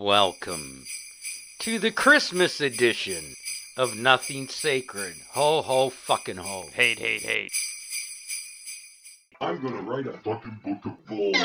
welcome 0.00 0.86
to 1.58 1.78
the 1.78 1.90
Christmas 1.90 2.62
edition 2.62 3.22
of 3.76 3.94
Nothing 3.94 4.48
Sacred. 4.48 5.12
Ho, 5.34 5.60
ho, 5.60 5.90
fucking 5.90 6.38
ho. 6.38 6.64
Hate, 6.72 6.98
hate, 6.98 7.20
hate. 7.20 7.52
I'm 9.42 9.60
gonna 9.60 9.82
write 9.82 10.06
a 10.06 10.14
fucking 10.14 10.58
book 10.64 10.86
of 10.86 11.06
balls. 11.06 11.36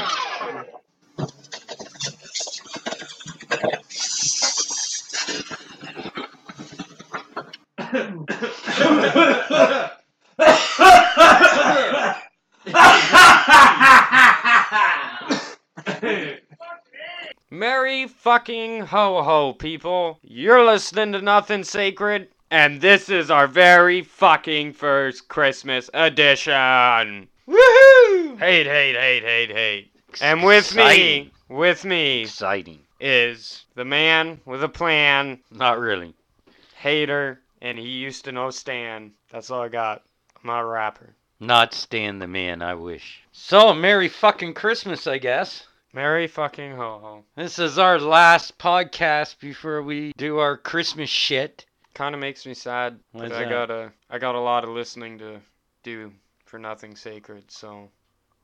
Merry 17.52 18.08
fucking 18.26 18.80
ho 18.82 19.22
ho, 19.22 19.54
people. 19.54 20.18
You're 20.24 20.66
listening 20.66 21.12
to 21.12 21.22
Nothing 21.22 21.64
Sacred, 21.64 22.28
and 22.50 22.82
this 22.82 23.08
is 23.08 23.30
our 23.30 23.46
very 23.46 24.02
fucking 24.02 24.74
first 24.74 25.28
Christmas 25.28 25.92
edition. 25.94 27.28
Woohoo! 27.48 28.40
Hate, 28.40 28.66
hate, 28.66 28.96
hate, 28.96 29.22
hate, 29.24 29.52
hate. 29.52 29.92
And 30.22 30.42
with 30.42 30.66
Exciting. 30.72 31.26
me, 31.26 31.32
with 31.50 31.86
me 31.86 32.22
Exciting. 32.24 32.80
is 33.00 33.66
the 33.76 33.86
man 33.86 34.42
with 34.46 34.64
a 34.64 34.70
plan, 34.70 35.38
Not 35.52 35.78
really. 35.78 36.16
hater, 36.78 37.42
and 37.62 37.78
he 37.78 37.86
used 37.90 38.26
to 38.26 38.32
know 38.32 38.50
Stan. 38.50 39.12
That's 39.30 39.52
all 39.52 39.62
I 39.62 39.68
got. 39.70 40.02
I'm 40.42 40.48
not 40.48 40.62
a 40.64 40.66
rapper. 40.66 41.14
Not 41.40 41.76
Stan 41.76 42.18
the 42.18 42.28
man, 42.28 42.64
I 42.64 42.74
wish. 42.74 43.20
So, 43.34 43.72
Merry 43.76 44.10
fucking 44.10 44.56
Christmas, 44.56 45.06
I 45.06 45.20
guess. 45.20 45.68
Merry 45.96 46.28
fucking 46.28 46.76
ho 46.76 47.00
ho. 47.02 47.24
This 47.38 47.58
is 47.58 47.80
our 47.80 47.98
last 47.98 48.58
podcast 48.58 49.40
before 49.40 49.82
we 49.82 50.12
do 50.18 50.40
our 50.40 50.58
Christmas 50.58 51.10
shit. 51.10 51.66
Kind 51.94 52.14
of 52.14 52.20
makes 52.20 52.46
me 52.46 52.54
sad. 52.54 53.00
But 53.14 53.32
I 53.32 53.46
that? 53.46 53.50
got 53.50 53.72
a, 53.72 53.94
I 54.10 54.18
got 54.18 54.36
a 54.36 54.40
lot 54.42 54.66
of 54.66 54.72
listening 54.72 55.18
to 55.20 55.40
do 55.84 56.12
for 56.44 56.60
Nothing 56.60 56.98
Sacred. 56.98 57.50
So 57.50 57.88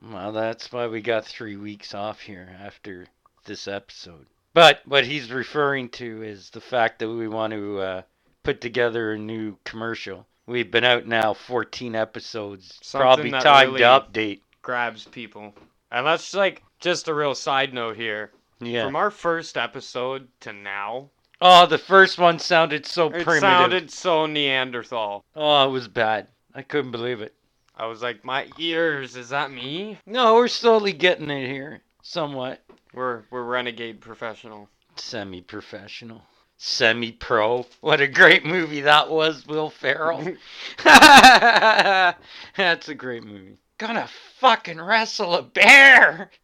Well, 0.01 0.31
that's 0.31 0.71
why 0.71 0.87
we 0.87 1.01
got 1.01 1.25
three 1.25 1.57
weeks 1.57 1.93
off 1.93 2.21
here 2.21 2.55
after 2.63 3.05
this 3.43 3.67
episode. 3.67 4.27
But 4.53 4.79
what 4.85 5.05
he's 5.05 5.29
referring 5.29 5.89
to 5.89 6.23
is 6.23 6.51
the 6.51 6.61
fact 6.61 6.99
that 6.99 7.09
we 7.09 7.27
want 7.27 7.51
to 7.51 7.79
uh, 7.79 8.01
put 8.43 8.61
together 8.61 9.11
a 9.11 9.19
new 9.19 9.57
commercial. 9.65 10.25
We've 10.45 10.71
been 10.71 10.85
out 10.85 11.05
now 11.05 11.33
14 11.33 11.95
episodes. 11.95 12.79
Something 12.81 13.01
Probably 13.05 13.31
that 13.31 13.43
time 13.43 13.73
really- 13.73 13.79
to 13.79 13.85
update. 13.85 14.39
grabs 14.61 15.03
people. 15.03 15.53
And 15.91 16.07
that's 16.07 16.33
like 16.33 16.63
just 16.81 17.07
a 17.07 17.13
real 17.13 17.35
side 17.35 17.73
note 17.73 17.95
here. 17.95 18.31
Yeah. 18.59 18.85
From 18.85 18.95
our 18.95 19.11
first 19.11 19.57
episode 19.57 20.27
to 20.41 20.53
now, 20.53 21.09
Oh, 21.43 21.65
the 21.65 21.79
first 21.79 22.19
one 22.19 22.37
sounded 22.37 22.85
so 22.85 23.07
it 23.07 23.23
primitive. 23.23 23.39
sounded 23.39 23.91
so 23.91 24.27
Neanderthal. 24.27 25.25
Oh, 25.35 25.67
it 25.67 25.71
was 25.71 25.87
bad. 25.87 26.27
I 26.53 26.61
couldn't 26.61 26.91
believe 26.91 27.21
it. 27.21 27.33
I 27.75 27.87
was 27.87 28.03
like, 28.03 28.23
my 28.23 28.47
ears, 28.59 29.15
is 29.15 29.29
that 29.29 29.49
me? 29.49 29.97
No, 30.05 30.35
we're 30.35 30.47
slowly 30.47 30.93
getting 30.93 31.31
it 31.31 31.47
here. 31.47 31.81
Somewhat. 32.03 32.61
We're 32.93 33.23
we're 33.31 33.43
renegade 33.43 34.01
professional. 34.01 34.69
Semi 34.97 35.41
professional. 35.41 36.21
Semi 36.57 37.13
pro. 37.13 37.65
What 37.79 38.01
a 38.01 38.07
great 38.07 38.45
movie 38.45 38.81
that 38.81 39.09
was, 39.09 39.47
Will 39.47 39.71
Ferrell. 39.71 40.35
that's 40.83 42.89
a 42.89 42.95
great 42.95 43.23
movie. 43.23 43.57
Gonna 43.81 44.07
fucking 44.37 44.79
wrestle 44.79 45.33
a 45.33 45.41
bear. 45.41 46.29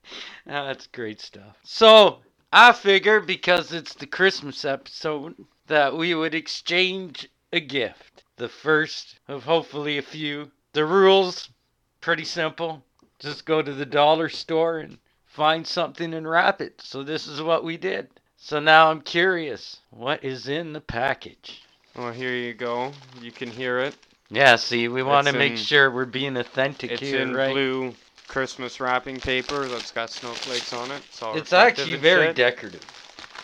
Ah, 0.49 0.66
that's 0.66 0.88
great 0.88 1.21
stuff. 1.21 1.55
So, 1.61 2.21
I 2.52 2.73
figure 2.73 3.19
because 3.19 3.71
it's 3.71 3.94
the 3.94 4.07
Christmas 4.07 4.66
episode 4.66 5.35
that 5.67 5.95
we 5.95 6.16
would 6.16 6.33
exchange 6.33 7.29
a 7.53 7.59
gift. 7.59 8.23
The 8.38 8.49
first 8.49 9.19
of 9.27 9.44
hopefully 9.44 9.99
a 9.99 10.02
few. 10.02 10.49
The 10.73 10.83
rules 10.83 11.52
pretty 12.01 12.25
simple. 12.25 12.84
Just 13.19 13.45
go 13.45 13.62
to 13.62 13.72
the 13.72 13.85
dollar 13.85 14.29
store 14.29 14.79
and 14.79 14.97
find 15.28 15.67
something 15.67 16.16
and 16.16 16.28
wrap 16.28 16.59
it. 16.59 16.81
So 16.81 17.03
this 17.03 17.28
is 17.28 17.39
what 17.39 17.63
we 17.63 17.78
did. 17.78 18.09
So 18.38 18.59
now 18.59 18.89
I'm 18.89 19.01
curious, 19.01 19.81
what 19.91 20.23
is 20.23 20.47
in 20.47 20.73
the 20.73 20.81
package? 20.81 21.62
Well, 21.95 22.12
here 22.12 22.33
you 22.33 22.56
go. 22.56 22.94
You 23.22 23.31
can 23.31 23.51
hear 23.51 23.78
it. 23.78 23.95
Yeah, 24.29 24.57
see, 24.57 24.88
we 24.88 25.03
want 25.03 25.27
to 25.27 25.33
It's 25.33 25.38
make 25.39 25.51
in- 25.53 25.57
sure 25.57 25.89
we're 25.89 26.05
being 26.05 26.35
authentic 26.38 26.91
It's 26.91 27.01
here, 27.01 27.21
in 27.21 27.33
right? 27.33 27.51
blue 27.53 27.95
Christmas 28.27 28.79
wrapping 28.79 29.19
paper 29.19 29.67
that's 29.67 29.91
got 29.91 30.09
snowflakes 30.09 30.73
on 30.73 30.91
it. 30.91 31.01
It's, 31.07 31.23
all 31.23 31.38
It's 31.38 31.51
reflective 31.51 31.79
actually 31.79 31.93
and 31.93 32.01
very 32.01 32.25
shit. 32.27 32.35
decorative. 32.35 32.85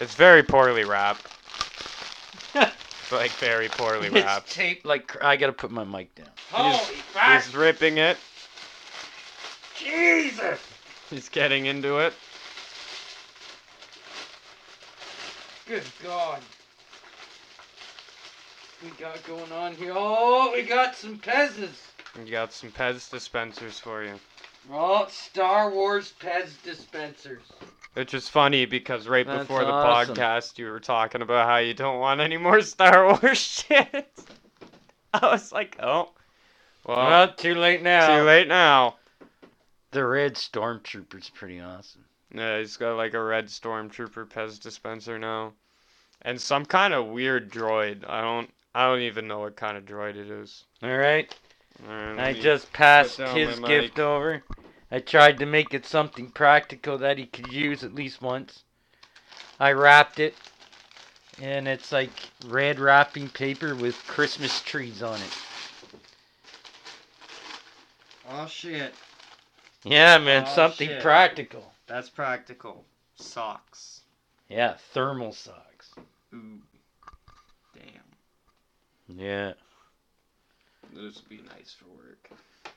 It's 0.01 0.15
very 0.15 0.43
poorly 0.43 0.83
wrapped. 0.83 1.25
like 3.11 3.31
very 3.31 3.69
poorly 3.69 4.07
It's 4.07 4.15
wrapped. 4.15 4.51
taped 4.51 4.85
like 4.85 5.07
cr- 5.07 5.23
I 5.23 5.37
gotta 5.37 5.53
put 5.53 5.71
my 5.71 5.83
mic 5.85 6.13
down. 6.15 6.27
Holy 6.51 6.95
He's, 7.29 7.45
he's 7.45 7.55
ripping 7.55 7.97
it. 7.97 8.17
Jesus! 9.79 10.59
He's 11.09 11.29
getting 11.29 11.65
into 11.65 11.99
it. 11.99 12.13
Good 15.67 15.83
God. 16.03 16.41
We 18.83 18.89
got 18.99 19.23
going 19.25 19.51
on 19.51 19.75
here. 19.75 19.93
Oh, 19.95 20.51
we 20.53 20.63
got 20.63 20.95
some 20.95 21.17
Pez's. 21.17 21.81
You 22.23 22.31
got 22.31 22.51
some 22.51 22.69
Pez 22.71 23.09
dispensers 23.09 23.79
for 23.79 24.03
you. 24.03 24.15
Oh, 24.71 25.07
Star 25.09 25.71
Wars 25.71 26.13
Pez 26.19 26.61
dispensers. 26.63 27.43
Which 27.93 28.13
is 28.13 28.27
funny 28.27 28.65
because 28.65 29.07
right 29.07 29.25
That's 29.25 29.39
before 29.47 29.63
the 29.63 29.71
awesome. 29.71 30.15
podcast 30.15 30.57
you 30.57 30.65
were 30.69 30.79
talking 30.79 31.21
about 31.21 31.47
how 31.47 31.57
you 31.57 31.73
don't 31.73 31.99
want 31.99 32.21
any 32.21 32.37
more 32.37 32.61
Star 32.73 33.07
Wars 33.07 33.37
shit. 33.37 34.09
I 35.13 35.31
was 35.31 35.51
like, 35.51 35.77
oh. 35.81 36.09
Well, 36.85 36.97
Well, 36.97 37.33
too 37.33 37.55
late 37.55 37.81
now. 37.83 38.17
too 38.17 38.23
late 38.23 38.47
now. 38.47 38.95
The 39.91 40.05
red 40.05 40.35
stormtrooper's 40.35 41.29
pretty 41.29 41.61
awesome. 41.61 42.03
Yeah, 42.33 42.59
he's 42.59 42.77
got 42.77 42.97
like 42.97 43.13
a 43.13 43.23
red 43.23 43.45
stormtrooper 43.45 44.27
Pez 44.27 44.59
dispenser 44.59 45.19
now. 45.19 45.53
And 46.23 46.39
some 46.41 46.65
kind 46.65 46.93
of 46.93 47.07
weird 47.07 47.51
droid. 47.51 48.07
I 48.09 48.21
don't 48.21 48.49
I 48.75 48.87
don't 48.87 49.01
even 49.01 49.27
know 49.27 49.39
what 49.39 49.55
kind 49.55 49.77
of 49.77 49.85
droid 49.85 50.15
it 50.15 50.29
is. 50.29 50.63
All 50.81 50.97
right. 50.97 51.33
Alright, 51.87 52.19
I 52.19 52.33
just 52.33 52.71
passed 52.73 53.17
his 53.17 53.59
gift 53.59 53.97
mic. 53.97 53.99
over. 53.99 54.43
I 54.91 54.99
tried 54.99 55.39
to 55.39 55.45
make 55.45 55.73
it 55.73 55.85
something 55.85 56.29
practical 56.29 56.97
that 56.99 57.17
he 57.17 57.25
could 57.25 57.51
use 57.51 57.83
at 57.83 57.95
least 57.95 58.21
once. 58.21 58.63
I 59.59 59.71
wrapped 59.71 60.19
it, 60.19 60.35
and 61.41 61.67
it's 61.67 61.91
like 61.91 62.11
red 62.45 62.79
wrapping 62.79 63.29
paper 63.29 63.75
with 63.75 63.95
Christmas 64.07 64.61
trees 64.61 65.01
on 65.01 65.19
it. 65.19 65.37
Oh 68.29 68.47
shit. 68.47 68.93
Yeah, 69.83 70.17
man, 70.17 70.45
Oh, 70.47 70.55
something 70.55 70.89
shit. 70.89 71.01
practical. 71.01 71.73
That's 71.87 72.09
practical. 72.09 72.85
Socks. 73.15 74.01
Yeah, 74.49 74.75
thermal 74.93 75.33
socks. 75.33 75.91
Ooh. 76.33 76.61
Yeah, 79.15 79.53
This 80.93 81.15
would 81.15 81.29
be 81.29 81.41
nice 81.49 81.75
for 81.77 81.85
work. 81.95 82.29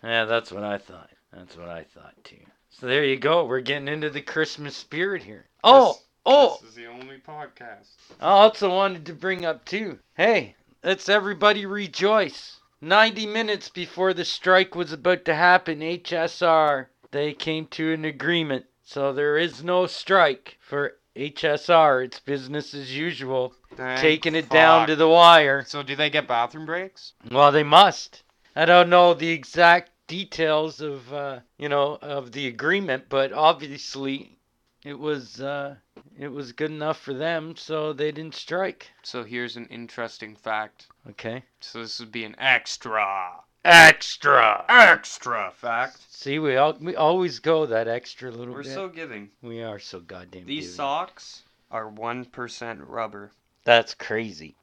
yeah, 0.03 0.25
that's 0.25 0.53
what 0.53 0.65
I 0.65 0.79
thought. 0.79 1.11
That's 1.33 1.57
what 1.57 1.69
I 1.69 1.85
thought 1.85 2.15
too. 2.25 2.37
So 2.71 2.87
there 2.87 3.05
you 3.05 3.17
go. 3.17 3.45
We're 3.45 3.61
getting 3.61 3.89
into 3.89 4.11
the 4.11 4.21
Christmas 4.23 4.77
spirit 4.77 5.23
here. 5.23 5.47
Oh, 5.65 5.93
This- 5.95 6.03
oh, 6.27 6.59
This 6.61 6.71
is 6.71 6.75
the 6.77 6.87
only 6.87 7.19
podcast. 7.19 7.89
Oh, 8.21 8.27
I 8.27 8.31
also 8.31 8.69
wanted 8.71 9.07
to 9.07 9.13
bring 9.15 9.45
up 9.45 9.65
too. 9.65 9.99
Hey, 10.17 10.57
let's 10.83 11.09
everybody 11.09 11.65
rejoice. 11.67 12.61
90 12.83 13.27
minutes 13.27 13.69
before 13.71 14.13
the 14.13 14.25
strike 14.25 14.75
was 14.75 14.93
about 14.93 15.25
to 15.25 15.35
happen, 15.35 15.81
HSR, 15.81 16.89
they 17.11 17.33
came 17.33 17.67
to 17.69 17.93
an 17.93 18.05
agreement. 18.05 18.67
So 18.85 19.13
there 19.13 19.39
is 19.39 19.65
no 19.65 19.87
strike 19.87 20.59
for 20.61 20.99
HSR. 21.17 22.05
It's 22.05 22.21
business 22.21 22.75
as 22.75 22.95
usual. 22.97 23.55
Taking 23.77 24.35
it 24.35 24.49
down 24.49 24.87
to 24.89 24.97
the 24.97 25.09
wire. 25.09 25.65
So 25.67 25.83
do 25.83 25.95
they 25.97 26.11
get 26.11 26.27
bathroom 26.29 26.67
breaks? 26.67 27.13
Well, 27.31 27.53
they 27.53 27.63
must. 27.63 28.23
I 28.55 28.65
don't 28.65 28.89
know 28.89 29.15
the 29.15 29.31
exact 29.31 29.91
details 30.07 30.81
of, 30.81 31.13
uh, 31.13 31.41
you 31.59 31.69
know, 31.69 31.99
of 32.01 32.33
the 32.33 32.47
agreement, 32.47 33.05
but 33.09 33.33
obviously 33.33 34.39
it 34.85 34.99
was, 34.99 35.41
uh, 35.41 35.75
it 36.19 36.29
was 36.29 36.53
good 36.53 36.71
enough 36.71 36.99
for 37.01 37.13
them, 37.13 37.55
so 37.57 37.93
they 37.93 38.13
didn't 38.13 38.35
strike. 38.35 38.89
So 39.03 39.25
here's 39.25 39.57
an 39.57 39.67
interesting 39.67 40.37
fact. 40.37 40.87
Okay. 41.11 41.43
So 41.61 41.81
this 41.81 41.99
would 42.01 42.13
be 42.13 42.25
an 42.25 42.37
extra, 42.39 43.33
Extra. 43.65 44.65
extra 44.69 45.51
fact. 45.57 45.99
See, 46.09 46.39
we 46.39 46.57
all, 46.57 46.75
we 46.81 46.95
always 46.95 47.41
go 47.41 47.67
that 47.67 47.89
extra 47.89 48.31
little 48.31 48.55
We're 48.55 48.63
bit. 48.63 48.73
so 48.75 48.89
giving. 48.89 49.31
we 49.43 49.63
are 49.63 49.79
so 49.81 49.99
goddamn. 50.01 50.47
These 50.47 50.65
giving. 50.67 50.77
socks 50.77 51.43
are 51.71 51.89
one 51.89 52.25
percent 52.27 52.81
rubber. 52.87 53.33
That's 53.67 53.95
crazy. 53.95 54.55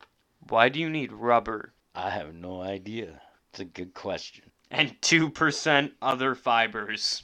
Why 0.48 0.70
do 0.70 0.80
you 0.80 0.90
need 0.90 1.12
rubber? 1.12 1.74
I 1.94 2.10
have 2.10 2.34
no 2.34 2.62
idea. 2.62 3.22
It's 3.52 3.60
a 3.60 3.66
good 3.66 3.94
question. 3.94 4.46
And 4.72 4.96
two 5.02 5.30
percent 5.30 5.92
other 6.02 6.36
fibers. 6.36 7.24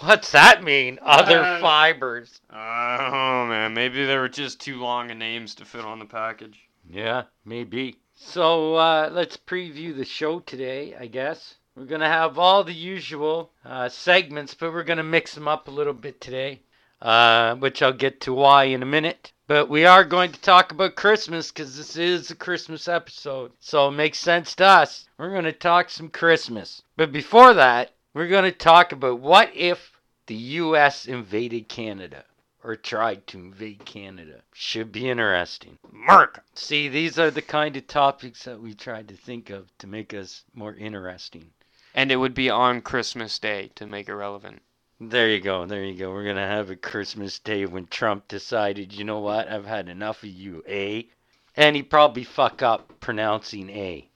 What's 0.00 0.30
that 0.32 0.62
mean? 0.62 0.98
Other 1.00 1.40
Uh, 1.40 1.60
fibers. 1.62 2.42
Oh 2.50 3.46
man, 3.48 3.72
maybe 3.72 4.04
they 4.04 4.18
were 4.18 4.28
just 4.28 4.60
too 4.60 4.76
long 4.80 5.10
of 5.10 5.16
names 5.16 5.54
to 5.54 5.64
fit 5.64 5.84
on 5.84 5.98
the 5.98 6.04
package. 6.04 6.68
Yeah, 6.86 7.22
maybe. 7.42 7.96
So 8.14 8.74
uh, 8.74 9.08
let's 9.10 9.38
preview 9.38 9.96
the 9.96 10.04
show 10.04 10.40
today, 10.40 10.94
I 10.94 11.06
guess. 11.06 11.54
We're 11.74 11.86
going 11.86 12.02
to 12.02 12.06
have 12.06 12.38
all 12.38 12.64
the 12.64 12.74
usual 12.74 13.52
uh, 13.64 13.88
segments, 13.88 14.52
but 14.52 14.74
we're 14.74 14.84
going 14.84 14.98
to 14.98 15.02
mix 15.02 15.34
them 15.34 15.48
up 15.48 15.68
a 15.68 15.70
little 15.70 15.92
bit 15.94 16.20
today, 16.20 16.60
uh, 17.00 17.54
which 17.54 17.80
I'll 17.80 17.92
get 17.94 18.20
to 18.22 18.34
why 18.34 18.64
in 18.64 18.82
a 18.82 18.86
minute. 18.86 19.32
But 19.48 19.70
we 19.70 19.86
are 19.86 20.04
going 20.04 20.30
to 20.32 20.40
talk 20.42 20.72
about 20.72 20.94
Christmas 20.94 21.50
because 21.50 21.74
this 21.74 21.96
is 21.96 22.30
a 22.30 22.34
Christmas 22.34 22.86
episode. 22.86 23.52
So 23.60 23.88
it 23.88 23.92
makes 23.92 24.18
sense 24.18 24.54
to 24.56 24.66
us. 24.66 25.08
We're 25.16 25.30
going 25.30 25.44
to 25.44 25.52
talk 25.52 25.88
some 25.88 26.10
Christmas. 26.10 26.82
But 26.98 27.12
before 27.12 27.54
that, 27.54 27.92
we're 28.12 28.28
going 28.28 28.44
to 28.44 28.52
talk 28.52 28.92
about 28.92 29.20
what 29.20 29.50
if 29.56 29.98
the 30.26 30.34
U.S. 30.34 31.06
invaded 31.06 31.66
Canada 31.66 32.26
or 32.62 32.76
tried 32.76 33.26
to 33.28 33.38
invade 33.38 33.86
Canada. 33.86 34.42
Should 34.52 34.92
be 34.92 35.08
interesting. 35.08 35.78
Mark. 35.90 36.44
See, 36.54 36.90
these 36.90 37.18
are 37.18 37.30
the 37.30 37.40
kind 37.40 37.74
of 37.74 37.86
topics 37.86 38.44
that 38.44 38.60
we 38.60 38.74
tried 38.74 39.08
to 39.08 39.16
think 39.16 39.48
of 39.48 39.70
to 39.78 39.86
make 39.86 40.12
us 40.12 40.44
more 40.52 40.74
interesting. 40.74 41.52
And 41.94 42.12
it 42.12 42.16
would 42.16 42.34
be 42.34 42.50
on 42.50 42.82
Christmas 42.82 43.38
Day 43.38 43.70
to 43.76 43.86
make 43.86 44.10
it 44.10 44.14
relevant. 44.14 44.60
There 45.00 45.28
you 45.28 45.40
go, 45.40 45.64
there 45.64 45.84
you 45.84 45.96
go. 45.96 46.10
We're 46.10 46.24
gonna 46.24 46.46
have 46.46 46.70
a 46.70 46.76
Christmas 46.76 47.38
day 47.38 47.66
when 47.66 47.86
Trump 47.86 48.26
decided, 48.26 48.92
you 48.92 49.04
know 49.04 49.20
what, 49.20 49.48
I've 49.48 49.66
had 49.66 49.88
enough 49.88 50.24
of 50.24 50.30
you, 50.30 50.64
A. 50.68 51.08
And 51.56 51.76
he 51.76 51.82
probably 51.82 52.24
fuck 52.24 52.62
up 52.62 53.00
pronouncing 53.00 53.70
A. 53.70 54.08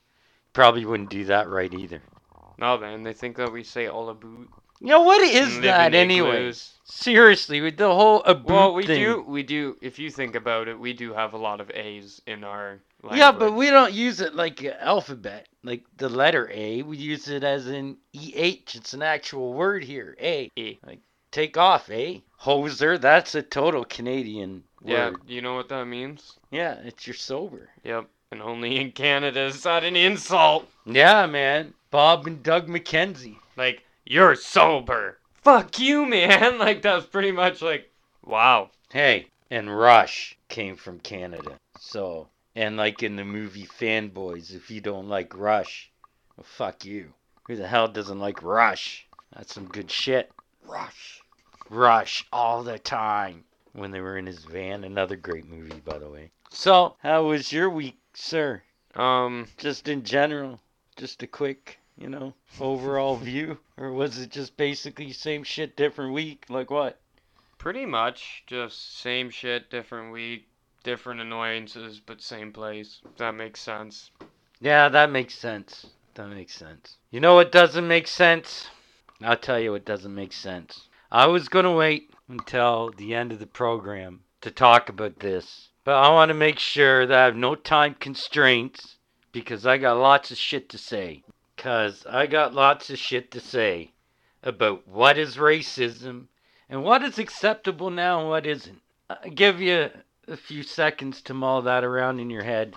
Probably 0.53 0.85
wouldn't 0.85 1.11
do 1.11 1.25
that 1.27 1.49
right 1.49 1.73
either. 1.73 2.03
No, 2.59 2.77
then 2.77 3.03
they 3.03 3.13
think 3.13 3.37
that 3.37 3.53
we 3.53 3.63
say 3.63 3.87
all 3.87 4.09
about. 4.09 4.49
You 4.81 4.89
know 4.89 5.03
what 5.03 5.23
is 5.23 5.61
that 5.61 5.95
anyway? 5.95 6.53
Seriously, 6.85 7.61
with 7.61 7.77
the 7.77 7.95
whole 7.95 8.23
about 8.25 8.47
Well, 8.47 8.75
we 8.75 8.85
thing. 8.85 9.01
do, 9.01 9.25
we 9.27 9.45
do. 9.45 9.77
If 9.81 9.99
you 10.01 10.11
think 10.11 10.35
about 10.35 10.67
it, 10.67 10.79
we 10.79 10.93
do 10.93 11.15
have 11.15 11.33
a 11.33 11.39
lot 11.39 11.61
of 11.61 11.71
A's 11.71 12.21
in 12.27 12.43
our. 12.43 12.81
Language. 13.03 13.19
Yeah, 13.19 13.33
but 13.33 13.53
we 13.53 13.69
don't 13.71 13.93
use 13.93 14.21
it 14.21 14.37
like 14.37 14.63
an 14.63 14.75
alphabet, 14.79 15.49
like 15.65 15.85
the 15.97 16.09
letter 16.09 16.49
A. 16.53 16.83
We 16.83 16.97
use 16.97 17.29
it 17.29 17.43
as 17.43 17.67
in 17.67 17.97
EH. 18.15 18.75
It's 18.75 18.95
an 18.95 19.03
actual 19.03 19.55
word 19.55 19.83
here. 19.83 20.17
A. 20.21 20.51
E. 20.55 20.79
Like, 20.87 21.01
take 21.33 21.57
off, 21.57 21.91
eh? 21.91 22.19
Hoser, 22.41 23.01
that's 23.01 23.35
a 23.35 23.43
total 23.43 23.85
Canadian 23.85 24.63
word. 24.83 24.93
Yeah, 24.93 25.11
you 25.27 25.43
know 25.43 25.55
what 25.55 25.69
that 25.71 25.87
means? 25.87 26.39
Yeah, 26.53 26.75
it's 26.85 27.07
you're 27.07 27.15
sober. 27.15 27.71
Yep. 27.83 28.07
And 28.31 28.41
only 28.41 28.79
in 28.79 28.93
Canada 28.93 29.41
is 29.43 29.63
that 29.65 29.85
an 29.85 29.97
insult. 29.97 30.69
Yeah, 30.87 31.27
man. 31.27 31.75
Bob 31.91 32.27
and 32.27 32.43
Doug 32.43 32.69
McKenzie. 32.69 33.37
Like, 33.57 33.83
you're 34.07 34.37
sober. 34.37 35.19
Fuck 35.43 35.79
you, 35.79 36.07
man. 36.07 36.59
Like, 36.59 36.83
that's 36.83 37.07
pretty 37.07 37.33
much 37.33 37.63
like, 37.63 37.91
wow. 38.25 38.71
Hey, 38.91 39.27
and 39.51 39.77
Rush 39.77 40.39
came 40.49 40.77
from 40.77 40.99
Canada. 41.01 41.59
So, 41.79 42.29
and 42.55 42.77
like 42.77 43.03
in 43.03 43.17
the 43.17 43.25
movie 43.25 43.67
Fanboys, 43.67 44.55
if 44.55 44.71
you 44.71 44.81
don't 44.81 45.09
like 45.09 45.37
Rush, 45.37 45.91
well, 46.37 46.45
fuck 46.45 46.85
you. 46.85 47.13
Who 47.47 47.57
the 47.57 47.67
hell 47.67 47.89
doesn't 47.89 48.21
like 48.21 48.43
Rush? 48.43 49.07
That's 49.35 49.55
some 49.55 49.67
good 49.67 49.91
shit. 49.91 50.31
Rush. 50.67 51.21
Rush 51.71 52.27
all 52.33 52.63
the 52.63 52.79
time 52.79 53.45
when 53.73 53.91
they 53.91 54.01
were 54.01 54.19
in 54.19 54.27
his 54.27 54.45
van. 54.45 54.85
Another 54.85 55.17
great 55.17 55.49
movie, 55.49 55.81
by 55.85 55.99
the 55.99 56.09
way. 56.09 56.31
So, 56.51 56.97
how 57.03 57.25
was 57.25 57.53
your 57.53 57.71
week, 57.71 57.99
sir? 58.15 58.63
Um, 58.95 59.49
Just 59.57 59.89
in 59.89 60.05
general, 60.05 60.61
just 60.97 61.23
a 61.23 61.27
quick, 61.27 61.79
you 61.97 62.09
know, 62.09 62.35
overall 62.61 63.17
view, 63.31 63.59
or 63.79 63.93
was 63.93 64.19
it 64.19 64.31
just 64.31 64.57
basically 64.57 65.13
same 65.13 65.43
shit, 65.43 65.77
different 65.77 66.13
week? 66.13 66.45
Like 66.49 66.71
what? 66.71 66.99
pretty 67.63 67.87
much 67.87 68.43
just 68.49 68.99
same 68.99 69.31
shit, 69.31 69.71
different 69.71 70.13
week, 70.13 70.49
different 70.83 71.21
annoyances, 71.21 72.01
but 72.05 72.21
same 72.21 72.53
place. 72.53 73.01
That 73.17 73.35
makes 73.35 73.61
sense. 73.61 74.11
Yeah, 74.61 74.89
that 74.89 75.11
makes 75.11 75.35
sense. 75.35 75.87
That 76.15 76.29
makes 76.29 76.55
sense. 76.55 76.99
You 77.11 77.21
know 77.21 77.35
what 77.35 77.53
doesn't 77.53 77.89
make 77.89 78.07
sense? 78.07 78.69
I'll 79.23 79.37
tell 79.37 79.59
you 79.59 79.73
what 79.73 79.85
doesn't 79.85 80.15
make 80.15 80.33
sense. 80.33 80.89
I 81.11 81.27
was 81.27 81.49
gonna 81.49 81.75
wait 81.75 82.11
until 82.29 82.91
the 82.97 83.15
end 83.15 83.33
of 83.33 83.39
the 83.39 83.47
program 83.47 84.25
to 84.41 84.51
talk 84.51 84.89
about 84.89 85.21
this, 85.21 85.71
but 85.85 85.95
I 85.95 86.11
want 86.11 86.31
to 86.31 86.35
make 86.35 86.59
sure 86.59 87.07
that 87.07 87.19
I 87.19 87.25
have 87.25 87.37
no 87.37 87.55
time 87.55 87.95
constraints 87.99 88.97
because 89.33 89.67
I 89.67 89.79
got 89.79 89.97
lots 89.97 90.31
of 90.31 90.39
shit 90.39 90.69
to 90.71 90.79
say. 90.79 91.23
Cause 91.57 92.05
I 92.09 92.27
got 92.27 92.55
lots 92.55 92.91
of 92.91 92.99
shit 92.99 93.31
to 93.33 93.41
say 93.41 93.93
about 94.43 94.87
what 94.89 95.17
is 95.17 95.37
racism 95.37 96.27
and 96.69 96.83
what 96.83 97.03
is 97.03 97.19
acceptable 97.19 97.91
now 97.91 98.21
and 98.21 98.29
what 98.29 98.47
isn't. 98.47 98.81
I'll 99.09 99.31
give 99.31 99.61
you 99.61 99.91
a 100.29 100.37
few 100.37 100.63
seconds 100.63 101.21
to 101.23 101.35
mull 101.35 101.63
that 101.63 101.85
around 101.85 102.21
in 102.21 102.31
your 102.31 102.45
head 102.45 102.75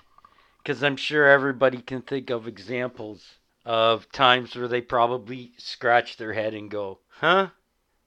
because 0.66 0.84
I'm 0.84 0.98
sure 0.98 1.30
everybody 1.30 1.78
can 1.78 2.02
think 2.02 2.32
of 2.32 2.48
examples 2.48 3.36
of 3.64 4.12
times 4.12 4.56
where 4.56 4.68
they 4.68 4.82
probably 4.82 5.52
scratch 5.58 6.18
their 6.18 6.34
head 6.34 6.56
and 6.56 6.72
go, 6.72 7.00
huh? 7.20 7.50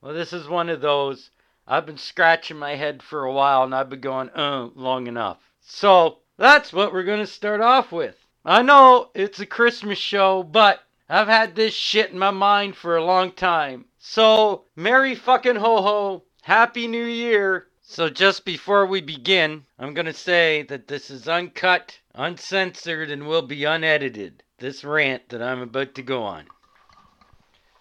Well, 0.01 0.13
this 0.13 0.33
is 0.33 0.49
one 0.49 0.67
of 0.67 0.81
those. 0.81 1.31
I've 1.65 1.85
been 1.85 1.97
scratching 1.97 2.57
my 2.57 2.75
head 2.75 3.01
for 3.01 3.23
a 3.23 3.31
while 3.31 3.63
and 3.63 3.73
I've 3.73 3.89
been 3.89 4.01
going, 4.01 4.29
uh, 4.31 4.69
long 4.75 5.07
enough. 5.07 5.37
So 5.61 6.19
that's 6.35 6.73
what 6.73 6.91
we're 6.91 7.03
going 7.03 7.19
to 7.19 7.27
start 7.27 7.61
off 7.61 7.93
with. 7.93 8.17
I 8.43 8.61
know 8.61 9.09
it's 9.13 9.39
a 9.39 9.45
Christmas 9.45 9.99
show, 9.99 10.43
but 10.43 10.81
I've 11.07 11.27
had 11.29 11.55
this 11.55 11.73
shit 11.73 12.11
in 12.11 12.19
my 12.19 12.31
mind 12.31 12.75
for 12.75 12.97
a 12.97 13.05
long 13.05 13.31
time. 13.31 13.85
So, 13.97 14.65
Merry 14.75 15.15
fucking 15.15 15.55
ho 15.55 15.81
ho, 15.81 16.23
Happy 16.41 16.87
New 16.87 17.05
Year. 17.05 17.68
So, 17.91 18.07
just 18.07 18.45
before 18.45 18.85
we 18.85 19.01
begin, 19.01 19.65
I'm 19.79 19.95
going 19.95 20.05
to 20.05 20.13
say 20.13 20.61
that 20.69 20.87
this 20.87 21.09
is 21.09 21.27
uncut, 21.27 21.97
uncensored, 22.13 23.09
and 23.09 23.25
will 23.25 23.41
be 23.41 23.63
unedited. 23.63 24.43
This 24.59 24.83
rant 24.83 25.29
that 25.29 25.41
I'm 25.41 25.61
about 25.61 25.95
to 25.95 26.03
go 26.03 26.21
on. 26.21 26.45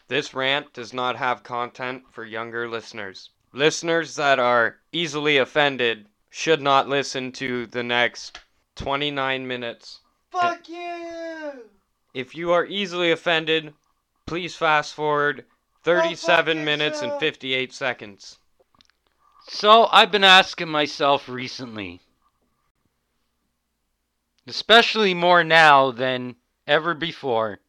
This 0.09 0.33
rant 0.33 0.73
does 0.73 0.95
not 0.95 1.17
have 1.17 1.43
content 1.43 2.05
for 2.11 2.25
younger 2.25 2.71
listeners. 2.71 3.29
Listeners 3.53 4.17
that 4.17 4.39
are 4.39 4.79
easily 4.93 5.37
offended 5.37 6.07
should 6.31 6.63
not 6.63 6.89
listen 6.89 7.31
to 7.33 7.67
the 7.67 7.83
next 7.83 8.41
29 8.77 9.47
minutes. 9.47 10.01
Fuck 10.33 10.71
you! 10.71 11.69
If 12.15 12.35
you 12.35 12.51
are 12.53 12.65
easily 12.65 13.11
offended, 13.11 13.75
please 14.25 14.57
fast 14.57 14.95
forward 14.95 15.45
37 15.85 16.65
minutes 16.65 17.03
and 17.03 17.13
58 17.21 17.75
seconds. 17.75 18.39
So, 19.50 19.89
I've 19.91 20.11
been 20.11 20.25
asking 20.25 20.69
myself 20.69 21.27
recently, 21.27 22.00
especially 24.47 25.14
more 25.14 25.43
now 25.43 25.90
than 25.90 26.37
ever 26.67 26.93
before, 26.93 27.61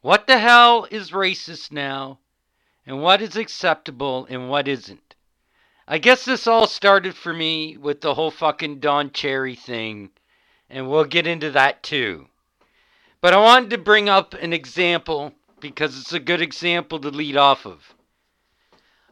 what 0.00 0.26
the 0.26 0.38
hell 0.38 0.88
is 0.90 1.12
racist 1.12 1.70
now, 1.70 2.18
and 2.84 3.00
what 3.00 3.22
is 3.22 3.36
acceptable 3.36 4.26
and 4.28 4.50
what 4.50 4.66
isn't? 4.66 5.14
I 5.86 5.98
guess 5.98 6.24
this 6.24 6.48
all 6.48 6.66
started 6.66 7.14
for 7.14 7.32
me 7.32 7.76
with 7.76 8.00
the 8.00 8.14
whole 8.14 8.32
fucking 8.32 8.80
Don 8.80 9.12
Cherry 9.12 9.54
thing, 9.54 10.10
and 10.68 10.90
we'll 10.90 11.04
get 11.04 11.24
into 11.24 11.52
that 11.52 11.84
too. 11.84 12.26
But 13.20 13.32
I 13.32 13.38
wanted 13.38 13.70
to 13.70 13.78
bring 13.78 14.08
up 14.08 14.34
an 14.34 14.52
example 14.52 15.34
because 15.60 15.98
it's 16.00 16.12
a 16.12 16.18
good 16.18 16.42
example 16.42 16.98
to 16.98 17.10
lead 17.10 17.36
off 17.36 17.64
of. 17.64 17.94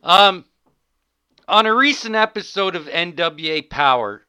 Um, 0.02 0.44
on 1.48 1.66
a 1.66 1.74
recent 1.74 2.14
episode 2.14 2.76
of 2.76 2.86
NWA 2.86 3.68
Power, 3.68 4.26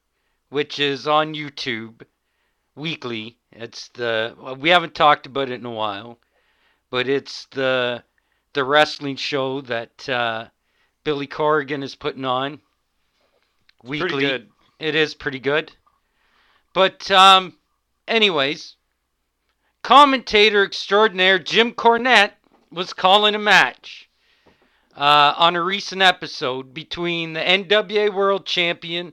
which 0.48 0.78
is 0.78 1.06
on 1.06 1.34
YouTube 1.34 2.02
weekly, 2.74 3.38
it's 3.52 3.88
the 3.88 4.34
we 4.58 4.70
haven't 4.70 4.94
talked 4.94 5.26
about 5.26 5.50
it 5.50 5.60
in 5.60 5.66
a 5.66 5.70
while, 5.70 6.18
but 6.90 7.08
it's 7.08 7.46
the 7.52 8.02
the 8.52 8.64
wrestling 8.64 9.16
show 9.16 9.60
that 9.62 10.08
uh, 10.08 10.46
Billy 11.04 11.26
Corgan 11.26 11.82
is 11.82 11.94
putting 11.94 12.24
on 12.24 12.60
weekly. 13.82 14.08
Pretty 14.08 14.26
good. 14.26 14.48
It 14.78 14.94
is 14.94 15.14
pretty 15.14 15.38
good. 15.38 15.72
But 16.72 17.10
um, 17.10 17.56
anyways, 18.08 18.76
commentator 19.82 20.64
extraordinaire 20.64 21.38
Jim 21.38 21.72
Cornette 21.72 22.32
was 22.72 22.92
calling 22.92 23.34
a 23.34 23.38
match 23.38 24.08
uh, 24.96 25.34
on 25.36 25.56
a 25.56 25.62
recent 25.62 26.02
episode 26.02 26.72
between 26.72 27.32
the 27.32 27.40
NWA 27.40 28.12
World 28.12 28.46
Champion 28.46 29.12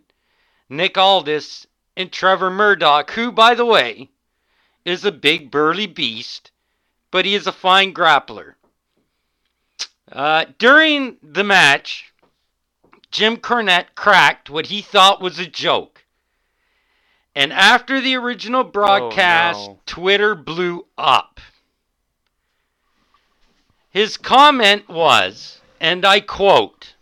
Nick 0.70 0.98
Aldis 0.98 1.68
and 1.98 2.12
Trevor 2.12 2.50
Murdoch, 2.50 3.12
who, 3.12 3.32
by 3.32 3.56
the 3.56 3.66
way, 3.66 4.10
is 4.86 5.04
a 5.04 5.12
big 5.12 5.52
burly 5.52 5.88
beast, 5.88 6.52
but 7.12 7.26
he 7.26 7.36
is 7.36 7.48
a 7.48 7.52
fine 7.52 7.94
grappler. 7.94 8.54
Uh, 10.12 10.46
during 10.58 11.18
the 11.22 11.44
match, 11.44 12.14
Jim 13.12 13.38
Cornette 13.38 13.96
cracked 13.96 14.50
what 14.50 14.68
he 14.68 14.82
thought 14.82 15.22
was 15.22 15.40
a 15.40 15.46
joke. 15.46 16.06
And 17.36 17.54
after 17.54 18.02
the 18.02 18.16
original 18.16 18.64
broadcast, 18.64 19.70
no. 19.70 19.80
Twitter 19.86 20.36
blew 20.36 20.86
up. 20.98 21.40
His 23.90 24.18
comment 24.18 24.88
was, 24.90 25.61
and 25.82 26.06
I 26.06 26.20
quote 26.20 26.94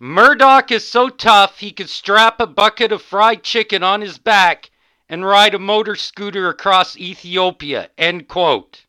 Murdoch 0.00 0.72
is 0.72 0.86
so 0.86 1.08
tough 1.08 1.60
he 1.60 1.70
could 1.70 1.88
strap 1.88 2.40
a 2.40 2.46
bucket 2.46 2.90
of 2.90 3.00
fried 3.00 3.44
chicken 3.44 3.84
on 3.84 4.00
his 4.00 4.18
back 4.18 4.70
and 5.08 5.24
ride 5.24 5.54
a 5.54 5.58
motor 5.58 5.94
scooter 5.94 6.48
across 6.48 6.96
Ethiopia. 6.96 7.90
End 7.96 8.28
quote. 8.28 8.84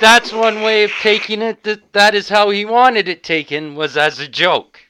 That's 0.00 0.32
one 0.32 0.62
way 0.62 0.84
of 0.84 0.92
taking 1.02 1.42
it. 1.42 1.62
That, 1.64 1.92
that 1.92 2.14
is 2.14 2.28
how 2.28 2.50
he 2.50 2.64
wanted 2.64 3.08
it 3.08 3.22
taken, 3.22 3.74
was 3.74 3.96
as 3.96 4.18
a 4.18 4.26
joke. 4.26 4.80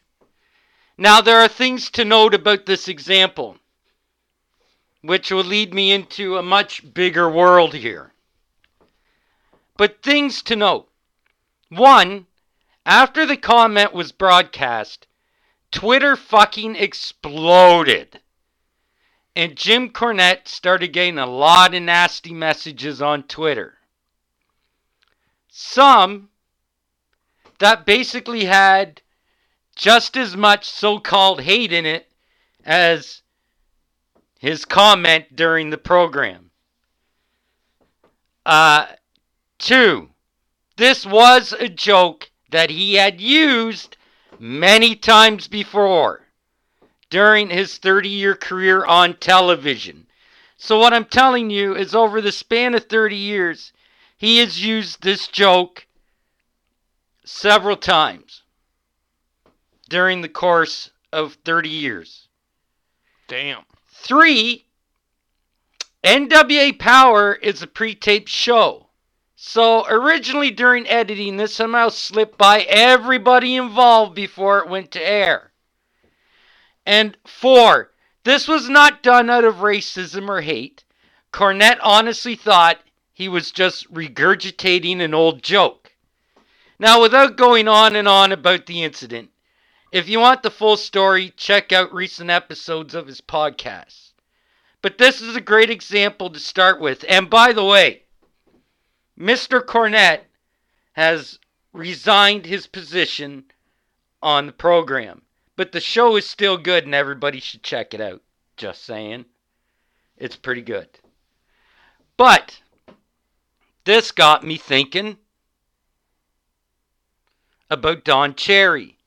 Now, 0.96 1.20
there 1.20 1.40
are 1.40 1.48
things 1.48 1.90
to 1.92 2.04
note 2.04 2.34
about 2.34 2.66
this 2.66 2.86
example, 2.86 3.56
which 5.02 5.30
will 5.30 5.44
lead 5.44 5.72
me 5.72 5.92
into 5.92 6.36
a 6.36 6.42
much 6.42 6.92
bigger 6.92 7.28
world 7.28 7.74
here. 7.74 8.12
But 9.76 10.02
things 10.02 10.42
to 10.42 10.56
note. 10.56 10.88
One, 11.68 12.26
after 12.84 13.24
the 13.24 13.36
comment 13.36 13.92
was 13.92 14.12
broadcast, 14.12 15.06
Twitter 15.70 16.16
fucking 16.16 16.76
exploded. 16.76 18.20
And 19.36 19.56
Jim 19.56 19.90
Cornette 19.90 20.48
started 20.48 20.88
getting 20.88 21.18
a 21.18 21.26
lot 21.26 21.74
of 21.74 21.82
nasty 21.82 22.34
messages 22.34 23.00
on 23.00 23.22
Twitter. 23.22 23.78
Some 25.48 26.30
that 27.58 27.86
basically 27.86 28.44
had 28.44 29.02
just 29.76 30.16
as 30.16 30.36
much 30.36 30.68
so 30.68 30.98
called 30.98 31.42
hate 31.42 31.72
in 31.72 31.86
it 31.86 32.10
as 32.64 33.19
his 34.40 34.64
comment 34.64 35.36
during 35.36 35.68
the 35.68 35.78
program. 35.78 36.50
Uh, 38.46 38.86
two, 39.58 40.08
this 40.76 41.04
was 41.04 41.52
a 41.52 41.68
joke 41.68 42.30
that 42.50 42.70
he 42.70 42.94
had 42.94 43.20
used 43.20 43.98
many 44.38 44.96
times 44.96 45.46
before 45.46 46.22
during 47.10 47.50
his 47.50 47.76
30 47.76 48.08
year 48.08 48.34
career 48.34 48.82
on 48.86 49.14
television. 49.14 50.06
So, 50.56 50.78
what 50.78 50.94
I'm 50.94 51.04
telling 51.04 51.50
you 51.50 51.76
is 51.76 51.94
over 51.94 52.22
the 52.22 52.32
span 52.32 52.74
of 52.74 52.86
30 52.86 53.16
years, 53.16 53.74
he 54.16 54.38
has 54.38 54.64
used 54.64 55.02
this 55.02 55.28
joke 55.28 55.86
several 57.26 57.76
times 57.76 58.42
during 59.90 60.22
the 60.22 60.28
course 60.30 60.92
of 61.12 61.34
30 61.44 61.68
years. 61.68 62.28
Damn. 63.28 63.64
Three, 64.02 64.64
NWA 66.02 66.78
Power 66.78 67.34
is 67.34 67.62
a 67.62 67.66
pre 67.66 67.94
taped 67.94 68.30
show. 68.30 68.88
So 69.36 69.86
originally 69.86 70.50
during 70.50 70.88
editing, 70.88 71.36
this 71.36 71.54
somehow 71.54 71.90
slipped 71.90 72.38
by 72.38 72.62
everybody 72.62 73.56
involved 73.56 74.14
before 74.14 74.58
it 74.60 74.70
went 74.70 74.90
to 74.92 75.06
air. 75.06 75.52
And 76.86 77.16
four, 77.26 77.92
this 78.24 78.48
was 78.48 78.70
not 78.70 79.02
done 79.02 79.28
out 79.28 79.44
of 79.44 79.56
racism 79.56 80.28
or 80.30 80.40
hate. 80.40 80.84
Cornette 81.30 81.78
honestly 81.82 82.34
thought 82.34 82.80
he 83.12 83.28
was 83.28 83.52
just 83.52 83.92
regurgitating 83.92 85.00
an 85.00 85.12
old 85.12 85.42
joke. 85.42 85.92
Now, 86.78 87.02
without 87.02 87.36
going 87.36 87.68
on 87.68 87.94
and 87.94 88.08
on 88.08 88.32
about 88.32 88.64
the 88.64 88.82
incident, 88.82 89.30
if 89.92 90.08
you 90.08 90.20
want 90.20 90.42
the 90.42 90.50
full 90.50 90.76
story, 90.76 91.32
check 91.36 91.72
out 91.72 91.92
recent 91.92 92.30
episodes 92.30 92.94
of 92.94 93.06
his 93.06 93.20
podcast. 93.20 94.12
But 94.82 94.98
this 94.98 95.20
is 95.20 95.36
a 95.36 95.40
great 95.40 95.70
example 95.70 96.30
to 96.30 96.38
start 96.38 96.80
with. 96.80 97.04
And 97.08 97.28
by 97.28 97.52
the 97.52 97.64
way, 97.64 98.04
Mr. 99.18 99.60
Cornette 99.64 100.22
has 100.92 101.38
resigned 101.72 102.46
his 102.46 102.66
position 102.66 103.44
on 104.22 104.46
the 104.46 104.52
program. 104.52 105.22
But 105.56 105.72
the 105.72 105.80
show 105.80 106.16
is 106.16 106.26
still 106.26 106.56
good 106.56 106.84
and 106.84 106.94
everybody 106.94 107.40
should 107.40 107.62
check 107.62 107.92
it 107.92 108.00
out. 108.00 108.22
Just 108.56 108.84
saying. 108.84 109.26
It's 110.16 110.36
pretty 110.36 110.62
good. 110.62 110.88
But 112.16 112.60
this 113.84 114.12
got 114.12 114.44
me 114.44 114.56
thinking 114.56 115.18
about 117.68 118.04
Don 118.04 118.34
Cherry. 118.34 118.99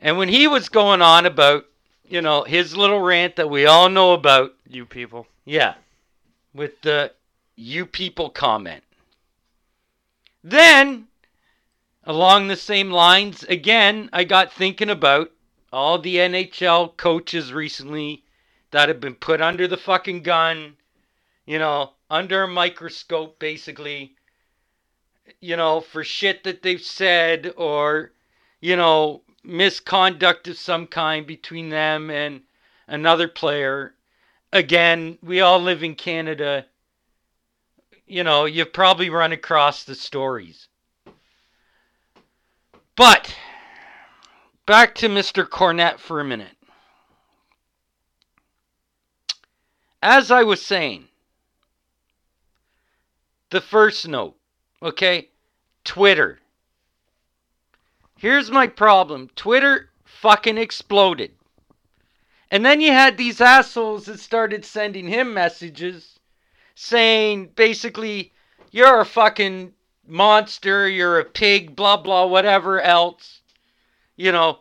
And 0.00 0.16
when 0.16 0.28
he 0.28 0.46
was 0.46 0.68
going 0.68 1.02
on 1.02 1.26
about, 1.26 1.66
you 2.08 2.22
know, 2.22 2.44
his 2.44 2.76
little 2.76 3.00
rant 3.00 3.36
that 3.36 3.50
we 3.50 3.66
all 3.66 3.88
know 3.88 4.12
about, 4.12 4.54
You 4.68 4.86
people. 4.86 5.26
yeah, 5.44 5.74
with 6.54 6.80
the 6.82 7.12
you 7.56 7.84
people 7.84 8.30
comment. 8.30 8.84
Then, 10.44 11.08
along 12.04 12.46
the 12.46 12.56
same 12.56 12.90
lines, 12.90 13.42
again, 13.44 14.08
I 14.12 14.24
got 14.24 14.52
thinking 14.52 14.90
about 14.90 15.32
all 15.72 15.98
the 15.98 16.16
NHL 16.16 16.96
coaches 16.96 17.52
recently 17.52 18.22
that 18.70 18.88
have 18.88 19.00
been 19.00 19.14
put 19.14 19.40
under 19.42 19.66
the 19.66 19.76
fucking 19.76 20.22
gun, 20.22 20.76
you 21.44 21.58
know, 21.58 21.92
under 22.08 22.44
a 22.44 22.48
microscope, 22.48 23.38
basically, 23.38 24.14
you 25.40 25.56
know, 25.56 25.80
for 25.80 26.04
shit 26.04 26.44
that 26.44 26.62
they've 26.62 26.80
said 26.80 27.52
or, 27.56 28.12
you 28.60 28.76
know, 28.76 29.22
misconduct 29.42 30.48
of 30.48 30.58
some 30.58 30.86
kind 30.86 31.26
between 31.26 31.68
them 31.68 32.10
and 32.10 32.42
another 32.86 33.28
player. 33.28 33.94
Again, 34.52 35.18
we 35.22 35.40
all 35.40 35.60
live 35.60 35.82
in 35.82 35.94
Canada. 35.94 36.66
You 38.06 38.24
know, 38.24 38.44
you've 38.44 38.72
probably 38.72 39.10
run 39.10 39.32
across 39.32 39.84
the 39.84 39.94
stories. 39.94 40.68
But 42.96 43.34
back 44.66 44.94
to 44.96 45.08
Mr. 45.08 45.48
Cornette 45.48 45.98
for 45.98 46.20
a 46.20 46.24
minute. 46.24 46.56
As 50.02 50.30
I 50.30 50.42
was 50.42 50.64
saying, 50.64 51.08
the 53.50 53.60
first 53.60 54.06
note, 54.06 54.36
okay? 54.82 55.28
Twitter. 55.84 56.40
Here's 58.18 58.50
my 58.50 58.66
problem 58.66 59.30
Twitter 59.36 59.90
fucking 60.04 60.58
exploded. 60.58 61.30
And 62.50 62.66
then 62.66 62.80
you 62.80 62.90
had 62.90 63.16
these 63.16 63.40
assholes 63.40 64.06
that 64.06 64.18
started 64.18 64.64
sending 64.64 65.06
him 65.06 65.32
messages 65.32 66.18
saying 66.74 67.52
basically, 67.54 68.32
you're 68.72 69.00
a 69.00 69.04
fucking 69.04 69.72
monster, 70.04 70.88
you're 70.88 71.20
a 71.20 71.24
pig, 71.24 71.76
blah, 71.76 71.96
blah, 71.96 72.26
whatever 72.26 72.80
else, 72.80 73.40
you 74.16 74.32
know. 74.32 74.60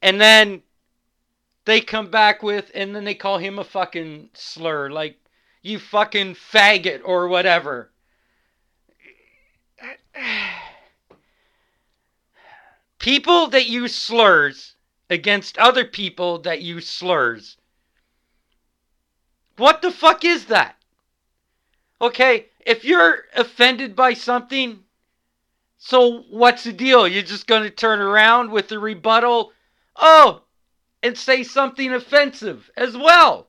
And 0.00 0.20
then 0.20 0.62
they 1.64 1.80
come 1.80 2.08
back 2.08 2.40
with, 2.40 2.70
and 2.72 2.94
then 2.94 3.02
they 3.02 3.14
call 3.14 3.38
him 3.38 3.58
a 3.58 3.64
fucking 3.64 4.30
slur, 4.32 4.90
like, 4.90 5.18
you 5.60 5.80
fucking 5.80 6.34
faggot 6.34 7.00
or 7.04 7.26
whatever. 7.26 7.90
People 12.98 13.48
that 13.48 13.66
use 13.66 13.94
slurs 13.94 14.74
against 15.08 15.58
other 15.58 15.84
people 15.84 16.38
that 16.40 16.62
use 16.62 16.88
slurs. 16.88 17.56
What 19.56 19.82
the 19.82 19.90
fuck 19.90 20.24
is 20.24 20.46
that? 20.46 20.76
Okay, 22.00 22.46
if 22.66 22.84
you're 22.84 23.24
offended 23.34 23.96
by 23.96 24.12
something, 24.12 24.84
so 25.78 26.22
what's 26.30 26.64
the 26.64 26.72
deal? 26.72 27.06
You're 27.06 27.22
just 27.22 27.46
going 27.46 27.62
to 27.62 27.70
turn 27.70 28.00
around 28.00 28.50
with 28.50 28.70
a 28.72 28.78
rebuttal? 28.78 29.52
Oh, 29.94 30.42
and 31.02 31.16
say 31.16 31.42
something 31.42 31.92
offensive 31.92 32.70
as 32.76 32.96
well. 32.96 33.48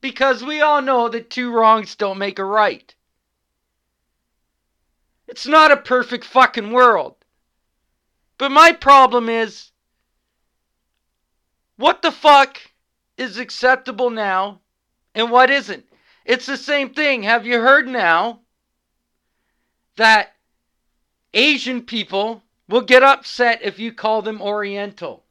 Because 0.00 0.42
we 0.42 0.60
all 0.60 0.82
know 0.82 1.08
that 1.08 1.30
two 1.30 1.52
wrongs 1.52 1.94
don't 1.94 2.18
make 2.18 2.38
a 2.38 2.44
right. 2.44 2.94
It's 5.28 5.46
not 5.46 5.70
a 5.70 5.76
perfect 5.76 6.24
fucking 6.24 6.72
world. 6.72 7.19
But 8.40 8.52
my 8.52 8.72
problem 8.72 9.28
is 9.28 9.70
what 11.76 12.00
the 12.00 12.10
fuck 12.10 12.58
is 13.18 13.36
acceptable 13.36 14.08
now 14.08 14.62
and 15.14 15.30
what 15.30 15.50
isn't? 15.50 15.84
It's 16.24 16.46
the 16.46 16.56
same 16.56 16.94
thing. 16.94 17.22
Have 17.24 17.44
you 17.44 17.60
heard 17.60 17.86
now 17.86 18.40
that 19.96 20.36
Asian 21.34 21.82
people 21.82 22.42
will 22.66 22.80
get 22.80 23.02
upset 23.02 23.60
if 23.62 23.78
you 23.78 23.92
call 23.92 24.22
them 24.22 24.40
Oriental? 24.40 25.22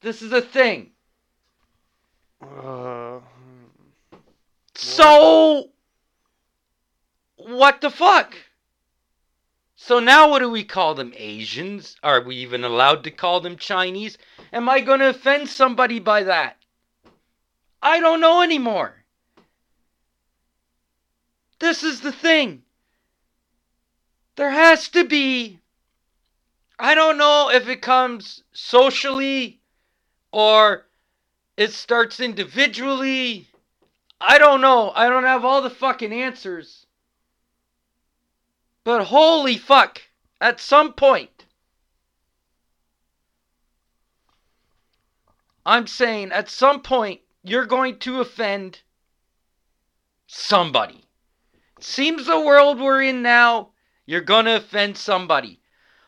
This 0.00 0.22
is 0.22 0.30
a 0.30 0.40
thing. 0.40 0.92
Uh, 2.40 3.18
So, 4.76 5.70
what 7.34 7.80
the 7.80 7.90
fuck? 7.90 8.32
So 9.86 10.00
now 10.00 10.28
what 10.28 10.40
do 10.40 10.50
we 10.50 10.64
call 10.64 10.96
them? 10.96 11.12
Asians? 11.14 11.96
Are 12.02 12.20
we 12.20 12.34
even 12.38 12.64
allowed 12.64 13.04
to 13.04 13.10
call 13.12 13.38
them 13.38 13.56
Chinese? 13.56 14.18
Am 14.52 14.68
I 14.68 14.80
going 14.80 14.98
to 14.98 15.10
offend 15.10 15.48
somebody 15.48 16.00
by 16.00 16.24
that? 16.24 16.56
I 17.80 18.00
don't 18.00 18.20
know 18.20 18.42
anymore. 18.42 19.04
this 21.60 21.84
is 21.84 22.00
the 22.00 22.10
thing. 22.10 22.64
There 24.34 24.50
has 24.50 24.88
to 24.88 25.04
be. 25.04 25.60
I 26.80 26.96
don't 26.96 27.16
know 27.16 27.48
if 27.52 27.68
it 27.68 27.80
comes 27.80 28.42
socially 28.52 29.60
or 30.32 30.86
it 31.56 31.70
starts 31.70 32.18
individually. 32.18 33.46
I 34.20 34.38
don't 34.38 34.60
know. 34.60 34.90
I 34.96 35.08
don't 35.08 35.22
have 35.22 35.44
all 35.44 35.62
the 35.62 35.70
fucking 35.70 36.12
answers. 36.12 36.85
But 38.86 39.06
holy 39.06 39.58
fuck, 39.58 40.00
at 40.40 40.60
some 40.60 40.92
point, 40.92 41.44
I'm 45.66 45.88
saying 45.88 46.30
at 46.30 46.48
some 46.48 46.82
point, 46.82 47.20
you're 47.42 47.66
going 47.66 47.98
to 47.98 48.20
offend 48.20 48.82
somebody. 50.28 51.02
Seems 51.80 52.26
the 52.26 52.38
world 52.38 52.78
we're 52.78 53.02
in 53.02 53.22
now, 53.22 53.70
you're 54.06 54.20
gonna 54.20 54.54
offend 54.54 54.96
somebody. 54.96 55.60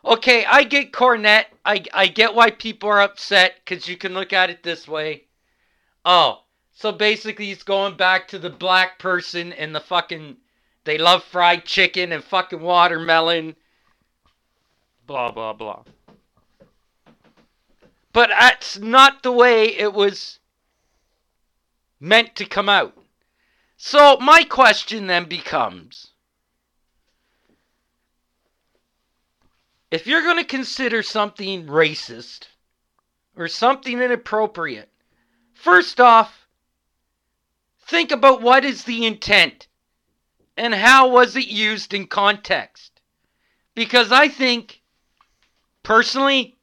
Okay, 0.04 0.44
I 0.44 0.62
get 0.62 0.92
Cornette. 0.92 1.46
I, 1.64 1.82
I 1.92 2.06
get 2.06 2.36
why 2.36 2.52
people 2.52 2.90
are 2.90 3.02
upset 3.02 3.56
because 3.56 3.88
you 3.88 3.96
can 3.96 4.14
look 4.14 4.32
at 4.32 4.50
it 4.50 4.62
this 4.62 4.86
way. 4.86 5.24
Oh, 6.04 6.44
so 6.70 6.92
basically 6.92 7.46
he's 7.46 7.64
going 7.64 7.96
back 7.96 8.28
to 8.28 8.38
the 8.38 8.50
black 8.50 9.00
person 9.00 9.52
and 9.52 9.74
the 9.74 9.80
fucking. 9.80 10.36
They 10.88 10.96
love 10.96 11.22
fried 11.22 11.66
chicken 11.66 12.12
and 12.12 12.24
fucking 12.24 12.62
watermelon. 12.62 13.56
Blah 15.06 15.32
blah 15.32 15.52
blah. 15.52 15.82
But 18.14 18.30
that's 18.30 18.78
not 18.78 19.22
the 19.22 19.30
way 19.30 19.66
it 19.66 19.92
was 19.92 20.38
meant 22.00 22.34
to 22.36 22.46
come 22.46 22.70
out. 22.70 22.96
So 23.76 24.16
my 24.16 24.44
question 24.44 25.08
then 25.08 25.26
becomes 25.26 26.12
if 29.90 30.06
you're 30.06 30.22
going 30.22 30.38
to 30.38 30.56
consider 30.56 31.02
something 31.02 31.66
racist 31.66 32.46
or 33.36 33.46
something 33.46 34.00
inappropriate, 34.00 34.88
first 35.52 36.00
off, 36.00 36.48
think 37.78 38.10
about 38.10 38.40
what 38.40 38.64
is 38.64 38.84
the 38.84 39.04
intent 39.04 39.67
and 40.58 40.74
how 40.74 41.08
was 41.08 41.36
it 41.36 41.46
used 41.46 41.94
in 41.94 42.06
context. 42.06 43.00
Because 43.74 44.10
I 44.10 44.28
think, 44.28 44.82
personally, 45.84 46.56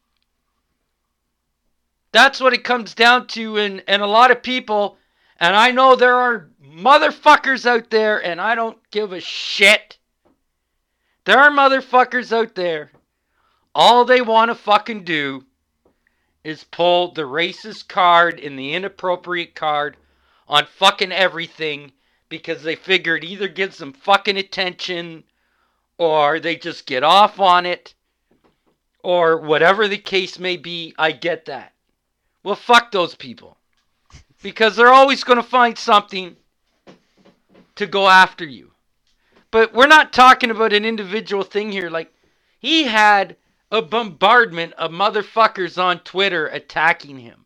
that's 2.11 2.41
what 2.41 2.53
it 2.53 2.65
comes 2.65 2.93
down 2.93 3.27
to, 3.27 3.57
and, 3.57 3.81
and 3.87 4.01
a 4.01 4.07
lot 4.07 4.31
of 4.31 4.43
people, 4.43 4.97
and 5.39 5.55
I 5.55 5.71
know 5.71 5.95
there 5.95 6.15
are 6.15 6.49
motherfuckers 6.61 7.65
out 7.65 7.89
there, 7.89 8.23
and 8.23 8.41
I 8.41 8.53
don't 8.53 8.77
give 8.91 9.13
a 9.13 9.21
shit. 9.21 9.97
There 11.23 11.39
are 11.39 11.49
motherfuckers 11.49 12.33
out 12.33 12.53
there. 12.55 12.91
All 13.73 14.03
they 14.03 14.21
want 14.21 14.51
to 14.51 14.55
fucking 14.55 15.05
do 15.05 15.45
is 16.43 16.65
pull 16.65 17.13
the 17.13 17.23
racist 17.23 17.87
card 17.87 18.39
and 18.39 18.59
the 18.59 18.73
inappropriate 18.73 19.55
card 19.55 19.95
on 20.47 20.65
fucking 20.65 21.11
everything 21.11 21.91
because 22.29 22.63
they 22.63 22.75
figure 22.75 23.15
it 23.15 23.23
either 23.23 23.47
gives 23.47 23.77
them 23.77 23.93
fucking 23.93 24.37
attention 24.37 25.23
or 25.97 26.39
they 26.39 26.55
just 26.55 26.85
get 26.85 27.03
off 27.03 27.39
on 27.39 27.65
it 27.65 27.93
or 29.03 29.37
whatever 29.37 29.87
the 29.87 29.97
case 29.97 30.39
may 30.39 30.57
be. 30.57 30.93
I 30.97 31.11
get 31.11 31.45
that. 31.45 31.73
Well, 32.43 32.55
fuck 32.55 32.91
those 32.91 33.15
people 33.15 33.57
because 34.41 34.75
they're 34.75 34.93
always 34.93 35.23
going 35.23 35.37
to 35.37 35.43
find 35.43 35.77
something 35.77 36.35
to 37.75 37.87
go 37.87 38.07
after 38.07 38.45
you. 38.45 38.71
But 39.51 39.73
we're 39.73 39.87
not 39.87 40.13
talking 40.13 40.51
about 40.51 40.73
an 40.73 40.85
individual 40.85 41.43
thing 41.43 41.71
here. 41.71 41.89
Like, 41.89 42.13
he 42.59 42.83
had 42.83 43.37
a 43.71 43.81
bombardment 43.81 44.73
of 44.73 44.91
motherfuckers 44.91 45.81
on 45.81 45.99
Twitter 45.99 46.47
attacking 46.47 47.19
him. 47.19 47.45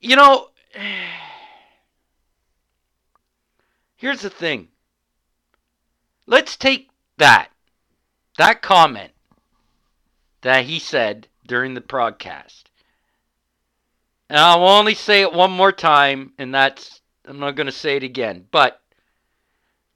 You 0.00 0.16
know, 0.16 0.48
here's 4.04 4.20
the 4.20 4.28
thing. 4.28 4.68
Let's 6.26 6.58
take 6.58 6.90
that, 7.16 7.48
that 8.36 8.60
comment 8.60 9.12
that 10.42 10.66
he 10.66 10.78
said 10.78 11.26
during 11.46 11.72
the 11.72 11.80
broadcast. 11.80 12.68
And 14.28 14.38
I'll 14.38 14.68
only 14.68 14.94
say 14.94 15.22
it 15.22 15.32
one 15.32 15.52
more 15.52 15.72
time, 15.72 16.34
and 16.36 16.54
that's, 16.54 17.00
I'm 17.26 17.38
not 17.38 17.54
going 17.54 17.64
to 17.64 17.72
say 17.72 17.96
it 17.96 18.02
again. 18.02 18.44
But 18.50 18.82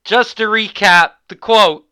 just 0.03 0.37
to 0.37 0.45
recap 0.45 1.11
the 1.27 1.35
quote, 1.35 1.85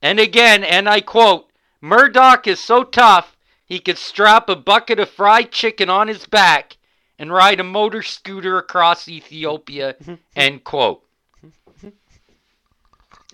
and 0.00 0.20
again, 0.20 0.62
and 0.62 0.88
I 0.88 1.00
quote, 1.00 1.50
Murdoch 1.80 2.46
is 2.46 2.60
so 2.60 2.84
tough 2.84 3.36
he 3.64 3.80
could 3.80 3.98
strap 3.98 4.48
a 4.48 4.54
bucket 4.54 5.00
of 5.00 5.10
fried 5.10 5.50
chicken 5.50 5.90
on 5.90 6.06
his 6.06 6.26
back 6.26 6.76
and 7.18 7.32
ride 7.32 7.60
a 7.60 7.64
motor 7.64 8.02
scooter 8.02 8.58
across 8.58 9.08
Ethiopia, 9.08 9.96
end 10.36 10.64
quote. 10.64 11.02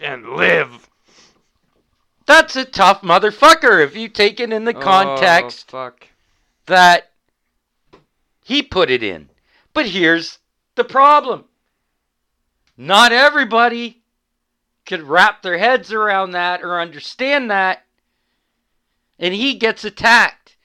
And 0.01 0.31
live. 0.31 0.89
That's 2.27 2.57
a 2.57 2.65
tough 2.65 3.03
motherfucker 3.03 3.85
if 3.85 3.97
you 3.97 4.09
take 4.09 4.41
it 4.41 4.53
in 4.53 4.65
the 4.65 4.77
oh, 4.77 4.81
context 4.81 5.67
Oh, 5.69 5.91
fuck. 5.91 6.07
that 6.67 7.11
he 8.45 8.63
put 8.63 8.91
it 8.91 9.03
in. 9.03 9.29
But 9.75 9.87
here's 9.87 10.39
the 10.75 10.85
problem 10.85 11.45
not 12.77 13.13
everybody 13.13 14.03
could 14.87 15.03
wrap 15.03 15.43
their 15.43 15.59
heads 15.59 15.93
around 15.93 16.31
that 16.31 16.63
or 16.63 16.81
understand 16.81 17.51
that, 17.51 17.85
and 19.19 19.35
he 19.35 19.55
gets 19.55 19.85
attacked. 19.85 20.57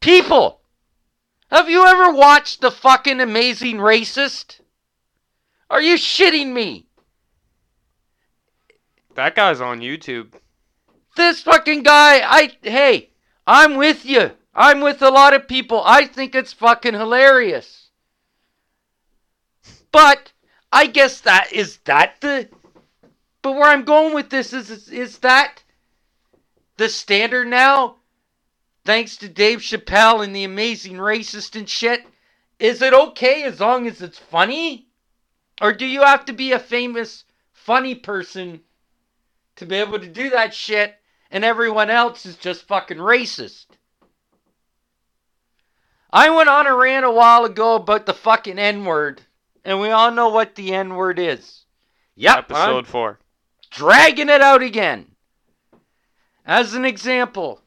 People, 0.00 0.57
have 1.50 1.68
you 1.68 1.86
ever 1.86 2.12
watched 2.12 2.60
The 2.60 2.70
fucking 2.70 3.20
Amazing 3.20 3.78
Racist? 3.78 4.60
Are 5.70 5.82
you 5.82 5.96
shitting 5.96 6.52
me? 6.52 6.86
That 9.14 9.34
guy's 9.34 9.60
on 9.60 9.80
YouTube. 9.80 10.34
this 11.16 11.42
fucking 11.42 11.82
guy, 11.82 12.20
I 12.20 12.52
hey, 12.62 13.10
I'm 13.46 13.76
with 13.76 14.04
you. 14.04 14.32
I'm 14.54 14.80
with 14.80 15.02
a 15.02 15.10
lot 15.10 15.34
of 15.34 15.48
people. 15.48 15.82
I 15.84 16.06
think 16.06 16.34
it's 16.34 16.52
fucking 16.52 16.94
hilarious. 16.94 17.90
But 19.90 20.32
I 20.72 20.86
guess 20.86 21.20
that 21.22 21.52
is 21.52 21.78
that 21.84 22.20
the 22.20 22.48
but 23.42 23.52
where 23.52 23.70
I'm 23.70 23.84
going 23.84 24.14
with 24.14 24.30
this 24.30 24.52
is 24.52 24.70
is, 24.70 24.88
is 24.88 25.18
that 25.18 25.62
the 26.76 26.88
standard 26.88 27.48
now? 27.48 27.97
Thanks 28.88 29.18
to 29.18 29.28
Dave 29.28 29.58
Chappelle 29.58 30.24
and 30.24 30.34
the 30.34 30.44
amazing 30.44 30.94
racist 30.94 31.54
and 31.56 31.68
shit. 31.68 32.06
Is 32.58 32.80
it 32.80 32.94
okay 32.94 33.42
as 33.42 33.60
long 33.60 33.86
as 33.86 34.00
it's 34.00 34.18
funny? 34.18 34.86
Or 35.60 35.74
do 35.74 35.84
you 35.84 36.04
have 36.04 36.24
to 36.24 36.32
be 36.32 36.52
a 36.52 36.58
famous 36.58 37.24
funny 37.52 37.94
person 37.94 38.62
to 39.56 39.66
be 39.66 39.76
able 39.76 39.98
to 39.98 40.06
do 40.08 40.30
that 40.30 40.54
shit 40.54 40.94
and 41.30 41.44
everyone 41.44 41.90
else 41.90 42.24
is 42.24 42.36
just 42.36 42.66
fucking 42.66 42.96
racist. 42.96 43.66
I 46.10 46.30
went 46.30 46.48
on 46.48 46.66
a 46.66 46.74
rant 46.74 47.04
a 47.04 47.10
while 47.10 47.44
ago 47.44 47.74
about 47.74 48.06
the 48.06 48.14
fucking 48.14 48.58
N 48.58 48.86
word, 48.86 49.20
and 49.66 49.80
we 49.80 49.90
all 49.90 50.10
know 50.10 50.30
what 50.30 50.54
the 50.54 50.72
N 50.72 50.94
word 50.94 51.18
is. 51.18 51.66
Yep, 52.14 52.46
I'm 52.48 52.70
Episode 52.70 52.86
four. 52.86 53.18
dragging 53.70 54.30
it 54.30 54.40
out 54.40 54.62
again. 54.62 55.08
As 56.46 56.72
an 56.72 56.86
example 56.86 57.60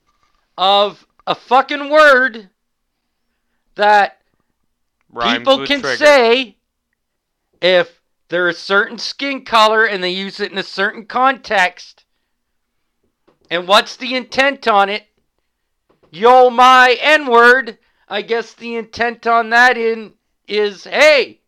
of 0.58 1.06
a 1.32 1.36
fucking 1.36 1.89
word 1.89 2.50
that 3.76 4.22
Rhymes 5.10 5.38
people 5.38 5.65
can 5.65 5.80
trigger. 5.80 5.96
say 5.96 6.58
if 7.62 8.02
they're 8.28 8.50
a 8.50 8.54
certain 8.54 8.98
skin 8.98 9.46
color 9.46 9.86
and 9.86 10.04
they 10.04 10.10
use 10.10 10.41
it 10.41 10.52
in 10.52 10.58
a 10.58 10.63
certain 10.63 11.06
context. 11.06 12.04
And 13.50 13.65
what's 13.65 13.96
the 13.96 14.13
intent 14.13 14.67
on 14.67 14.89
it? 14.89 15.04
Yo, 16.10 16.50
my 16.50 16.98
N 17.00 17.28
word. 17.28 17.78
I 18.10 18.24
guess 18.24 18.52
the 18.52 18.76
intent 18.76 19.26
on 19.26 19.52
that 19.52 19.78
in 19.78 20.13
is, 20.50 20.84
hey, 20.84 21.39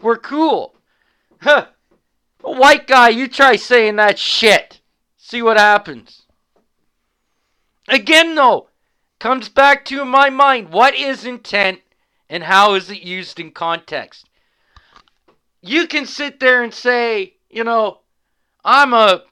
we're 0.00 0.16
cool. 0.16 0.74
Huh. 1.42 1.66
A 2.42 2.50
white 2.50 2.88
guy, 2.88 3.10
you 3.10 3.28
try 3.28 3.54
saying 3.54 3.94
that 3.96 4.18
shit. 4.18 4.80
See 5.16 5.42
what 5.42 5.56
happens. 5.56 6.22
Again, 7.86 8.34
though, 8.34 8.68
comes 9.18 9.48
back 9.48 9.84
to 9.86 10.04
my 10.04 10.30
mind 10.30 10.70
what 10.70 10.94
is 10.94 11.24
intent 11.24 11.80
and 12.28 12.44
how 12.44 12.74
is 12.74 12.90
it 12.90 13.02
used 13.02 13.40
in 13.40 13.50
context? 13.50 14.28
You 15.60 15.86
can 15.86 16.06
sit 16.06 16.40
there 16.40 16.62
and 16.62 16.72
say, 16.72 17.34
you 17.50 17.64
know, 17.64 18.00
I'm 18.64 18.92
a 18.92 19.24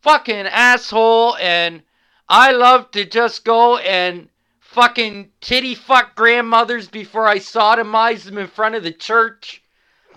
fucking 0.00 0.46
asshole 0.46 1.36
and 1.36 1.82
I 2.28 2.52
love 2.52 2.90
to 2.92 3.04
just 3.04 3.44
go 3.44 3.78
and 3.78 4.28
fucking 4.60 5.30
titty 5.40 5.74
fuck 5.74 6.14
grandmothers 6.14 6.88
before 6.88 7.26
I 7.26 7.38
sodomize 7.38 8.24
them 8.24 8.38
in 8.38 8.48
front 8.48 8.74
of 8.74 8.82
the 8.82 8.92
church. 8.92 9.62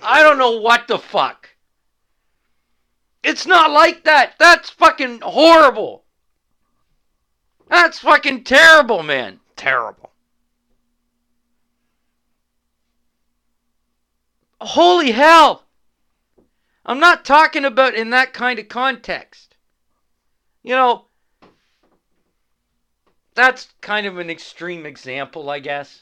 I 0.02 0.24
don't 0.24 0.38
know 0.38 0.60
what 0.60 0.88
the 0.88 0.98
fuck. 0.98 1.50
It's 3.24 3.46
not 3.46 3.72
like 3.72 4.04
that. 4.06 4.34
That's 4.40 4.70
fucking 4.70 5.22
horrible. 5.22 6.06
That's 7.70 8.00
fucking 8.00 8.44
terrible, 8.44 9.04
man. 9.04 9.40
Terrible. 9.56 10.12
Holy 14.62 15.12
hell. 15.12 15.64
I'm 16.86 17.00
not 17.00 17.26
talking 17.26 17.66
about 17.66 17.96
in 17.96 18.12
that 18.12 18.34
kind 18.34 18.60
of 18.60 18.70
context. 18.70 19.58
You 20.64 20.76
know, 20.76 21.06
that's 23.36 23.68
kind 23.82 24.08
of 24.08 24.18
an 24.18 24.30
extreme 24.30 24.86
example, 24.86 25.50
I 25.50 25.60
guess. 25.60 26.02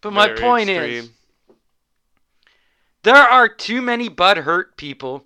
But 0.00 0.12
my 0.12 0.26
Very 0.26 0.40
point 0.40 0.70
is 0.70 1.10
there 3.02 3.16
are 3.16 3.48
too 3.48 3.80
many 3.80 4.10
butthurt 4.10 4.76
people 4.76 5.24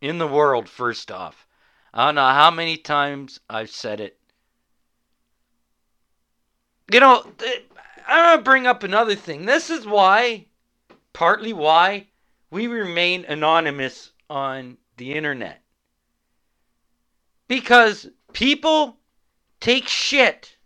in 0.00 0.18
the 0.18 0.28
world, 0.28 0.68
first 0.68 1.10
off. 1.10 1.46
I 1.92 2.06
don't 2.06 2.14
know 2.14 2.28
how 2.28 2.50
many 2.50 2.76
times 2.76 3.40
I've 3.48 3.70
said 3.70 4.00
it. 4.00 4.18
You 6.92 7.00
know, 7.00 7.24
I'm 8.06 8.26
going 8.26 8.38
to 8.38 8.44
bring 8.44 8.66
up 8.66 8.82
another 8.82 9.14
thing. 9.14 9.44
This 9.44 9.70
is 9.70 9.86
why, 9.86 10.46
partly 11.12 11.52
why, 11.52 12.06
we 12.50 12.66
remain 12.66 13.24
anonymous 13.24 14.12
on 14.28 14.76
the 14.96 15.12
internet. 15.12 15.62
Because 17.48 18.08
people 18.32 18.96
take 19.60 19.88
shit 19.88 20.56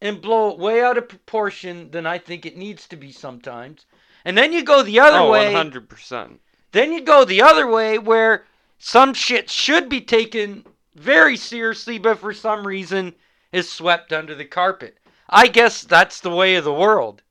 and 0.00 0.20
blow 0.20 0.50
it 0.50 0.58
way 0.58 0.82
out 0.82 0.98
of 0.98 1.08
proportion 1.08 1.90
than 1.90 2.06
I 2.06 2.18
think 2.18 2.44
it 2.44 2.56
needs 2.56 2.86
to 2.88 2.96
be 2.96 3.12
sometimes. 3.12 3.86
And 4.24 4.36
then 4.36 4.52
you 4.52 4.64
go 4.64 4.82
the 4.82 5.00
other 5.00 5.18
oh, 5.18 5.30
way. 5.30 5.52
100%. 5.52 6.38
Then 6.72 6.92
you 6.92 7.02
go 7.02 7.24
the 7.24 7.42
other 7.42 7.66
way 7.66 7.98
where 7.98 8.44
some 8.78 9.14
shit 9.14 9.50
should 9.50 9.88
be 9.88 10.00
taken 10.00 10.64
very 10.94 11.36
seriously, 11.36 11.98
but 11.98 12.18
for 12.18 12.32
some 12.32 12.66
reason 12.66 13.14
is 13.52 13.70
swept 13.70 14.12
under 14.12 14.34
the 14.34 14.44
carpet. 14.44 14.98
I 15.28 15.48
guess 15.48 15.82
that's 15.82 16.20
the 16.20 16.30
way 16.30 16.56
of 16.56 16.64
the 16.64 16.72
world. 16.72 17.22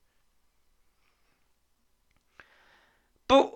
But, 3.28 3.52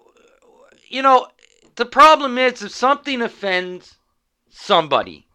you 0.89 1.03
know, 1.03 1.29
the 1.77 1.87
problem 1.87 2.39
is 2.39 2.63
if 2.63 2.73
something 2.73 3.23
offends 3.23 3.97
somebody, 4.49 5.27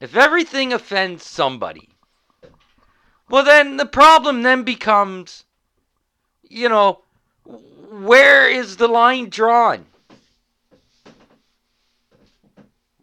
if 0.00 0.16
everything 0.16 0.72
offends 0.72 1.24
somebody, 1.24 1.88
well, 3.28 3.44
then 3.44 3.76
the 3.76 3.86
problem 3.86 4.42
then 4.42 4.62
becomes, 4.62 5.44
you 6.42 6.68
know, 6.68 7.02
where 7.44 8.48
is 8.48 8.76
the 8.76 8.88
line 8.88 9.30
drawn? 9.30 9.86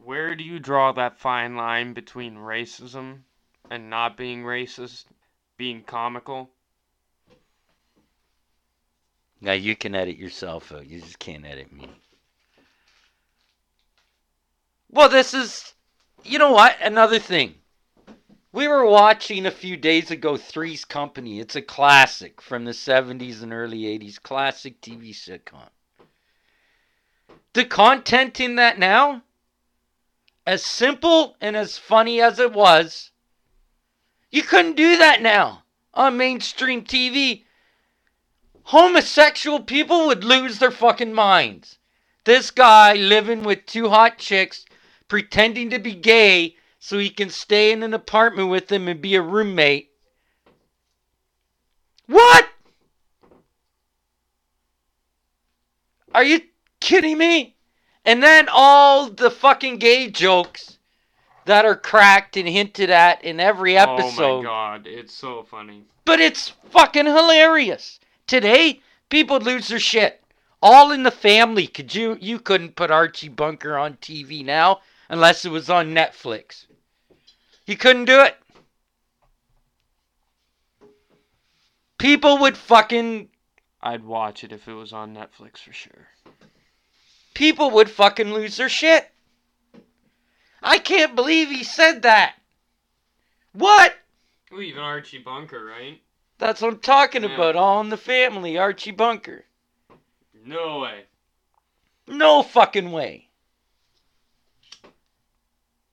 Where 0.10 0.34
do 0.34 0.44
you 0.44 0.58
draw 0.58 0.92
that 0.94 1.20
fine 1.20 1.56
line 1.56 1.94
between 1.94 2.34
racism 2.34 3.20
and 3.70 3.92
not 3.92 4.18
being 4.18 4.42
racist, 4.42 5.06
being 5.56 5.84
comical? 5.84 6.50
Now 9.40 9.52
you 9.52 9.76
can 9.76 9.94
edit 9.94 10.18
yourself 10.18 10.72
out. 10.72 10.88
You 10.88 11.00
just 11.00 11.20
can't 11.20 11.46
edit 11.46 11.72
me. 11.72 11.92
Well, 14.90 15.10
this 15.10 15.36
is, 15.36 15.76
you 16.24 16.40
know 16.40 16.54
what? 16.54 16.76
Another 16.82 17.20
thing. 17.20 17.54
We 18.52 18.68
were 18.68 18.88
watching 18.88 19.46
a 19.46 19.52
few 19.52 19.78
days 19.78 20.10
ago 20.10 20.38
Three's 20.38 20.86
Company. 20.86 21.40
It's 21.40 21.56
a 21.56 21.62
classic 21.62 22.42
from 22.42 22.66
the 22.66 22.72
70s 22.72 23.44
and 23.44 23.54
early 23.54 23.82
80s. 23.82 24.20
Classic 24.20 24.82
TV 24.82 25.12
sitcom. 25.12 25.70
The 27.54 27.66
content 27.66 28.40
in 28.40 28.56
that 28.56 28.80
now, 28.80 29.22
as 30.46 30.64
simple 30.64 31.36
and 31.42 31.56
as 31.56 31.78
funny 31.78 32.22
as 32.22 32.40
it 32.40 32.54
was, 32.54 33.12
you 34.32 34.44
couldn't 34.44 34.76
do 34.76 34.98
that 34.98 35.22
now 35.22 35.64
on 35.94 36.18
mainstream 36.18 36.84
TV 36.84 37.44
homosexual 38.70 39.60
people 39.60 40.06
would 40.06 40.24
lose 40.24 40.60
their 40.60 40.70
fucking 40.70 41.12
minds. 41.12 41.80
This 42.24 42.52
guy 42.52 42.94
living 42.94 43.42
with 43.42 43.66
two 43.66 43.90
hot 43.90 44.20
chicks, 44.20 44.64
pretending 45.08 45.72
to 45.72 45.80
be 45.80 45.96
gay 45.96 46.56
so 46.78 47.00
he 47.00 47.10
can 47.10 47.32
stay 47.32 47.72
in 47.72 47.82
an 47.82 47.96
apartment 47.96 48.50
with 48.50 48.68
them 48.68 48.88
and 48.88 49.02
be 49.02 49.16
a 49.16 49.24
roommate. 49.24 49.90
What? 52.06 52.48
Are 56.14 56.24
you 56.24 56.42
kidding 56.80 57.18
me? 57.18 57.56
And 58.10 58.24
then 58.24 58.48
all 58.52 59.08
the 59.08 59.30
fucking 59.30 59.78
gay 59.78 60.10
jokes 60.10 60.80
that 61.46 61.64
are 61.64 61.76
cracked 61.76 62.38
and 62.38 62.50
hinted 62.50 62.90
at 62.90 63.24
in 63.24 63.40
every 63.40 63.78
episode. 63.78 64.24
Oh 64.24 64.38
my 64.38 64.44
god, 64.44 64.88
it's 64.88 65.14
so 65.14 65.44
funny. 65.44 65.84
But 66.06 66.20
it's 66.20 66.50
fucking 66.72 67.06
hilarious. 67.06 68.00
Today, 68.26 68.82
people 69.10 69.36
would 69.36 69.46
lose 69.46 69.68
their 69.68 69.78
shit. 69.78 70.24
All 70.60 70.92
in 70.92 71.04
the 71.04 71.12
family. 71.12 71.68
Could 71.68 71.94
you 71.94 72.18
you 72.20 72.40
couldn't 72.40 72.76
put 72.76 72.90
Archie 72.90 73.30
Bunker 73.30 73.78
on 73.78 73.98
TV 73.98 74.44
now 74.44 74.80
unless 75.08 75.46
it 75.46 75.52
was 75.52 75.70
on 75.70 75.94
Netflix. 75.94 76.66
You 77.68 77.78
couldn't 77.78 78.06
do 78.06 78.22
it. 78.22 78.36
People 82.00 82.40
would 82.40 82.58
fucking 82.58 83.30
I'd 83.84 84.04
watch 84.04 84.44
it 84.44 84.52
if 84.52 84.68
it 84.68 84.74
was 84.74 84.94
on 84.94 85.16
Netflix 85.16 85.60
for 85.60 85.74
sure. 85.74 86.08
People 87.34 87.72
would 87.72 87.90
fucking 87.90 88.34
lose 88.34 88.58
their 88.58 88.70
shit. 88.70 89.10
I 90.62 90.78
can't 90.80 91.16
believe 91.16 91.50
he 91.50 91.64
said 91.64 92.02
that. 92.02 92.36
What? 93.54 93.96
Well, 94.52 94.62
even 94.62 94.82
Archie 94.82 95.20
Bunker, 95.20 95.64
right? 95.64 96.02
That's 96.38 96.62
what 96.62 96.74
I'm 96.74 96.80
talking 96.80 97.24
Yeah. 97.24 97.34
about. 97.34 97.56
All 97.56 97.82
in 97.82 97.90
the 97.90 97.98
family, 97.98 98.58
Archie 98.58 98.92
Bunker. 98.92 99.46
No 100.46 100.80
way. 100.80 101.06
No 102.08 102.42
fucking 102.44 102.92
way. 102.92 103.28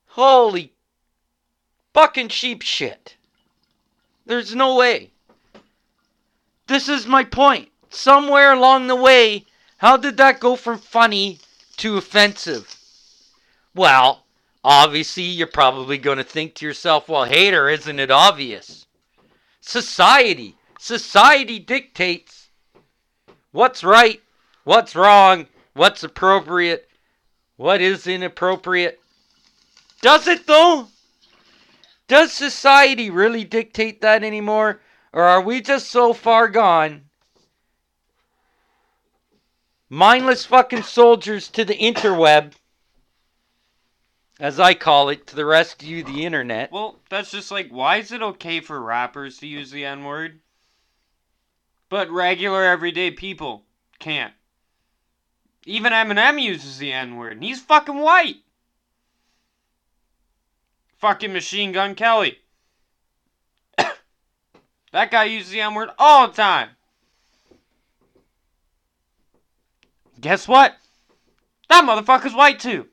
Holy 0.06 0.72
fucking 1.92 2.28
sheep 2.28 2.62
shit. 2.62 3.16
There's 4.24 4.54
no 4.54 4.74
way. 4.76 5.10
This 6.66 6.88
is 6.88 7.06
my 7.06 7.22
point. 7.22 7.70
Somewhere 7.90 8.52
along 8.52 8.86
the 8.86 8.96
way, 8.96 9.44
how 9.78 9.96
did 9.96 10.16
that 10.16 10.40
go 10.40 10.56
from 10.56 10.78
funny 10.78 11.38
to 11.76 11.96
offensive? 11.96 12.76
Well, 13.74 14.24
obviously, 14.64 15.24
you're 15.24 15.46
probably 15.46 15.98
going 15.98 16.18
to 16.18 16.24
think 16.24 16.54
to 16.54 16.66
yourself, 16.66 17.08
well, 17.08 17.24
hater, 17.24 17.68
isn't 17.68 17.98
it 17.98 18.10
obvious? 18.10 18.86
Society. 19.60 20.56
Society 20.78 21.58
dictates 21.58 22.48
what's 23.52 23.82
right, 23.82 24.22
what's 24.64 24.94
wrong, 24.94 25.46
what's 25.74 26.02
appropriate, 26.02 26.88
what 27.56 27.80
is 27.80 28.06
inappropriate. 28.06 29.00
Does 30.00 30.26
it 30.26 30.46
though? 30.46 30.88
Does 32.08 32.32
society 32.32 33.10
really 33.10 33.44
dictate 33.44 34.00
that 34.02 34.22
anymore? 34.22 34.80
Or 35.12 35.24
are 35.24 35.40
we 35.40 35.60
just 35.60 35.90
so 35.90 36.12
far 36.12 36.48
gone? 36.48 37.05
Mindless 39.88 40.44
fucking 40.44 40.82
soldiers 40.82 41.48
to 41.48 41.64
the 41.64 41.76
interweb, 41.78 42.54
as 44.40 44.58
I 44.58 44.74
call 44.74 45.08
it, 45.10 45.28
to 45.28 45.36
the 45.36 45.76
you, 45.80 46.02
the 46.02 46.24
internet. 46.24 46.72
Well, 46.72 46.98
that's 47.08 47.30
just 47.30 47.52
like, 47.52 47.68
why 47.68 47.98
is 47.98 48.10
it 48.10 48.20
okay 48.20 48.58
for 48.58 48.82
rappers 48.82 49.38
to 49.38 49.46
use 49.46 49.70
the 49.70 49.84
N 49.84 50.04
word? 50.04 50.40
But 51.88 52.10
regular 52.10 52.64
everyday 52.64 53.12
people 53.12 53.64
can't. 54.00 54.34
Even 55.64 55.92
Eminem 55.92 56.42
uses 56.42 56.78
the 56.78 56.92
N 56.92 57.14
word, 57.14 57.34
and 57.34 57.44
he's 57.44 57.60
fucking 57.60 57.98
white. 57.98 58.38
Fucking 60.98 61.32
Machine 61.32 61.70
Gun 61.70 61.94
Kelly. 61.94 62.40
that 63.76 65.10
guy 65.12 65.24
uses 65.24 65.52
the 65.52 65.60
N 65.60 65.74
word 65.74 65.90
all 65.96 66.26
the 66.26 66.34
time. 66.34 66.70
Guess 70.20 70.48
what? 70.48 70.76
That 71.68 71.84
motherfucker's 71.84 72.34
white 72.34 72.60
too. 72.60 72.86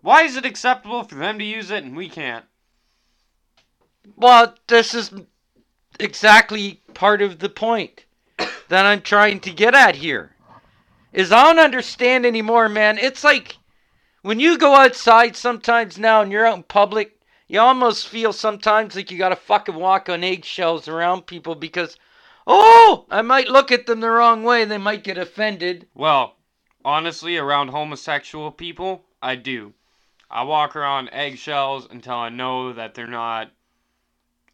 Why 0.00 0.22
is 0.22 0.36
it 0.36 0.44
acceptable 0.44 1.02
for 1.04 1.14
them 1.14 1.38
to 1.38 1.44
use 1.44 1.70
it 1.70 1.84
and 1.84 1.96
we 1.96 2.08
can't? 2.08 2.44
Well, 4.16 4.54
this 4.66 4.94
is 4.94 5.12
exactly 5.98 6.82
part 6.92 7.22
of 7.22 7.38
the 7.38 7.48
point 7.48 8.04
that 8.68 8.86
I'm 8.86 9.00
trying 9.00 9.40
to 9.40 9.50
get 9.50 9.74
at 9.74 9.96
here. 9.96 10.34
Is 11.12 11.32
I 11.32 11.44
don't 11.44 11.58
understand 11.58 12.26
anymore, 12.26 12.68
man. 12.68 12.98
It's 12.98 13.24
like 13.24 13.56
when 14.22 14.40
you 14.40 14.58
go 14.58 14.74
outside 14.74 15.36
sometimes 15.36 15.98
now 15.98 16.22
and 16.22 16.32
you're 16.32 16.46
out 16.46 16.56
in 16.56 16.62
public 16.64 17.14
you 17.46 17.60
almost 17.60 18.08
feel 18.08 18.32
sometimes 18.32 18.96
like 18.96 19.10
you 19.10 19.18
gotta 19.18 19.36
fucking 19.36 19.74
walk 19.74 20.08
on 20.08 20.24
eggshells 20.24 20.88
around 20.88 21.26
people 21.26 21.54
because, 21.54 21.96
oh, 22.46 23.06
I 23.10 23.22
might 23.22 23.48
look 23.48 23.72
at 23.72 23.86
them 23.86 24.00
the 24.00 24.10
wrong 24.10 24.42
way. 24.42 24.64
They 24.64 24.78
might 24.78 25.04
get 25.04 25.18
offended. 25.18 25.88
Well, 25.94 26.36
honestly, 26.84 27.36
around 27.36 27.68
homosexual 27.68 28.50
people, 28.50 29.04
I 29.22 29.36
do. 29.36 29.74
I 30.30 30.42
walk 30.42 30.74
around 30.74 31.10
eggshells 31.12 31.86
until 31.90 32.14
I 32.14 32.28
know 32.28 32.72
that 32.72 32.94
they're 32.94 33.06
not 33.06 33.52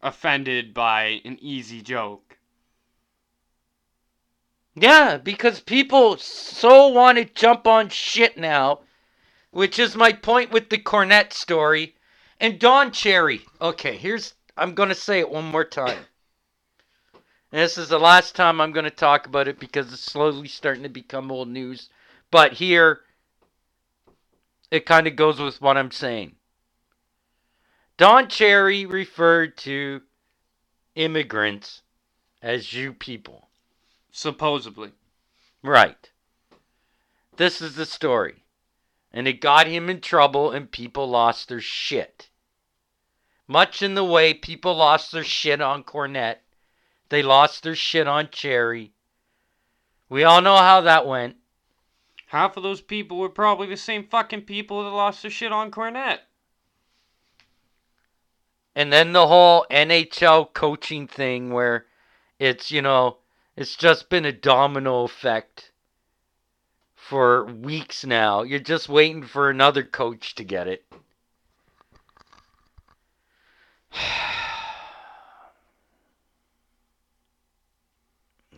offended 0.01 0.73
by 0.73 1.21
an 1.25 1.37
easy 1.41 1.81
joke. 1.81 2.37
Yeah, 4.75 5.17
because 5.17 5.59
people 5.59 6.17
so 6.17 6.87
want 6.87 7.17
to 7.17 7.25
jump 7.25 7.67
on 7.67 7.89
shit 7.89 8.37
now, 8.37 8.81
which 9.51 9.77
is 9.77 9.95
my 9.95 10.13
point 10.13 10.51
with 10.51 10.69
the 10.69 10.77
Cornette 10.77 11.33
story. 11.33 11.95
And 12.39 12.59
Don 12.59 12.91
Cherry. 12.91 13.41
Okay, 13.61 13.97
here's. 13.97 14.33
I'm 14.57 14.73
going 14.73 14.89
to 14.89 14.95
say 14.95 15.19
it 15.19 15.29
one 15.29 15.45
more 15.45 15.65
time. 15.65 16.05
And 17.51 17.61
this 17.61 17.77
is 17.77 17.89
the 17.89 17.99
last 17.99 18.35
time 18.35 18.61
I'm 18.61 18.71
going 18.71 18.85
to 18.85 18.91
talk 18.91 19.25
about 19.25 19.47
it 19.47 19.59
because 19.59 19.91
it's 19.91 20.01
slowly 20.01 20.47
starting 20.47 20.83
to 20.83 20.89
become 20.89 21.31
old 21.31 21.49
news. 21.49 21.89
But 22.31 22.53
here, 22.53 23.01
it 24.69 24.85
kind 24.85 25.05
of 25.05 25.17
goes 25.17 25.39
with 25.39 25.61
what 25.61 25.77
I'm 25.77 25.91
saying. 25.91 26.35
Don 27.97 28.29
Cherry 28.29 28.85
referred 28.85 29.57
to 29.59 30.01
immigrants 30.95 31.81
as 32.41 32.73
you 32.73 32.93
people. 32.93 33.49
Supposedly. 34.11 34.91
Right. 35.61 36.09
This 37.35 37.61
is 37.61 37.75
the 37.75 37.85
story. 37.85 38.43
And 39.13 39.27
it 39.27 39.41
got 39.41 39.67
him 39.67 39.89
in 39.89 39.99
trouble, 39.99 40.51
and 40.51 40.71
people 40.71 41.09
lost 41.09 41.49
their 41.49 41.61
shit. 41.61 42.29
Much 43.47 43.81
in 43.81 43.95
the 43.95 44.05
way 44.05 44.33
people 44.33 44.73
lost 44.73 45.11
their 45.11 45.23
shit 45.23 45.59
on 45.59 45.83
Cornette, 45.83 46.40
they 47.11 47.21
lost 47.21 47.63
their 47.63 47.75
shit 47.75 48.07
on 48.07 48.29
Cherry. 48.31 48.93
We 50.07 50.23
all 50.23 50.41
know 50.41 50.55
how 50.55 50.79
that 50.81 51.05
went. 51.05 51.35
Half 52.27 52.55
of 52.55 52.63
those 52.63 52.79
people 52.79 53.17
were 53.17 53.27
probably 53.27 53.67
the 53.67 53.75
same 53.75 54.07
fucking 54.07 54.43
people 54.43 54.83
that 54.83 54.89
lost 54.91 55.21
their 55.21 55.29
shit 55.29 55.51
on 55.51 55.71
Cornette. 55.71 56.19
And 58.73 58.93
then 58.93 59.11
the 59.11 59.27
whole 59.27 59.65
NHL 59.69 60.53
coaching 60.53 61.05
thing 61.05 61.51
where 61.51 61.85
it's, 62.39 62.71
you 62.71 62.81
know, 62.81 63.17
it's 63.57 63.75
just 63.75 64.09
been 64.09 64.23
a 64.23 64.31
domino 64.31 65.03
effect 65.03 65.73
for 66.95 67.43
weeks 67.43 68.05
now. 68.05 68.43
You're 68.43 68.59
just 68.59 68.87
waiting 68.87 69.23
for 69.23 69.49
another 69.49 69.83
coach 69.83 70.35
to 70.35 70.45
get 70.45 70.69
it. 70.69 70.85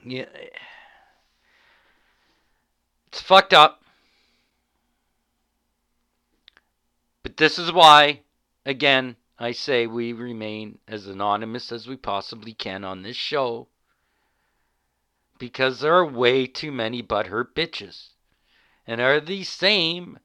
Yeah. 0.03 0.25
It's 3.07 3.21
fucked 3.21 3.53
up. 3.53 3.83
But 7.21 7.37
this 7.37 7.57
is 7.57 7.71
why, 7.71 8.21
again, 8.65 9.15
I 9.39 9.51
say 9.51 9.87
we 9.87 10.13
remain 10.13 10.79
as 10.87 11.07
anonymous 11.07 11.71
as 11.71 11.87
we 11.87 11.95
possibly 11.95 12.53
can 12.53 12.83
on 12.83 13.01
this 13.01 13.15
show. 13.15 13.67
Because 15.37 15.79
there 15.79 15.95
are 15.95 16.05
way 16.05 16.47
too 16.47 16.71
many 16.71 17.01
butthurt 17.01 17.53
bitches. 17.55 18.09
And 18.85 18.99
are 18.99 19.19
these 19.19 19.49
same 19.49 20.19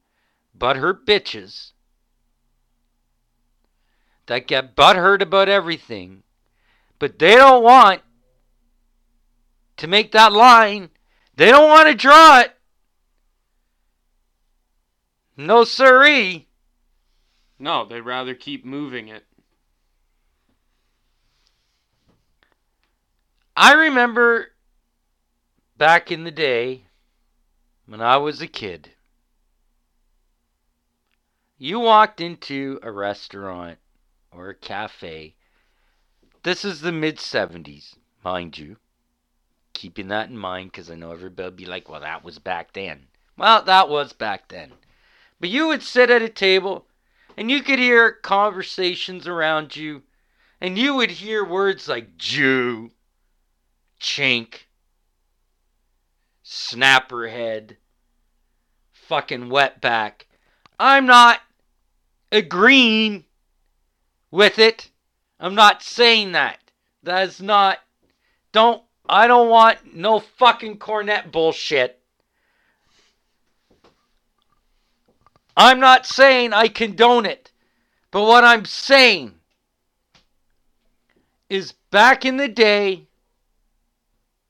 butthurt 0.57 1.05
bitches 1.05 1.71
that 4.25 4.47
get 4.47 4.75
butthurt 4.75 5.21
about 5.21 5.49
everything, 5.49 6.23
but 6.99 7.19
they 7.19 7.35
don't 7.35 7.63
want 7.63 8.01
to 9.79 9.87
make 9.87 10.11
that 10.11 10.31
line. 10.31 10.89
They 11.35 11.49
don't 11.49 11.69
want 11.69 11.87
to 11.87 11.95
draw 11.95 12.41
it. 12.41 12.53
No 15.35 15.63
siree. 15.63 16.47
No, 17.57 17.85
they'd 17.85 18.01
rather 18.01 18.35
keep 18.35 18.65
moving 18.65 19.07
it. 19.07 19.25
I 23.55 23.73
remember 23.73 24.49
back 25.77 26.11
in 26.11 26.23
the 26.23 26.31
day 26.31 26.85
when 27.85 28.01
I 28.01 28.17
was 28.17 28.41
a 28.41 28.47
kid, 28.47 28.91
you 31.57 31.79
walked 31.79 32.21
into 32.21 32.79
a 32.83 32.91
restaurant 32.91 33.79
or 34.31 34.49
a 34.49 34.55
cafe. 34.55 35.35
This 36.43 36.63
is 36.63 36.81
the 36.81 36.91
mid 36.91 37.17
70s, 37.17 37.95
mind 38.23 38.57
you. 38.57 38.77
Keeping 39.79 40.09
that 40.09 40.27
in 40.27 40.37
mind 40.37 40.73
because 40.73 40.91
I 40.91 40.95
know 40.95 41.13
everybody 41.13 41.45
will 41.45 41.55
be 41.55 41.65
like, 41.65 41.87
well, 41.87 42.01
that 42.01 42.21
was 42.21 42.37
back 42.37 42.73
then. 42.73 43.07
Well, 43.37 43.63
that 43.63 43.87
was 43.87 44.11
back 44.11 44.49
then. 44.49 44.73
But 45.39 45.47
you 45.47 45.69
would 45.69 45.83
sit 45.83 46.09
at 46.09 46.21
a 46.21 46.27
table 46.27 46.85
and 47.37 47.49
you 47.49 47.63
could 47.63 47.79
hear 47.79 48.11
conversations 48.11 49.25
around 49.25 49.77
you, 49.77 50.03
and 50.59 50.77
you 50.77 50.95
would 50.95 51.11
hear 51.11 51.45
words 51.45 51.87
like 51.87 52.17
Jew, 52.17 52.91
chink, 54.01 54.63
snapperhead, 56.43 57.77
fucking 58.91 59.45
wetback. 59.45 60.23
I'm 60.77 61.05
not 61.05 61.39
agreeing 62.33 63.23
with 64.29 64.59
it. 64.59 64.89
I'm 65.39 65.55
not 65.55 65.81
saying 65.81 66.33
that. 66.33 66.59
That's 67.01 67.39
not. 67.39 67.77
Don't. 68.51 68.83
I 69.09 69.25
don't 69.25 69.49
want 69.49 69.95
no 69.95 70.19
fucking 70.19 70.77
Cornette 70.77 71.31
bullshit. 71.31 71.99
I'm 75.57 75.79
not 75.79 76.05
saying 76.05 76.53
I 76.53 76.67
condone 76.67 77.25
it. 77.25 77.51
But 78.11 78.23
what 78.23 78.43
I'm 78.43 78.65
saying 78.65 79.33
is 81.49 81.73
back 81.91 82.23
in 82.23 82.37
the 82.37 82.47
day, 82.47 83.07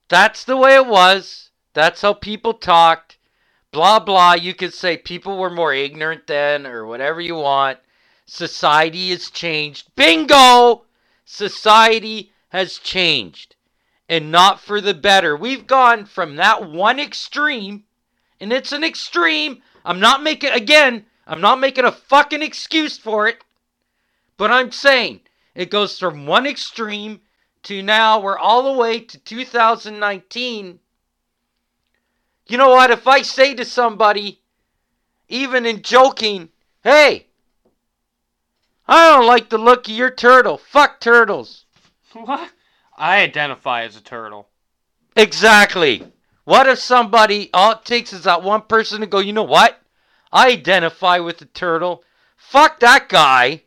that's 0.10 0.43
the 0.43 0.58
way 0.58 0.76
it 0.76 0.86
was. 0.86 1.52
That's 1.74 2.02
how 2.02 2.13
people 2.13 2.54
talked. 2.54 3.17
Blah, 3.72 4.00
blah. 4.00 4.34
You 4.34 4.54
could 4.54 4.74
say 4.74 4.98
people 4.98 5.38
were 5.38 5.50
more 5.50 5.74
ignorant 5.74 6.28
then 6.28 6.67
or 6.67 6.86
whatever 6.86 7.22
you 7.22 7.36
want. 7.36 7.80
Society 8.26 9.10
has 9.12 9.30
changed. 9.30 9.88
Bingo! 9.95 10.84
Society 11.26 12.34
has 12.50 12.78
changed. 12.78 13.56
And 14.10 14.32
not 14.32 14.60
for 14.60 14.82
the 14.82 14.93
better. 14.93 15.38
We've 15.38 15.65
gone 15.65 16.06
from 16.06 16.36
that 16.36 16.69
one 16.69 17.00
extreme, 17.00 17.86
and 18.41 18.52
it's 18.52 18.74
an 18.74 18.84
extreme. 18.84 19.62
I'm 19.86 20.02
not 20.02 20.24
making, 20.24 20.52
again, 20.52 21.06
I'm 21.28 21.39
not 21.39 21.60
making 21.60 21.86
a 21.86 21.91
fucking 21.91 22.41
excuse 22.41 22.98
for 22.98 23.28
it. 23.28 23.38
But 24.36 24.52
I'm 24.52 24.72
saying 24.72 25.19
it 25.54 25.69
goes 25.69 26.00
from 26.00 26.26
one 26.26 26.48
extreme 26.48 27.22
to 27.63 27.84
now 27.84 28.19
we're 28.19 28.38
all 28.38 28.63
the 28.63 28.80
way 28.80 29.02
to 29.02 29.17
2019. 29.19 30.80
You 32.48 32.58
know 32.58 32.69
what? 32.69 32.89
If 32.89 33.08
I 33.08 33.22
say 33.22 33.54
to 33.54 33.65
somebody, 33.65 34.41
even 35.28 35.65
in 35.65 35.82
joking, 35.82 36.50
hey, 36.84 37.28
I 38.88 39.12
don't 39.12 39.28
like 39.28 39.50
the 39.50 39.58
look 39.60 39.88
of 39.88 39.93
your 39.93 40.10
turtle. 40.10 40.58
Fuck 40.58 41.00
turtles. 41.00 41.65
What? 42.13 42.50
I 43.00 43.22
identify 43.22 43.84
as 43.84 43.96
a 43.96 44.02
turtle. 44.02 44.50
Exactly. 45.16 46.04
What 46.44 46.68
if 46.68 46.80
somebody, 46.80 47.50
all 47.54 47.72
it 47.72 47.86
takes 47.86 48.12
is 48.12 48.26
that 48.26 48.44
one 48.44 48.64
person 48.64 49.00
to 49.00 49.08
go, 49.08 49.20
you 49.20 49.32
know 49.32 49.44
what? 49.44 49.80
I 50.34 50.50
identify 50.50 51.20
with 51.20 51.38
the 51.38 51.46
turtle. 51.46 52.04
Fuck 52.36 52.82
that 52.82 53.08
guy. 53.08 53.64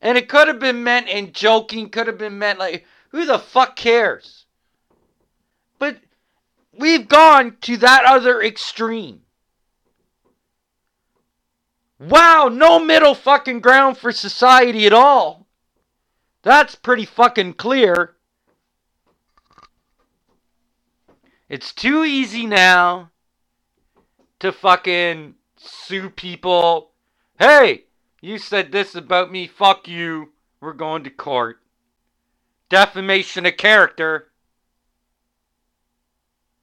And 0.00 0.16
it 0.16 0.28
could 0.28 0.48
have 0.48 0.58
been 0.58 0.82
meant 0.82 1.08
in 1.08 1.32
joking, 1.32 1.90
could 1.90 2.06
have 2.06 2.16
been 2.16 2.38
meant 2.38 2.58
like, 2.58 2.86
who 3.10 3.26
the 3.26 3.38
fuck 3.38 3.76
cares? 3.76 4.46
But 5.78 5.98
we've 6.72 7.08
gone 7.08 7.58
to 7.62 7.76
that 7.76 8.04
other 8.06 8.40
extreme. 8.40 9.20
Wow, 11.98 12.48
no 12.50 12.78
middle 12.78 13.14
fucking 13.14 13.60
ground 13.60 13.98
for 13.98 14.12
society 14.12 14.86
at 14.86 14.94
all. 14.94 15.39
That's 16.42 16.74
pretty 16.74 17.04
fucking 17.04 17.54
clear. 17.54 18.16
It's 21.48 21.72
too 21.72 22.04
easy 22.04 22.46
now 22.46 23.10
to 24.38 24.52
fucking 24.52 25.34
sue 25.56 26.10
people. 26.10 26.92
Hey, 27.38 27.84
you 28.20 28.38
said 28.38 28.72
this 28.72 28.94
about 28.94 29.32
me, 29.32 29.46
fuck 29.46 29.88
you. 29.88 30.32
We're 30.60 30.72
going 30.72 31.04
to 31.04 31.10
court. 31.10 31.60
Defamation 32.68 33.46
of 33.46 33.56
character. 33.56 34.28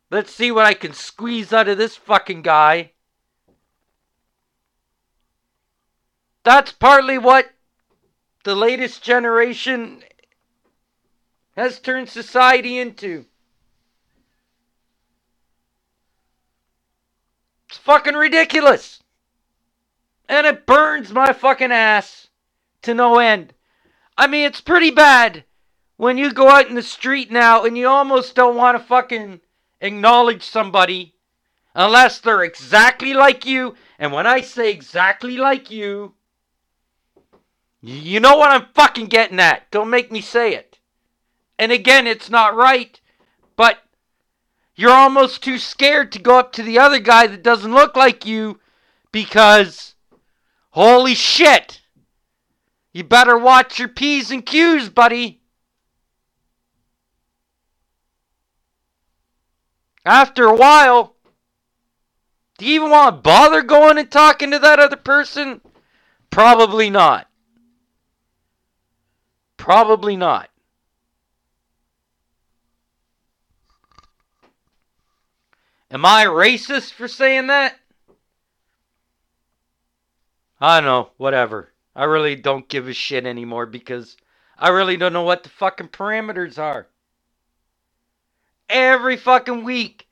Let's 0.10 0.32
see 0.32 0.52
what 0.52 0.66
I 0.66 0.74
can 0.74 0.94
squeeze 0.94 1.52
out 1.52 1.68
of 1.68 1.78
this 1.78 1.96
fucking 1.96 2.44
guy. 2.44 2.92
that's 6.48 6.72
partly 6.72 7.18
what 7.18 7.50
the 8.48 8.56
latest 8.56 9.04
generation 9.04 10.02
has 11.58 11.82
turned 11.82 12.08
society 12.08 12.78
into. 12.78 13.26
It's 17.68 17.78
fucking 17.78 18.14
ridiculous. 18.14 19.04
And 20.30 20.48
it 20.48 20.66
burns 20.66 21.12
my 21.12 21.34
fucking 21.34 21.74
ass 21.74 22.30
to 22.84 22.94
no 22.94 23.20
end. 23.20 23.54
I 24.18 24.28
mean, 24.28 24.46
it's 24.46 24.62
pretty 24.62 24.92
bad 24.92 25.44
when 25.98 26.18
you 26.18 26.32
go 26.32 26.48
out 26.48 26.70
in 26.70 26.76
the 26.76 26.82
street 26.82 27.30
now 27.30 27.66
and 27.66 27.78
you 27.78 27.90
almost 27.90 28.34
don't 28.34 28.56
want 28.56 28.78
to 28.78 28.84
fucking 28.86 29.42
acknowledge 29.82 30.44
somebody 30.44 31.16
unless 31.76 32.20
they're 32.20 32.46
exactly 32.46 33.14
like 33.14 33.46
you. 33.46 33.76
And 34.00 34.14
when 34.14 34.26
I 34.26 34.40
say 34.40 34.72
exactly 34.72 35.36
like 35.36 35.70
you, 35.70 36.14
you 37.82 38.20
know 38.20 38.38
what 38.38 38.52
I'm 38.52 38.68
fucking 38.74 39.08
getting 39.08 39.40
at. 39.40 39.70
Don't 39.72 39.90
make 39.90 40.12
me 40.12 40.22
say 40.22 40.56
it. 40.56 40.80
And 41.60 41.72
again, 41.72 42.08
it's 42.08 42.30
not 42.30 42.56
right, 42.56 43.00
but 43.56 43.80
you're 44.76 44.92
almost 44.92 45.44
too 45.44 45.58
scared 45.58 46.12
to 46.12 46.20
go 46.20 46.38
up 46.38 46.52
to 46.54 46.64
the 46.64 46.80
other 46.80 47.00
guy 47.00 47.28
that 47.28 47.44
doesn't 47.44 47.74
look 47.74 47.96
like 47.96 48.26
you 48.26 48.60
because, 49.12 49.96
holy 50.72 51.16
shit, 51.16 51.82
you 52.94 53.04
better 53.04 53.38
watch 53.38 53.80
your 53.80 53.90
P's 53.90 54.32
and 54.32 54.46
Q's, 54.46 54.90
buddy. 54.90 55.42
After 60.06 60.46
a 60.46 60.56
while, 60.56 61.16
do 62.58 62.66
you 62.66 62.76
even 62.76 62.90
want 62.90 63.16
to 63.16 63.22
bother 63.22 63.62
going 63.62 63.98
and 63.98 64.10
talking 64.10 64.52
to 64.52 64.60
that 64.60 64.80
other 64.80 64.96
person? 64.96 65.62
Probably 66.30 66.90
not. 66.90 67.27
Probably 69.58 70.16
not. 70.16 70.50
Am 75.90 76.06
I 76.06 76.26
racist 76.26 76.94
for 76.94 77.08
saying 77.08 77.48
that? 77.48 77.76
I 80.60 80.80
don't 80.80 80.86
know, 80.86 81.10
whatever. 81.18 81.72
I 81.96 82.04
really 82.06 82.36
don't 82.36 82.68
give 82.68 82.88
a 82.88 82.94
shit 82.94 83.26
anymore 83.26 83.66
because 83.66 84.18
I 84.58 84.70
really 84.70 84.98
don't 84.98 85.14
know 85.14 85.24
what 85.24 85.44
the 85.44 85.50
fucking 85.50 85.90
parameters 85.90 86.58
are. 86.58 86.88
Every 88.70 89.16
fucking 89.18 89.64
week, 89.64 90.08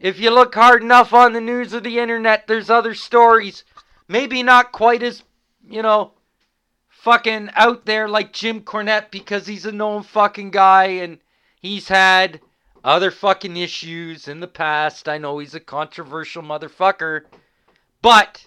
if 0.00 0.18
you 0.18 0.30
look 0.30 0.54
hard 0.54 0.82
enough 0.82 1.12
on 1.12 1.32
the 1.32 1.40
news 1.40 1.74
or 1.74 1.80
the 1.80 1.98
internet, 1.98 2.46
there's 2.46 2.70
other 2.70 2.94
stories. 2.94 3.64
Maybe 4.06 4.42
not 4.42 4.72
quite 4.72 5.02
as, 5.02 5.22
you 5.68 5.82
know, 5.82 6.12
fucking 7.00 7.50
out 7.54 7.86
there 7.86 8.08
like 8.08 8.32
Jim 8.32 8.60
Cornette 8.62 9.10
because 9.10 9.46
he's 9.46 9.64
a 9.64 9.72
known 9.72 10.02
fucking 10.02 10.50
guy 10.50 10.84
and 10.84 11.18
he's 11.60 11.88
had 11.88 12.40
other 12.82 13.10
fucking 13.10 13.56
issues 13.56 14.26
in 14.26 14.40
the 14.40 14.48
past. 14.48 15.08
I 15.08 15.18
know 15.18 15.38
he's 15.38 15.54
a 15.54 15.60
controversial 15.60 16.42
motherfucker. 16.42 17.22
But 18.02 18.46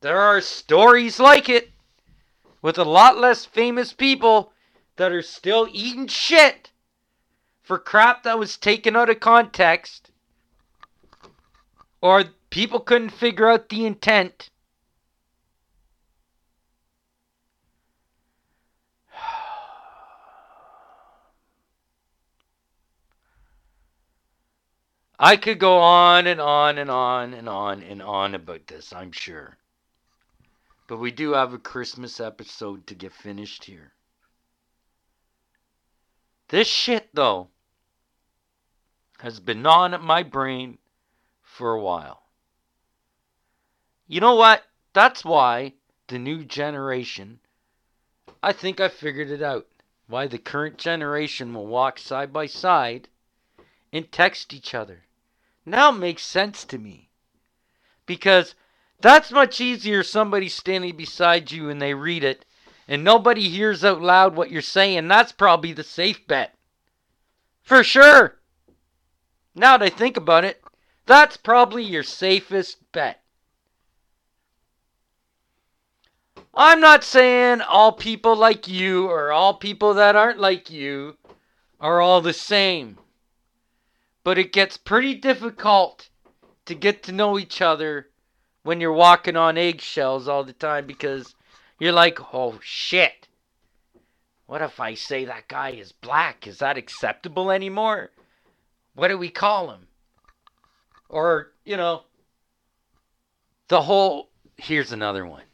there 0.00 0.20
are 0.20 0.40
stories 0.40 1.20
like 1.20 1.48
it 1.48 1.70
with 2.62 2.78
a 2.78 2.84
lot 2.84 3.16
less 3.16 3.44
famous 3.44 3.92
people 3.92 4.52
that 4.96 5.12
are 5.12 5.22
still 5.22 5.68
eating 5.72 6.08
shit 6.08 6.70
for 7.62 7.78
crap 7.78 8.24
that 8.24 8.38
was 8.38 8.56
taken 8.56 8.96
out 8.96 9.08
of 9.08 9.20
context 9.20 10.10
or 12.00 12.24
people 12.50 12.80
couldn't 12.80 13.10
figure 13.10 13.48
out 13.48 13.68
the 13.68 13.86
intent. 13.86 14.50
I 25.22 25.36
could 25.36 25.58
go 25.58 25.76
on 25.76 26.26
and 26.26 26.40
on 26.40 26.78
and 26.78 26.90
on 26.90 27.34
and 27.34 27.46
on 27.46 27.82
and 27.82 28.00
on 28.00 28.34
about 28.34 28.66
this, 28.66 28.90
I'm 28.90 29.12
sure. 29.12 29.58
But 30.88 30.96
we 30.96 31.10
do 31.10 31.32
have 31.32 31.52
a 31.52 31.58
Christmas 31.58 32.20
episode 32.20 32.86
to 32.86 32.94
get 32.94 33.12
finished 33.12 33.64
here. 33.64 33.92
This 36.48 36.66
shit, 36.66 37.10
though, 37.12 37.48
has 39.18 39.40
been 39.40 39.60
gnawing 39.60 39.92
at 39.92 40.00
my 40.00 40.22
brain 40.22 40.78
for 41.42 41.74
a 41.74 41.82
while. 41.82 42.22
You 44.08 44.20
know 44.20 44.36
what? 44.36 44.62
That's 44.94 45.22
why 45.22 45.74
the 46.08 46.18
new 46.18 46.46
generation, 46.46 47.40
I 48.42 48.54
think 48.54 48.80
I 48.80 48.88
figured 48.88 49.28
it 49.28 49.42
out. 49.42 49.66
Why 50.06 50.28
the 50.28 50.38
current 50.38 50.78
generation 50.78 51.52
will 51.52 51.66
walk 51.66 51.98
side 51.98 52.32
by 52.32 52.46
side 52.46 53.06
and 53.92 54.10
text 54.10 54.54
each 54.54 54.74
other. 54.74 55.04
Now 55.70 55.92
makes 55.92 56.24
sense 56.24 56.64
to 56.64 56.78
me. 56.78 57.10
Because 58.04 58.56
that's 59.00 59.30
much 59.30 59.60
easier 59.60 60.02
somebody 60.02 60.48
standing 60.48 60.96
beside 60.96 61.52
you 61.52 61.70
and 61.70 61.80
they 61.80 61.94
read 61.94 62.24
it 62.24 62.44
and 62.88 63.04
nobody 63.04 63.48
hears 63.48 63.84
out 63.84 64.02
loud 64.02 64.34
what 64.34 64.50
you're 64.50 64.62
saying. 64.62 65.06
That's 65.06 65.30
probably 65.30 65.72
the 65.72 65.84
safe 65.84 66.26
bet. 66.26 66.56
For 67.62 67.84
sure. 67.84 68.40
Now 69.54 69.78
that 69.78 69.84
I 69.84 69.90
think 69.90 70.16
about 70.16 70.44
it, 70.44 70.60
that's 71.06 71.36
probably 71.36 71.84
your 71.84 72.02
safest 72.02 72.78
bet. 72.90 73.22
I'm 76.52 76.80
not 76.80 77.04
saying 77.04 77.60
all 77.60 77.92
people 77.92 78.34
like 78.34 78.66
you 78.66 79.06
or 79.06 79.30
all 79.30 79.54
people 79.54 79.94
that 79.94 80.16
aren't 80.16 80.40
like 80.40 80.68
you 80.68 81.16
are 81.80 82.00
all 82.00 82.20
the 82.20 82.32
same 82.32 82.98
but 84.24 84.38
it 84.38 84.52
gets 84.52 84.76
pretty 84.76 85.14
difficult 85.14 86.08
to 86.66 86.74
get 86.74 87.02
to 87.04 87.12
know 87.12 87.38
each 87.38 87.60
other 87.60 88.08
when 88.62 88.80
you're 88.80 88.92
walking 88.92 89.36
on 89.36 89.56
eggshells 89.56 90.28
all 90.28 90.44
the 90.44 90.52
time 90.52 90.86
because 90.86 91.34
you're 91.78 91.92
like, 91.92 92.18
oh 92.34 92.58
shit. 92.62 93.28
What 94.46 94.62
if 94.62 94.80
I 94.80 94.94
say 94.94 95.24
that 95.24 95.48
guy 95.48 95.70
is 95.70 95.92
black? 95.92 96.46
Is 96.46 96.58
that 96.58 96.76
acceptable 96.76 97.50
anymore? 97.50 98.10
What 98.94 99.08
do 99.08 99.16
we 99.16 99.30
call 99.30 99.70
him? 99.70 99.86
Or, 101.08 101.52
you 101.64 101.76
know, 101.76 102.02
the 103.68 103.82
whole. 103.82 104.30
Here's 104.56 104.92
another 104.92 105.24
one. 105.24 105.44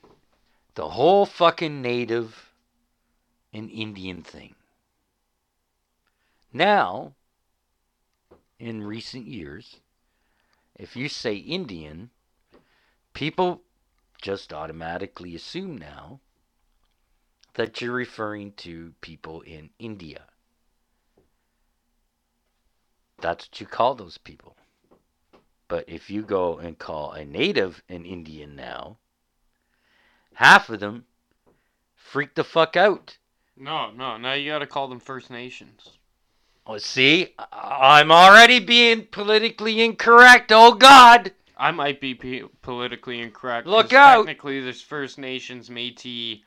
The 0.74 0.88
whole 0.88 1.26
fucking 1.26 1.80
native 1.80 2.50
and 3.52 3.70
Indian 3.70 4.22
thing. 4.22 4.54
Now, 6.52 7.15
in 8.58 8.82
recent 8.82 9.26
years, 9.26 9.80
if 10.74 10.96
you 10.96 11.08
say 11.08 11.36
Indian, 11.36 12.10
people 13.12 13.62
just 14.20 14.52
automatically 14.52 15.34
assume 15.34 15.76
now 15.76 16.20
that 17.54 17.80
you're 17.80 17.94
referring 17.94 18.52
to 18.52 18.92
people 19.00 19.40
in 19.42 19.70
India. 19.78 20.24
That's 23.18 23.46
what 23.46 23.60
you 23.60 23.66
call 23.66 23.94
those 23.94 24.18
people. 24.18 24.56
But 25.68 25.88
if 25.88 26.10
you 26.10 26.22
go 26.22 26.58
and 26.58 26.78
call 26.78 27.12
a 27.12 27.24
native 27.24 27.82
an 27.88 28.04
Indian 28.04 28.54
now, 28.54 28.98
half 30.34 30.68
of 30.68 30.80
them 30.80 31.06
freak 31.94 32.34
the 32.34 32.44
fuck 32.44 32.76
out. 32.76 33.16
No, 33.56 33.90
no, 33.90 34.18
now 34.18 34.34
you 34.34 34.50
gotta 34.50 34.66
call 34.66 34.86
them 34.86 35.00
First 35.00 35.30
Nations. 35.30 35.95
Oh, 36.68 36.78
see, 36.78 37.32
I'm 37.52 38.10
already 38.10 38.58
being 38.58 39.06
politically 39.06 39.84
incorrect. 39.84 40.50
Oh 40.50 40.74
God! 40.74 41.30
I 41.56 41.70
might 41.70 42.00
be 42.00 42.14
p- 42.14 42.42
politically 42.60 43.20
incorrect. 43.20 43.68
Look 43.68 43.92
out! 43.92 44.26
Technically, 44.26 44.60
there's 44.60 44.82
First 44.82 45.16
Nations, 45.16 45.68
Métis, 45.68 46.42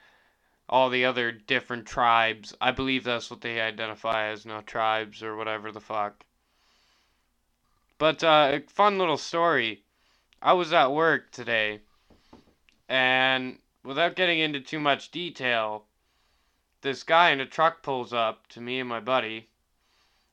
all 0.67 0.89
the 0.89 1.05
other 1.05 1.31
different 1.31 1.85
tribes. 1.85 2.53
I 2.59 2.71
believe 2.71 3.05
that's 3.05 3.31
what 3.31 3.39
they 3.39 3.61
identify 3.61 4.27
as, 4.27 4.45
no 4.45 4.59
tribes 4.59 5.23
or 5.23 5.37
whatever 5.37 5.71
the 5.71 5.79
fuck. 5.79 6.25
But 7.97 8.21
uh, 8.21 8.51
a 8.55 8.59
fun 8.69 8.97
little 8.97 9.17
story. 9.17 9.83
I 10.41 10.51
was 10.51 10.73
at 10.73 10.91
work 10.91 11.31
today, 11.31 11.79
and 12.89 13.57
without 13.85 14.17
getting 14.17 14.39
into 14.39 14.59
too 14.59 14.79
much 14.79 15.11
detail, 15.11 15.85
this 16.81 17.03
guy 17.03 17.31
in 17.31 17.39
a 17.39 17.45
truck 17.45 17.83
pulls 17.83 18.11
up 18.11 18.47
to 18.47 18.59
me 18.59 18.81
and 18.81 18.89
my 18.89 18.99
buddy, 18.99 19.47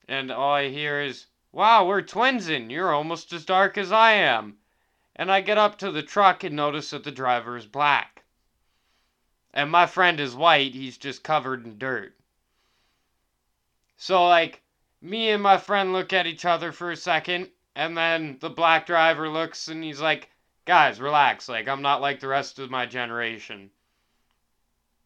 and 0.09 0.31
all 0.31 0.55
I 0.55 0.69
hear 0.69 1.01
is, 1.01 1.27
"Wow, 1.53 1.87
we're 1.87 2.03
twinsing. 2.03 2.71
You're 2.71 2.95
almost 2.95 3.33
as 3.33 3.45
dark 3.45 3.77
as 3.77 3.93
I 3.93 4.13
am." 4.13 4.59
And 5.15 5.33
I 5.33 5.41
get 5.41 5.59
up 5.59 5.79
to 5.79 5.91
the 5.91 6.03
truck 6.03 6.45
and 6.45 6.55
notice 6.55 6.91
that 6.91 7.05
the 7.05 7.11
driver 7.11 7.57
is 7.57 7.67
black. 7.67 8.25
And 9.53 9.71
my 9.71 9.87
friend 9.87 10.21
is 10.21 10.35
white, 10.35 10.75
he's 10.75 10.99
just 10.99 11.25
covered 11.25 11.65
in 11.65 11.79
dirt. 11.79 12.15
So, 13.97 14.27
like, 14.27 14.63
me 15.01 15.31
and 15.31 15.43
my 15.43 15.57
friend 15.57 15.93
look 15.93 16.13
at 16.13 16.27
each 16.27 16.45
other 16.45 16.73
for 16.73 16.91
a 16.91 16.97
second, 16.97 17.51
and 17.75 17.97
then 17.97 18.39
the 18.41 18.51
black 18.51 18.87
driver 18.87 19.29
looks 19.29 19.69
and 19.69 19.85
he's 19.85 20.01
like, 20.01 20.31
guys, 20.65 21.01
relax. 21.01 21.49
Like 21.49 21.69
I'm 21.69 21.83
not 21.83 22.01
like 22.01 22.21
the 22.21 22.29
rest 22.29 22.59
of 22.59 22.71
my 22.71 22.87
generation. 22.87 23.71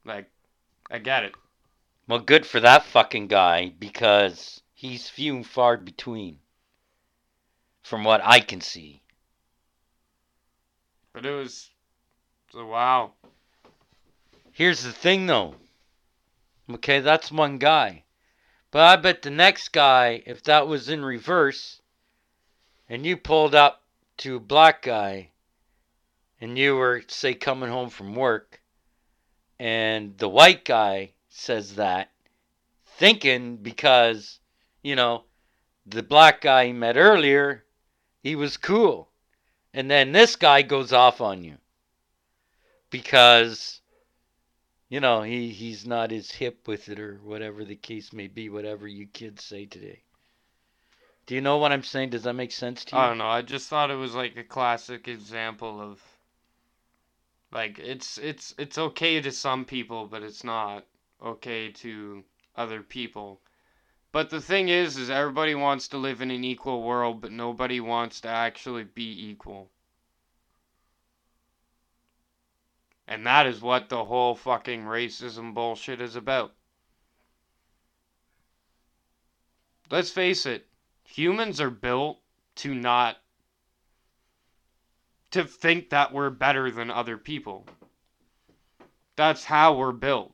Like, 0.05 0.31
I 0.91 0.99
get 0.99 1.25
it. 1.25 1.35
Well, 2.09 2.19
good 2.19 2.47
for 2.47 2.59
that 2.61 2.85
fucking 2.85 3.29
guy 3.29 3.73
because 3.79 4.63
he's 4.81 5.11
few 5.11 5.37
and 5.37 5.47
far 5.47 5.77
between. 5.77 6.39
From 7.83 8.03
what 8.03 8.23
I 8.25 8.41
can 8.41 8.63
see. 8.63 9.03
But 11.13 11.27
it 11.27 11.33
was, 11.33 11.71
so 12.51 12.67
wow. 12.67 13.13
Here's 14.53 14.83
the 14.83 14.93
thing 14.93 15.27
though. 15.27 15.55
Okay, 16.71 17.01
that's 17.01 17.31
one 17.31 17.59
guy. 17.59 18.05
But 18.71 18.83
I 18.83 18.97
bet 18.97 19.23
the 19.23 19.31
next 19.31 19.71
guy, 19.71 20.23
if 20.25 20.43
that 20.45 20.67
was 20.67 20.89
in 20.89 21.05
reverse, 21.05 21.83
and 22.89 23.05
you 23.05 23.17
pulled 23.17 23.55
up 23.55 23.83
to 24.19 24.37
a 24.37 24.41
black 24.41 24.83
guy, 24.83 25.31
and 26.41 26.57
you 26.57 26.77
were, 26.77 27.03
say, 27.09 27.35
coming 27.35 27.69
home 27.69 27.91
from 27.91 28.15
work, 28.15 28.63
and 29.59 30.17
the 30.17 30.29
white 30.29 30.65
guy 30.65 31.13
says 31.29 31.75
that, 31.75 32.11
thinking 32.97 33.57
because, 33.57 34.40
you 34.83 34.97
know, 34.97 35.25
the 35.87 36.03
black 36.03 36.41
guy 36.41 36.67
he 36.67 36.73
met 36.73 36.97
earlier, 36.97 37.65
he 38.23 38.37
was 38.37 38.57
cool. 38.57 39.09
And 39.73 39.91
then 39.91 40.13
this 40.13 40.37
guy 40.37 40.63
goes 40.63 40.93
off 40.93 41.21
on 41.21 41.45
you. 41.45 41.57
Because 42.91 43.81
you 44.91 44.99
know, 44.99 45.23
he, 45.23 45.51
he's 45.51 45.87
not 45.87 46.11
as 46.13 46.33
hip 46.33 46.67
with 46.67 46.89
it 46.89 46.99
or 46.99 47.21
whatever 47.23 47.65
the 47.65 47.77
case 47.77 48.13
may 48.13 48.27
be, 48.27 48.51
whatever 48.51 48.89
you 48.89 49.07
kids 49.07 49.45
say 49.45 49.65
today. 49.65 50.03
Do 51.27 51.37
you 51.37 51.41
know 51.41 51.59
what 51.59 51.71
I'm 51.71 51.85
saying? 51.85 52.11
Does 52.11 52.25
that 52.25 52.35
make 52.35 52.51
sense 52.51 52.85
to 52.87 52.97
you? 52.97 53.01
I 53.01 53.09
don't 53.09 53.19
know. 53.19 53.29
I 53.29 53.41
just 53.43 53.69
thought 53.69 53.93
it 53.93 53.95
was 53.95 54.17
like 54.17 54.37
a 54.37 54.43
classic 54.43 55.07
example 55.07 55.81
of 55.81 56.03
like 57.53 57.79
it's 57.79 58.19
it's 58.19 58.53
it's 58.59 58.79
okay 58.79 59.21
to 59.21 59.31
some 59.31 59.65
people, 59.65 60.09
but 60.09 60.25
it's 60.25 60.43
not 60.43 60.85
okay 61.25 61.71
to 61.71 62.25
other 62.57 62.83
people. 62.83 63.41
But 64.13 64.31
the 64.31 64.41
thing 64.41 64.69
is 64.69 64.97
is 64.97 65.09
everybody 65.09 65.55
wants 65.55 65.89
to 65.89 65.99
live 65.99 66.21
in 66.21 66.31
an 66.31 66.43
equal 66.43 66.83
world, 66.83 67.21
but 67.21 67.31
nobody 67.31 67.81
wants 67.81 68.21
to 68.23 68.29
actually 68.29 68.85
be 68.85 69.31
equal. 69.31 69.71
And 73.07 73.27
that 73.27 73.47
is 73.47 73.61
what 73.61 73.89
the 73.89 74.05
whole 74.05 74.35
fucking 74.35 74.83
racism 74.83 75.55
bullshit 75.55 76.01
is 76.01 76.17
about. 76.17 76.55
Let's 79.91 80.11
face 80.11 80.47
it, 80.47 80.69
humans 81.05 81.61
are 81.61 81.71
built 81.71 82.21
to 82.57 82.75
not 82.75 83.17
to 85.33 85.45
think 85.45 85.91
that 85.91 86.13
we're 86.13 86.31
better 86.31 86.71
than 86.71 86.91
other 86.91 87.17
people. 87.17 87.67
That's 89.17 89.45
how 89.45 89.75
we're 89.75 89.93
built. 89.93 90.33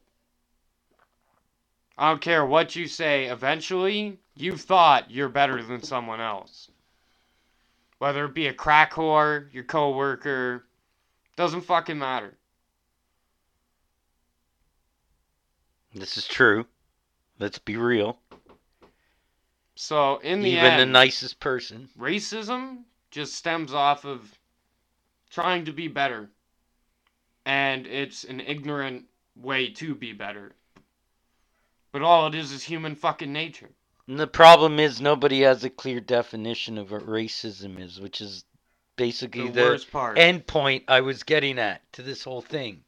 I 1.98 2.10
don't 2.10 2.20
care 2.20 2.44
what 2.44 2.76
you 2.76 2.86
say, 2.88 3.26
eventually 3.26 4.18
you've 4.36 4.60
thought 4.60 5.10
you're 5.10 5.28
better 5.28 5.62
than 5.62 5.82
someone 5.82 6.20
else. 6.20 6.70
Whether 7.98 8.26
it 8.26 8.34
be 8.34 8.48
a 8.48 8.52
crack 8.52 8.92
whore, 8.92 9.52
your 9.52 9.64
coworker, 9.64 10.66
doesn't 11.36 11.62
fucking 11.62 11.98
matter. 11.98 12.36
This 15.94 16.18
is 16.18 16.28
true. 16.28 16.66
Let's 17.38 17.58
be 17.58 17.76
real. 17.76 18.18
So 19.74 20.18
in 20.18 20.40
the 20.40 20.50
Even 20.50 20.64
end, 20.64 20.80
the 20.80 20.86
nicest 20.86 21.40
person. 21.40 21.88
racism 21.98 22.84
just 23.10 23.34
stems 23.34 23.72
off 23.72 24.04
of 24.04 24.38
trying 25.30 25.64
to 25.64 25.72
be 25.72 25.88
better. 25.88 26.28
And 27.46 27.86
it's 27.86 28.24
an 28.24 28.40
ignorant 28.40 29.04
way 29.34 29.70
to 29.70 29.94
be 29.94 30.12
better. 30.12 30.52
But 31.96 32.02
all 32.02 32.26
it 32.26 32.34
is 32.34 32.52
is 32.52 32.64
human 32.64 32.94
fucking 32.94 33.32
nature. 33.32 33.70
And 34.06 34.20
the 34.20 34.26
problem 34.26 34.78
is 34.78 35.00
nobody 35.00 35.40
has 35.40 35.64
a 35.64 35.70
clear 35.70 35.98
definition 35.98 36.76
of 36.76 36.90
what 36.90 37.06
racism 37.06 37.80
is, 37.80 37.98
which 37.98 38.20
is 38.20 38.44
basically 38.96 39.46
The, 39.46 39.52
the, 39.52 39.62
worst 39.62 39.90
part. 39.90 40.18
end 40.18 40.46
point 40.46 40.84
I 40.88 41.00
was 41.00 41.22
getting 41.22 41.58
at 41.58 41.90
to 41.94 42.02
this 42.02 42.24
whole 42.24 42.42
thing. 42.42 42.84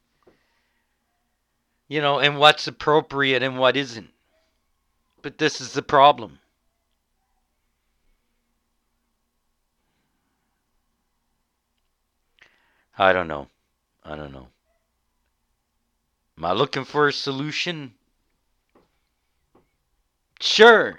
You 1.89 2.03
know, 2.03 2.19
and 2.19 2.39
what's 2.39 2.67
appropriate 2.67 3.43
and 3.43 3.59
what 3.59 3.79
isn't. 3.79 4.11
But 5.23 5.39
this 5.39 5.63
is 5.63 5.73
the 5.73 5.81
problem. 5.81 6.41
I 12.99 13.15
don't 13.15 13.29
know. 13.29 13.49
I 14.05 14.17
don't 14.17 14.33
know. 14.33 14.49
Am 16.37 16.45
I 16.45 16.53
looking 16.53 16.85
for 16.85 17.09
a 17.09 17.13
solution? 17.15 17.95
Sure. 20.41 20.99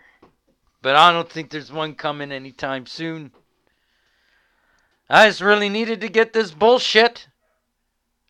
But 0.81 0.95
I 0.95 1.11
don't 1.11 1.29
think 1.29 1.49
there's 1.49 1.71
one 1.71 1.95
coming 1.95 2.31
anytime 2.31 2.85
soon. 2.85 3.31
I 5.09 5.27
just 5.27 5.41
really 5.41 5.69
needed 5.69 6.01
to 6.01 6.09
get 6.09 6.33
this 6.33 6.51
bullshit 6.51 7.27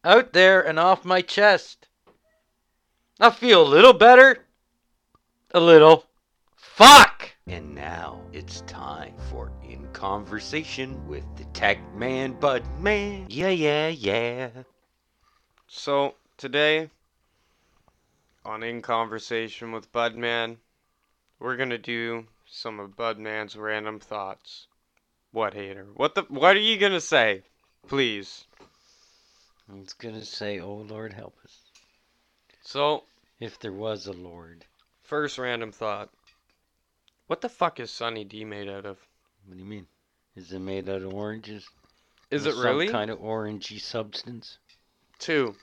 out 0.03 0.33
there 0.33 0.61
and 0.61 0.79
off 0.79 1.03
my 1.03 1.21
chest. 1.21 1.87
I 3.19 3.31
feel 3.31 3.61
a 3.61 3.67
little 3.67 3.93
better. 3.93 4.45
A 5.51 5.59
little. 5.59 6.05
Fuck! 6.55 7.31
And 7.47 7.75
now 7.75 8.21
it's 8.31 8.61
time 8.61 9.13
for 9.29 9.51
In 9.67 9.87
Conversation 9.91 11.07
with 11.07 11.25
the 11.35 11.43
Tech 11.45 11.79
Man 11.95 12.31
Bud 12.39 12.63
Man. 12.79 13.25
Yeah, 13.27 13.49
yeah, 13.49 13.89
yeah. 13.89 14.49
So 15.67 16.15
today, 16.37 16.91
on 18.45 18.63
In 18.63 18.81
Conversation 18.81 19.71
with 19.71 19.91
Budman, 19.91 20.57
we're 21.39 21.57
gonna 21.57 21.77
do 21.77 22.25
some 22.45 22.79
of 22.79 22.95
Budman's 22.95 23.55
random 23.55 23.99
thoughts. 23.99 24.67
What 25.31 25.53
hater? 25.53 25.87
What 25.95 26.15
the? 26.15 26.23
What 26.23 26.55
are 26.55 26.59
you 26.59 26.77
gonna 26.77 27.01
say? 27.01 27.43
Please. 27.87 28.45
I 29.71 29.75
was 29.75 29.93
gonna 29.93 30.25
say, 30.25 30.59
oh 30.59 30.77
Lord 30.77 31.13
help 31.13 31.37
us. 31.43 31.55
So 32.61 33.03
If 33.39 33.59
there 33.59 33.71
was 33.71 34.07
a 34.07 34.11
Lord. 34.13 34.65
first 35.03 35.37
random 35.37 35.71
thought. 35.71 36.09
What 37.27 37.41
the 37.41 37.49
fuck 37.49 37.79
is 37.79 37.91
Sunny 37.91 38.23
D 38.23 38.43
made 38.43 38.67
out 38.67 38.85
of? 38.85 38.97
What 39.45 39.53
do 39.55 39.59
you 39.63 39.69
mean? 39.69 39.85
Is 40.35 40.51
it 40.51 40.59
made 40.59 40.89
out 40.89 41.03
of 41.03 41.13
oranges? 41.13 41.67
Is 42.31 42.45
it 42.45 42.55
really? 42.55 42.87
Some 42.87 42.93
kind 42.93 43.11
of 43.11 43.19
orangey 43.19 43.79
substance? 43.79 44.57
Two. 45.19 45.55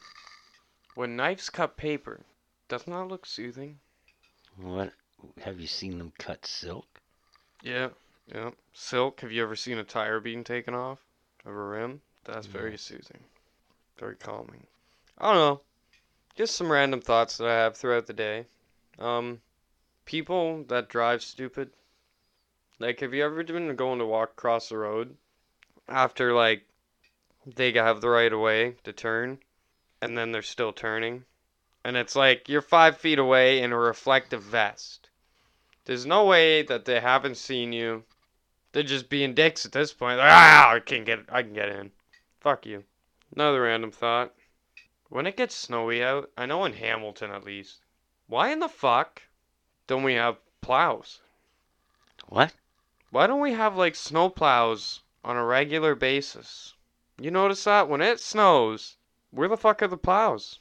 When 0.95 1.17
knives 1.17 1.51
cut 1.51 1.77
paper, 1.77 2.25
doesn't 2.69 2.93
that 2.93 3.05
look 3.07 3.27
soothing? 3.27 3.79
What? 4.57 4.93
Have 5.43 5.61
you 5.61 5.67
seen 5.67 5.99
them 5.99 6.13
cut 6.19 6.47
silk? 6.47 6.87
Yeah. 7.63 7.89
Yeah. 8.33 8.51
Silk. 8.73 9.21
Have 9.21 9.33
you 9.33 9.43
ever 9.43 9.57
seen 9.57 9.79
a 9.79 9.85
tire 9.85 10.21
being 10.21 10.45
taken 10.45 10.75
off 10.75 10.99
of 11.45 11.53
a 11.53 11.65
rim? 11.65 12.01
That's 12.25 12.47
very 12.47 12.77
soothing. 12.77 13.21
Very 13.99 14.17
calming. 14.17 14.67
I 15.19 15.33
don't 15.33 15.37
know. 15.37 15.61
Just 16.35 16.57
some 16.57 16.71
random 16.71 17.01
thoughts 17.01 17.37
that 17.37 17.49
I 17.49 17.55
have 17.55 17.77
throughout 17.77 18.07
the 18.07 18.13
day. 18.13 18.47
Um, 18.99 19.41
people 20.05 20.65
that 20.65 20.89
drive 20.89 21.23
stupid. 21.23 21.71
Like, 22.79 23.01
have 23.01 23.15
you 23.15 23.25
ever 23.25 23.43
been 23.43 23.75
going 23.77 23.99
to 24.01 24.07
walk 24.07 24.33
across 24.33 24.69
the 24.69 24.77
road 24.77 25.17
after 25.89 26.33
like 26.33 26.65
they 27.47 27.73
have 27.73 28.01
the 28.01 28.09
right 28.09 28.33
of 28.33 28.41
way 28.41 28.75
to 28.85 28.93
turn, 28.93 29.39
and 30.03 30.19
then 30.19 30.33
they're 30.33 30.43
still 30.43 30.73
turning, 30.73 31.25
and 31.85 31.97
it's 31.97 32.17
like 32.17 32.49
you're 32.49 32.61
five 32.61 32.99
feet 32.99 33.19
away 33.19 33.63
in 33.63 33.73
a 33.73 33.79
reflective 33.79 34.43
vest. 34.43 35.06
There's 35.87 36.05
no 36.05 36.25
way 36.25 36.63
that 36.63 36.85
they 36.85 36.99
haven't 36.99 37.37
seen 37.37 37.73
you. 37.73 38.03
They're 38.73 38.83
just 38.83 39.09
being 39.09 39.35
dicks 39.35 39.65
at 39.65 39.71
this 39.71 39.93
point. 39.93 40.19
Like, 40.19 40.33
ah, 40.33 40.73
I 40.73 40.81
can 40.81 41.05
get, 41.05 41.21
I 41.29 41.43
can 41.43 41.55
get 41.55 41.69
in. 41.69 41.93
Fuck 42.41 42.67
you. 42.67 42.83
Another 43.33 43.63
random 43.63 43.93
thought. 43.93 44.35
When 45.11 45.29
it 45.29 45.37
gets 45.37 45.55
snowy 45.55 46.03
out, 46.03 46.29
I 46.37 46.45
know 46.47 46.65
in 46.65 46.73
Hamilton 46.73 47.31
at 47.31 47.45
least. 47.45 47.85
Why 48.27 48.51
in 48.51 48.59
the 48.59 48.69
fuck 48.69 49.23
don't 49.87 50.03
we 50.03 50.15
have 50.15 50.39
plows? 50.61 51.21
What? 52.27 52.53
Why 53.11 53.29
don't 53.29 53.41
we 53.41 53.53
have 53.53 53.77
like 53.77 53.95
snow 53.95 54.29
plows 54.29 55.03
on 55.23 55.37
a 55.37 55.45
regular 55.45 55.95
basis? 55.95 56.75
You 57.21 57.31
notice 57.31 57.63
that 57.63 57.89
when 57.89 58.03
it 58.03 58.19
snows, 58.19 58.97
where 59.31 59.49
the 59.49 59.57
fuck 59.57 59.83
are 59.83 59.89
the 59.89 59.97
plows? 59.97 60.59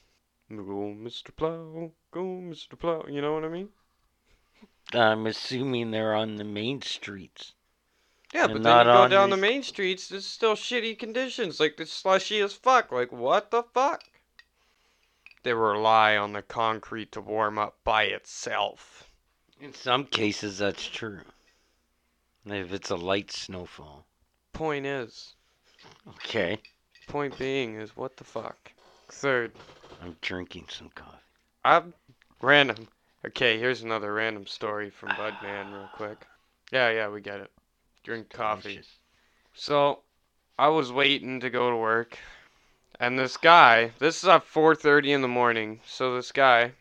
Go, 0.49 0.55
Mr. 0.95 1.35
Plow, 1.35 1.91
go, 2.11 2.21
Mr. 2.21 2.77
Plow. 2.77 3.05
You 3.09 3.21
know 3.21 3.33
what 3.33 3.43
I 3.43 3.49
mean? 3.49 3.69
I'm 4.93 5.25
assuming 5.27 5.91
they're 5.91 6.13
on 6.15 6.35
the 6.35 6.43
main 6.43 6.81
streets. 6.81 7.53
Yeah, 8.33 8.47
but 8.47 8.63
then 8.63 8.77
you 8.87 8.91
go 8.93 9.07
down 9.07 9.29
the 9.29 9.35
these- 9.35 9.41
main 9.41 9.63
streets, 9.63 10.07
there's 10.09 10.25
still 10.25 10.55
shitty 10.55 10.99
conditions. 10.99 11.59
Like, 11.59 11.79
it's 11.79 11.91
slushy 11.91 12.39
as 12.41 12.53
fuck. 12.53 12.91
Like, 12.91 13.11
what 13.11 13.51
the 13.51 13.63
fuck? 13.63 14.03
They 15.43 15.53
rely 15.53 16.17
on 16.17 16.33
the 16.33 16.41
concrete 16.41 17.11
to 17.13 17.21
warm 17.21 17.57
up 17.57 17.77
by 17.83 18.03
itself. 18.05 19.09
In 19.61 19.73
some 19.73 20.05
cases, 20.05 20.57
that's 20.57 20.85
true. 20.85 21.21
If 22.45 22.73
it's 22.73 22.89
a 22.89 22.95
light 22.95 23.31
snowfall. 23.31 24.05
Point 24.53 24.85
is, 24.85 25.33
Okay. 26.07 26.59
point 27.07 27.37
being 27.37 27.75
is 27.75 27.95
what 27.95 28.17
the 28.17 28.23
fuck. 28.23 28.71
Third, 29.09 29.53
I'm 30.01 30.17
drinking 30.21 30.67
some 30.69 30.89
coffee. 30.89 31.17
I'm 31.63 31.93
random. 32.41 32.87
Okay, 33.27 33.57
here's 33.57 33.81
another 33.81 34.13
random 34.13 34.45
story 34.45 34.91
from 34.91 35.09
Budman, 35.09 35.73
real 35.73 35.89
quick. 35.93 36.27
Yeah, 36.71 36.91
yeah, 36.91 37.09
we 37.09 37.21
get 37.21 37.39
it. 37.39 37.51
Drink 38.03 38.29
coffee. 38.29 38.81
So, 39.55 40.01
I 40.59 40.67
was 40.67 40.91
waiting 40.91 41.39
to 41.39 41.49
go 41.49 41.71
to 41.71 41.75
work, 41.75 42.19
and 42.99 43.17
this 43.17 43.35
guy, 43.35 43.93
this 43.97 44.21
is 44.21 44.29
at 44.29 44.45
4:30 44.45 45.11
in 45.11 45.21
the 45.23 45.27
morning. 45.27 45.81
So 45.87 46.15
this 46.15 46.31
guy, 46.31 46.73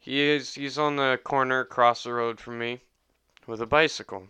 he 0.00 0.20
is 0.20 0.54
he's 0.54 0.76
on 0.76 0.96
the 0.96 1.20
corner 1.22 1.60
across 1.60 2.02
the 2.02 2.14
road 2.14 2.40
from 2.40 2.58
me 2.58 2.80
with 3.46 3.62
a 3.62 3.66
bicycle. 3.66 4.26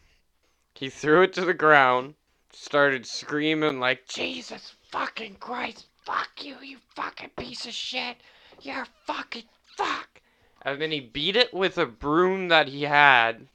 He 0.74 0.90
threw 0.90 1.22
it 1.22 1.32
to 1.32 1.46
the 1.46 1.54
ground, 1.54 2.16
started 2.52 3.06
screaming 3.06 3.80
like 3.80 4.06
Jesus 4.06 4.74
fucking 4.90 5.36
Christ, 5.36 5.86
fuck 6.04 6.44
you, 6.44 6.56
you 6.62 6.76
fucking 6.94 7.30
piece 7.30 7.64
of 7.64 7.72
shit. 7.72 8.18
You're 8.60 8.86
fucking 9.06 9.48
fuck. 9.74 10.20
And 10.62 10.80
then 10.80 10.90
he 10.90 11.00
beat 11.00 11.36
it 11.36 11.54
with 11.54 11.78
a 11.78 11.86
broom 11.86 12.48
that 12.48 12.68
he 12.68 12.82
had 12.82 13.46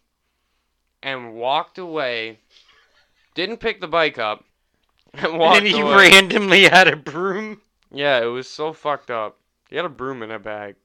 and 1.04 1.34
walked 1.36 1.78
away. 1.78 2.40
Didn't 3.36 3.58
pick 3.58 3.80
the 3.82 3.88
bike 3.88 4.18
up. 4.18 4.44
And 5.14 5.38
walked 5.40 5.60
And 5.60 5.68
he 5.68 5.80
away. 5.80 6.10
randomly 6.10 6.64
had 6.64 6.88
a 6.90 6.96
broom. 6.98 7.62
Yeah, 7.90 8.22
it 8.22 8.26
was 8.26 8.50
so 8.50 8.74
fucked 8.74 9.10
up. 9.12 9.38
He 9.70 9.78
had 9.78 9.86
a 9.86 9.90
broom 9.90 10.22
in 10.24 10.32
a 10.32 10.40
bag. 10.40 10.76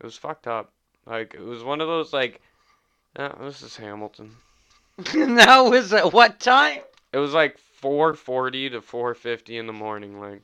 It 0.00 0.04
was 0.04 0.16
fucked 0.16 0.48
up. 0.48 0.72
Like 1.06 1.34
it 1.34 1.40
was 1.42 1.62
one 1.62 1.80
of 1.80 1.86
those 1.86 2.12
like, 2.12 2.40
oh, 3.16 3.32
this 3.42 3.62
is 3.62 3.76
Hamilton. 3.76 4.32
and 5.14 5.38
that 5.38 5.58
was 5.60 5.92
at 5.92 6.12
what 6.12 6.40
time? 6.40 6.80
It 7.12 7.18
was 7.18 7.32
like 7.32 7.58
4:40 7.82 8.70
to 8.72 8.80
4:50 8.80 9.58
in 9.60 9.66
the 9.68 9.72
morning. 9.72 10.18
Like 10.18 10.42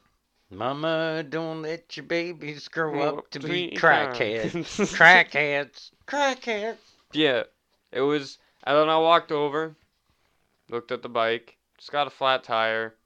Mama, 0.53 1.25
don't 1.29 1.63
let 1.63 1.97
your 1.97 2.07
babies 2.07 2.67
grow 2.67 3.01
up 3.03 3.31
to 3.31 3.39
be 3.39 3.71
crackheads. 3.77 4.51
crackheads. 4.97 5.93
crackheads. 6.09 6.77
Yeah, 7.13 7.45
it 7.93 8.01
was. 8.01 8.39
And 8.65 8.77
then 8.77 8.89
I 8.89 8.99
walked 8.99 9.31
over, 9.31 9.77
looked 10.69 10.91
at 10.91 11.03
the 11.03 11.09
bike. 11.09 11.57
It's 11.79 11.89
got 11.89 12.09
a 12.09 12.11
flat 12.11 12.43
tire, 12.43 12.97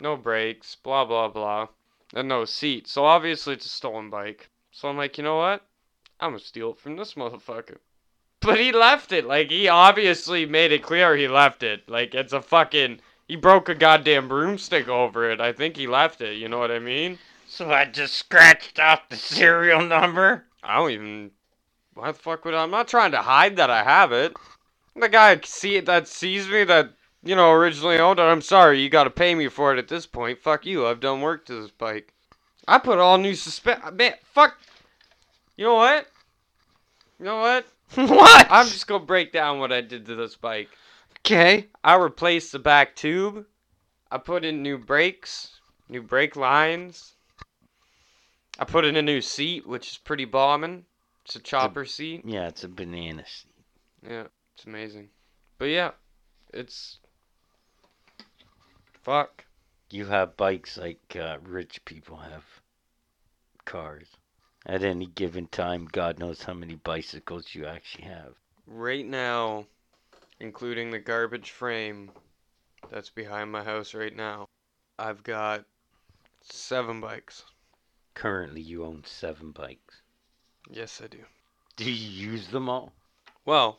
no 0.00 0.16
brakes, 0.16 0.74
blah 0.74 1.04
blah 1.04 1.28
blah, 1.28 1.68
and 2.14 2.28
no 2.28 2.46
seat. 2.46 2.88
So 2.88 3.04
obviously 3.04 3.52
it's 3.52 3.66
a 3.66 3.68
stolen 3.68 4.08
bike. 4.08 4.48
So 4.72 4.88
I'm 4.88 4.96
like, 4.96 5.18
you 5.18 5.24
know 5.24 5.36
what? 5.36 5.66
I'm 6.18 6.30
gonna 6.30 6.40
steal 6.40 6.70
it 6.70 6.78
from 6.78 6.96
this 6.96 7.14
motherfucker. 7.14 7.76
But 8.40 8.58
he 8.58 8.72
left 8.72 9.12
it. 9.12 9.26
Like 9.26 9.50
he 9.50 9.68
obviously 9.68 10.46
made 10.46 10.72
it 10.72 10.82
clear 10.82 11.14
he 11.14 11.28
left 11.28 11.62
it. 11.62 11.88
Like 11.88 12.14
it's 12.14 12.32
a 12.32 12.40
fucking. 12.40 13.00
He 13.26 13.36
broke 13.36 13.68
a 13.68 13.74
goddamn 13.74 14.28
broomstick 14.28 14.88
over 14.88 15.30
it. 15.30 15.40
I 15.40 15.52
think 15.52 15.76
he 15.76 15.86
left 15.86 16.20
it. 16.20 16.36
You 16.36 16.48
know 16.48 16.58
what 16.58 16.70
I 16.70 16.78
mean? 16.78 17.18
So 17.46 17.70
I 17.70 17.86
just 17.86 18.14
scratched 18.14 18.78
off 18.78 19.08
the 19.08 19.16
serial 19.16 19.82
number. 19.82 20.44
I 20.62 20.76
don't 20.76 20.90
even. 20.90 21.30
Why 21.94 22.12
the 22.12 22.18
fuck 22.18 22.44
would 22.44 22.54
I? 22.54 22.62
I'm 22.62 22.70
not 22.70 22.88
trying 22.88 23.12
to 23.12 23.22
hide 23.22 23.56
that 23.56 23.70
I 23.70 23.82
have 23.82 24.12
it. 24.12 24.34
The 24.96 25.08
guy 25.08 25.40
see 25.44 25.80
that 25.80 26.06
sees 26.06 26.48
me 26.48 26.64
that 26.64 26.90
you 27.22 27.34
know 27.34 27.52
originally 27.52 27.98
owned 27.98 28.18
it. 28.18 28.22
I'm 28.22 28.42
sorry, 28.42 28.80
you 28.80 28.88
got 28.88 29.04
to 29.04 29.10
pay 29.10 29.34
me 29.34 29.48
for 29.48 29.72
it 29.72 29.78
at 29.78 29.88
this 29.88 30.06
point. 30.06 30.40
Fuck 30.40 30.66
you. 30.66 30.86
I've 30.86 31.00
done 31.00 31.20
work 31.20 31.46
to 31.46 31.62
this 31.62 31.70
bike. 31.70 32.12
I 32.68 32.78
put 32.78 32.98
all 32.98 33.18
new 33.18 33.32
suspen. 33.32 33.84
Uh, 33.84 33.90
man, 33.90 34.14
fuck. 34.22 34.56
You 35.56 35.64
know 35.64 35.74
what? 35.74 36.06
You 37.18 37.24
know 37.26 37.38
what? 37.38 37.66
what? 37.94 38.46
I'm 38.50 38.66
just 38.66 38.86
gonna 38.86 39.04
break 39.04 39.32
down 39.32 39.60
what 39.60 39.72
I 39.72 39.80
did 39.80 40.06
to 40.06 40.14
this 40.14 40.36
bike. 40.36 40.68
Okay. 41.24 41.68
I 41.82 41.96
replaced 41.96 42.52
the 42.52 42.58
back 42.58 42.94
tube. 42.94 43.46
I 44.10 44.18
put 44.18 44.44
in 44.44 44.62
new 44.62 44.78
brakes, 44.78 45.60
new 45.88 46.02
brake 46.02 46.36
lines. 46.36 47.14
I 48.58 48.64
put 48.64 48.84
in 48.84 48.96
a 48.96 49.02
new 49.02 49.20
seat, 49.20 49.66
which 49.66 49.90
is 49.90 49.98
pretty 49.98 50.24
bombing. 50.24 50.84
It's 51.24 51.36
a 51.36 51.40
chopper 51.40 51.84
seat. 51.84 52.22
Yeah, 52.24 52.48
it's 52.48 52.62
a 52.62 52.68
banana 52.68 53.24
seat. 53.26 53.50
Yeah, 54.08 54.24
it's 54.54 54.66
amazing. 54.66 55.08
But 55.58 55.66
yeah, 55.66 55.92
it's 56.52 56.98
fuck. 59.02 59.44
You 59.90 60.06
have 60.06 60.36
bikes 60.36 60.76
like 60.76 61.16
uh, 61.18 61.38
rich 61.42 61.84
people 61.84 62.18
have 62.18 62.44
cars. 63.64 64.08
At 64.66 64.82
any 64.82 65.06
given 65.06 65.46
time, 65.48 65.86
God 65.90 66.18
knows 66.18 66.42
how 66.42 66.54
many 66.54 66.74
bicycles 66.74 67.54
you 67.54 67.66
actually 67.66 68.04
have. 68.04 68.34
Right 68.66 69.04
now, 69.04 69.66
including 70.44 70.90
the 70.90 70.98
garbage 70.98 71.50
frame 71.52 72.10
that's 72.90 73.08
behind 73.08 73.50
my 73.50 73.64
house 73.64 73.94
right 73.94 74.14
now, 74.14 74.46
I've 74.98 75.22
got 75.22 75.64
seven 76.42 77.00
bikes. 77.00 77.44
Currently, 78.12 78.60
you 78.60 78.84
own 78.84 79.02
seven 79.06 79.52
bikes. 79.52 80.02
Yes, 80.70 81.00
I 81.02 81.06
do. 81.06 81.18
Do 81.76 81.90
you 81.90 82.30
use 82.30 82.48
them 82.48 82.68
all? 82.68 82.92
Well, 83.46 83.78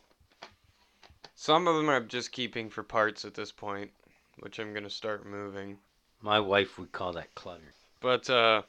some 1.36 1.68
of 1.68 1.76
them 1.76 1.88
I'm 1.88 2.08
just 2.08 2.32
keeping 2.32 2.70
for 2.70 2.82
parts 2.82 3.26
at 3.26 3.36
this 3.36 3.52
point, 3.52 3.92
which 4.40 4.58
I'm 4.60 4.74
gonna 4.74 4.90
start 4.90 5.26
moving. 5.26 5.78
My 6.22 6.40
wife 6.40 6.80
would 6.80 6.92
call 6.92 7.14
that 7.14 7.34
clutter. 7.36 7.74
But 8.02 8.28
uh, 8.30 8.64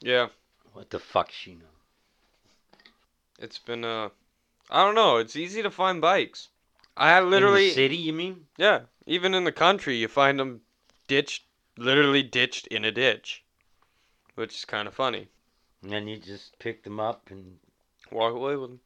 yeah, 0.00 0.28
What 0.74 0.90
the 0.90 0.98
fuck 0.98 1.30
she 1.32 1.54
know? 1.54 1.64
it's 3.38 3.58
been 3.58 3.84
uh, 3.84 4.10
I 4.70 4.84
don't 4.84 4.94
know. 4.94 5.16
It's 5.16 5.34
easy 5.36 5.62
to 5.62 5.70
find 5.70 6.00
bikes. 6.00 6.48
I 6.96 7.20
literally 7.20 7.70
city, 7.70 7.96
you 7.96 8.12
mean? 8.12 8.46
Yeah, 8.56 8.82
even 9.06 9.34
in 9.34 9.44
the 9.44 9.52
country, 9.52 9.96
you 9.96 10.08
find 10.08 10.38
them 10.38 10.60
ditched, 11.08 11.44
literally 11.76 12.22
ditched 12.22 12.66
in 12.68 12.84
a 12.84 12.92
ditch, 12.92 13.44
which 14.34 14.54
is 14.54 14.64
kind 14.64 14.86
of 14.86 14.94
funny. 14.94 15.28
And 15.82 15.90
then 15.90 16.06
you 16.06 16.16
just 16.16 16.58
pick 16.58 16.84
them 16.84 17.00
up 17.00 17.28
and 17.30 17.58
Walk 18.12 18.34
away 18.34 18.56
with 18.56 18.70
them. 18.70 18.80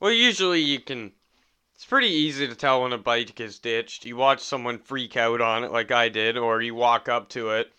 Well, 0.00 0.12
usually 0.12 0.60
you 0.60 0.80
can. 0.80 1.12
It's 1.74 1.84
pretty 1.84 2.08
easy 2.08 2.46
to 2.46 2.54
tell 2.54 2.82
when 2.82 2.92
a 2.92 2.98
bike 2.98 3.38
is 3.40 3.58
ditched. 3.58 4.04
You 4.04 4.16
watch 4.16 4.40
someone 4.40 4.78
freak 4.78 5.16
out 5.16 5.40
on 5.40 5.64
it, 5.64 5.72
like 5.72 5.90
I 5.90 6.08
did, 6.08 6.36
or 6.36 6.60
you 6.60 6.74
walk 6.74 7.08
up 7.08 7.28
to 7.30 7.50
it. 7.50 7.72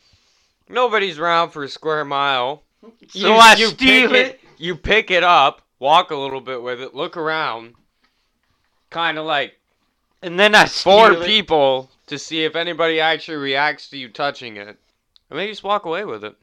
Nobody's 0.69 1.19
around 1.19 1.49
for 1.49 1.63
a 1.63 1.69
square 1.69 2.05
mile. 2.05 2.63
So 3.09 3.33
I 3.33 3.55
you 3.55 3.67
steal 3.67 4.09
pick 4.09 4.27
it. 4.27 4.39
You 4.57 4.75
pick 4.75 5.11
it 5.11 5.23
up, 5.23 5.61
walk 5.79 6.11
a 6.11 6.15
little 6.15 6.39
bit 6.39 6.61
with 6.61 6.79
it, 6.79 6.95
look 6.95 7.17
around, 7.17 7.73
kind 8.89 9.17
of 9.17 9.25
like 9.25 9.58
and 10.21 10.39
then 10.39 10.55
I 10.55 10.65
four 10.65 11.07
steal 11.11 11.21
it. 11.21 11.25
people 11.25 11.89
to 12.07 12.17
see 12.19 12.43
if 12.43 12.55
anybody 12.55 12.99
actually 12.99 13.37
reacts 13.37 13.89
to 13.89 13.97
you 13.97 14.09
touching 14.09 14.57
it. 14.57 14.67
And 15.29 15.37
then 15.37 15.47
you 15.47 15.51
just 15.53 15.63
walk 15.63 15.85
away 15.85 16.05
with 16.05 16.23
it. 16.23 16.35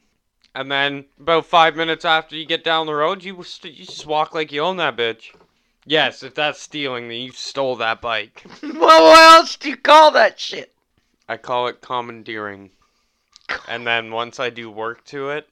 And 0.55 0.71
then 0.71 1.05
about 1.21 1.45
five 1.47 1.77
minutes 1.77 2.05
after 2.05 2.37
you 2.37 2.47
get 2.47 2.65
down 2.65 2.87
the 2.87 2.95
road, 2.95 3.23
you 3.25 3.43
st- 3.43 3.75
you 3.75 3.85
just 3.85 4.07
walk 4.07 4.35
like 4.35 4.53
you 4.53 4.61
own 4.63 4.77
that 4.79 4.97
bitch. 4.97 5.35
Yes, 5.85 6.23
if 6.23 6.35
that's 6.35 6.61
stealing, 6.61 7.09
then 7.09 7.19
you 7.21 7.33
stole 7.33 7.77
that 7.77 8.01
bike. 8.01 8.43
well, 8.63 8.73
what 9.05 9.35
else 9.35 9.57
do 9.57 9.69
you 9.69 9.77
call 9.77 10.11
that 10.13 10.39
shit? 10.41 10.73
I 11.29 11.37
call 11.37 11.67
it 11.67 11.81
commandeering. 11.81 12.71
And 13.69 13.87
then 13.87 14.11
once 14.11 14.41
I 14.41 14.51
do 14.51 14.71
work 14.71 15.05
to 15.07 15.31
it, 15.31 15.49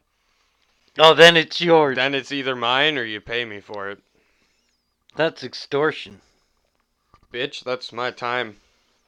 Oh, 0.98 1.12
then 1.14 1.36
it's 1.36 1.60
yours. 1.60 1.96
then 1.96 2.14
it's 2.14 2.30
either 2.32 2.54
mine 2.56 2.96
or 2.98 3.04
you 3.04 3.20
pay 3.20 3.44
me 3.44 3.60
for 3.60 3.90
it. 3.90 3.98
That's 5.16 5.42
extortion. 5.44 6.20
Bitch, 7.34 7.64
that's 7.64 7.92
my 7.92 8.12
time 8.12 8.58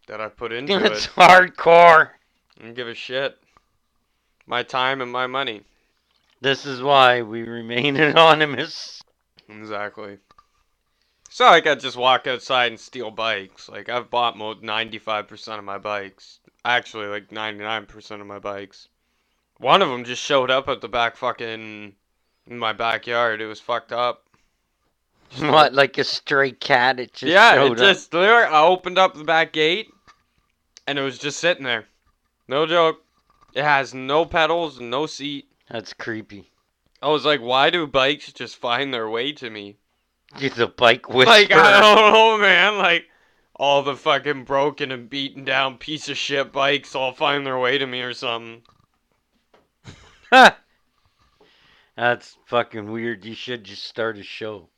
that 0.08 0.20
I 0.20 0.28
put 0.28 0.50
into 0.50 0.74
it. 0.84 1.08
hardcore. 1.14 2.10
I 2.58 2.62
don't 2.64 2.74
give 2.74 2.88
a 2.88 2.94
shit. 2.94 3.38
My 4.48 4.64
time 4.64 5.00
and 5.00 5.12
my 5.12 5.28
money. 5.28 5.62
This 6.40 6.66
is 6.66 6.82
why 6.82 7.22
we 7.22 7.44
remain 7.44 7.96
anonymous. 8.00 9.00
Exactly. 9.48 10.18
So 11.30 11.44
like 11.44 11.68
I 11.68 11.76
just 11.76 11.96
walk 11.96 12.26
outside 12.26 12.72
and 12.72 12.80
steal 12.80 13.12
bikes. 13.12 13.68
Like 13.68 13.88
I've 13.88 14.10
bought 14.10 14.36
mo 14.36 14.56
95% 14.56 15.58
of 15.58 15.64
my 15.64 15.78
bikes. 15.78 16.40
Actually, 16.64 17.06
like 17.06 17.28
99% 17.28 18.20
of 18.20 18.26
my 18.26 18.40
bikes. 18.40 18.88
One 19.58 19.82
of 19.82 19.88
them 19.88 20.02
just 20.02 20.20
showed 20.20 20.50
up 20.50 20.68
at 20.68 20.80
the 20.80 20.88
back 20.88 21.16
fucking 21.16 21.94
in 22.48 22.58
my 22.58 22.72
backyard. 22.72 23.40
It 23.40 23.46
was 23.46 23.60
fucked 23.60 23.92
up. 23.92 24.25
What, 25.38 25.74
like 25.74 25.98
a 25.98 26.04
stray 26.04 26.52
cat? 26.52 26.98
It 26.98 27.12
just 27.12 27.32
yeah, 27.32 27.54
showed 27.54 27.72
it 27.72 27.78
just 27.78 28.14
literally 28.14 28.44
I 28.44 28.62
opened 28.62 28.98
up 28.98 29.14
the 29.14 29.24
back 29.24 29.52
gate 29.52 29.88
and 30.86 30.98
it 30.98 31.02
was 31.02 31.18
just 31.18 31.40
sitting 31.40 31.64
there. 31.64 31.86
No 32.48 32.66
joke. 32.66 33.02
It 33.54 33.64
has 33.64 33.92
no 33.92 34.24
pedals, 34.24 34.80
no 34.80 35.06
seat. 35.06 35.48
That's 35.70 35.92
creepy. 35.92 36.50
I 37.02 37.08
was 37.08 37.24
like, 37.24 37.40
why 37.40 37.70
do 37.70 37.86
bikes 37.86 38.32
just 38.32 38.56
find 38.56 38.92
their 38.92 39.08
way 39.08 39.32
to 39.32 39.50
me? 39.50 39.76
You're 40.38 40.50
the 40.50 40.66
bike 40.66 41.08
whisperer. 41.08 41.34
Like 41.34 41.52
I 41.52 41.80
don't 41.80 42.12
know, 42.12 42.38
man. 42.38 42.78
Like 42.78 43.06
all 43.54 43.82
the 43.82 43.96
fucking 43.96 44.44
broken 44.44 44.92
and 44.92 45.08
beaten 45.08 45.44
down 45.44 45.78
piece 45.78 46.08
of 46.08 46.16
shit 46.16 46.52
bikes 46.52 46.94
all 46.94 47.12
find 47.12 47.46
their 47.46 47.58
way 47.58 47.78
to 47.78 47.86
me 47.86 48.02
or 48.02 48.12
something. 48.12 48.62
That's 51.96 52.36
fucking 52.46 52.90
weird. 52.90 53.24
You 53.24 53.34
should 53.34 53.64
just 53.64 53.84
start 53.84 54.18
a 54.18 54.22
show. 54.22 54.68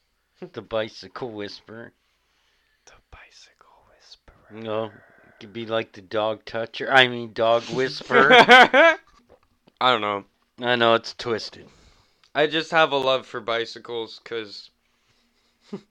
The 0.40 0.62
Bicycle 0.62 1.30
Whisperer. 1.30 1.92
The 2.86 2.92
bicycle 3.10 3.86
whisperer. 3.90 4.62
No, 4.62 4.84
it 4.84 5.40
could 5.40 5.52
be 5.52 5.66
like 5.66 5.92
the 5.92 6.00
dog 6.00 6.44
toucher. 6.44 6.92
I 6.92 7.08
mean, 7.08 7.32
dog 7.32 7.64
whisperer. 7.64 8.30
I 8.32 8.98
don't 9.80 10.00
know. 10.00 10.24
I 10.60 10.76
know 10.76 10.94
it's 10.94 11.14
twisted. 11.14 11.66
I 12.36 12.46
just 12.46 12.70
have 12.70 12.92
a 12.92 12.96
love 12.96 13.26
for 13.26 13.40
bicycles 13.40 14.20
because 14.22 14.70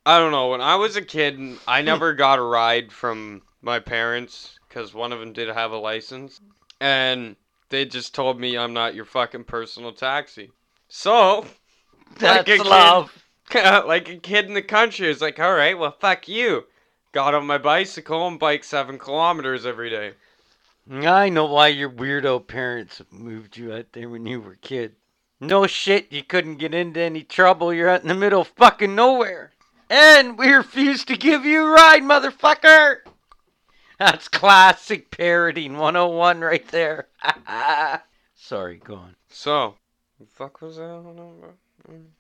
I 0.06 0.18
don't 0.20 0.32
know. 0.32 0.50
When 0.50 0.62
I 0.62 0.76
was 0.76 0.96
a 0.96 1.02
kid, 1.02 1.40
I 1.68 1.82
never 1.82 2.14
got 2.16 2.40
a 2.40 2.44
ride 2.44 2.92
from 2.92 3.42
my 3.62 3.80
parents 3.80 4.58
because 4.68 4.94
one 4.94 5.12
of 5.12 5.20
them 5.20 5.34
did 5.34 5.50
have 5.50 5.72
a 5.72 5.78
license, 5.78 6.40
and 6.80 7.36
they 7.68 7.84
just 7.84 8.16
told 8.16 8.40
me 8.40 8.58
I'm 8.58 8.74
not 8.74 8.96
your 8.96 9.06
fucking 9.06 9.44
personal 9.44 9.92
taxi. 9.92 10.52
So, 10.88 11.46
That's 12.18 12.50
a 12.50 12.58
kid. 12.58 13.10
like 13.56 14.10
a 14.10 14.18
kid 14.18 14.46
in 14.46 14.54
the 14.54 14.62
country, 14.62 15.10
is 15.10 15.22
like, 15.22 15.40
all 15.40 15.54
right, 15.54 15.78
well, 15.78 15.96
fuck 16.00 16.28
you. 16.28 16.66
Got 17.12 17.34
on 17.34 17.48
my 17.48 17.58
bicycle 17.58 18.28
and 18.28 18.40
bike 18.40 18.64
seven 18.64 19.00
kilometers 19.00 19.66
every 19.66 19.90
day. 19.90 20.14
I 20.90 21.30
know 21.30 21.46
why 21.46 21.68
your 21.68 21.90
weirdo 21.90 22.48
parents 22.48 23.02
moved 23.12 23.58
you 23.58 23.74
out 23.74 23.88
there 23.94 24.10
when 24.10 24.26
you 24.26 24.42
were 24.42 24.54
a 24.54 24.58
kid. 24.58 24.96
No 25.40 25.68
shit, 25.68 26.12
you 26.12 26.24
couldn't 26.24 26.58
get 26.58 26.74
into 26.74 27.00
any 27.00 27.24
trouble. 27.24 27.74
You're 27.74 27.90
out 27.90 28.02
in 28.02 28.08
the 28.08 28.16
middle 28.16 28.42
of 28.42 28.48
fucking 28.50 28.96
nowhere. 28.96 29.52
And 29.90 30.38
we 30.38 30.52
refuse 30.52 31.06
to 31.06 31.16
give 31.16 31.46
you 31.46 31.66
a 31.66 31.70
ride, 31.70 32.04
motherfucker! 32.04 32.98
That's 34.00 34.28
classic 34.28 35.10
parodying 35.12 35.78
101 35.78 36.42
right 36.42 36.68
there. 36.70 37.08
Sorry, 38.36 38.78
go 38.78 38.96
on. 38.96 39.16
So, 39.30 39.76
the 40.20 40.26
fuck 40.26 40.62
was 40.62 40.78
that? 40.78 40.84
on 40.84 41.06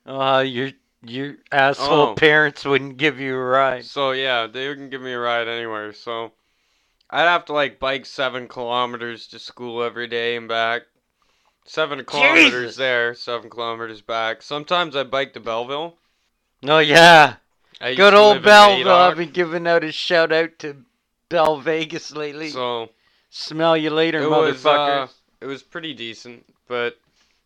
about? 0.05 0.39
Uh, 0.39 0.41
your 0.41 0.71
your 1.03 1.35
asshole 1.51 2.09
Oh. 2.09 2.13
parents 2.15 2.65
wouldn't 2.65 2.97
give 2.97 3.19
you 3.19 3.35
a 3.35 3.43
ride. 3.43 3.85
So 3.85 4.11
yeah, 4.11 4.47
they 4.47 4.67
wouldn't 4.67 4.91
give 4.91 5.01
me 5.01 5.13
a 5.13 5.19
ride 5.19 5.47
anywhere. 5.47 5.93
So 5.93 6.31
I'd 7.09 7.21
have 7.21 7.45
to 7.45 7.53
like 7.53 7.79
bike 7.79 8.05
seven 8.05 8.47
kilometers 8.47 9.27
to 9.27 9.39
school 9.39 9.83
every 9.83 10.07
day 10.07 10.35
and 10.35 10.47
back. 10.47 10.83
Seven 11.65 12.03
kilometers 12.05 12.51
Jesus. 12.51 12.75
there, 12.77 13.13
seven 13.13 13.49
kilometers 13.49 14.01
back. 14.01 14.41
Sometimes 14.41 14.95
I 14.95 15.03
bike 15.03 15.33
to 15.33 15.39
Belleville. 15.41 15.95
Oh 16.67 16.79
yeah, 16.79 17.35
I 17.81 17.93
good 17.93 18.13
old 18.13 18.41
Belleville. 18.41 18.87
I've 18.89 19.17
been 19.17 19.31
giving 19.31 19.67
out 19.67 19.83
a 19.83 19.91
shout 19.91 20.31
out 20.31 20.57
to 20.59 20.77
Bell 21.29 21.57
Vegas 21.59 22.11
lately. 22.15 22.49
So 22.49 22.89
Smell 23.29 23.75
you 23.75 23.89
later, 23.89 24.21
it 24.23 24.29
was 24.29 24.63
motherfuckers. 24.63 25.03
uh, 25.03 25.07
it 25.41 25.45
was 25.45 25.61
pretty 25.61 25.93
decent, 25.93 26.45
but 26.69 26.97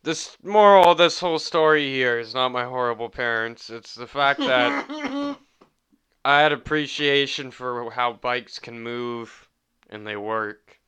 this 0.04 0.38
moral 0.44 0.92
of 0.92 0.98
this 0.98 1.20
whole 1.20 1.40
story 1.40 1.92
here 1.92 2.20
is 2.20 2.34
not 2.34 2.50
my 2.50 2.66
horrible 2.66 3.10
parents. 3.10 3.70
It's 3.70 3.94
the 3.96 4.08
fact 4.08 4.40
that 4.40 4.88
I 6.26 6.42
had 6.42 6.52
appreciation 6.52 7.52
for 7.52 7.92
how 7.92 8.14
bikes 8.14 8.60
can 8.60 8.82
move 8.82 9.48
and 9.90 10.06
they 10.06 10.16
work. 10.16 10.80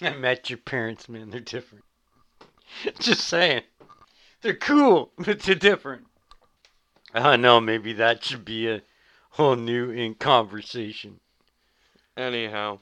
I 0.00 0.10
met 0.10 0.50
your 0.50 0.58
parents, 0.58 1.08
man. 1.08 1.30
They're 1.30 1.40
different. 1.40 1.84
Just 2.98 3.26
saying. 3.26 3.62
They're 4.40 4.54
cool, 4.54 5.12
but 5.18 5.40
they're 5.40 5.54
different. 5.54 6.06
I 7.14 7.20
don't 7.20 7.42
know, 7.42 7.60
maybe 7.60 7.92
that 7.94 8.24
should 8.24 8.44
be 8.44 8.68
a 8.68 8.82
whole 9.30 9.56
new 9.56 9.90
in 9.90 10.14
conversation. 10.14 11.20
Anyhow, 12.16 12.80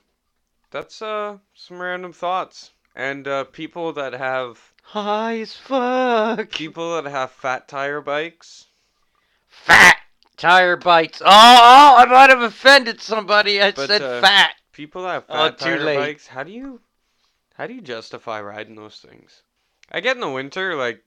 that's 0.71 1.03
uh 1.03 1.39
some 1.55 1.83
random 1.83 2.13
thoughts. 2.13 2.71
And 2.95 3.29
uh 3.29 3.45
people 3.45 3.93
that 3.93 4.13
have 4.13 4.70
High 4.91 5.39
as 5.39 5.55
fuck. 5.55 6.51
people 6.51 7.01
that 7.01 7.09
have 7.09 7.31
fat 7.31 7.69
tire 7.69 8.01
bikes. 8.01 8.67
Fat 9.47 9.97
tire 10.37 10.77
bikes. 10.77 11.23
Oh, 11.23 11.27
oh, 11.29 11.95
I 11.99 12.07
might 12.07 12.29
have 12.31 12.43
offended 12.43 13.01
somebody. 13.01 13.63
I 13.63 13.71
But, 13.71 13.87
said 13.87 14.03
uh, 14.03 14.21
fat. 14.21 14.55
People 14.73 15.03
that 15.03 15.13
have 15.13 15.25
Oh, 15.29 15.35
fat 15.47 15.59
too 15.59 15.65
tire 15.65 15.79
late. 15.85 15.97
bikes, 15.97 16.27
how 16.27 16.43
do 16.43 16.51
you 16.51 16.81
how 17.55 17.69
do 17.69 17.75
you 17.75 17.81
justify 17.81 18.41
riding 18.41 18.75
those 18.75 18.99
things? 18.99 19.43
I 19.93 20.01
get 20.01 20.17
in 20.17 20.21
the 20.21 20.29
winter 20.29 20.75
like 20.75 21.05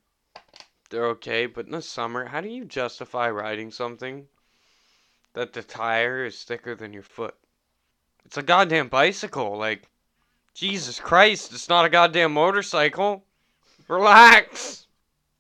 they're 0.90 1.08
okay, 1.08 1.46
but 1.46 1.66
in 1.66 1.74
the 1.74 1.82
summer, 1.82 2.24
how 2.24 2.40
do 2.40 2.48
you 2.48 2.64
justify 2.64 3.30
riding 3.30 3.70
something 3.70 4.28
that 5.34 5.52
the 5.52 5.62
tire 5.62 6.24
is 6.24 6.42
thicker 6.44 6.74
than 6.74 6.94
your 6.94 7.04
foot? 7.04 7.36
It's 8.24 8.38
a 8.38 8.44
goddamn 8.44 8.88
bicycle, 8.88 9.58
like 9.58 9.90
Jesus 10.54 11.02
Christ, 11.02 11.52
it's 11.52 11.68
not 11.68 11.84
a 11.84 11.90
goddamn 11.90 12.32
motorcycle. 12.32 13.26
Relax. 13.88 14.88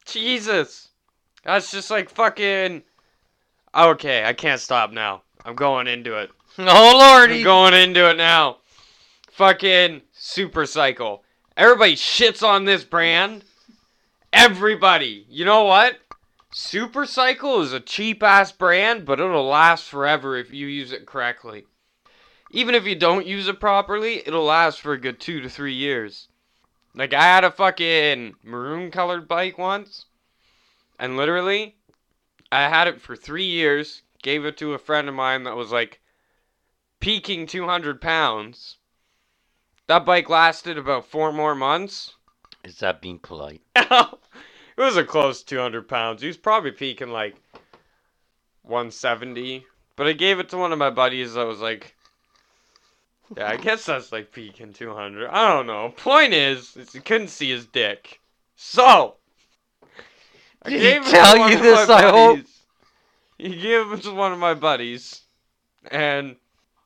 Jesus. 0.05 0.89
That's 1.43 1.71
just 1.71 1.91
like 1.91 2.09
fucking 2.09 2.83
Okay, 3.75 4.23
I 4.23 4.33
can't 4.33 4.61
stop 4.61 4.91
now. 4.91 5.23
I'm 5.43 5.55
going 5.55 5.87
into 5.87 6.17
it. 6.17 6.29
Oh, 6.59 6.95
lordy. 6.95 7.39
I'm 7.39 7.43
going 7.43 7.73
into 7.73 8.07
it 8.11 8.15
now. 8.15 8.57
Fucking 9.31 10.03
Super 10.11 10.67
Cycle. 10.67 11.23
Everybody 11.57 11.95
shits 11.95 12.47
on 12.47 12.65
this 12.65 12.83
brand. 12.83 13.43
Everybody. 14.31 15.25
You 15.29 15.45
know 15.45 15.63
what? 15.63 15.97
Super 16.51 17.07
Cycle 17.07 17.61
is 17.61 17.73
a 17.73 17.79
cheap 17.79 18.21
ass 18.21 18.51
brand, 18.51 19.03
but 19.03 19.19
it'll 19.19 19.47
last 19.47 19.89
forever 19.89 20.37
if 20.37 20.53
you 20.53 20.67
use 20.67 20.91
it 20.91 21.07
correctly. 21.07 21.65
Even 22.51 22.75
if 22.75 22.85
you 22.85 22.93
don't 22.93 23.25
use 23.25 23.47
it 23.47 23.59
properly, 23.59 24.21
it'll 24.23 24.45
last 24.45 24.79
for 24.79 24.93
a 24.93 25.01
good 25.01 25.19
two 25.19 25.41
to 25.41 25.49
three 25.49 25.73
years. 25.73 26.27
Like, 26.95 27.13
I 27.13 27.23
had 27.23 27.43
a 27.43 27.51
fucking 27.51 28.35
maroon 28.43 28.91
colored 28.91 29.27
bike 29.27 29.57
once, 29.57 30.05
and 30.99 31.17
literally, 31.17 31.75
I 32.51 32.69
had 32.69 32.87
it 32.87 33.01
for 33.01 33.15
three 33.15 33.45
years, 33.45 34.03
gave 34.21 34.45
it 34.45 34.57
to 34.57 34.73
a 34.73 34.79
friend 34.79 35.09
of 35.09 35.15
mine 35.15 35.43
that 35.43 35.55
was 35.55 35.71
like 35.71 36.01
peaking 36.99 37.47
200 37.47 37.99
pounds. 37.99 38.77
That 39.87 40.05
bike 40.05 40.29
lasted 40.29 40.77
about 40.77 41.05
four 41.05 41.33
more 41.33 41.55
months. 41.55 42.13
Is 42.63 42.77
that 42.79 43.01
being 43.01 43.19
polite? 43.19 43.61
it 43.75 44.17
was 44.77 44.95
a 44.95 45.03
close 45.03 45.43
200 45.43 45.87
pounds. 45.87 46.21
He 46.21 46.27
was 46.27 46.37
probably 46.37 46.71
peaking 46.71 47.09
like 47.09 47.35
170. 48.61 49.65
But 49.95 50.07
I 50.07 50.13
gave 50.13 50.39
it 50.39 50.49
to 50.49 50.57
one 50.57 50.71
of 50.71 50.79
my 50.79 50.89
buddies 50.89 51.33
that 51.33 51.45
was 51.45 51.59
like, 51.59 51.95
yeah, 53.37 53.49
I 53.49 53.57
guess 53.57 53.85
that's 53.85 54.11
like 54.11 54.31
peaking 54.31 54.73
200. 54.73 55.29
I 55.29 55.53
don't 55.53 55.67
know. 55.67 55.93
Point 55.97 56.33
is, 56.33 56.75
is 56.77 56.93
he 56.93 56.99
couldn't 56.99 57.29
see 57.29 57.49
his 57.49 57.65
dick. 57.65 58.19
So, 58.55 59.15
I 60.61 60.69
Did 60.69 60.79
he 60.79 60.85
gave 60.85 61.05
to 61.05 61.11
tell 61.11 61.49
you 61.49 61.57
this, 61.57 61.89
I 61.89 62.01
hope? 62.03 62.37
buddies. 62.37 62.59
He 63.37 63.49
gave 63.49 63.91
it 63.91 64.03
to 64.03 64.13
one 64.13 64.31
of 64.31 64.39
my 64.39 64.53
buddies, 64.53 65.21
and 65.91 66.37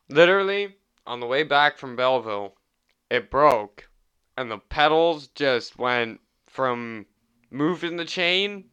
literally 0.08 0.76
on 1.06 1.20
the 1.20 1.26
way 1.26 1.42
back 1.42 1.78
from 1.78 1.94
Belleville, 1.94 2.54
it 3.10 3.30
broke, 3.30 3.88
and 4.36 4.50
the 4.50 4.58
pedals 4.58 5.28
just 5.28 5.78
went 5.78 6.20
from 6.46 7.06
moving 7.50 7.96
the 7.96 8.04
chain 8.04 8.64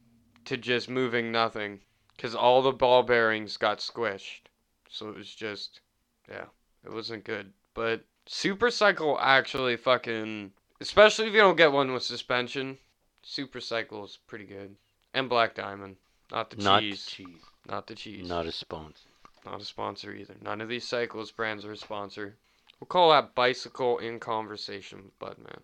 to 0.45 0.57
just 0.57 0.89
moving 0.89 1.31
nothing, 1.31 1.79
because 2.15 2.33
all 2.33 2.61
the 2.61 2.71
ball 2.71 3.03
bearings 3.03 3.57
got 3.57 3.79
squished. 3.79 4.41
So 4.89 5.09
it 5.09 5.17
was 5.17 5.33
just, 5.33 5.81
yeah, 6.29 6.45
it 6.85 6.93
wasn't 6.93 7.23
good. 7.23 7.51
But 7.73 8.03
Super 8.25 8.69
Cycle 8.71 9.17
actually 9.19 9.77
fucking, 9.77 10.51
especially 10.81 11.27
if 11.27 11.33
you 11.33 11.39
don't 11.39 11.57
get 11.57 11.71
one 11.71 11.93
with 11.93 12.03
suspension, 12.03 12.77
Super 13.23 13.59
Cycle 13.59 14.05
is 14.05 14.17
pretty 14.27 14.45
good. 14.45 14.75
And 15.13 15.29
Black 15.29 15.55
Diamond, 15.55 15.95
not 16.31 16.49
the 16.49 16.57
Not 16.61 16.81
cheese, 16.81 17.05
cheese. 17.05 17.41
not 17.67 17.87
the 17.87 17.95
cheese. 17.95 18.27
Not 18.27 18.45
a 18.45 18.51
sponsor. 18.51 19.07
Not 19.45 19.61
a 19.61 19.65
sponsor 19.65 20.13
either. 20.13 20.35
None 20.41 20.61
of 20.61 20.69
these 20.69 20.87
cyclist 20.87 21.35
brands 21.37 21.63
are 21.65 21.71
a 21.71 21.77
sponsor. 21.77 22.35
We'll 22.79 22.87
call 22.87 23.11
that 23.11 23.35
bicycle 23.35 23.99
in 23.99 24.19
conversation 24.19 25.03
with 25.03 25.19
Budman. 25.19 25.59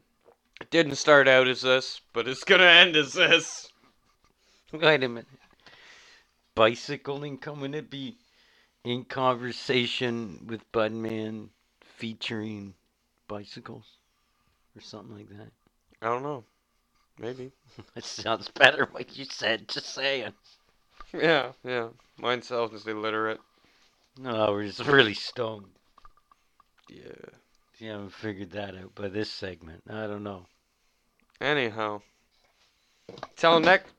It 0.61 0.69
didn't 0.69 0.95
start 0.95 1.27
out 1.27 1.47
as 1.47 1.61
this, 1.61 1.99
but 2.13 2.27
it's 2.27 2.43
gonna 2.43 2.63
end 2.65 2.95
as 2.95 3.13
this. 3.13 3.69
Wait 4.71 5.03
a 5.03 5.09
minute. 5.09 5.25
Bicycling 6.55 7.37
coming 7.37 7.71
to 7.71 7.81
be 7.81 8.17
in 8.83 9.03
conversation 9.05 10.45
with 10.47 10.69
Budman 10.71 11.49
featuring 11.81 12.73
bicycles 13.27 13.85
or 14.75 14.81
something 14.81 15.15
like 15.15 15.29
that. 15.29 15.51
I 16.01 16.07
don't 16.07 16.23
know. 16.23 16.43
Maybe. 17.19 17.51
That 17.95 18.03
sounds 18.03 18.49
better 18.49 18.87
what 18.91 19.17
you 19.17 19.25
said, 19.25 19.67
just 19.67 19.93
saying. 19.93 20.33
Yeah, 21.13 21.51
yeah. 21.63 21.89
Mine 22.17 22.41
sounds 22.41 22.85
illiterate. 22.85 23.39
No, 24.19 24.51
we're 24.51 24.67
just 24.67 24.85
really 24.85 25.13
stoned. 25.13 25.67
Yeah. 26.89 26.99
You 27.79 27.89
haven't 27.91 28.13
figured 28.13 28.51
that 28.51 28.75
out 28.75 28.93
by 28.95 29.07
this 29.07 29.31
segment. 29.31 29.83
I 29.89 30.07
don't 30.07 30.23
know. 30.23 30.45
Anyhow. 31.39 32.01
Until 33.09 33.59
next 33.59 33.91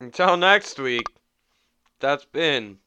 until 0.00 0.36
next 0.36 0.78
week, 0.78 1.06
that's 2.00 2.24
been 2.24 2.78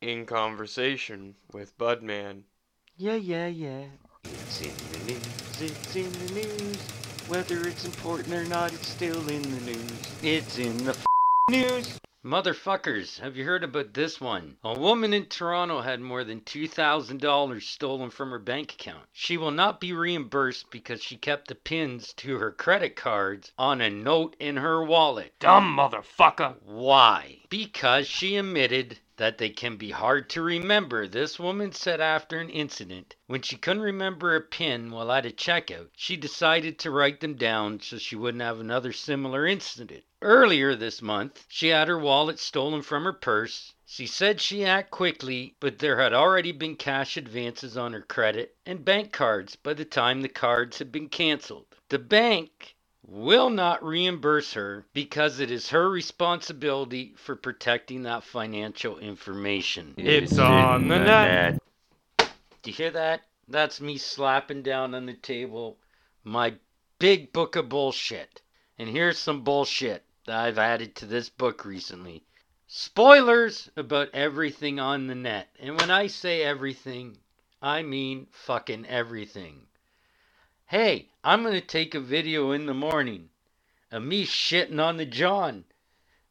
in 0.00 0.26
conversation 0.26 1.34
with 1.52 1.76
Budman. 1.78 2.42
Yeah, 2.96 3.14
yeah, 3.14 3.46
yeah. 3.46 3.84
It's 4.24 4.60
in 4.60 4.72
the 4.92 5.12
news, 5.12 5.60
it's 5.60 5.96
in 5.96 6.12
the 6.12 6.32
news. 6.34 6.76
Whether 7.28 7.66
it's 7.66 7.84
important 7.84 8.32
or 8.32 8.44
not, 8.44 8.72
it's 8.72 8.88
still 8.88 9.28
in 9.28 9.42
the 9.42 9.60
news. 9.72 9.92
It's 10.22 10.58
in 10.58 10.76
the 10.84 10.92
f- 10.92 11.06
news. 11.50 11.98
Motherfuckers, 12.24 13.20
have 13.20 13.36
you 13.36 13.44
heard 13.44 13.62
about 13.62 13.94
this 13.94 14.20
one? 14.20 14.56
A 14.64 14.76
woman 14.76 15.14
in 15.14 15.26
Toronto 15.26 15.80
had 15.80 16.00
more 16.00 16.24
than 16.24 16.40
$2,000 16.40 17.62
stolen 17.62 18.10
from 18.10 18.30
her 18.30 18.40
bank 18.40 18.72
account. 18.72 19.04
She 19.12 19.36
will 19.36 19.52
not 19.52 19.80
be 19.80 19.92
reimbursed 19.92 20.70
because 20.72 21.00
she 21.00 21.16
kept 21.16 21.46
the 21.46 21.54
pins 21.54 22.12
to 22.14 22.38
her 22.38 22.50
credit 22.50 22.96
cards 22.96 23.52
on 23.56 23.80
a 23.80 23.90
note 23.90 24.34
in 24.40 24.56
her 24.56 24.84
wallet. 24.84 25.34
Dumb 25.38 25.76
motherfucker. 25.76 26.56
Why? 26.64 27.42
Because 27.48 28.08
she 28.08 28.36
admitted 28.36 28.98
that 29.16 29.38
they 29.38 29.48
can 29.48 29.76
be 29.76 29.90
hard 29.90 30.28
to 30.28 30.42
remember. 30.42 31.06
This 31.06 31.38
woman 31.38 31.72
said 31.72 32.00
after 32.00 32.38
an 32.38 32.50
incident, 32.50 33.16
when 33.26 33.42
she 33.42 33.56
couldn't 33.56 33.82
remember 33.82 34.36
a 34.36 34.40
pin 34.40 34.90
while 34.90 35.10
at 35.10 35.26
a 35.26 35.30
checkout, 35.30 35.88
she 35.96 36.16
decided 36.16 36.78
to 36.78 36.90
write 36.90 37.20
them 37.20 37.34
down 37.34 37.80
so 37.80 37.98
she 37.98 38.14
wouldn't 38.14 38.42
have 38.42 38.60
another 38.60 38.92
similar 38.92 39.46
incident. 39.46 40.04
Earlier 40.22 40.74
this 40.74 41.02
month, 41.02 41.44
she 41.48 41.68
had 41.68 41.88
her 41.88 41.98
wallet 41.98 42.38
stolen 42.38 42.82
from 42.82 43.04
her 43.04 43.12
purse. 43.12 43.74
She 43.86 44.06
said 44.06 44.40
she 44.40 44.64
acted 44.64 44.90
quickly, 44.90 45.56
but 45.60 45.78
there 45.78 46.00
had 46.00 46.12
already 46.12 46.52
been 46.52 46.76
cash 46.76 47.16
advances 47.16 47.76
on 47.76 47.94
her 47.94 48.02
credit 48.02 48.56
and 48.66 48.84
bank 48.84 49.12
cards 49.12 49.56
by 49.56 49.74
the 49.74 49.84
time 49.84 50.22
the 50.22 50.28
cards 50.28 50.78
had 50.78 50.92
been 50.92 51.08
canceled. 51.08 51.66
The 51.88 51.98
bank 51.98 52.75
will 53.08 53.50
not 53.50 53.84
reimburse 53.84 54.52
her 54.54 54.84
because 54.92 55.38
it 55.40 55.50
is 55.50 55.70
her 55.70 55.88
responsibility 55.88 57.14
for 57.16 57.36
protecting 57.36 58.02
that 58.02 58.24
financial 58.24 58.98
information. 58.98 59.94
It's 59.96 60.38
on 60.38 60.88
the 60.88 60.98
net. 60.98 61.62
Do 62.18 62.70
you 62.70 62.72
hear 62.72 62.90
that? 62.90 63.22
That's 63.48 63.80
me 63.80 63.96
slapping 63.96 64.62
down 64.62 64.94
on 64.94 65.06
the 65.06 65.14
table 65.14 65.78
my 66.24 66.52
big 66.98 67.32
book 67.32 67.54
of 67.54 67.68
bullshit. 67.68 68.42
And 68.78 68.88
here's 68.88 69.18
some 69.18 69.44
bullshit 69.44 70.04
that 70.26 70.36
I've 70.36 70.58
added 70.58 70.96
to 70.96 71.06
this 71.06 71.28
book 71.28 71.64
recently. 71.64 72.24
Spoilers 72.66 73.70
about 73.76 74.10
everything 74.12 74.80
on 74.80 75.06
the 75.06 75.14
net. 75.14 75.48
And 75.60 75.80
when 75.80 75.90
I 75.90 76.08
say 76.08 76.42
everything, 76.42 77.16
I 77.62 77.82
mean 77.82 78.26
fucking 78.32 78.86
everything. 78.86 79.68
Hey, 80.68 81.10
I'm 81.22 81.44
going 81.44 81.54
to 81.54 81.60
take 81.60 81.94
a 81.94 82.00
video 82.00 82.50
in 82.50 82.66
the 82.66 82.74
morning 82.74 83.28
of 83.92 84.02
me 84.02 84.26
shitting 84.26 84.80
on 84.80 84.96
the 84.96 85.06
John. 85.06 85.62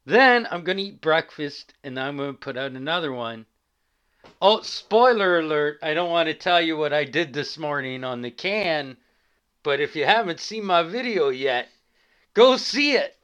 Then 0.04 0.46
I'm 0.50 0.62
going 0.62 0.76
to 0.76 0.82
eat 0.82 1.00
breakfast 1.00 1.72
and 1.82 1.98
I'm 1.98 2.18
going 2.18 2.34
to 2.34 2.38
put 2.38 2.58
out 2.58 2.72
another 2.72 3.14
one. 3.14 3.46
Oh, 4.42 4.60
spoiler 4.60 5.38
alert, 5.38 5.78
I 5.82 5.94
don't 5.94 6.10
want 6.10 6.26
to 6.26 6.34
tell 6.34 6.60
you 6.60 6.76
what 6.76 6.92
I 6.92 7.04
did 7.04 7.32
this 7.32 7.56
morning 7.56 8.04
on 8.04 8.20
the 8.20 8.30
can, 8.30 8.98
but 9.62 9.80
if 9.80 9.96
you 9.96 10.04
haven't 10.04 10.40
seen 10.40 10.66
my 10.66 10.82
video 10.82 11.30
yet, 11.30 11.70
go 12.34 12.58
see 12.58 12.92
it. 12.92 13.16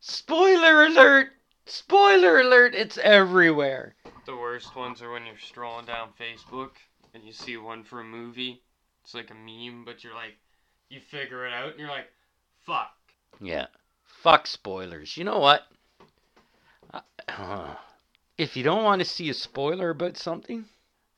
Spoiler 0.00 0.86
alert! 0.86 1.28
Spoiler 1.66 2.40
alert! 2.40 2.74
It's 2.74 2.98
everywhere. 2.98 3.94
The 4.26 4.36
worst 4.36 4.74
ones 4.74 5.00
are 5.00 5.12
when 5.12 5.26
you're 5.26 5.38
strolling 5.38 5.86
down 5.86 6.08
Facebook 6.18 6.72
and 7.14 7.22
you 7.22 7.32
see 7.32 7.56
one 7.56 7.84
for 7.84 8.00
a 8.00 8.04
movie. 8.04 8.62
It's 9.02 9.14
like 9.14 9.30
a 9.30 9.34
meme, 9.34 9.84
but 9.84 10.04
you're 10.04 10.14
like, 10.14 10.36
you 10.88 11.00
figure 11.00 11.46
it 11.46 11.52
out 11.52 11.70
and 11.70 11.78
you're 11.78 11.88
like, 11.88 12.08
fuck. 12.66 12.92
Yeah. 13.40 13.66
Fuck 14.22 14.46
spoilers. 14.46 15.16
You 15.16 15.24
know 15.24 15.38
what? 15.38 15.62
Uh, 16.92 17.74
if 18.36 18.56
you 18.56 18.62
don't 18.62 18.84
want 18.84 19.00
to 19.00 19.04
see 19.04 19.30
a 19.30 19.34
spoiler 19.34 19.90
about 19.90 20.16
something, 20.16 20.64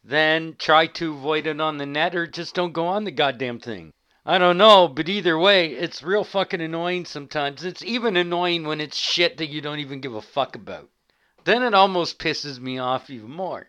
then 0.04 0.56
try 0.58 0.86
to 0.86 1.14
avoid 1.14 1.46
it 1.46 1.60
on 1.60 1.78
the 1.78 1.86
net 1.86 2.14
or 2.14 2.26
just 2.26 2.54
don't 2.54 2.72
go 2.72 2.86
on 2.86 3.04
the 3.04 3.10
goddamn 3.10 3.60
thing. 3.60 3.92
I 4.24 4.38
don't 4.38 4.58
know, 4.58 4.86
but 4.86 5.08
either 5.08 5.36
way, 5.36 5.72
it's 5.72 6.02
real 6.02 6.22
fucking 6.22 6.60
annoying 6.60 7.06
sometimes. 7.06 7.64
It's 7.64 7.82
even 7.82 8.16
annoying 8.16 8.64
when 8.64 8.80
it's 8.80 8.96
shit 8.96 9.38
that 9.38 9.48
you 9.48 9.60
don't 9.60 9.80
even 9.80 10.00
give 10.00 10.14
a 10.14 10.22
fuck 10.22 10.54
about. 10.54 10.88
Then 11.44 11.64
it 11.64 11.74
almost 11.74 12.20
pisses 12.20 12.60
me 12.60 12.78
off 12.78 13.10
even 13.10 13.30
more. 13.30 13.68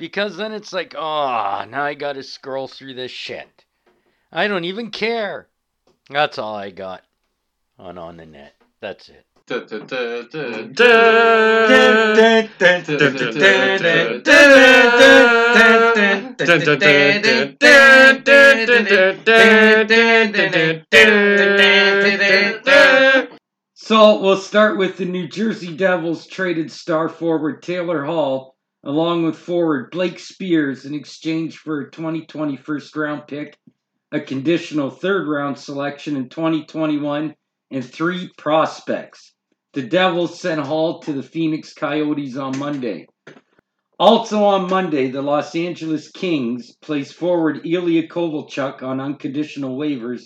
Because 0.00 0.38
then 0.38 0.52
it's 0.52 0.72
like, 0.72 0.94
oh, 0.96 1.66
now 1.68 1.82
I 1.84 1.92
gotta 1.92 2.22
scroll 2.22 2.66
through 2.66 2.94
this 2.94 3.10
shit. 3.10 3.66
I 4.32 4.48
don't 4.48 4.64
even 4.64 4.90
care. 4.90 5.48
That's 6.08 6.38
all 6.38 6.54
I 6.54 6.70
got 6.70 7.02
on 7.78 7.98
on 7.98 8.16
the 8.16 8.24
net. 8.24 8.54
That's 8.80 9.10
it. 9.10 9.26
So 23.74 24.20
we'll 24.20 24.38
start 24.38 24.78
with 24.78 24.96
the 24.96 25.04
New 25.04 25.28
Jersey 25.28 25.76
Devils 25.76 26.26
traded 26.26 26.72
star 26.72 27.10
forward 27.10 27.62
Taylor 27.62 28.04
Hall 28.04 28.56
along 28.84 29.24
with 29.24 29.36
forward 29.36 29.90
Blake 29.90 30.18
Speers 30.18 30.84
in 30.84 30.94
exchange 30.94 31.58
for 31.58 31.80
a 31.80 31.90
2020 31.90 32.56
first 32.56 32.96
round 32.96 33.26
pick, 33.26 33.58
a 34.12 34.20
conditional 34.20 34.90
third 34.90 35.28
round 35.28 35.58
selection 35.58 36.16
in 36.16 36.28
2021, 36.28 37.34
and 37.70 37.84
three 37.84 38.30
prospects. 38.36 39.32
The 39.72 39.82
Devils 39.82 40.40
sent 40.40 40.60
Hall 40.60 41.00
to 41.00 41.12
the 41.12 41.22
Phoenix 41.22 41.72
Coyotes 41.72 42.36
on 42.36 42.58
Monday. 42.58 43.06
Also 44.00 44.42
on 44.42 44.70
Monday, 44.70 45.10
the 45.10 45.22
Los 45.22 45.54
Angeles 45.54 46.10
Kings 46.10 46.74
placed 46.80 47.14
forward 47.14 47.66
Ilya 47.66 48.08
Kovalchuk 48.08 48.82
on 48.82 48.98
unconditional 48.98 49.76
waivers 49.76 50.22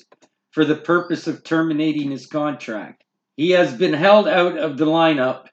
for 0.52 0.64
the 0.64 0.76
purpose 0.76 1.26
of 1.26 1.42
terminating 1.42 2.12
his 2.12 2.26
contract. 2.26 3.02
He 3.36 3.50
has 3.50 3.76
been 3.76 3.92
held 3.92 4.28
out 4.28 4.56
of 4.56 4.78
the 4.78 4.86
lineup 4.86 5.46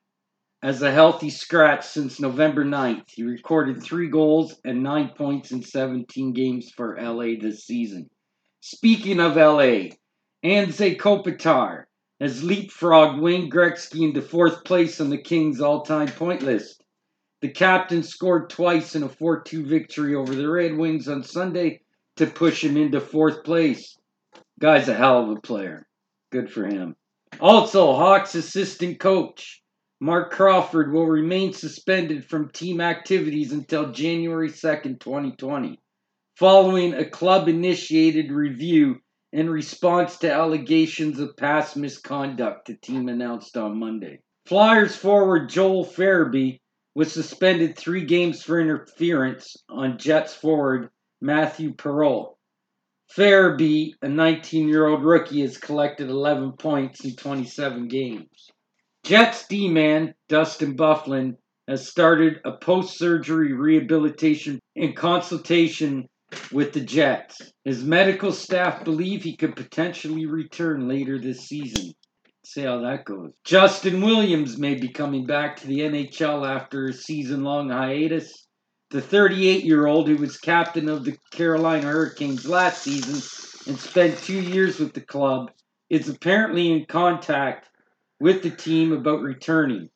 as 0.64 0.82
a 0.82 0.92
healthy 0.92 1.30
scratch 1.30 1.86
since 1.88 2.20
November 2.20 2.64
9th. 2.64 3.10
He 3.10 3.24
recorded 3.24 3.82
three 3.82 4.10
goals 4.10 4.60
and 4.64 4.84
nine 4.84 5.10
points 5.18 5.52
in 5.52 5.64
17 5.64 6.34
games 6.34 6.72
for 6.76 7.02
LA 7.02 7.40
this 7.40 7.66
season. 7.66 8.10
Speaking 8.60 9.20
of 9.20 9.38
LA, 9.38 9.96
Anze 10.44 10.98
Kopitar 10.98 11.86
has 12.20 12.44
leapfrogged 12.44 13.20
Wayne 13.20 13.50
Gretzky 13.50 14.08
into 14.08 14.22
fourth 14.22 14.64
place 14.64 15.02
on 15.02 15.10
the 15.10 15.18
Kings 15.18 15.60
all 15.60 15.82
time 15.82 16.10
point 16.10 16.44
list. 16.44 16.84
The 17.42 17.50
captain 17.50 18.04
scored 18.04 18.52
twice 18.52 18.96
in 18.96 19.02
a 19.02 19.10
4 19.10 19.42
2 19.42 19.66
victory 19.66 20.14
over 20.14 20.36
the 20.36 20.48
Red 20.48 20.78
Wings 20.78 21.08
on 21.08 21.24
Sunday 21.24 21.82
to 22.18 22.28
push 22.28 22.64
him 22.64 22.78
into 22.78 23.02
fourth 23.02 23.44
place. 23.44 23.98
Guy's 24.60 24.88
a 24.88 24.94
hell 24.94 25.24
of 25.24 25.38
a 25.38 25.42
player. 25.42 25.88
Good 26.32 26.52
for 26.52 26.68
him. 26.68 26.96
Also, 27.40 27.94
Hawks 27.94 28.36
assistant 28.36 29.00
coach 29.00 29.62
Marc 30.04 30.32
Crawford 30.32 30.92
will 30.92 31.06
remain 31.06 31.54
suspended 31.54 32.26
from 32.26 32.50
team 32.50 32.82
activities 32.82 33.52
until 33.52 33.92
January 33.92 34.50
2nd, 34.50 35.00
2020, 35.00 35.80
following 36.36 36.96
a 36.96 37.08
club 37.08 37.48
initiated 37.48 38.32
review 38.32 39.00
in 39.32 39.48
response 39.48 40.18
to 40.18 40.34
allegations 40.34 41.20
of 41.20 41.38
past 41.38 41.78
misconduct, 41.78 42.66
the 42.66 42.76
team 42.78 43.10
announced 43.10 43.56
on 43.56 43.80
Monday. 43.80 44.18
Flyers 44.48 44.96
forward 44.96 45.50
Joel 45.50 45.86
Farabee 45.86 46.62
was 46.96 47.14
suspended 47.14 47.78
three 47.78 48.06
games 48.06 48.42
for 48.42 48.60
interference 48.60 49.56
on 49.70 50.00
Jets 50.00 50.34
forward 50.34 50.90
Matthew 51.22 51.76
Perreault. 51.76 52.38
Farabee, 53.16 53.92
a 54.02 54.10
19 54.10 54.68
year 54.68 54.88
old 54.88 55.04
rookie, 55.04 55.42
has 55.42 55.60
collected 55.60 56.10
11 56.10 56.54
points 56.54 57.06
in 57.06 57.16
27 57.16 57.88
games. 57.88 58.50
Jets 59.04 59.48
D 59.48 59.68
man 59.68 60.14
Dustin 60.30 60.78
Byfuglien 60.78 61.36
has 61.68 61.88
started 61.88 62.40
a 62.46 62.52
post 62.52 62.98
surgery 62.98 63.52
rehabilitation 63.52 64.60
in 64.76 64.94
consultation 64.94 66.08
with 66.52 66.74
the 66.74 66.82
Jets. 66.82 67.42
His 67.66 67.84
medical 67.84 68.32
staff 68.32 68.84
believe 68.84 69.24
he 69.24 69.36
could 69.36 69.56
potentially 69.56 70.28
return 70.28 70.88
later 70.88 71.18
this 71.18 71.42
season. 71.48 71.94
See 72.46 72.62
how 72.62 72.82
that 72.82 73.06
goes. 73.06 73.32
Justin 73.44 74.02
Williams 74.02 74.58
may 74.58 74.76
be 74.76 74.90
coming 74.90 75.26
back 75.26 75.58
to 75.58 75.68
the 75.68 75.80
NHL 75.80 76.48
after 76.48 76.86
a 76.86 76.94
season 76.94 77.44
long 77.44 77.70
hiatus. 77.70 78.48
The 78.92 79.02
38 79.02 79.64
year 79.64 79.88
old, 79.88 80.10
who 80.10 80.18
was 80.18 80.38
captain 80.38 80.90
of 80.90 81.06
the 81.06 81.18
Carolina 81.32 81.88
Hurricanes 81.88 82.48
last 82.48 82.84
season 82.84 83.16
and 83.68 83.80
spent 83.80 84.18
two 84.20 84.42
years 84.42 84.80
with 84.80 84.94
the 84.94 85.02
club, 85.02 85.52
is 85.90 86.08
apparently 86.08 86.72
in 86.72 86.86
contact 86.86 87.71
with 88.22 88.44
the 88.44 88.52
team 88.52 88.94
about 88.94 89.24
returning. 89.24 89.90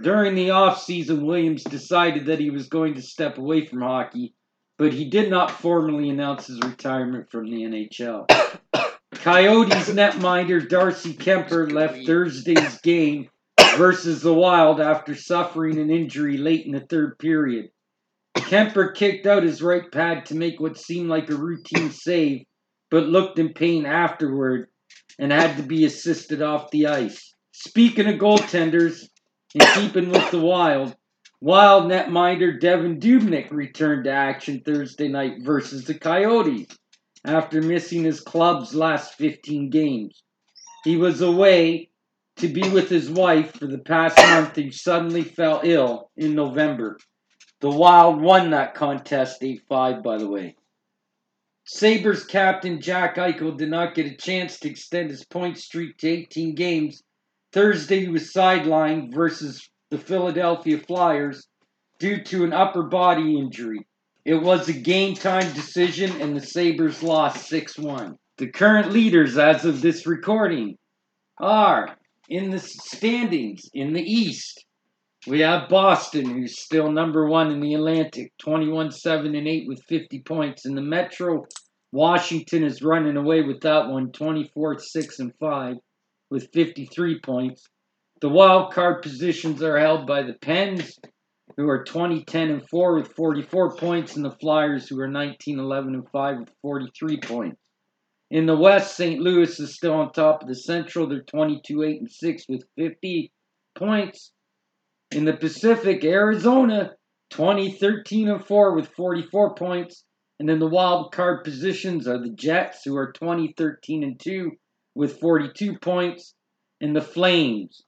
During 0.00 0.36
the 0.36 0.50
offseason, 0.50 1.26
Williams 1.26 1.64
decided 1.64 2.26
that 2.26 2.38
he 2.38 2.50
was 2.50 2.68
going 2.68 2.94
to 2.94 3.02
step 3.02 3.36
away 3.36 3.66
from 3.66 3.82
hockey, 3.82 4.34
but 4.78 4.92
he 4.92 5.10
did 5.10 5.28
not 5.28 5.50
formally 5.50 6.08
announce 6.08 6.46
his 6.46 6.60
retirement 6.60 7.32
from 7.32 7.50
the 7.50 7.62
NHL. 7.62 8.26
Coyotes 9.14 9.90
netminder 9.90 10.68
Darcy 10.68 11.14
Kuemper 11.14 11.70
left 11.70 12.06
Thursday's 12.06 12.80
game 12.80 13.28
versus 13.76 14.22
the 14.22 14.32
Wild 14.32 14.80
after 14.80 15.16
suffering 15.16 15.78
an 15.78 15.90
injury 15.90 16.38
late 16.38 16.64
in 16.64 16.72
the 16.72 16.86
third 16.88 17.18
period. 17.18 17.70
Kuemper 18.36 18.94
kicked 18.94 19.26
out 19.26 19.42
his 19.42 19.60
right 19.60 19.90
pad 19.90 20.26
to 20.26 20.36
make 20.36 20.60
what 20.60 20.78
seemed 20.78 21.08
like 21.08 21.28
a 21.28 21.34
routine 21.34 21.90
save, 21.90 22.44
but 22.88 23.08
looked 23.08 23.40
in 23.40 23.52
pain 23.52 23.84
afterward 23.84 24.68
and 25.18 25.32
had 25.32 25.56
to 25.56 25.64
be 25.64 25.84
assisted 25.84 26.40
off 26.40 26.70
the 26.70 26.86
ice. 26.86 27.31
Speaking 27.64 28.08
of 28.08 28.16
goaltenders, 28.16 29.08
In 29.54 29.60
keeping 29.74 30.10
with 30.10 30.32
the 30.32 30.40
Wild, 30.40 30.96
Wild 31.40 31.84
netminder 31.84 32.60
Devan 32.60 33.00
Dubnyk 33.00 33.52
returned 33.52 34.02
to 34.04 34.10
action 34.10 34.62
Thursday 34.66 35.06
night 35.06 35.42
versus 35.42 35.84
the 35.84 35.94
Coyotes 35.94 36.66
after 37.24 37.62
missing 37.62 38.02
his 38.02 38.18
club's 38.18 38.74
last 38.74 39.14
15 39.14 39.70
games. 39.70 40.24
He 40.82 40.96
was 40.96 41.20
away 41.20 41.90
to 42.38 42.48
be 42.48 42.68
with 42.68 42.88
his 42.88 43.08
wife 43.08 43.52
for 43.56 43.68
the 43.68 43.78
past 43.78 44.18
month 44.18 44.58
and 44.58 44.74
suddenly 44.74 45.22
fell 45.22 45.60
ill 45.62 46.10
in 46.16 46.34
November. 46.34 46.98
The 47.60 47.70
Wild 47.70 48.20
won 48.20 48.50
that 48.50 48.74
contest 48.74 49.40
8 49.40 49.62
5, 49.68 50.02
by 50.02 50.18
the 50.18 50.28
way. 50.28 50.56
Sabres 51.64 52.24
captain 52.24 52.80
Jack 52.80 53.18
Eichel 53.18 53.56
did 53.56 53.70
not 53.70 53.94
get 53.94 54.06
a 54.10 54.16
chance 54.16 54.58
to 54.58 54.68
extend 54.68 55.10
his 55.10 55.24
point 55.24 55.58
streak 55.58 55.96
to 55.98 56.08
18 56.08 56.56
games. 56.56 57.04
Thursday, 57.52 58.00
he 58.00 58.08
was 58.08 58.32
sidelined 58.32 59.14
versus 59.14 59.68
the 59.90 59.98
Philadelphia 59.98 60.78
Flyers 60.78 61.46
due 61.98 62.22
to 62.24 62.44
an 62.44 62.52
upper 62.54 62.84
body 62.84 63.38
injury. 63.38 63.86
It 64.24 64.36
was 64.36 64.68
a 64.68 64.72
game 64.72 65.14
time 65.14 65.52
decision, 65.52 66.20
and 66.20 66.34
the 66.34 66.40
Sabres 66.40 67.02
lost 67.02 67.46
6 67.48 67.78
1. 67.78 68.16
The 68.38 68.48
current 68.48 68.92
leaders, 68.92 69.36
as 69.36 69.66
of 69.66 69.82
this 69.82 70.06
recording, 70.06 70.78
are 71.38 71.96
in 72.28 72.50
the 72.50 72.58
standings 72.58 73.68
in 73.74 73.92
the 73.92 74.02
East. 74.02 74.64
We 75.26 75.40
have 75.40 75.68
Boston, 75.68 76.30
who's 76.30 76.58
still 76.58 76.90
number 76.90 77.28
one 77.28 77.50
in 77.50 77.60
the 77.60 77.74
Atlantic, 77.74 78.32
21 78.38 78.92
7 78.92 79.34
and 79.34 79.46
8 79.46 79.68
with 79.68 79.84
50 79.88 80.20
points. 80.20 80.64
In 80.64 80.74
the 80.74 80.80
Metro, 80.80 81.44
Washington 81.92 82.64
is 82.64 82.82
running 82.82 83.18
away 83.18 83.42
with 83.42 83.60
that 83.60 83.88
one, 83.88 84.10
24 84.10 84.78
6 84.78 85.18
and 85.18 85.34
5 85.38 85.76
with 86.32 86.48
53 86.54 87.20
points. 87.20 87.68
The 88.22 88.28
wild 88.30 88.72
card 88.72 89.02
positions 89.02 89.62
are 89.62 89.78
held 89.78 90.06
by 90.06 90.22
the 90.22 90.32
Pens, 90.32 90.98
who 91.58 91.68
are 91.68 91.84
20 91.84 92.24
10 92.24 92.50
and 92.50 92.68
4 92.68 92.94
with 92.94 93.12
44 93.12 93.76
points, 93.76 94.16
and 94.16 94.24
the 94.24 94.30
Flyers, 94.30 94.88
who 94.88 94.98
are 95.00 95.08
19 95.08 95.58
11 95.58 95.94
and 95.94 96.08
5 96.10 96.38
with 96.38 96.48
43 96.62 97.20
points. 97.20 97.60
In 98.30 98.46
the 98.46 98.56
West, 98.56 98.96
St. 98.96 99.20
Louis 99.20 99.60
is 99.60 99.76
still 99.76 99.92
on 99.92 100.10
top 100.10 100.42
of 100.42 100.48
the 100.48 100.54
Central. 100.54 101.06
They're 101.06 101.20
22 101.20 101.82
8 101.82 102.00
and 102.00 102.10
6 102.10 102.44
with 102.48 102.64
50 102.78 103.30
points. 103.76 104.32
In 105.10 105.26
the 105.26 105.36
Pacific, 105.36 106.02
Arizona 106.02 106.92
20 107.28 107.72
13 107.72 108.30
and 108.30 108.44
4 108.46 108.74
with 108.74 108.88
44 108.88 109.54
points. 109.54 110.04
And 110.40 110.48
then 110.48 110.60
the 110.60 110.66
wild 110.66 111.12
card 111.12 111.44
positions 111.44 112.08
are 112.08 112.18
the 112.18 112.30
Jets, 112.30 112.80
who 112.86 112.96
are 112.96 113.12
20 113.12 113.52
13 113.58 114.02
and 114.02 114.18
2 114.18 114.52
with 114.94 115.20
42 115.20 115.78
points, 115.78 116.34
and 116.80 116.94
the 116.94 117.00
Flames, 117.00 117.82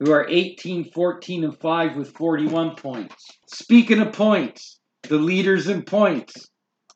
who 0.00 0.12
are 0.12 0.28
18 0.28 0.90
14 0.92 1.44
and 1.44 1.58
5 1.58 1.96
with 1.96 2.12
41 2.12 2.76
points. 2.76 3.26
Speaking 3.46 4.00
of 4.00 4.12
points, 4.12 4.78
the 5.02 5.18
leaders 5.18 5.68
in 5.68 5.82
points 5.82 6.48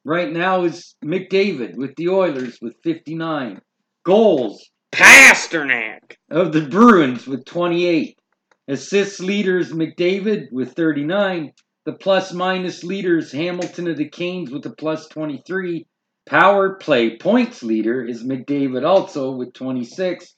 right 0.05 0.33
now 0.33 0.65
is 0.65 0.95
McDavid 1.05 1.77
with 1.77 1.95
the 1.97 2.09
Oilers 2.09 2.59
with 2.61 2.75
59. 2.83 3.61
Goals 4.05 4.69
Pastrnak. 4.93 6.17
of 6.31 6.53
the 6.53 6.63
Bruins 6.63 7.27
with 7.27 7.45
28. 7.45 8.19
Assists 8.69 9.21
leaders 9.21 9.73
McDavid 9.73 10.47
with 10.53 10.75
39. 10.75 11.53
The 11.85 11.93
plus 11.95 12.33
minus 12.33 12.85
leaders 12.85 13.33
Hamilton 13.33 13.89
of 13.89 13.97
the 13.97 14.09
Canes 14.09 14.51
with 14.51 14.65
a 14.67 14.75
plus 14.75 15.09
23. 15.09 15.87
Power 16.27 16.75
play 16.77 17.17
points 17.17 17.63
leader 17.63 18.05
is 18.05 18.25
McDavid 18.25 18.87
also 18.87 19.33
with 19.33 19.53
26. 19.55 20.35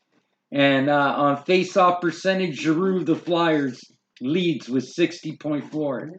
And 0.51 0.89
uh, 0.89 1.15
on 1.17 1.45
face-off 1.45 2.01
percentage, 2.01 2.61
Giroux 2.61 3.05
the 3.05 3.17
Flyers 3.17 3.81
leads 4.21 4.69
with 4.69 4.85
60.4. 4.97 6.11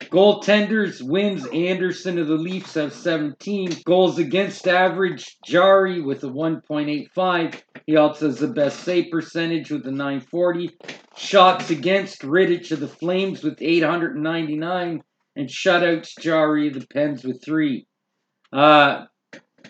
Goaltenders 0.00 1.00
wins 1.00 1.46
Andersen 1.46 2.18
of 2.18 2.26
the 2.26 2.34
Leafs 2.34 2.74
have 2.74 2.92
17. 2.92 3.82
Goals 3.84 4.18
against 4.18 4.66
average, 4.66 5.36
Jarry 5.44 6.00
with 6.00 6.24
a 6.24 6.28
1.85. 6.28 7.62
He 7.86 7.96
also 7.96 8.26
has 8.26 8.38
the 8.38 8.48
best 8.48 8.80
save 8.80 9.10
percentage 9.10 9.70
with 9.70 9.86
a 9.86 9.90
940. 9.90 10.70
Shots 11.16 11.70
against 11.70 12.22
Rittich 12.22 12.72
of 12.72 12.80
the 12.80 12.88
Flames 12.88 13.42
with 13.44 13.60
899. 13.60 15.02
And 15.36 15.48
shutouts, 15.48 16.18
Jarry 16.20 16.68
of 16.68 16.74
the 16.74 16.86
Pens 16.86 17.24
with 17.24 17.42
three. 17.44 17.86
Uh, 18.54 19.06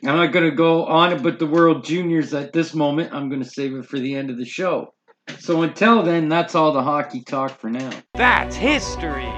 I'm 0.06 0.16
not 0.16 0.32
going 0.32 0.50
to 0.50 0.54
go 0.54 0.84
on 0.84 1.14
about 1.14 1.38
the 1.38 1.46
World 1.46 1.86
Juniors 1.86 2.34
at 2.34 2.52
this 2.52 2.74
moment. 2.74 3.14
I'm 3.14 3.30
going 3.30 3.42
to 3.42 3.48
save 3.48 3.74
it 3.74 3.86
for 3.86 3.98
the 3.98 4.14
end 4.14 4.28
of 4.28 4.36
the 4.36 4.44
show. 4.44 4.92
So 5.38 5.62
until 5.62 6.02
then, 6.02 6.28
that's 6.28 6.54
all 6.54 6.70
the 6.70 6.82
hockey 6.82 7.22
talk 7.22 7.58
for 7.58 7.70
now. 7.70 7.90
That's 8.12 8.54
history. 8.54 9.32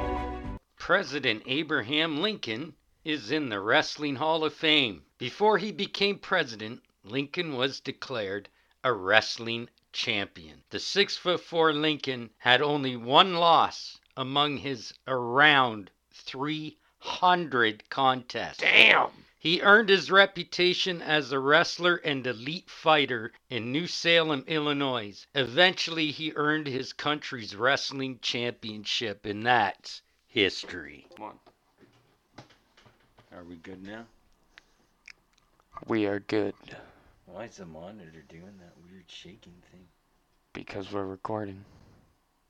President 0.77 1.45
Abraham 1.47 2.21
Lincoln 2.21 2.75
is 3.05 3.31
in 3.31 3.49
the 3.49 3.61
Wrestling 3.61 4.17
Hall 4.17 4.43
of 4.43 4.53
Fame. 4.53 5.05
Before 5.17 5.59
he 5.59 5.71
became 5.71 6.19
president, 6.19 6.83
Lincoln 7.05 7.55
was 7.55 7.79
declared 7.79 8.49
a 8.83 8.93
wrestling 8.93 9.69
champion. 9.93 10.65
The 10.71 10.81
six 10.81 11.17
foot 11.17 11.39
four 11.41 11.73
Lincoln 11.73 12.31
had 12.39 12.63
only 12.63 12.97
one 12.97 13.35
loss 13.35 14.01
among 14.17 14.57
his 14.57 14.93
around 15.07 15.93
300 16.13 17.89
contests. 17.89 18.59
Damn. 18.59 19.11
He 19.47 19.63
earned 19.63 19.91
his 19.91 20.11
reputation 20.11 21.01
as 21.01 21.31
a 21.31 21.39
wrestler 21.39 21.95
and 21.95 22.27
elite 22.27 22.69
fighter 22.69 23.31
in 23.49 23.71
New 23.71 23.87
Salem, 23.87 24.43
Illinois. 24.49 25.25
Eventually, 25.37 26.11
he 26.11 26.33
earned 26.35 26.67
his 26.67 26.93
country's 26.93 27.55
wrestling 27.55 28.19
championship, 28.19 29.25
and 29.25 29.47
that's 29.47 30.03
history. 30.27 31.07
Come 31.15 31.27
on. 31.27 31.39
Are 33.31 33.45
we 33.45 33.55
good 33.55 33.87
now? 33.87 34.07
We 35.87 36.07
are 36.07 36.19
good 36.19 36.55
Why 37.27 37.45
is 37.45 37.59
the 37.59 37.67
monitor 37.67 38.25
doing 38.29 38.59
that 38.59 38.73
weird 38.91 39.05
shaking 39.07 39.63
thing? 39.71 39.87
because 40.55 40.91
we're 40.91 41.07
recording. 41.07 41.65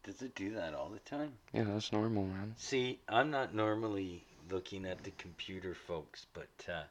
Does 0.03 0.23
it 0.23 0.35
do 0.35 0.55
that 0.55 0.73
all 0.73 0.89
the 0.89 1.01
time? 1.01 1.35
Yeah, 1.53 1.65
that's 1.65 1.93
normal, 1.93 2.25
man. 2.25 2.55
See, 2.57 3.01
I'm 3.07 3.31
not 3.31 3.55
normally 3.55 4.25
looking 4.51 4.85
at 4.87 5.03
the 5.03 5.11
computer, 5.13 5.75
folks, 5.75 6.27
but 6.33 6.73
uh, 6.73 6.83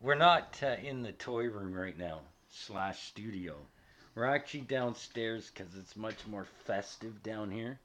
we're 0.00 0.14
not 0.14 0.58
uh, 0.62 0.76
in 0.82 1.02
the 1.02 1.12
toy 1.12 1.44
room 1.44 1.72
right 1.72 1.96
now, 1.96 2.20
slash 2.50 3.08
studio. 3.08 3.56
We're 4.14 4.26
actually 4.26 4.62
downstairs 4.62 5.50
because 5.50 5.74
it's 5.76 5.96
much 5.96 6.26
more 6.26 6.46
festive 6.64 7.22
down 7.22 7.50
here. 7.50 7.78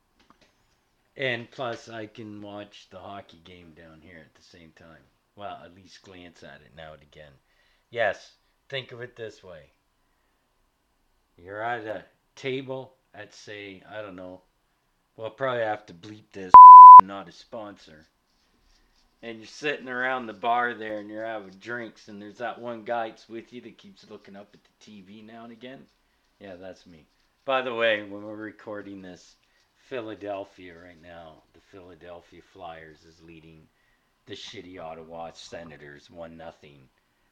And 1.18 1.50
plus, 1.50 1.88
I 1.88 2.08
can 2.08 2.42
watch 2.42 2.88
the 2.90 3.00
hockey 3.00 3.42
game 3.44 3.74
down 3.76 4.02
here 4.02 4.20
at 4.20 4.36
the 4.36 4.44
same 4.44 4.72
time. 4.76 5.04
Well, 5.36 5.62
at 5.64 5.76
least 5.76 6.02
glance 6.02 6.44
at 6.44 6.62
it 6.62 6.76
now 6.76 6.94
and 6.94 7.02
again. 7.02 7.32
Yes, 7.90 8.34
think 8.70 8.92
of 8.92 9.02
it 9.02 9.16
this 9.16 9.44
way 9.44 9.72
you're 11.38 11.62
at 11.62 11.86
a 11.86 12.06
table 12.36 12.94
at, 13.14 13.34
say, 13.34 13.84
I 13.90 14.02
don't 14.02 14.16
know, 14.16 14.42
we'll 15.16 15.30
probably 15.30 15.64
have 15.64 15.86
to 15.88 15.94
bleep 15.94 16.32
this, 16.32 16.54
not 17.04 17.30
a 17.30 17.32
sponsor. 17.32 18.06
And 19.26 19.40
you're 19.40 19.48
sitting 19.48 19.90
around 19.90 20.28
the 20.28 20.34
bar 20.34 20.76
there 20.76 21.00
and 21.00 21.10
you're 21.10 21.26
having 21.26 21.56
drinks, 21.60 22.10
and 22.10 22.22
there's 22.22 22.38
that 22.38 22.62
one 22.62 22.84
guy 22.84 23.10
that's 23.10 23.28
with 23.28 23.52
you 23.52 23.60
that 23.62 23.80
keeps 23.80 24.08
looking 24.08 24.36
up 24.36 24.54
at 24.54 24.60
the 24.64 24.92
TV 24.92 25.26
now 25.26 25.46
and 25.46 25.52
again. 25.52 25.80
Yeah, 26.40 26.58
that's 26.58 26.86
me. 26.86 27.08
By 27.44 27.64
the 27.64 27.74
way, 27.74 28.04
when 28.04 28.24
we're 28.24 28.36
recording 28.36 29.02
this, 29.02 29.36
Philadelphia 29.90 30.76
right 30.80 31.02
now, 31.02 31.42
the 31.54 31.60
Philadelphia 31.72 32.42
Flyers 32.54 33.04
is 33.04 33.20
leading 33.24 33.64
the 34.28 34.36
shitty 34.36 34.80
Ottawa 34.80 35.32
Senators 35.34 36.12
1 36.12 36.38
nothing 36.38 36.82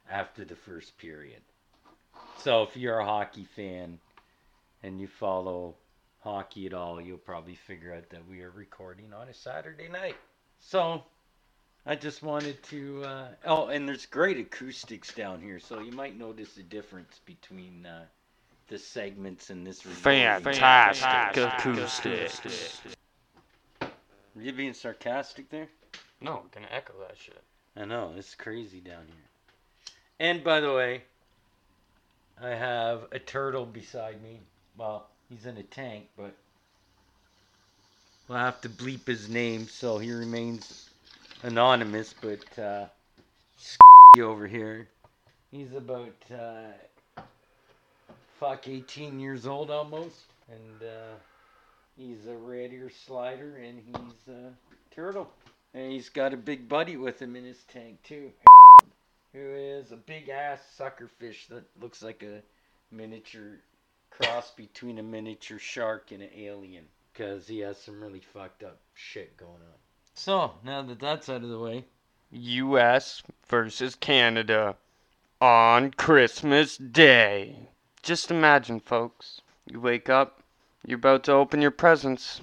after 0.10 0.44
the 0.44 0.56
first 0.56 0.98
period. 0.98 1.42
So 2.40 2.64
if 2.64 2.76
you're 2.76 2.98
a 2.98 3.06
hockey 3.06 3.46
fan 3.56 4.00
and 4.82 5.00
you 5.00 5.06
follow 5.06 5.76
hockey 6.22 6.66
at 6.66 6.74
all, 6.74 7.00
you'll 7.00 7.20
probably 7.20 7.54
figure 7.54 7.94
out 7.94 8.10
that 8.10 8.28
we 8.28 8.42
are 8.42 8.50
recording 8.50 9.14
on 9.14 9.30
a 9.30 9.34
Saturday 9.36 9.90
night. 9.90 10.16
So 10.60 11.04
I 11.86 11.96
just 11.96 12.24
wanted 12.24 12.62
to. 12.64 13.04
Uh, 13.04 13.28
oh, 13.46 13.68
and 13.68 13.88
there's 13.88 14.06
great 14.06 14.38
acoustics 14.38 15.14
down 15.14 15.42
here, 15.42 15.60
so 15.60 15.80
you 15.80 15.92
might 15.92 16.18
notice 16.18 16.54
the 16.54 16.64
difference 16.64 17.20
between 17.26 17.86
uh, 17.86 18.06
the 18.70 18.78
segments 18.78 19.50
in 19.50 19.64
this. 19.64 19.86
recording. 19.86 20.44
Fantastic 20.44 21.44
acoustics. 21.44 22.82
Are 23.82 24.42
you 24.42 24.54
being 24.54 24.74
sarcastic 24.74 25.50
there? 25.50 25.68
No, 26.22 26.38
I'm 26.38 26.50
gonna 26.54 26.72
echo 26.72 26.94
that 27.08 27.18
shit. 27.18 27.44
I 27.76 27.86
know, 27.86 28.14
it's 28.16 28.34
crazy 28.36 28.80
down 28.80 29.06
here. 29.08 29.90
And 30.20 30.44
by 30.44 30.60
the 30.60 30.72
way, 30.72 31.04
I 32.42 32.50
have 32.50 33.08
a 33.12 33.20
turtle 33.20 33.66
beside 33.66 34.22
me. 34.24 34.40
Well, 34.78 35.08
he's 35.30 35.46
in 35.46 35.58
a 35.58 35.64
tank, 35.64 36.08
but 36.16 36.34
we'll 38.28 38.38
have 38.38 38.62
to 38.62 38.70
bleep 38.70 39.06
his 39.06 39.28
name 39.28 39.68
so 39.68 39.98
he 39.98 40.12
remains 40.12 40.90
anonymous. 41.44 42.16
But 42.20 42.60
uh, 42.60 42.86
over 44.20 44.48
here, 44.48 44.88
he's 45.52 45.74
about 45.74 46.16
uh, 46.34 47.22
fuck 48.40 48.68
18 48.68 49.20
years 49.20 49.46
old 49.46 49.70
almost, 49.70 50.26
and 50.50 50.82
uh, 50.82 51.16
He's 51.96 52.26
a 52.26 52.36
red 52.36 52.74
ear 52.74 52.90
slider 53.06 53.58
and 53.58 53.80
he's 53.86 54.34
a 54.34 54.52
turtle. 54.94 55.30
And 55.74 55.92
he's 55.92 56.10
got 56.10 56.34
a 56.34 56.38
big 56.38 56.68
buddy 56.68 56.98
with 56.98 57.22
him 57.22 57.36
in 57.36 57.44
his 57.44 57.64
tank 57.72 58.02
too. 58.04 58.32
Who 59.34 59.40
is 59.40 59.92
a 59.92 59.98
big 59.98 60.30
ass 60.30 60.60
sucker 60.76 61.08
fish 61.20 61.48
that 61.48 61.64
looks 61.80 62.02
like 62.02 62.24
a 62.24 62.42
miniature 62.92 63.60
cross 64.10 64.52
between 64.52 65.00
a 65.00 65.04
miniature 65.04 65.60
shark 65.60 66.12
and 66.12 66.24
an 66.24 66.30
alien. 66.36 66.86
Because 67.12 67.48
he 67.48 67.60
has 67.60 67.80
some 67.80 68.02
really 68.02 68.22
fucked 68.34 68.64
up 68.64 68.80
shit 68.96 69.38
going 69.38 69.52
on. 69.52 69.80
So, 70.14 70.54
now 70.64 70.82
that 70.84 71.00
that's 71.00 71.30
out 71.30 71.44
of 71.44 71.50
the 71.50 71.60
way, 71.60 71.86
U.S. 72.32 73.24
versus 73.48 73.96
Canada 73.96 74.76
on 75.42 75.92
Christmas 75.92 76.78
Day. 76.78 77.56
Just 78.02 78.32
imagine, 78.32 78.80
folks. 78.80 79.42
You 79.66 79.80
wake 79.80 80.10
up, 80.10 80.42
you're 80.86 80.98
about 80.98 81.24
to 81.26 81.32
open 81.34 81.62
your 81.62 81.72
presents. 81.72 82.42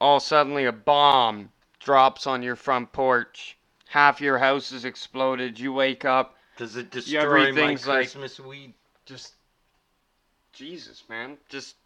All 0.00 0.20
suddenly, 0.20 0.64
a 0.64 0.72
bomb 0.72 1.50
drops 1.80 2.26
on 2.26 2.42
your 2.42 2.56
front 2.56 2.92
porch. 2.92 3.56
Half 3.88 4.20
your 4.20 4.38
house 4.38 4.70
is 4.72 4.84
exploded. 4.84 5.58
You 5.58 5.72
wake 5.72 6.04
up. 6.04 6.36
does 6.56 6.76
it 6.76 6.86
Yeah, 6.86 6.90
destroy 6.90 7.20
my 7.42 7.48
everything's 7.48 7.86
like- 7.86 7.98
Christmas 8.00 8.38
weed? 8.40 8.74
Just, 9.06 9.34
Jesus, 10.52 11.04
man. 11.08 11.38
Just, 11.48 11.76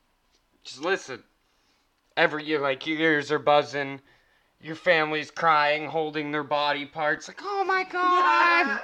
just 0.65 0.81
listen. 0.81 1.23
Every 2.17 2.45
year, 2.45 2.59
like 2.61 2.87
your 2.87 2.99
ears 2.99 3.31
are 3.31 3.39
buzzing. 3.39 4.01
Your 4.63 4.77
family's 4.77 5.33
crying, 5.33 5.87
holding 5.87 6.31
their 6.31 6.45
body 6.45 6.87
parts, 6.87 7.27
like, 7.27 7.41
oh 7.43 7.65
my 7.65 7.83
god! 7.83 8.81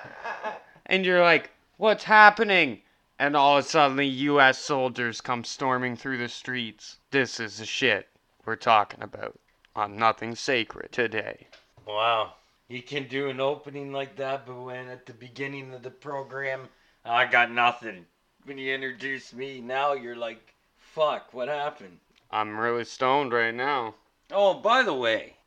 and 0.86 1.06
you're 1.06 1.22
like, 1.22 1.50
what's 1.76 2.02
happening? 2.02 2.80
And 3.20 3.36
all 3.36 3.58
of 3.58 3.64
a 3.64 3.68
sudden, 3.68 3.98
U.S. 3.98 4.58
soldiers 4.58 5.20
come 5.20 5.44
storming 5.44 5.94
through 5.94 6.18
the 6.18 6.28
streets. 6.28 6.98
This 7.12 7.38
is 7.38 7.58
the 7.58 7.64
shit 7.64 8.08
we're 8.44 8.56
talking 8.56 9.02
about 9.02 9.38
on 9.76 9.96
Nothing 9.96 10.34
Sacred 10.34 10.90
today. 10.90 11.46
Wow. 11.86 12.32
You 12.66 12.82
can 12.82 13.06
do 13.06 13.28
an 13.28 13.40
opening 13.40 13.92
like 13.92 14.16
that, 14.16 14.46
but 14.46 14.60
when 14.60 14.88
at 14.88 15.06
the 15.06 15.14
beginning 15.14 15.72
of 15.72 15.82
the 15.82 15.90
program, 15.90 16.68
I 17.04 17.24
got 17.24 17.52
nothing. 17.52 18.04
When 18.44 18.58
you 18.58 18.74
introduce 18.74 19.32
me, 19.32 19.60
now 19.60 19.92
you're 19.92 20.16
like, 20.16 20.54
fuck, 20.76 21.32
what 21.32 21.48
happened? 21.48 21.98
I'm 22.30 22.58
really 22.58 22.84
stoned 22.84 23.32
right 23.32 23.54
now. 23.54 23.94
Oh, 24.30 24.54
by 24.54 24.82
the 24.82 24.92
way, 24.92 25.38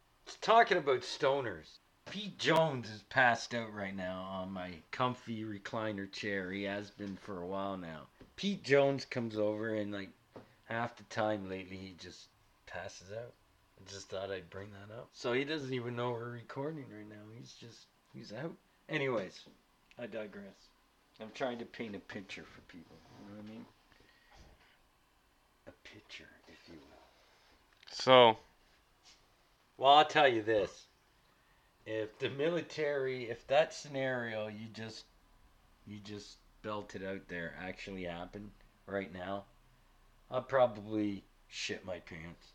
talking 0.42 0.78
about 0.78 1.02
stoners, 1.02 1.80
Pete 2.10 2.38
Jones 2.38 2.90
is 2.90 3.04
passed 3.04 3.54
out 3.54 3.74
right 3.74 3.96
now 3.96 4.24
on 4.24 4.52
my 4.52 4.72
comfy 4.92 5.44
recliner 5.44 6.12
chair. 6.12 6.52
He 6.52 6.64
has 6.64 6.92
been 6.92 7.18
for 7.18 7.42
a 7.42 7.48
while 7.48 7.78
now. 7.78 8.08
Pete 8.36 8.64
Jones 8.64 9.06
comes 9.06 9.38
over 9.38 9.76
and 9.76 9.94
like 9.94 10.10
half 10.66 10.96
the 10.96 11.04
time 11.04 11.50
lately 11.50 11.78
he 11.78 11.96
just 12.00 12.28
passes 12.66 13.12
out. 13.12 13.34
I 13.80 13.90
just 13.90 14.10
thought 14.10 14.32
I'd 14.32 14.50
bring 14.50 14.70
that 14.72 14.94
up. 14.94 15.10
So 15.14 15.34
he 15.34 15.44
doesn't 15.44 15.74
even 15.74 15.96
know 15.96 16.12
we're 16.12 16.32
recording 16.32 16.86
right 16.96 17.08
now. 17.08 17.24
He's 17.38 17.54
just 17.54 17.88
he's 18.14 18.34
out. 18.34 18.54
Anyways, 18.90 19.42
I 19.98 20.08
digress. 20.08 20.70
I'm 21.22 21.32
trying 21.34 21.60
to 21.60 21.66
paint 21.66 21.96
a 21.96 22.00
picture 22.00 22.44
for 22.44 22.62
people. 22.62 22.96
You 23.20 23.30
know 23.30 23.42
what 23.42 23.46
I 23.48 23.54
mean? 23.54 23.66
A 25.68 25.72
picture, 25.88 26.30
if 26.48 26.58
you 26.68 26.80
will. 26.80 26.98
So, 27.92 28.38
Well, 29.82 29.94
I'll 29.94 30.06
tell 30.06 30.28
you 30.28 30.44
this. 30.44 30.86
If 31.88 32.20
the 32.20 32.30
military, 32.30 33.32
if 33.32 33.48
that 33.48 33.74
scenario 33.74 34.48
you 34.48 34.68
just 34.72 35.06
you 35.88 35.98
just 35.98 36.38
belted 36.62 37.04
out 37.04 37.28
there 37.28 37.56
actually 37.60 38.04
happened 38.04 38.52
right 38.86 39.12
now, 39.12 39.46
I'd 40.30 40.48
probably 40.48 41.24
shit 41.48 41.84
my 41.84 41.98
pants. 41.98 42.52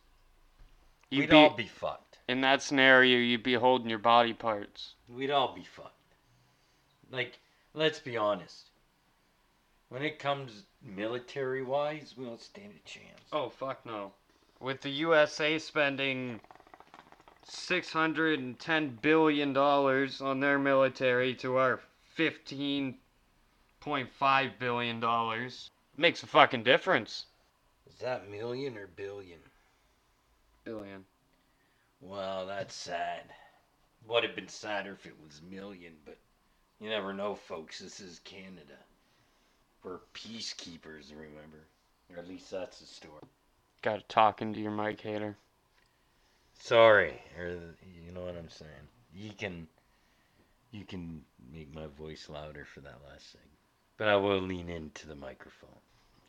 you'd 1.10 1.22
We'd 1.22 1.30
be, 1.30 1.36
all 1.36 1.50
be 1.50 1.66
fucked. 1.66 2.18
in 2.28 2.42
that 2.42 2.62
scenario, 2.62 3.18
you'd 3.18 3.42
be 3.42 3.54
holding 3.54 3.90
your 3.90 3.98
body 3.98 4.32
parts. 4.32 4.94
We'd 5.08 5.32
all 5.32 5.52
be 5.52 5.64
fucked. 5.64 6.14
Like, 7.10 7.40
let's 7.74 7.98
be 7.98 8.16
honest. 8.16 8.70
When 9.88 10.04
it 10.04 10.20
comes 10.20 10.62
military 10.80 11.64
wise, 11.64 12.14
we 12.16 12.26
don't 12.26 12.40
stand 12.40 12.70
a 12.76 12.88
chance. 12.88 13.26
Oh 13.32 13.48
fuck 13.48 13.84
no. 13.84 14.12
With 14.60 14.80
the 14.80 14.90
USA 14.90 15.58
spending 15.58 16.40
six 17.49 17.92
hundred 17.92 18.40
and 18.40 18.59
ten 18.59 18.99
billion 19.01 19.53
dollars 19.53 20.20
on 20.20 20.40
their 20.40 20.59
military 20.59 21.34
to 21.36 21.57
our 21.57 21.80
fifteen 22.14 22.97
point 23.80 24.11
five 24.11 24.59
billion 24.59 25.01
dollars. 25.01 25.70
Makes 25.97 26.22
a 26.22 26.26
fucking 26.26 26.64
difference. 26.64 27.26
Is 27.88 27.97
that 28.01 28.30
million 28.30 28.76
or 28.76 28.88
billion? 28.88 29.38
Billion. 30.64 31.05
Well, 32.01 32.47
that's 32.47 32.74
sad. 32.74 33.22
Would 34.09 34.24
have 34.24 34.36
been 34.36 34.49
sadder 34.49 34.92
if 34.92 35.07
it 35.07 35.14
was 35.24 35.40
million, 35.51 35.94
but 36.05 36.18
you 36.80 36.90
never 36.90 37.14
know, 37.14 37.34
folks. 37.34 37.78
This 37.78 38.01
is 38.01 38.20
Canada. 38.24 38.76
We're 39.82 40.01
peacekeepers, 40.14 41.11
remember? 41.11 41.64
Or 42.11 42.18
at 42.18 42.28
least 42.28 42.51
that's 42.51 42.80
the 42.80 42.86
story. 42.86 43.22
Got 43.82 44.01
to 44.01 44.05
talk 44.09 44.42
into 44.42 44.61
your 44.61 44.72
mic, 44.72 45.01
hater. 45.01 45.36
Sorry, 46.59 47.20
or 47.38 47.48
you 47.48 48.12
know 48.12 48.22
what 48.22 48.36
I'm 48.36 48.48
saying. 48.48 48.70
You 49.14 49.30
can, 49.38 49.66
you 50.72 50.84
can 50.84 51.22
make 51.52 51.74
my 51.74 51.86
voice 51.86 52.28
louder 52.28 52.64
for 52.64 52.80
that 52.80 52.98
last 53.09 53.32
thing, 53.32 53.48
but 53.96 54.09
I 54.09 54.16
will 54.16 54.40
lean 54.40 54.68
into 54.68 55.07
the 55.07 55.14
microphone. 55.14 55.70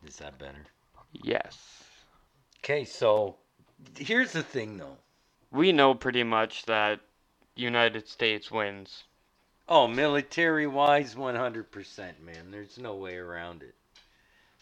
Is 0.05 0.17
that 0.17 0.37
better? 0.37 0.65
Yes. 1.11 1.83
Okay, 2.59 2.85
so 2.85 3.35
here's 3.97 4.31
the 4.31 4.43
thing, 4.43 4.77
though. 4.77 4.97
We 5.51 5.71
know 5.71 5.95
pretty 5.95 6.23
much 6.23 6.65
that 6.65 6.99
United 7.55 8.07
States 8.07 8.51
wins. 8.51 9.03
Oh, 9.69 9.87
military 9.87 10.67
wise, 10.67 11.15
100%, 11.15 12.19
man. 12.21 12.51
There's 12.51 12.77
no 12.77 12.95
way 12.95 13.17
around 13.17 13.63
it. 13.63 13.75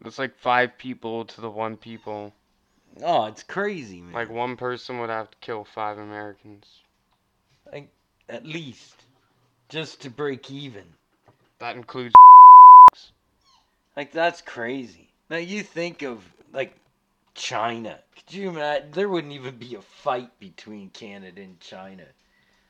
That's 0.00 0.18
like 0.18 0.38
five 0.38 0.78
people 0.78 1.24
to 1.24 1.40
the 1.40 1.50
one 1.50 1.76
people. 1.76 2.32
Oh, 3.02 3.26
it's 3.26 3.42
crazy, 3.42 4.00
man. 4.00 4.12
Like 4.12 4.30
one 4.30 4.56
person 4.56 5.00
would 5.00 5.10
have 5.10 5.30
to 5.30 5.36
kill 5.40 5.64
five 5.64 5.98
Americans. 5.98 6.66
Like 7.70 7.90
at 8.28 8.46
least. 8.46 9.04
just 9.68 10.02
to 10.02 10.10
break 10.10 10.50
even. 10.50 10.84
That 11.58 11.76
includes. 11.76 12.14
Like 13.96 14.12
that's 14.12 14.42
crazy. 14.42 15.08
Now 15.28 15.38
you 15.38 15.62
think 15.62 16.02
of 16.02 16.24
like 16.52 16.74
China. 17.36 18.00
Could 18.16 18.34
you 18.34 18.48
imagine? 18.48 18.90
There 18.92 19.08
wouldn't 19.08 19.34
even 19.34 19.58
be 19.58 19.74
a 19.74 19.82
fight 19.82 20.40
between 20.40 20.88
Canada 20.90 21.42
and 21.42 21.60
China. 21.60 22.06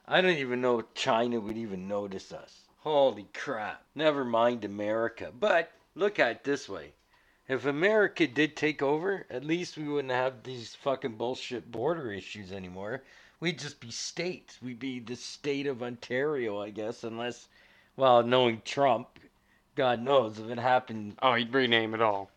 I 0.06 0.20
don't 0.20 0.38
even 0.38 0.60
know 0.60 0.80
if 0.80 0.94
China 0.94 1.40
would 1.40 1.56
even 1.56 1.88
notice 1.88 2.32
us. 2.32 2.66
Holy 2.80 3.28
crap. 3.32 3.84
Never 3.94 4.24
mind 4.24 4.64
America. 4.64 5.32
But 5.32 5.72
look 5.94 6.18
at 6.18 6.30
it 6.32 6.44
this 6.44 6.68
way. 6.68 6.92
If 7.48 7.64
America 7.64 8.26
did 8.26 8.56
take 8.56 8.82
over, 8.82 9.24
at 9.30 9.44
least 9.44 9.76
we 9.76 9.88
wouldn't 9.88 10.12
have 10.12 10.42
these 10.42 10.74
fucking 10.74 11.16
bullshit 11.16 11.70
border 11.70 12.12
issues 12.12 12.50
anymore. 12.50 13.04
We'd 13.38 13.60
just 13.60 13.78
be 13.78 13.92
states. 13.92 14.60
We'd 14.60 14.80
be 14.80 14.98
the 14.98 15.14
state 15.14 15.68
of 15.68 15.82
Ontario, 15.82 16.60
I 16.60 16.70
guess, 16.70 17.04
unless, 17.04 17.48
well, 17.96 18.24
knowing 18.24 18.62
Trump, 18.64 19.20
God 19.76 20.02
knows 20.02 20.38
if 20.40 20.50
it 20.50 20.58
happened 20.58 21.16
Oh, 21.22 21.34
he'd 21.34 21.54
rename 21.54 21.94
it 21.94 22.02
all. 22.02 22.30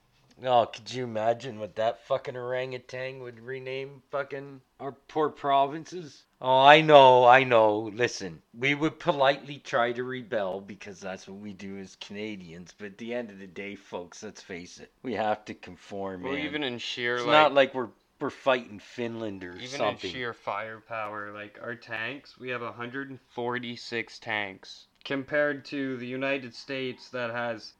Oh, 0.44 0.66
could 0.66 0.94
you 0.94 1.04
imagine 1.04 1.60
what 1.60 1.76
that 1.76 2.06
fucking 2.06 2.38
orangutan 2.38 3.20
would 3.20 3.40
rename 3.40 4.02
fucking 4.10 4.62
our 4.80 4.94
poor 4.94 5.30
provinces? 5.30 6.24
Oh, 6.42 6.60
I 6.60 6.82
know, 6.82 7.26
I 7.26 7.44
know. 7.44 7.92
Listen, 7.94 8.42
we 8.58 8.74
would 8.74 9.00
politely 9.00 9.58
try 9.58 9.92
to 9.92 10.04
rebel 10.04 10.62
because 10.62 11.00
that's 11.00 11.28
what 11.28 11.40
we 11.40 11.52
do 11.54 11.78
as 11.78 11.98
Canadians. 11.98 12.74
But 12.78 12.86
at 12.88 12.98
the 12.98 13.14
end 13.14 13.30
of 13.32 13.40
the 13.40 13.48
day, 13.48 13.76
folks, 13.76 14.24
let's 14.24 14.42
face 14.42 14.80
it, 14.80 14.92
we 15.04 15.14
have 15.16 15.44
to 15.46 15.54
conform, 15.54 16.24
Well, 16.24 16.34
man. 16.34 16.46
even 16.46 16.64
in 16.64 16.78
sheer 16.78 17.16
it's 17.16 17.26
like, 17.26 17.32
not 17.34 17.54
like 17.54 17.74
we're 17.74 17.90
we're 18.22 18.30
fighting 18.30 18.80
Finland 18.80 19.44
or 19.44 19.56
even 19.56 19.68
something. 19.68 20.10
in 20.10 20.16
sheer 20.16 20.34
firepower, 20.34 21.32
like 21.32 21.58
our 21.62 21.76
tanks, 21.76 22.38
we 22.38 22.50
have 22.50 22.62
146 22.62 24.20
tanks 24.20 24.88
compared 25.06 25.64
to 25.66 25.96
the 25.98 26.08
United 26.08 26.54
States 26.54 27.10
that 27.10 27.30
has 27.30 27.74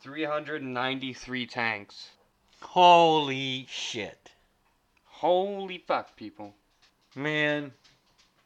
6,393 0.00 1.46
tanks. 1.46 2.10
Holy 2.60 3.66
shit, 3.68 4.30
Holy 5.04 5.78
fuck, 5.78 6.14
people! 6.16 6.54
man, 7.16 7.72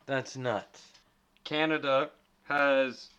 that's 0.06 0.34
nuts. 0.36 0.82
Canada 1.44 2.08
has 2.44 3.10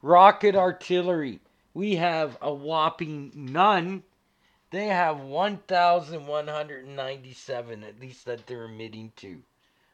Rocket 0.00 0.56
artillery. 0.56 1.40
We 1.74 1.96
have 1.96 2.38
a 2.40 2.50
whopping 2.52 3.32
none. 3.34 4.04
They 4.70 4.86
have 4.86 5.20
1,197, 5.20 7.84
at 7.84 8.00
least 8.00 8.24
that 8.26 8.46
they're 8.46 8.66
admitting 8.66 9.12
to, 9.16 9.42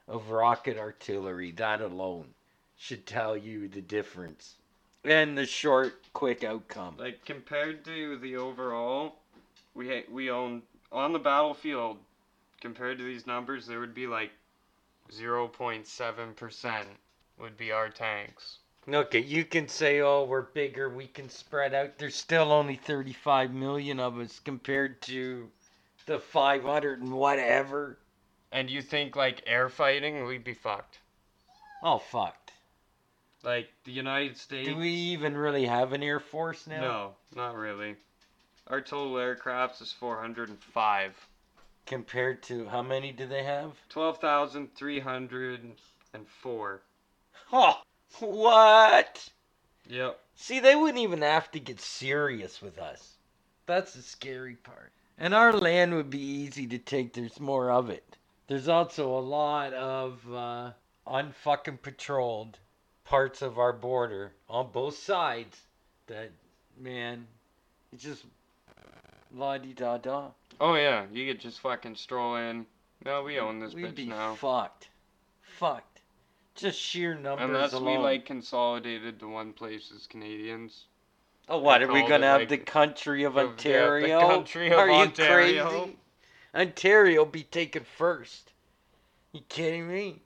of 0.08 0.30
rocket 0.30 0.76
artillery. 0.78 1.52
That 1.52 1.80
alone 1.80 2.34
should 2.76 3.06
tell 3.06 3.36
you 3.36 3.68
the 3.68 3.82
difference. 3.82 4.56
And 5.04 5.36
the 5.36 5.46
short, 5.46 6.02
quick 6.12 6.44
outcome. 6.44 6.96
Like 6.98 7.24
compared 7.24 7.84
to 7.84 8.16
the 8.18 8.36
overall, 8.36 9.16
we 9.74 9.88
ha- 9.88 10.10
we 10.10 10.30
own 10.30 10.62
on 10.90 11.12
the 11.12 11.18
battlefield. 11.18 11.98
Compared 12.60 12.96
to 12.98 13.04
these 13.04 13.26
numbers, 13.26 13.66
there 13.66 13.80
would 13.80 13.94
be 13.94 14.06
like 14.06 14.30
0.7 15.10 16.36
percent 16.36 16.88
would 17.38 17.56
be 17.56 17.72
our 17.72 17.90
tanks. 17.90 18.58
Okay, 18.86 19.20
you 19.20 19.44
can 19.44 19.66
say, 19.66 20.00
oh, 20.00 20.24
we're 20.24 20.42
bigger, 20.42 20.90
we 20.90 21.06
can 21.06 21.28
spread 21.30 21.72
out. 21.72 21.98
There's 21.98 22.14
still 22.14 22.52
only 22.52 22.76
35 22.76 23.52
million 23.52 23.98
of 23.98 24.18
us 24.18 24.38
compared 24.38 25.00
to 25.02 25.50
the 26.06 26.18
500 26.18 27.00
and 27.00 27.12
whatever. 27.12 27.98
And 28.52 28.68
you 28.68 28.82
think 28.82 29.16
like 29.16 29.42
air 29.46 29.68
fighting, 29.68 30.26
we'd 30.26 30.44
be 30.44 30.54
fucked. 30.54 30.98
Oh, 31.82 31.98
fucked. 31.98 32.43
Like 33.44 33.68
the 33.84 33.92
United 33.92 34.36
States. 34.38 34.66
Do 34.66 34.76
we 34.76 34.88
even 34.88 35.36
really 35.36 35.66
have 35.66 35.92
an 35.92 36.02
Air 36.02 36.18
Force 36.18 36.66
now? 36.66 36.80
No, 36.80 37.12
not 37.36 37.54
really. 37.56 37.96
Our 38.68 38.80
total 38.80 39.16
aircrafts 39.16 39.82
is 39.82 39.92
405. 39.92 41.28
Compared 41.84 42.42
to 42.44 42.66
how 42.68 42.80
many 42.80 43.12
do 43.12 43.26
they 43.26 43.42
have? 43.42 43.72
12,304. 43.90 46.82
Oh, 47.52 47.82
what? 48.20 49.28
Yep. 49.88 50.18
See, 50.34 50.60
they 50.60 50.74
wouldn't 50.74 51.02
even 51.02 51.20
have 51.20 51.50
to 51.50 51.60
get 51.60 51.78
serious 51.78 52.62
with 52.62 52.78
us. 52.78 53.18
That's 53.66 53.92
the 53.92 54.00
scary 54.00 54.56
part. 54.56 54.92
And 55.18 55.34
our 55.34 55.52
land 55.52 55.92
would 55.94 56.08
be 56.08 56.18
easy 56.18 56.66
to 56.68 56.78
take. 56.78 57.12
There's 57.12 57.38
more 57.38 57.70
of 57.70 57.90
it. 57.90 58.16
There's 58.46 58.68
also 58.68 59.10
a 59.10 59.20
lot 59.20 59.74
of 59.74 60.26
uh, 60.32 60.70
unfucking 61.06 61.82
patrolled 61.82 62.58
parts 63.04 63.42
of 63.42 63.58
our 63.58 63.72
border 63.72 64.32
on 64.48 64.70
both 64.72 64.96
sides. 64.96 65.56
That 66.06 66.30
man, 66.78 67.26
it's 67.92 68.02
just 68.02 68.24
la 69.34 69.58
di 69.58 69.72
da 69.72 69.98
da. 69.98 70.28
Oh 70.60 70.74
yeah, 70.74 71.04
you 71.12 71.26
could 71.26 71.40
just 71.40 71.60
fucking 71.60 71.96
stroll 71.96 72.36
in. 72.36 72.66
No, 73.04 73.22
we 73.22 73.38
own 73.38 73.60
this 73.60 73.74
We'd 73.74 73.86
bitch 73.86 73.94
be 73.96 74.06
now. 74.06 74.34
fucked, 74.34 74.88
fucked. 75.58 76.00
Just 76.54 76.78
sheer 76.78 77.14
numbers 77.14 77.48
Unless 77.48 77.72
alone. 77.72 77.98
we 77.98 78.02
like 78.02 78.26
consolidated 78.26 79.18
to 79.20 79.28
one 79.28 79.52
place 79.52 79.92
as 79.94 80.06
Canadians. 80.06 80.84
Oh, 81.48 81.58
what 81.58 81.82
are 81.82 81.92
we 81.92 82.00
gonna 82.02 82.14
it, 82.14 82.22
have 82.22 82.40
like, 82.42 82.48
the 82.48 82.58
country 82.58 83.24
of 83.24 83.34
yeah, 83.34 83.42
the 83.42 83.48
Ontario? 83.48 84.20
country 84.20 84.66
of 84.70 84.78
are 84.78 84.86
you 84.88 84.94
Ontario. 84.94 85.68
crazy? 85.68 85.96
Ontario 86.54 87.24
be 87.24 87.42
taken 87.42 87.84
first. 87.98 88.52
You 89.32 89.40
kidding 89.48 89.88
me? 89.88 90.22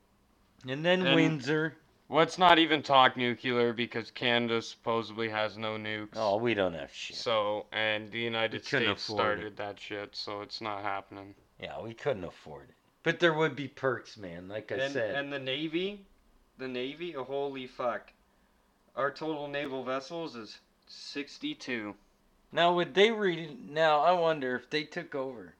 And 0.68 0.84
then 0.84 1.06
And- 1.06 1.14
Windsor. 1.16 1.74
Let's 2.10 2.38
not 2.38 2.58
even 2.58 2.82
talk 2.82 3.18
nuclear 3.18 3.74
because 3.74 4.10
Canada 4.10 4.62
supposedly 4.62 5.28
has 5.28 5.58
no 5.58 5.76
nukes. 5.76 6.16
Oh, 6.16 6.36
we 6.36 6.54
don't 6.54 6.72
have 6.72 6.90
shit. 6.90 7.16
So 7.16 7.66
and 7.70 8.10
the 8.10 8.18
United 8.18 8.64
States 8.64 8.84
afford 8.84 8.94
it. 8.94 9.02
started 9.02 9.56
that 9.58 9.78
shit, 9.78 10.16
so 10.16 10.40
it's 10.40 10.62
not 10.62 10.82
happening. 10.82 11.34
Yeah, 11.60 11.82
we 11.82 11.92
couldn't 11.92 12.24
afford 12.24 12.70
it. 12.70 12.74
But 13.02 13.20
there 13.20 13.34
would 13.34 13.54
be 13.54 13.68
perks, 13.68 14.16
man. 14.16 14.48
Like 14.48 14.72
I 14.72 14.76
and, 14.76 14.92
said. 14.92 15.16
and 15.16 15.32
the 15.32 15.38
Navy, 15.38 16.06
the 16.56 16.68
Navy, 16.68 17.14
oh, 17.14 17.24
holy 17.24 17.66
fuck. 17.66 18.10
Our 18.96 19.10
total 19.10 19.46
naval 19.46 19.84
vessels 19.84 20.34
is 20.34 20.58
62. 20.88 21.94
now, 22.52 22.74
would 22.74 22.94
they 22.94 23.10
re? 23.10 23.54
Now, 23.68 24.00
I 24.00 24.12
wonder 24.12 24.56
if 24.56 24.70
they 24.70 24.84
took 24.84 25.14
over, 25.14 25.54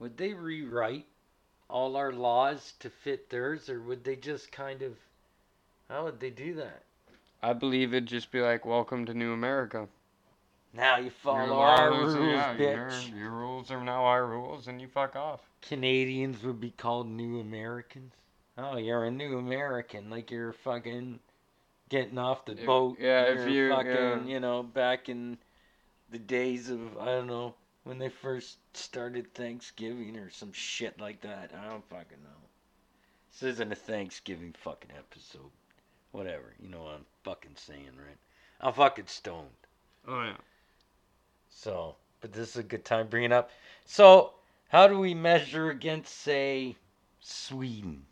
would 0.00 0.16
they 0.16 0.34
rewrite 0.34 1.06
all 1.70 1.96
our 1.96 2.12
laws 2.12 2.74
to 2.80 2.90
fit 2.90 3.30
theirs, 3.30 3.68
or 3.68 3.80
would 3.80 4.02
they 4.02 4.16
just 4.16 4.50
kind 4.50 4.82
of? 4.82 4.96
How 5.92 6.04
would 6.04 6.20
they 6.20 6.30
do 6.30 6.54
that? 6.54 6.84
I 7.42 7.52
believe 7.52 7.92
it'd 7.92 8.06
just 8.08 8.30
be 8.32 8.40
like, 8.40 8.64
welcome 8.64 9.04
to 9.04 9.12
New 9.12 9.34
America. 9.34 9.88
Now 10.72 10.96
you 10.96 11.10
follow 11.10 11.58
our 11.58 11.90
rules, 11.90 12.14
yeah, 12.14 12.56
bitch. 12.56 13.10
Your, 13.10 13.18
your 13.18 13.30
rules 13.30 13.70
are 13.70 13.84
now 13.84 14.04
our 14.04 14.24
rules, 14.24 14.68
and 14.68 14.80
you 14.80 14.88
fuck 14.88 15.16
off. 15.16 15.42
Canadians 15.60 16.42
would 16.44 16.60
be 16.60 16.70
called 16.70 17.10
New 17.10 17.40
Americans. 17.40 18.14
Oh, 18.56 18.78
you're 18.78 19.04
a 19.04 19.10
New 19.10 19.36
American, 19.36 20.08
like 20.08 20.30
you're 20.30 20.54
fucking 20.54 21.18
getting 21.90 22.16
off 22.16 22.46
the 22.46 22.52
If- 22.52 22.64
boat. 22.64 22.96
yeah, 22.98 23.24
if 23.24 23.40
you're 23.50 23.68
you- 23.68 23.74
fucking, 23.74 23.92
yeah. 24.28 24.34
you 24.34 24.40
know, 24.40 24.62
back 24.62 25.10
in 25.10 25.36
the 26.08 26.18
days 26.18 26.70
of 26.70 26.96
I 26.96 27.04
don't 27.04 27.26
know 27.26 27.54
when 27.84 27.98
they 27.98 28.08
first 28.08 28.56
started 28.72 29.34
Thanksgiving 29.34 30.16
or 30.16 30.30
some 30.30 30.54
shit 30.54 30.98
like 30.98 31.20
that. 31.20 31.50
I 31.54 31.68
don't 31.68 31.86
fucking 31.90 32.22
know. 32.24 32.48
This 33.30 33.42
isn't 33.42 33.72
a 33.72 33.76
Thanksgiving 33.76 34.54
fucking 34.58 34.92
episode. 34.96 35.50
Whatever, 36.12 36.54
you 36.62 36.68
know 36.68 36.84
what 36.84 36.94
I'm 36.94 37.06
fucking 37.24 37.56
saying, 37.56 37.90
right? 37.96 38.18
I'm 38.60 38.72
fucking 38.72 39.06
stoned. 39.06 39.48
Oh 40.06 40.22
yeah. 40.22 40.36
So, 41.50 41.96
but 42.20 42.32
this 42.32 42.50
is 42.50 42.56
a 42.56 42.62
good 42.62 42.84
time 42.84 43.08
bringing 43.08 43.32
up. 43.32 43.50
So, 43.84 44.32
how 44.68 44.88
do 44.88 44.98
we 44.98 45.14
measure 45.14 45.70
against, 45.70 46.14
say, 46.20 46.76
Sweden? 47.20 48.04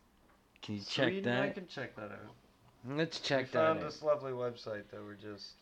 Can 0.63 0.77
you 0.77 0.81
check 0.83 1.07
that? 1.07 1.13
Sweden, 1.13 1.39
I 1.39 1.49
can 1.51 1.67
check 1.67 1.97
that 1.97 2.11
out. 2.13 2.35
Let's 2.89 3.21
check 3.21 3.39
we 3.39 3.45
that 3.45 3.53
found 3.53 3.79
out. 3.81 3.85
this 3.85 4.03
lovely 4.03 4.33
website 4.33 4.89
that 4.91 5.05
we're 5.05 5.15
just. 5.15 5.53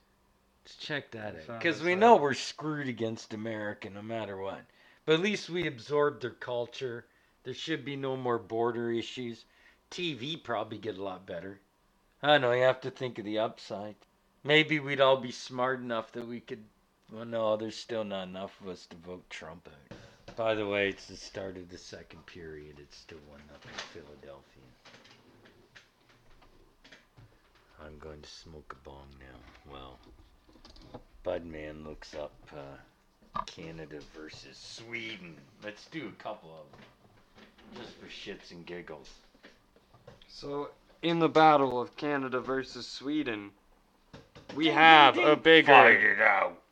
Let's 0.65 0.77
check 0.77 1.11
that 1.13 1.35
we 1.35 1.55
out. 1.55 1.61
Because 1.61 1.83
we 1.83 1.95
know 1.95 2.17
we're 2.17 2.35
screwed 2.35 2.89
against 2.89 3.35
America 3.35 3.91
no 3.91 4.03
matter 4.03 4.37
what. 4.37 4.61
But 5.07 5.15
at 5.15 5.21
least 5.21 5.49
we 5.49 5.67
absorbed 5.67 6.23
their 6.23 6.31
culture. 6.31 7.07
There 7.45 7.55
should 7.55 7.85
be 7.85 7.97
no 7.97 8.17
more 8.17 8.39
border 8.39 8.93
issues. 8.93 9.45
TV 9.91 10.43
probably 10.43 10.79
get 10.79 10.99
a 10.99 11.03
lot 11.03 11.27
better. 11.27 11.61
I 12.23 12.39
know 12.39 12.53
you 12.53 12.63
have 12.63 12.81
to 12.81 12.91
think 12.91 13.19
of 13.19 13.25
the 13.25 13.39
upside. 13.39 13.95
Maybe 14.43 14.81
we'd 14.81 15.01
all 15.01 15.19
be 15.19 15.31
smart 15.31 15.81
enough 15.81 16.13
that 16.13 16.27
we 16.27 16.41
could. 16.41 16.65
Well, 17.13 17.25
no, 17.25 17.57
there's 17.57 17.77
still 17.77 18.05
not 18.05 18.29
enough 18.29 18.61
of 18.61 18.69
us 18.69 18.87
to 18.87 18.97
vote 18.97 19.29
Trump 19.31 19.69
out. 19.69 20.37
By 20.37 20.55
the 20.55 20.67
way, 20.67 20.89
it's 20.89 21.07
the 21.07 21.17
start 21.17 21.57
of 21.57 21.69
the 21.69 21.79
second 21.79 22.27
period. 22.27 22.77
It's 22.79 22.97
still 22.97 23.19
one 23.29 23.41
nothing 23.51 23.73
Philadelphia. 23.93 24.63
I'm 27.85 27.99
going 27.99 28.21
to 28.21 28.29
smoke 28.29 28.77
a 28.79 28.89
bong 28.89 29.09
now. 29.21 29.73
Well, 29.73 29.99
Budman 31.25 31.87
looks 31.87 32.15
up 32.15 32.35
uh, 32.53 33.41
Canada 33.47 34.01
versus 34.15 34.57
Sweden. 34.57 35.37
Let's 35.65 35.87
do 35.87 36.09
a 36.09 36.23
couple 36.23 36.51
of 36.51 36.71
them, 36.73 37.83
just 37.83 37.95
for 37.99 38.07
shits 38.07 38.51
and 38.51 38.67
giggles. 38.67 39.11
So, 40.27 40.71
in 41.03 41.19
the 41.19 41.29
battle 41.29 41.81
of 41.81 41.97
Canada 41.97 42.41
versus 42.41 42.87
Sweden, 42.87 43.51
we 44.55 44.69
have 44.69 45.17
a 45.19 45.37
bigger 45.37 45.89
it 45.91 46.21
out. 46.21 46.63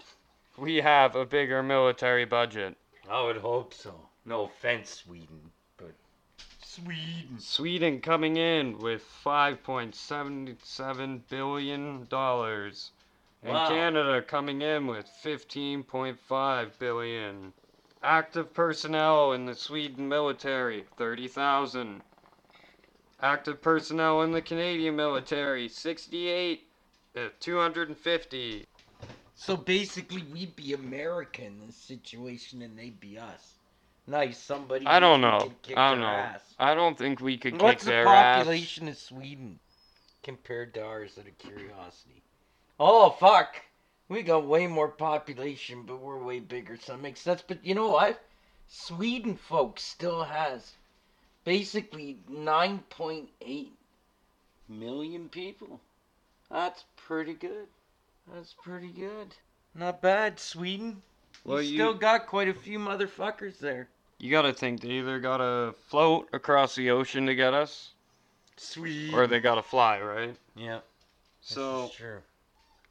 we 0.56 0.76
have 0.76 1.14
a 1.16 1.24
bigger 1.26 1.62
military 1.62 2.24
budget. 2.24 2.76
I 3.08 3.22
would 3.22 3.36
hope 3.36 3.72
so. 3.74 3.94
No 4.24 4.44
offense, 4.44 4.90
Sweden, 4.90 5.52
but 5.76 5.92
Sweden. 6.60 7.38
Sweden 7.38 8.00
coming 8.00 8.36
in 8.36 8.78
with 8.78 9.04
5.77 9.24 11.20
billion 11.28 12.06
dollars. 12.06 12.90
And 13.42 13.52
Wow. 13.52 13.68
Canada 13.68 14.22
coming 14.22 14.62
in 14.62 14.86
with 14.88 15.06
15.5 15.22 16.78
billion. 16.78 17.52
Active 18.02 18.52
personnel 18.52 19.32
in 19.32 19.46
the 19.46 19.54
Sweden 19.54 20.08
military, 20.08 20.84
30,000. 20.96 22.02
Active 23.20 23.62
personnel 23.62 24.22
in 24.22 24.32
the 24.32 24.42
Canadian 24.42 24.94
military, 24.94 25.68
68, 25.68 26.68
uh, 27.16 27.28
250. 27.40 28.66
So 29.34 29.56
basically, 29.56 30.22
we'd 30.32 30.54
be 30.54 30.74
America 30.74 31.44
in 31.44 31.60
this 31.66 31.76
situation, 31.76 32.62
and 32.62 32.78
they'd 32.78 33.00
be 33.00 33.18
us. 33.18 33.54
Nice, 34.06 34.38
somebody. 34.38 34.86
I 34.86 35.00
don't 35.00 35.20
know. 35.20 35.52
kick 35.62 35.76
I 35.76 35.90
don't 35.90 36.00
know. 36.00 36.06
ass. 36.06 36.42
I 36.58 36.74
don't 36.74 36.96
think 36.96 37.20
we 37.20 37.36
could 37.36 37.60
What's 37.60 37.84
kick 37.84 37.84
the 37.84 37.90
their 37.90 38.06
ass. 38.06 38.06
What's 38.06 38.38
the 38.38 38.38
population 38.44 38.88
of 38.88 38.96
Sweden 38.98 39.58
compared 40.22 40.74
to 40.74 40.84
ours? 40.84 41.18
Out 41.18 41.26
of 41.26 41.38
curiosity. 41.38 42.22
Oh 42.78 43.10
fuck, 43.10 43.62
we 44.08 44.22
got 44.22 44.46
way 44.46 44.66
more 44.66 44.88
population, 44.88 45.82
but 45.82 46.00
we're 46.00 46.22
way 46.22 46.40
bigger, 46.40 46.76
so 46.76 46.92
that 46.92 47.02
makes 47.02 47.20
sense. 47.20 47.42
But 47.46 47.64
you 47.64 47.74
know 47.74 47.88
what? 47.88 48.22
Sweden, 48.68 49.36
folks, 49.36 49.82
still 49.82 50.22
has 50.24 50.74
basically 51.46 52.18
9.8 52.30 53.68
million 54.68 55.28
people. 55.30 55.80
That's 56.50 56.84
pretty 56.96 57.32
good. 57.34 57.68
That's 58.34 58.52
pretty 58.62 58.88
good. 58.88 59.28
Not 59.74 60.02
bad, 60.02 60.38
Sweden. 60.40 61.00
Well, 61.44 61.62
you 61.62 61.70
you- 61.70 61.76
still 61.78 61.94
got 61.94 62.26
quite 62.26 62.48
a 62.48 62.54
few 62.54 62.78
motherfuckers 62.78 63.58
there. 63.58 63.88
You 64.18 64.30
gotta 64.30 64.52
think 64.52 64.80
they 64.80 64.90
either 64.90 65.20
gotta 65.20 65.74
float 65.88 66.28
across 66.32 66.74
the 66.74 66.90
ocean 66.90 67.26
to 67.26 67.34
get 67.34 67.54
us, 67.54 67.92
Sweden. 68.56 69.14
or 69.14 69.26
they 69.26 69.40
gotta 69.40 69.62
fly, 69.62 70.00
right? 70.00 70.36
yeah. 70.56 70.80
So. 71.40 71.90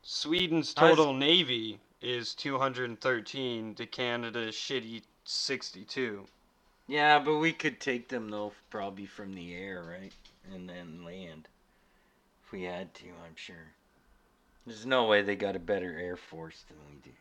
Sweden's 0.03 0.73
I 0.77 0.89
was- 0.89 0.97
total 0.97 1.13
navy 1.13 1.79
is 2.01 2.35
213 2.35 3.75
to 3.75 3.85
Canada's 3.87 4.55
shitty 4.55 5.01
62. 5.25 6.25
Yeah, 6.87 7.19
but 7.19 7.37
we 7.37 7.51
could 7.51 7.79
take 7.79 8.09
them 8.09 8.29
though, 8.29 8.53
probably 8.69 9.05
from 9.05 9.33
the 9.33 9.55
air, 9.55 9.83
right, 9.83 10.13
and 10.53 10.69
then 10.69 11.03
land. 11.03 11.47
If 12.43 12.51
we 12.51 12.63
had 12.63 12.93
to, 12.95 13.05
I'm 13.25 13.35
sure. 13.35 13.73
There's 14.67 14.85
no 14.85 15.05
way 15.05 15.21
they 15.21 15.35
got 15.35 15.55
a 15.55 15.59
better 15.59 15.97
air 15.97 16.15
force 16.15 16.63
than 16.67 16.77
we 16.89 16.97
do. 17.03 17.15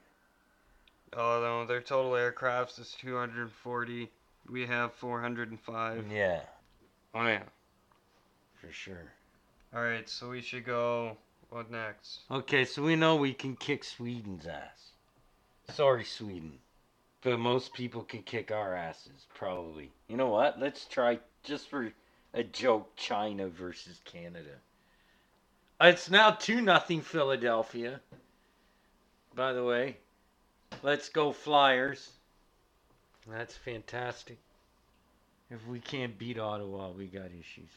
Oh 1.17 1.41
no, 1.41 1.67
their 1.67 1.81
total 1.81 2.13
aircrafts 2.13 2.79
is 2.79 2.95
240. 3.01 4.11
We 4.51 4.67
have 4.67 4.93
405. 4.95 6.05
Yeah, 6.13 6.41
Oh 7.15 7.27
yeah. 7.27 7.43
for 8.61 8.71
sure. 8.73 9.13
All 9.75 9.83
right, 9.83 10.09
so 10.09 10.31
we 10.31 10.41
should 10.43 10.65
go. 10.67 11.17
What 11.51 11.71
next? 11.71 12.21
Okay, 12.31 12.65
so 12.65 12.83
we 12.83 12.97
know 12.97 13.17
we 13.17 13.33
can 13.33 13.55
kick 13.57 13.85
Sweden's 13.85 14.47
ass. 14.47 14.91
Sorry, 15.73 16.05
Sweden. 16.05 16.59
But 17.25 17.39
most 17.39 17.73
people 17.73 18.03
can 18.03 18.23
kick 18.23 18.53
our 18.53 18.77
asses, 18.77 19.27
probably. 19.35 19.91
You 20.09 20.19
know 20.19 20.29
what? 20.29 20.61
Let's 20.61 20.85
try, 20.85 21.19
just 21.43 21.71
for 21.71 21.91
a 22.35 22.45
joke, 22.45 22.95
China 22.97 23.49
versus 23.49 23.99
Canada. 24.05 24.61
Uh, 25.81 25.87
it's 25.87 26.11
now 26.11 26.33
2 26.33 26.61
nothing 26.61 27.01
Philadelphia. 27.01 28.03
By 29.35 29.55
the 29.55 29.65
way, 29.65 29.97
let's 30.83 31.09
go 31.09 31.33
Flyers. 31.33 32.11
That's 33.27 33.57
fantastic. 33.57 34.37
If 35.51 35.67
we 35.67 35.81
can't 35.81 36.19
beat 36.19 36.39
Ottawa, 36.39 36.91
we 36.91 37.07
got 37.07 37.27
issues. 37.27 37.71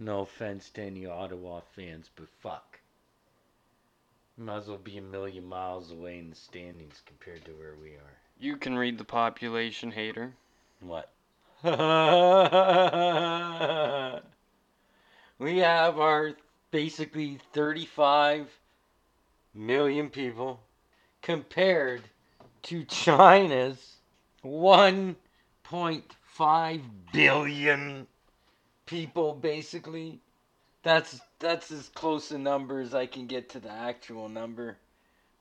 No 0.00 0.22
offense 0.22 0.68
to 0.70 0.82
any 0.82 1.06
Ottawa 1.06 1.60
fans, 1.76 2.10
but 2.16 2.28
fuck. 2.40 2.80
Might 4.36 4.56
as 4.56 4.66
well 4.66 4.78
be 4.78 4.98
a 4.98 5.02
million 5.02 5.44
miles 5.44 5.92
away 5.92 6.18
in 6.18 6.30
the 6.30 6.36
standings 6.36 7.02
compared 7.06 7.44
to 7.44 7.52
where 7.52 7.76
we 7.80 7.90
are. 7.90 8.16
You 8.40 8.56
can 8.56 8.76
read 8.78 8.96
the 8.96 9.04
population 9.04 9.90
hater. 9.90 10.32
What? 10.80 11.10
we 15.38 15.58
have 15.58 15.98
our 15.98 16.32
basically 16.70 17.38
35 17.52 18.48
million 19.52 20.08
people 20.08 20.58
compared 21.20 22.00
to 22.62 22.82
China's 22.84 23.96
1.5 24.42 26.80
billion 27.12 28.06
people 28.86 29.34
basically 29.34 30.18
that's 30.82 31.20
that's 31.38 31.70
as 31.70 31.90
close 31.90 32.30
a 32.30 32.38
number 32.38 32.80
as 32.80 32.94
I 32.94 33.04
can 33.04 33.26
get 33.26 33.50
to 33.50 33.60
the 33.60 33.70
actual 33.70 34.30
number 34.30 34.78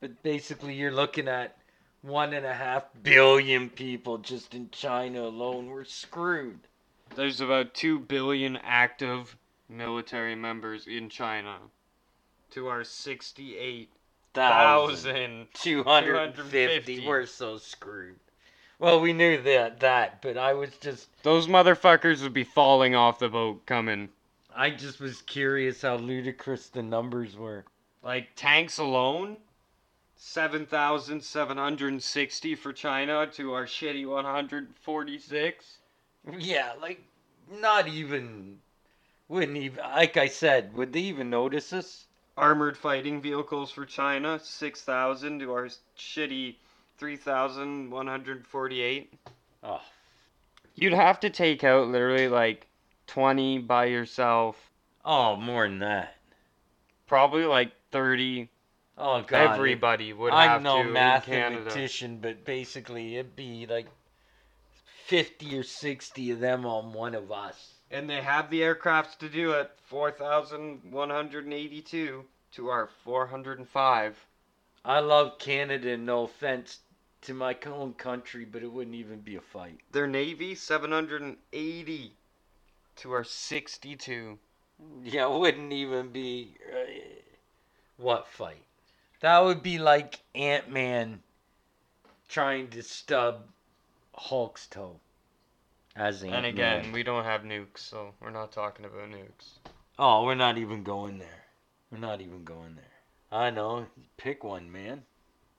but 0.02 0.22
basically 0.22 0.76
you're 0.76 0.92
looking 0.92 1.30
at 1.30 1.59
one 2.02 2.34
and 2.34 2.46
a 2.46 2.54
half 2.54 2.84
billion 3.04 3.70
people 3.70 4.18
just 4.18 4.54
in 4.54 4.70
China 4.72 5.24
alone. 5.24 5.68
We're 5.68 5.86
screwed. 5.86 6.60
There's 7.16 7.40
about 7.42 7.74
2 7.74 8.00
billion 8.00 8.58
active 8.64 9.36
military 9.68 10.36
members 10.36 10.88
in 10.88 11.10
China. 11.10 11.58
To 12.52 12.68
our 12.68 12.84
68,000. 12.84 15.48
250. 15.54 17.08
We're 17.08 17.26
so 17.26 17.58
screwed. 17.58 18.20
Well, 18.80 19.02
we 19.02 19.12
knew 19.12 19.42
that, 19.42 19.82
that, 19.82 20.22
but 20.22 20.38
I 20.38 20.54
was 20.54 20.70
just, 20.78 21.10
Those 21.24 21.48
motherfuckers 21.48 22.22
would 22.22 22.34
be 22.34 22.46
falling 22.46 22.96
off 22.96 23.20
the 23.20 23.28
boat 23.28 23.66
coming. 23.66 24.08
I 24.56 24.70
just 24.70 25.02
was 25.02 25.22
curious 25.24 25.82
how 25.82 25.98
ludicrous 25.98 26.70
the 26.70 26.82
numbers 26.82 27.36
were. 27.36 27.66
Like 28.02 28.30
tanks 28.38 28.78
alone, 28.78 29.36
7,760 30.22 32.56
for 32.56 32.74
China 32.74 33.26
to 33.28 33.54
our 33.54 33.66
shitty 33.66 34.06
146. 34.06 35.78
Yeah, 36.38 36.74
like, 36.82 37.02
not 37.50 37.88
even, 37.88 38.60
wouldn't 39.30 39.56
even, 39.58 39.80
like 39.80 40.18
I 40.18 40.28
said, 40.28 40.74
would 40.76 40.92
they 40.94 41.00
even 41.00 41.30
notice 41.30 41.72
us? 41.72 42.08
Armored 42.38 42.76
fighting 42.78 43.22
vehicles 43.22 43.72
for 43.72 43.86
China, 43.86 44.38
6,000 44.44 45.40
to 45.40 45.54
our 45.54 45.70
shitty 45.98 46.56
3,148. 46.98 49.14
Oh, 49.64 49.82
You'd 50.76 50.94
have 50.94 51.22
to 51.22 51.30
take 51.30 51.64
out 51.64 51.88
literally 51.88 52.28
like 52.28 52.68
20 53.08 53.60
by 53.60 53.86
yourself. 53.86 54.70
oh, 55.06 55.38
more 55.38 55.66
than 55.68 55.80
that. 55.80 56.18
Probably 57.08 57.46
like 57.46 57.72
30. 57.92 58.50
Oh, 59.00 59.24
God. 59.26 59.56
Everybody 59.56 60.12
would 60.12 60.34
I'm 60.34 60.62
no 60.62 60.84
to 60.84 60.90
in 60.90 60.94
Canada. 61.22 61.62
mathematician, 61.62 62.20
but 62.22 62.44
basically 62.44 63.16
it'd 63.16 63.34
be 63.36 63.66
like 63.66 63.88
50 65.06 65.58
or 65.58 65.64
60 65.64 66.32
of 66.32 66.42
them 66.42 66.66
on 66.66 66.92
one 66.92 67.16
of 67.16 67.32
us. 67.32 67.76
And 67.90 68.10
they 68.10 68.22
have 68.22 68.50
the 68.50 68.60
aircrafts 68.62 69.18
to 69.20 69.30
do 69.30 69.54
it. 69.54 69.72
4,182 69.88 72.26
to 72.52 72.68
our 72.68 72.90
405. 73.04 74.26
I 74.86 75.00
love 75.00 75.40
Canada, 75.40 75.98
no 75.98 76.24
offense 76.24 76.80
to 77.22 77.34
my 77.34 77.58
own 77.66 77.94
country, 77.94 78.46
but 78.46 78.64
it 78.64 78.72
wouldn't 78.72 78.96
even 78.96 79.20
be 79.22 79.36
a 79.36 79.42
fight. 79.42 79.80
Their 79.92 80.08
Navy, 80.08 80.56
780 80.56 82.14
to 82.98 83.12
our 83.12 83.24
62. 83.24 84.38
Yeah, 85.04 85.34
it 85.34 85.40
wouldn't 85.40 85.74
even 85.74 86.10
be. 86.10 86.56
Uh, 86.72 86.86
what 87.98 88.28
fight? 88.28 88.64
That 89.22 89.44
would 89.44 89.62
be 89.62 89.80
like 89.80 90.22
Ant 90.34 90.70
Man 90.70 91.22
trying 92.30 92.70
to 92.70 92.82
stub 92.82 93.44
Hulk's 94.14 94.68
toe. 94.68 95.00
As 95.96 96.22
And 96.22 96.34
Ant-Man. 96.34 96.54
again, 96.54 96.92
we 96.94 97.04
don't 97.04 97.26
have 97.26 97.42
nukes, 97.42 97.80
so 97.80 98.14
we're 98.22 98.30
not 98.30 98.52
talking 98.52 98.86
about 98.86 99.10
nukes. 99.10 99.58
Oh, 99.98 100.24
we're 100.24 100.36
not 100.36 100.58
even 100.58 100.84
going 100.84 101.18
there. 101.18 101.44
We're 101.92 101.98
not 101.98 102.22
even 102.22 102.46
going 102.46 102.76
there. 102.76 103.40
I 103.40 103.50
know. 103.50 103.88
Pick 104.16 104.44
one, 104.44 104.72
man. 104.72 105.04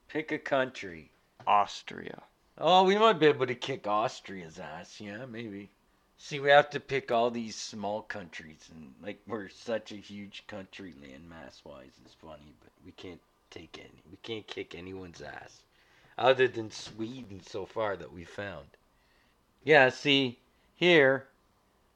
Pick 0.08 0.32
a 0.32 0.38
country. 0.38 1.10
Austria. 1.46 2.22
Oh, 2.56 2.84
we 2.84 2.96
might 2.96 3.18
be 3.18 3.26
able 3.26 3.46
to 3.46 3.54
kick 3.54 3.86
Austria's 3.86 4.58
ass. 4.58 5.00
Yeah, 5.00 5.26
maybe. 5.26 5.70
See, 6.16 6.40
we 6.40 6.50
have 6.50 6.70
to 6.70 6.80
pick 6.80 7.10
all 7.10 7.30
these 7.30 7.56
small 7.56 8.02
countries, 8.02 8.68
and 8.72 8.94
like 9.02 9.20
we're 9.26 9.48
such 9.48 9.92
a 9.92 9.96
huge 9.96 10.44
country, 10.46 10.94
land 11.02 11.28
mass 11.28 11.60
wise. 11.64 11.92
It's 12.04 12.14
funny, 12.14 12.54
but 12.60 12.70
we 12.84 12.92
can't 12.92 13.20
take 13.50 13.78
any. 13.78 14.02
We 14.10 14.16
can't 14.22 14.46
kick 14.46 14.74
anyone's 14.74 15.20
ass, 15.20 15.62
other 16.16 16.48
than 16.48 16.70
Sweden 16.70 17.40
so 17.40 17.66
far 17.66 17.96
that 17.96 18.12
we 18.12 18.24
found. 18.24 18.66
Yeah, 19.64 19.90
see, 19.90 20.38
here, 20.74 21.28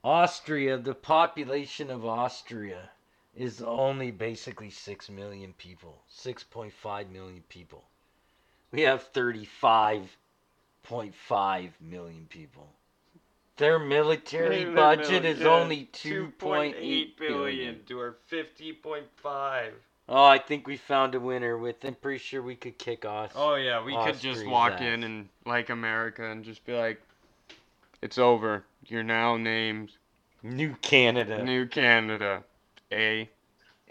Austria, 0.03 0.77
the 0.77 0.95
population 0.95 1.91
of 1.91 2.05
Austria 2.05 2.91
is 3.35 3.63
only 3.63 4.11
basically 4.11 4.71
6 4.71 5.11
million 5.11 5.55
people. 5.55 6.03
6.5 6.15 7.11
million 7.11 7.43
people. 7.49 7.85
We 8.71 8.83
have 8.83 9.13
35.5 9.13 11.71
million 11.81 12.27
people. 12.29 12.69
Their 13.57 13.79
military 13.79 14.65
budget 14.65 15.25
is 15.25 15.43
only 15.43 15.89
2.8 15.93 17.17
billion. 17.17 17.85
to 17.87 18.01
our 18.01 18.17
50.5. 18.31 19.73
Oh, 20.09 20.25
I 20.25 20.39
think 20.39 20.67
we 20.67 20.77
found 20.77 21.15
a 21.15 21.21
winner 21.21 21.57
with. 21.57 21.85
I'm 21.85 21.95
pretty 21.95 22.19
sure 22.19 22.43
we 22.43 22.57
could 22.57 22.79
kick 22.79 23.05
off. 23.05 23.33
Oh 23.35 23.55
yeah, 23.55 23.83
we 23.83 23.97
could 23.97 24.21
just 24.21 24.47
walk 24.47 24.81
in 24.81 25.03
and 25.03 25.29
like 25.47 25.71
America 25.71 26.25
and 26.31 26.45
just 26.45 26.65
be 26.67 26.75
like, 26.75 27.01
"It's 28.03 28.19
over. 28.19 28.65
You're 28.87 29.03
now 29.03 29.37
named 29.37 29.93
New 30.43 30.75
Canada. 30.83 31.43
New 31.43 31.67
Canada." 31.67 32.45
A. 32.93 33.29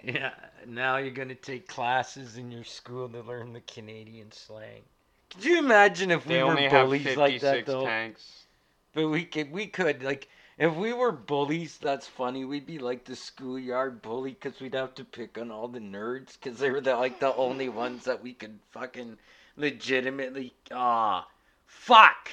Yeah, 0.03 0.33
now 0.67 0.97
you're 0.97 1.11
gonna 1.11 1.33
take 1.33 1.67
classes 1.67 2.37
in 2.37 2.51
your 2.51 2.63
school 2.63 3.09
to 3.09 3.21
learn 3.21 3.53
the 3.53 3.61
Canadian 3.61 4.31
slang. 4.31 4.83
Could 5.31 5.45
you 5.45 5.57
imagine 5.57 6.11
if 6.11 6.27
we 6.27 6.43
were 6.43 6.69
bullies 6.69 7.17
like 7.17 7.41
that 7.41 7.65
though? 7.65 7.85
tanks. 7.85 8.45
But 8.93 9.07
we 9.07 9.25
could, 9.25 9.51
we 9.51 9.65
could 9.65 10.03
like, 10.03 10.27
if 10.57 10.75
we 10.75 10.93
were 10.93 11.11
bullies, 11.11 11.77
that's 11.77 12.07
funny. 12.07 12.45
We'd 12.45 12.65
be 12.65 12.79
like 12.79 13.05
the 13.05 13.15
schoolyard 13.15 14.01
bully 14.01 14.31
because 14.31 14.59
we'd 14.59 14.75
have 14.75 14.93
to 14.95 15.05
pick 15.05 15.37
on 15.37 15.51
all 15.51 15.67
the 15.67 15.79
nerds 15.79 16.33
because 16.33 16.59
they 16.59 16.69
were 16.69 16.81
the, 16.81 16.95
like 16.95 17.19
the 17.19 17.35
only 17.35 17.69
ones 17.69 18.05
that 18.05 18.21
we 18.21 18.33
could 18.33 18.59
fucking 18.71 19.17
legitimately 19.57 20.53
ah 20.71 21.27
fuck, 21.65 22.29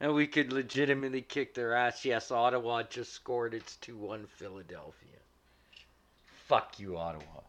and 0.00 0.14
we 0.14 0.26
could 0.26 0.52
legitimately 0.52 1.22
kick 1.22 1.54
their 1.54 1.74
ass. 1.74 2.04
Yes, 2.04 2.30
Ottawa 2.30 2.84
just 2.84 3.12
scored. 3.12 3.54
It's 3.54 3.76
two 3.76 3.96
one 3.96 4.26
Philadelphia. 4.26 5.18
Fuck 6.46 6.78
you, 6.78 6.96
Ottawa. 6.96 7.42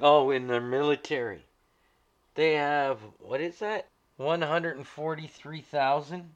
Oh, 0.00 0.30
in 0.30 0.46
the 0.46 0.62
military. 0.62 1.44
They 2.36 2.54
have, 2.54 3.00
what 3.18 3.40
is 3.40 3.58
that? 3.58 3.88
143,000 4.18 6.30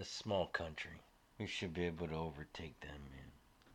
a 0.00 0.04
small 0.04 0.46
country. 0.46 1.00
We 1.38 1.46
should 1.46 1.72
be 1.74 1.84
able 1.84 2.08
to 2.08 2.14
overtake 2.14 2.80
them, 2.80 2.90
man. 3.10 3.24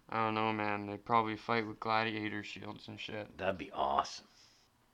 I 0.10 0.26
don't 0.26 0.36
know, 0.36 0.52
man. 0.54 0.86
They 0.88 0.98
probably 0.98 1.38
fight 1.38 1.66
with 1.68 1.80
gladiator 1.80 2.44
shields 2.44 2.88
and 2.88 3.00
shit. 3.00 3.38
That'd 3.38 3.58
be 3.58 3.72
awesome. 3.74 4.26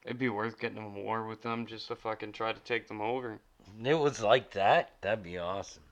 It'd 0.06 0.20
be 0.20 0.30
worth 0.30 0.60
getting 0.60 0.78
in 0.78 0.94
war 0.94 1.26
with 1.28 1.42
them 1.42 1.66
just 1.66 1.88
to 1.88 1.96
fucking 1.96 2.32
try 2.32 2.54
to 2.54 2.60
take 2.60 2.88
them 2.88 3.02
over. 3.02 3.40
It 3.84 3.94
was 3.96 4.22
like 4.22 4.52
that. 4.52 4.92
That'd 5.02 5.24
be 5.24 5.38
awesome. 5.38 5.84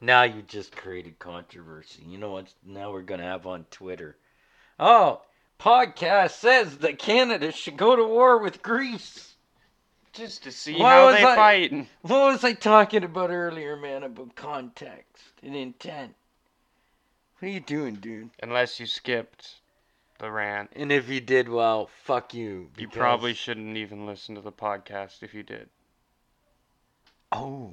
Now 0.00 0.22
you 0.22 0.42
just 0.42 0.74
created 0.76 1.18
controversy. 1.18 2.02
You 2.06 2.18
know 2.18 2.30
what? 2.32 2.52
Now 2.64 2.92
we're 2.92 3.02
gonna 3.02 3.22
have 3.24 3.46
on 3.46 3.64
Twitter. 3.70 4.16
Oh, 4.78 5.20
podcast 5.60 6.32
says 6.32 6.78
that 6.78 6.98
Canada 6.98 7.52
should 7.52 7.76
go 7.76 7.94
to 7.96 8.04
war 8.04 8.38
with 8.38 8.62
Greece. 8.62 9.33
Just 10.14 10.44
to 10.44 10.52
see 10.52 10.78
Why 10.78 10.94
how 10.94 11.10
they 11.10 11.24
I- 11.24 11.34
fight. 11.34 11.86
What 12.02 12.32
was 12.32 12.44
I 12.44 12.52
talking 12.52 13.02
about 13.04 13.30
earlier, 13.30 13.76
man? 13.76 14.04
About 14.04 14.34
context 14.36 15.24
and 15.42 15.54
intent. 15.56 16.14
What 17.38 17.48
are 17.48 17.50
you 17.50 17.60
doing, 17.60 17.96
dude? 17.96 18.30
Unless 18.42 18.78
you 18.78 18.86
skipped 18.86 19.56
the 20.18 20.30
rant. 20.30 20.70
And 20.76 20.92
if 20.92 21.08
you 21.08 21.20
did, 21.20 21.48
well, 21.48 21.88
fuck 22.04 22.32
you. 22.32 22.44
You 22.44 22.70
because- 22.76 22.96
probably 22.96 23.34
shouldn't 23.34 23.76
even 23.76 24.06
listen 24.06 24.36
to 24.36 24.40
the 24.40 24.52
podcast 24.52 25.22
if 25.22 25.34
you 25.34 25.42
did. 25.42 25.68
Oh, 27.32 27.72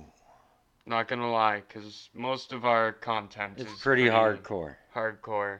Not 0.87 1.07
gonna 1.07 1.31
lie, 1.31 1.61
because 1.67 2.09
most 2.15 2.51
of 2.53 2.65
our 2.65 2.91
content 2.91 3.53
it's 3.59 3.71
is 3.71 3.79
pretty 3.79 4.05
hardcore. 4.05 4.77
Hardcore. 4.95 5.59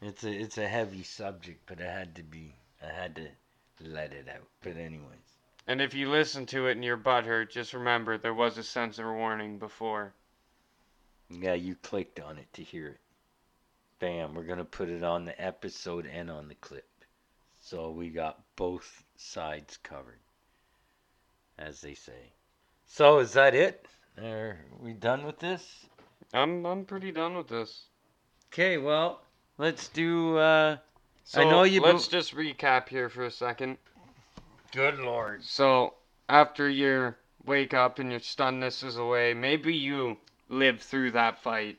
It's 0.00 0.22
a 0.22 0.30
it's 0.30 0.56
a 0.56 0.68
heavy 0.68 1.02
subject, 1.02 1.62
but 1.66 1.80
it 1.80 1.90
had 1.90 2.14
to 2.14 2.22
be. 2.22 2.54
I 2.80 2.92
had 2.92 3.16
to 3.16 3.28
let 3.80 4.12
it 4.12 4.28
out. 4.28 4.46
But 4.62 4.76
anyways, 4.76 5.23
And 5.66 5.80
if 5.80 5.94
you 5.94 6.10
listen 6.10 6.46
to 6.46 6.66
it 6.66 6.72
and 6.72 6.84
your 6.84 6.96
butt 6.96 7.24
hurt, 7.24 7.50
just 7.50 7.72
remember 7.74 8.18
there 8.18 8.34
was 8.34 8.58
a 8.58 8.62
censor 8.62 9.14
warning 9.14 9.58
before. 9.58 10.14
yeah, 11.30 11.54
you 11.54 11.74
clicked 11.76 12.20
on 12.20 12.38
it 12.38 12.52
to 12.52 12.62
hear 12.62 12.88
it. 12.88 13.00
Bam, 13.98 14.34
we're 14.34 14.44
gonna 14.44 14.64
put 14.64 14.88
it 14.90 15.02
on 15.02 15.24
the 15.24 15.40
episode 15.42 16.06
and 16.06 16.30
on 16.30 16.48
the 16.48 16.54
clip, 16.56 16.88
so 17.62 17.90
we 17.90 18.10
got 18.10 18.42
both 18.56 19.04
sides 19.16 19.78
covered, 19.78 20.18
as 21.58 21.80
they 21.80 21.94
say. 21.94 22.32
So 22.86 23.18
is 23.20 23.32
that 23.32 23.54
it? 23.54 23.86
Are 24.18 24.58
we 24.78 24.92
done 24.92 25.24
with 25.24 25.38
this? 25.38 25.86
I'm 26.34 26.66
I'm 26.66 26.84
pretty 26.84 27.10
done 27.12 27.36
with 27.36 27.48
this. 27.48 27.86
Okay, 28.52 28.76
well, 28.76 29.22
let's 29.56 29.88
do. 29.88 30.36
uh 30.36 30.76
So 31.24 31.40
I 31.40 31.44
know 31.44 31.62
you 31.62 31.80
Let's 31.80 32.06
bo- 32.06 32.18
just 32.18 32.34
recap 32.34 32.88
here 32.88 33.08
for 33.08 33.24
a 33.24 33.30
second. 33.30 33.78
Good 34.74 34.98
lord. 34.98 35.44
So 35.44 35.94
after 36.28 36.68
you 36.68 37.14
wake 37.46 37.72
up 37.72 38.00
and 38.00 38.10
your 38.10 38.18
stunness 38.18 38.82
is 38.82 38.96
away, 38.96 39.32
maybe 39.32 39.72
you 39.72 40.16
live 40.48 40.80
through 40.80 41.12
that 41.12 41.40
fight. 41.40 41.78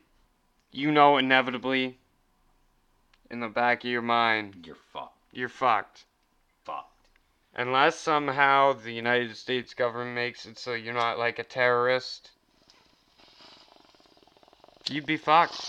You 0.71 0.91
know 0.91 1.17
inevitably 1.17 1.97
in 3.29 3.41
the 3.41 3.49
back 3.49 3.83
of 3.83 3.89
your 3.89 4.01
mind 4.01 4.63
You're 4.65 4.77
fucked. 4.93 5.17
you're 5.33 5.49
fucked. 5.49 6.05
Fucked. 6.63 7.09
Unless 7.53 7.99
somehow 7.99 8.71
the 8.71 8.93
United 8.93 9.35
States 9.35 9.73
government 9.73 10.15
makes 10.15 10.45
it 10.45 10.57
so 10.57 10.73
you're 10.73 10.93
not 10.93 11.19
like 11.19 11.37
a 11.37 11.43
terrorist, 11.43 12.31
you'd 14.89 15.05
be 15.05 15.17
fucked. 15.17 15.59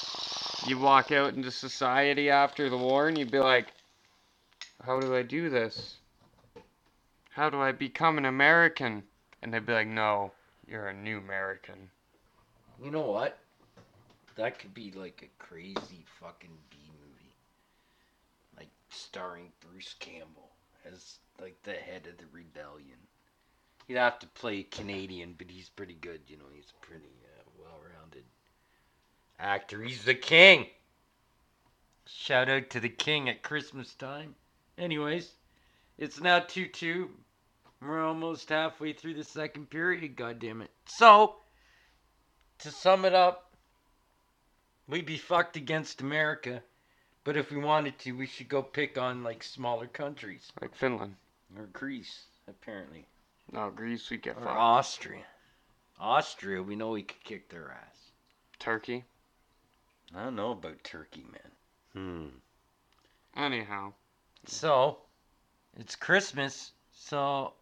You 0.68 0.78
walk 0.78 1.10
out 1.10 1.34
into 1.34 1.50
society 1.50 2.30
after 2.30 2.70
the 2.70 2.78
war 2.78 3.08
and 3.08 3.18
you'd 3.18 3.32
be 3.32 3.40
like, 3.40 3.66
how 4.84 5.00
do 5.00 5.16
I 5.16 5.22
do 5.22 5.50
this? 5.50 5.96
How 7.36 7.50
do 7.50 7.60
I 7.60 7.72
become 7.72 8.16
an 8.16 8.24
American? 8.24 9.02
And 9.42 9.52
they'd 9.52 9.66
be 9.66 9.74
like, 9.74 9.86
no, 9.86 10.32
you're 10.66 10.88
a 10.88 10.94
new 10.94 11.18
American. 11.18 11.90
You 12.82 12.90
know 12.90 13.02
what? 13.02 13.38
That 14.36 14.58
could 14.58 14.72
be 14.72 14.90
like 14.96 15.22
a 15.22 15.44
crazy 15.44 16.06
fucking 16.18 16.56
B 16.70 16.76
movie. 16.98 17.34
Like 18.56 18.70
starring 18.88 19.52
Bruce 19.60 19.94
Campbell 19.98 20.48
as 20.90 21.18
like 21.38 21.62
the 21.62 21.74
head 21.74 22.06
of 22.06 22.16
the 22.16 22.24
rebellion. 22.32 22.96
He'd 23.86 23.98
have 23.98 24.18
to 24.20 24.26
play 24.28 24.62
Canadian, 24.62 25.34
but 25.36 25.50
he's 25.50 25.68
pretty 25.68 25.98
good, 26.00 26.22
you 26.28 26.38
know, 26.38 26.44
he's 26.54 26.72
a 26.72 26.86
pretty 26.86 27.04
uh, 27.04 27.42
well-rounded 27.58 28.24
actor. 29.38 29.82
He's 29.82 30.04
the 30.04 30.14
king. 30.14 30.68
Shout 32.06 32.48
out 32.48 32.70
to 32.70 32.80
the 32.80 32.88
king 32.88 33.28
at 33.28 33.42
Christmas 33.42 33.94
time. 33.94 34.34
Anyways, 34.78 35.32
it's 35.98 36.18
now 36.18 36.40
2-2. 36.40 37.08
We're 37.86 38.04
almost 38.04 38.48
halfway 38.48 38.92
through 38.92 39.14
the 39.14 39.24
second 39.24 39.70
period, 39.70 40.16
goddammit. 40.16 40.68
So, 40.86 41.36
to 42.58 42.70
sum 42.70 43.04
it 43.04 43.14
up, 43.14 43.52
we'd 44.88 45.06
be 45.06 45.18
fucked 45.18 45.56
against 45.56 46.00
America, 46.00 46.62
but 47.22 47.36
if 47.36 47.50
we 47.50 47.58
wanted 47.58 47.98
to, 48.00 48.12
we 48.12 48.26
should 48.26 48.48
go 48.48 48.62
pick 48.62 48.98
on 48.98 49.22
like 49.22 49.42
smaller 49.42 49.86
countries 49.86 50.50
Like 50.60 50.74
Finland. 50.74 51.14
or 51.56 51.66
Greece, 51.66 52.24
apparently, 52.48 53.06
No, 53.52 53.70
Greece, 53.70 54.10
we 54.10 54.16
get 54.16 54.36
or 54.36 54.40
fucked. 54.44 54.56
Austria. 54.58 55.24
Austria, 56.00 56.62
we 56.62 56.76
know 56.76 56.90
we 56.90 57.02
could 57.02 57.22
kick 57.24 57.48
their 57.48 57.70
ass. 57.70 58.10
Turkey. 58.58 59.04
I 60.14 60.24
don't 60.24 60.36
know 60.36 60.52
about 60.52 60.82
Turkey, 60.82 61.24
man. 61.30 62.32
Hmm. 63.34 63.40
Anyhow. 63.40 63.92
So, 64.46 64.98
it's 65.78 65.96
Christmas, 65.96 66.72
so 66.92 67.52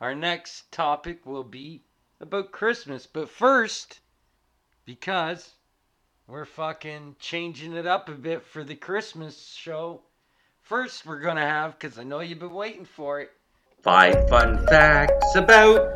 our 0.00 0.14
next 0.14 0.70
topic 0.72 1.24
will 1.24 1.44
be 1.44 1.82
about 2.20 2.52
Christmas. 2.52 3.06
But 3.06 3.28
first, 3.28 4.00
because 4.84 5.54
we're 6.26 6.44
fucking 6.44 7.16
changing 7.18 7.74
it 7.74 7.86
up 7.86 8.08
a 8.08 8.12
bit 8.12 8.42
for 8.42 8.64
the 8.64 8.74
Christmas 8.74 9.52
show, 9.52 10.02
first 10.62 11.06
we're 11.06 11.20
gonna 11.20 11.40
have, 11.40 11.78
because 11.78 11.98
I 11.98 12.04
know 12.04 12.20
you've 12.20 12.38
been 12.38 12.52
waiting 12.52 12.84
for 12.84 13.20
it, 13.20 13.30
five 13.82 14.28
fun 14.28 14.66
facts 14.66 15.34
about 15.34 15.88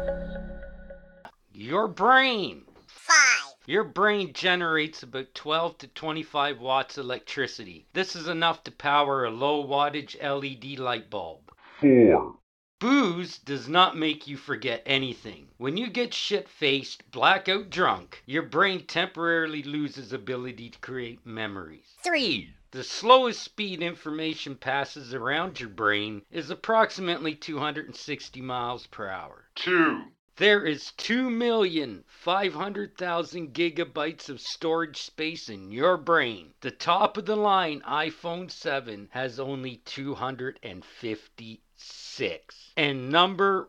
your 1.52 1.88
brain. 1.88 2.62
Five. 2.86 3.54
Your 3.66 3.84
brain 3.84 4.32
generates 4.32 5.02
about 5.02 5.34
12 5.34 5.78
to 5.78 5.86
25 5.88 6.60
watts 6.60 6.98
of 6.98 7.04
electricity. 7.04 7.86
This 7.92 8.16
is 8.16 8.26
enough 8.26 8.64
to 8.64 8.72
power 8.72 9.24
a 9.24 9.30
low 9.30 9.64
wattage 9.66 10.16
LED 10.22 10.78
light 10.78 11.10
bulb. 11.10 11.52
four, 11.80 12.36
Booze 12.80 13.36
does 13.36 13.68
not 13.68 13.94
make 13.94 14.26
you 14.26 14.38
forget 14.38 14.82
anything. 14.86 15.48
When 15.58 15.76
you 15.76 15.90
get 15.90 16.14
shit 16.14 16.48
faced, 16.48 17.10
blackout 17.10 17.68
drunk, 17.68 18.22
your 18.24 18.42
brain 18.42 18.86
temporarily 18.86 19.62
loses 19.62 20.14
ability 20.14 20.70
to 20.70 20.78
create 20.78 21.26
memories. 21.26 21.94
3. 22.02 22.54
The 22.70 22.82
slowest 22.82 23.42
speed 23.42 23.82
information 23.82 24.56
passes 24.56 25.12
around 25.12 25.60
your 25.60 25.68
brain 25.68 26.22
is 26.30 26.48
approximately 26.48 27.34
260 27.34 28.40
miles 28.40 28.86
per 28.86 29.08
hour. 29.08 29.50
two, 29.54 30.04
There 30.40 30.64
is 30.64 30.92
2,500,000 30.96 33.52
gigabytes 33.52 34.28
of 34.30 34.40
storage 34.40 35.02
space 35.02 35.50
in 35.50 35.70
your 35.70 35.98
brain. 35.98 36.54
The 36.62 36.70
top 36.70 37.18
of 37.18 37.26
the 37.26 37.36
line 37.36 37.82
iPhone 37.86 38.50
7 38.50 39.10
has 39.10 39.38
only 39.38 39.82
256. 39.84 42.72
And 42.74 43.10
number 43.10 43.68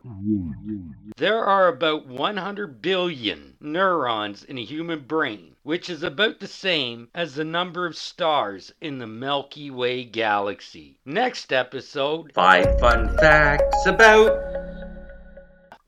there 1.18 1.44
are 1.44 1.68
about 1.68 2.06
100 2.06 2.80
billion 2.80 3.58
neurons 3.60 4.42
in 4.42 4.56
a 4.56 4.64
human 4.64 5.00
brain, 5.00 5.56
which 5.64 5.90
is 5.90 6.02
about 6.02 6.40
the 6.40 6.46
same 6.46 7.10
as 7.14 7.34
the 7.34 7.44
number 7.44 7.84
of 7.84 7.98
stars 7.98 8.72
in 8.80 8.96
the 8.96 9.06
Milky 9.06 9.70
Way 9.70 10.04
galaxy. 10.04 10.96
Next 11.04 11.52
episode 11.52 12.32
5 12.32 12.80
fun 12.80 13.14
facts 13.18 13.84
about 13.84 14.40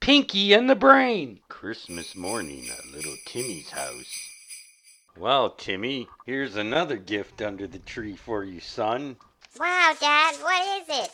Pinky 0.05 0.53
and 0.53 0.69
the 0.69 0.77
Brain. 0.77 1.41
Christmas 1.49 2.15
morning 2.15 2.69
at 2.71 2.93
little 2.93 3.17
Timmy's 3.25 3.71
house. 3.71 4.29
Well, 5.17 5.49
Timmy, 5.49 6.09
here's 6.27 6.57
another 6.57 6.99
gift 6.99 7.41
under 7.41 7.67
the 7.67 7.79
tree 7.79 8.15
for 8.15 8.45
you, 8.45 8.61
son. 8.61 9.17
Wow, 9.59 9.95
Dad, 9.99 10.35
what 10.43 10.83
is 10.83 11.05
it? 11.05 11.11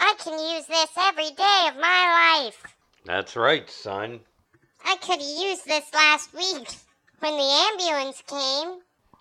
I 0.00 0.14
can 0.18 0.32
use 0.56 0.66
this 0.66 0.90
every 0.98 1.30
day 1.30 1.68
of 1.68 1.76
my 1.76 2.40
life. 2.42 2.64
That's 3.04 3.36
right, 3.36 3.70
son. 3.70 4.18
I 4.84 4.96
could 4.96 5.20
have 5.20 5.40
used 5.44 5.64
this 5.64 5.94
last 5.94 6.34
week 6.34 6.68
when 7.20 7.36
the 7.36 7.68
ambulance 7.70 8.20
came. 8.26 8.80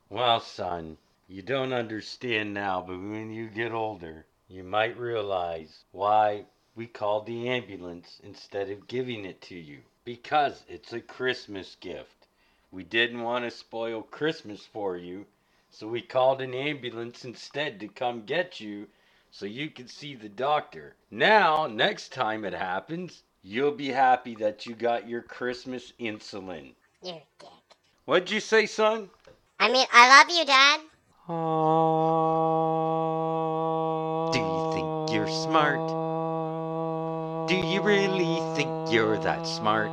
Well, 0.09 0.39
son, 0.39 0.97
you 1.27 1.43
don't 1.43 1.71
understand 1.71 2.51
now, 2.55 2.81
but 2.81 2.97
when 2.97 3.29
you 3.29 3.47
get 3.47 3.71
older, 3.71 4.25
you 4.47 4.63
might 4.63 4.97
realize 4.97 5.83
why 5.91 6.45
we 6.75 6.85
called 6.85 7.25
the 7.25 7.49
ambulance 7.49 8.19
instead 8.23 8.69
of 8.69 8.87
giving 8.87 9.25
it 9.25 9.41
to 9.41 9.55
you. 9.55 9.79
Because 10.03 10.63
it's 10.67 10.93
a 10.93 10.99
Christmas 10.99 11.75
gift. 11.79 12.27
We 12.71 12.83
didn't 12.83 13.23
want 13.23 13.45
to 13.45 13.51
spoil 13.51 14.03
Christmas 14.03 14.65
for 14.65 14.97
you, 14.97 15.25
so 15.71 15.87
we 15.87 16.01
called 16.01 16.41
an 16.41 16.53
ambulance 16.53 17.25
instead 17.25 17.79
to 17.79 17.87
come 17.87 18.25
get 18.25 18.59
you 18.59 18.87
so 19.31 19.45
you 19.45 19.69
could 19.69 19.89
see 19.89 20.15
the 20.15 20.29
doctor. 20.29 20.95
Now, 21.09 21.67
next 21.67 22.13
time 22.13 22.45
it 22.45 22.53
happens, 22.53 23.23
you'll 23.43 23.71
be 23.71 23.89
happy 23.89 24.35
that 24.35 24.65
you 24.65 24.75
got 24.75 25.09
your 25.09 25.21
Christmas 25.21 25.93
insulin. 25.99 26.73
You're 27.01 27.21
dick. 27.39 27.49
What'd 28.05 28.31
you 28.31 28.39
say, 28.39 28.65
son? 28.65 29.09
I 29.59 29.71
mean, 29.71 29.87
I 29.91 30.19
love 30.19 30.29
you, 30.29 30.45
Dad. 30.45 30.81
Do 31.27 31.33
you 31.33 31.39
think 34.73 35.11
you're 35.11 35.27
smart? 35.27 35.79
Do 37.49 37.55
you 37.55 37.81
really 37.81 38.39
think 38.55 38.91
you're 38.91 39.17
that 39.17 39.47
smart? 39.47 39.89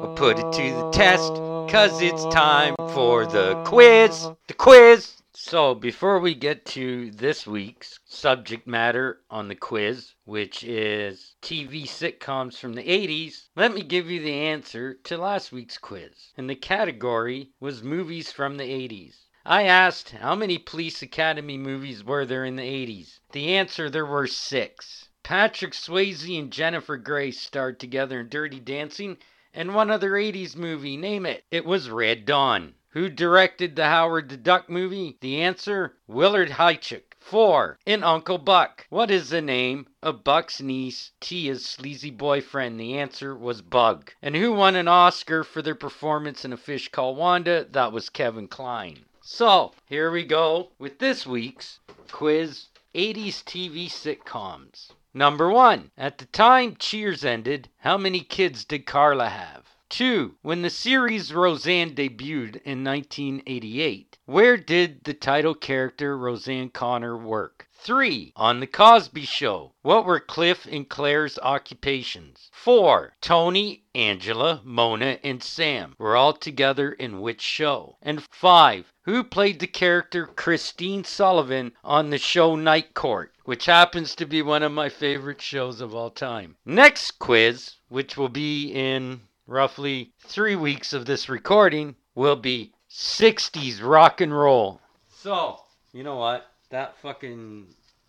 Well, 0.00 0.12
put 0.14 0.38
it 0.38 0.52
to 0.52 0.74
the 0.76 0.90
test, 0.92 1.32
cause 1.72 2.00
it's 2.00 2.24
time 2.26 2.76
for 2.94 3.26
the 3.26 3.60
quiz. 3.64 4.28
The 4.46 4.54
quiz! 4.54 5.20
So, 5.38 5.74
before 5.74 6.18
we 6.18 6.34
get 6.34 6.64
to 6.64 7.10
this 7.10 7.46
week's 7.46 8.00
subject 8.06 8.66
matter 8.66 9.20
on 9.28 9.48
the 9.48 9.54
quiz, 9.54 10.14
which 10.24 10.64
is 10.64 11.36
TV 11.42 11.82
sitcoms 11.82 12.56
from 12.56 12.72
the 12.72 12.82
80s, 12.82 13.48
let 13.54 13.74
me 13.74 13.82
give 13.82 14.10
you 14.10 14.18
the 14.18 14.32
answer 14.32 14.94
to 14.94 15.18
last 15.18 15.52
week's 15.52 15.76
quiz. 15.76 16.32
And 16.38 16.48
the 16.48 16.54
category 16.54 17.50
was 17.60 17.82
movies 17.82 18.32
from 18.32 18.56
the 18.56 18.64
80s. 18.64 19.26
I 19.44 19.64
asked 19.64 20.08
how 20.12 20.34
many 20.34 20.56
Police 20.56 21.02
Academy 21.02 21.58
movies 21.58 22.02
were 22.02 22.24
there 22.24 22.46
in 22.46 22.56
the 22.56 22.62
80s. 22.62 23.20
The 23.32 23.54
answer 23.56 23.90
there 23.90 24.06
were 24.06 24.26
six. 24.26 25.10
Patrick 25.22 25.74
Swayze 25.74 26.38
and 26.38 26.50
Jennifer 26.50 26.96
Grey 26.96 27.30
starred 27.30 27.78
together 27.78 28.20
in 28.20 28.30
Dirty 28.30 28.58
Dancing 28.58 29.18
and 29.52 29.74
one 29.74 29.90
other 29.90 30.12
80s 30.12 30.56
movie. 30.56 30.96
Name 30.96 31.26
it. 31.26 31.44
It 31.50 31.66
was 31.66 31.90
Red 31.90 32.24
Dawn. 32.24 32.75
Who 32.96 33.10
directed 33.10 33.76
the 33.76 33.84
Howard 33.84 34.30
the 34.30 34.38
Duck 34.38 34.70
movie? 34.70 35.18
The 35.20 35.42
answer 35.42 35.98
Willard 36.06 36.52
Huyck. 36.52 37.14
4. 37.18 37.78
In 37.84 38.02
Uncle 38.02 38.38
Buck. 38.38 38.86
What 38.88 39.10
is 39.10 39.28
the 39.28 39.42
name 39.42 39.86
of 40.02 40.24
Buck's 40.24 40.62
niece, 40.62 41.10
Tia's 41.20 41.66
sleazy 41.66 42.10
boyfriend? 42.10 42.80
The 42.80 42.96
answer 42.96 43.36
was 43.36 43.60
Bug. 43.60 44.12
And 44.22 44.34
who 44.34 44.54
won 44.54 44.76
an 44.76 44.88
Oscar 44.88 45.44
for 45.44 45.60
their 45.60 45.74
performance 45.74 46.42
in 46.42 46.54
A 46.54 46.56
Fish 46.56 46.88
Called 46.88 47.18
Wanda? 47.18 47.66
That 47.70 47.92
was 47.92 48.08
Kevin 48.08 48.48
Kline. 48.48 49.04
So, 49.20 49.74
here 49.84 50.10
we 50.10 50.24
go 50.24 50.70
with 50.78 50.98
this 50.98 51.26
week's 51.26 51.80
quiz 52.10 52.68
80s 52.94 53.44
TV 53.44 53.90
sitcoms. 53.90 54.92
Number 55.12 55.50
1. 55.50 55.90
At 55.98 56.16
the 56.16 56.24
time 56.24 56.76
Cheers 56.78 57.26
ended, 57.26 57.68
how 57.76 57.98
many 57.98 58.20
kids 58.20 58.64
did 58.64 58.86
Carla 58.86 59.28
have? 59.28 59.65
2. 59.96 60.36
When 60.42 60.60
the 60.60 60.68
series 60.68 61.32
Roseanne 61.32 61.94
debuted 61.94 62.60
in 62.66 62.84
1988, 62.84 64.18
where 64.26 64.58
did 64.58 65.04
the 65.04 65.14
title 65.14 65.54
character 65.54 66.18
Roseanne 66.18 66.68
Conner 66.68 67.16
work? 67.16 67.66
3. 67.72 68.34
On 68.36 68.60
The 68.60 68.66
Cosby 68.66 69.24
Show, 69.24 69.72
what 69.80 70.04
were 70.04 70.20
Cliff 70.20 70.66
and 70.70 70.86
Claire's 70.86 71.38
occupations? 71.38 72.50
4. 72.52 73.16
Tony, 73.22 73.84
Angela, 73.94 74.60
Mona, 74.64 75.18
and 75.24 75.42
Sam 75.42 75.94
were 75.96 76.14
all 76.14 76.34
together 76.34 76.92
in 76.92 77.22
which 77.22 77.40
show? 77.40 77.96
And 78.02 78.22
5. 78.30 78.92
Who 79.06 79.24
played 79.24 79.60
the 79.60 79.66
character 79.66 80.26
Christine 80.26 81.04
Sullivan 81.04 81.72
on 81.82 82.10
the 82.10 82.18
show 82.18 82.54
Night 82.54 82.92
Court, 82.92 83.32
which 83.44 83.64
happens 83.64 84.14
to 84.16 84.26
be 84.26 84.42
one 84.42 84.62
of 84.62 84.72
my 84.72 84.90
favorite 84.90 85.40
shows 85.40 85.80
of 85.80 85.94
all 85.94 86.10
time? 86.10 86.58
Next 86.66 87.12
quiz, 87.12 87.76
which 87.88 88.18
will 88.18 88.28
be 88.28 88.70
in 88.74 89.22
roughly 89.46 90.12
three 90.20 90.56
weeks 90.56 90.92
of 90.92 91.06
this 91.06 91.28
recording, 91.28 91.96
will 92.14 92.36
be 92.36 92.72
60s 92.90 93.82
rock 93.82 94.20
and 94.20 94.36
roll. 94.36 94.80
So, 95.10 95.60
you 95.92 96.02
know 96.02 96.16
what? 96.16 96.46
That 96.70 96.96
fucking 96.98 97.66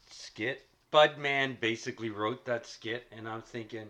skit, 0.09 0.65
Budman 0.91 1.59
basically 1.59 2.09
wrote 2.09 2.45
that 2.45 2.65
skit, 2.65 3.05
and 3.11 3.27
I'm 3.27 3.41
thinking 3.41 3.87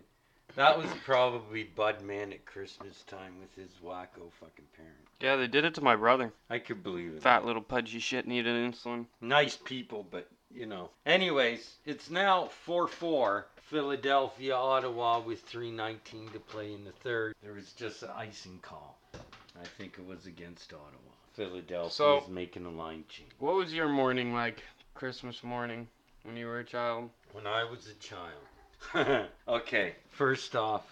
that 0.56 0.78
was 0.78 0.90
probably 1.06 1.70
Budman 1.78 2.32
at 2.32 2.46
Christmas 2.46 3.04
time 3.04 3.34
with 3.40 3.54
his 3.56 3.76
wacko 3.84 4.32
fucking 4.40 4.66
parents. 4.76 5.12
Yeah, 5.22 5.36
they 5.36 5.48
did 5.48 5.66
it 5.66 5.76
to 5.76 5.82
my 5.82 5.96
brother. 5.96 6.34
I 6.50 6.60
could 6.60 6.84
believe 6.84 7.14
it. 7.14 7.22
Fat 7.22 7.46
little 7.46 7.62
pudgy 7.62 8.00
shit 8.00 8.28
needed 8.28 8.56
insulin. 8.56 9.06
nice 9.22 9.56
people, 9.56 10.06
but 10.10 10.28
you 10.54 10.66
know. 10.66 10.90
Anyways, 11.06 11.76
it's 11.86 12.10
now 12.10 12.46
4 12.66 12.88
4. 12.88 13.46
Philadelphia, 13.70 14.56
Ottawa 14.56 15.20
with 15.20 15.42
319 15.42 16.30
to 16.30 16.40
play 16.40 16.72
in 16.74 16.86
the 16.86 16.92
third. 16.92 17.36
There 17.44 17.52
was 17.52 17.74
just 17.74 18.02
an 18.02 18.12
icing 18.16 18.60
call. 18.62 18.98
I 19.14 19.66
think 19.78 19.96
it 20.00 20.06
was 20.08 20.26
against 20.26 20.72
Ottawa. 20.72 21.12
Philadelphia 21.36 21.92
So- 21.92 22.22
is 22.22 22.30
making 22.30 22.66
a 22.66 22.70
line 22.70 23.04
change. 23.10 23.30
What 23.40 23.56
was 23.56 23.74
your 23.74 23.90
morning 23.90 24.34
like, 24.34 24.64
Christmas 24.94 25.44
morning, 25.44 25.90
when 26.24 26.38
you 26.38 26.46
were 26.48 26.60
a 26.60 26.64
child? 26.64 27.10
When 27.34 27.46
I 27.46 27.66
was 27.66 27.88
a 27.88 27.94
child. 27.96 29.28
okay, 29.50 29.96
first 30.12 30.56
off, 30.56 30.84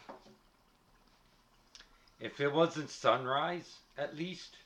if 2.19 2.41
it 2.41 2.51
wasn't 2.51 2.89
sunrise, 2.89 3.77
at 3.97 4.17
least, 4.17 4.57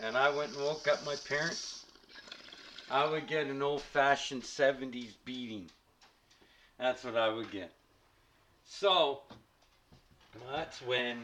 and 0.00 0.16
I 0.18 0.28
went 0.36 0.52
and 0.52 0.60
woke 0.62 0.86
up 0.86 1.04
my 1.06 1.16
parents, 1.28 1.86
I 2.90 3.08
would 3.08 3.26
get 3.26 3.46
an 3.46 3.62
old 3.62 3.82
fashioned 3.82 4.42
70s 4.42 5.14
beating. 5.24 5.68
That's 6.78 7.04
what 7.04 7.16
I 7.16 7.28
would 7.28 7.50
get. 7.50 7.72
So, 8.64 9.22
that's 10.50 10.80
when 10.82 11.18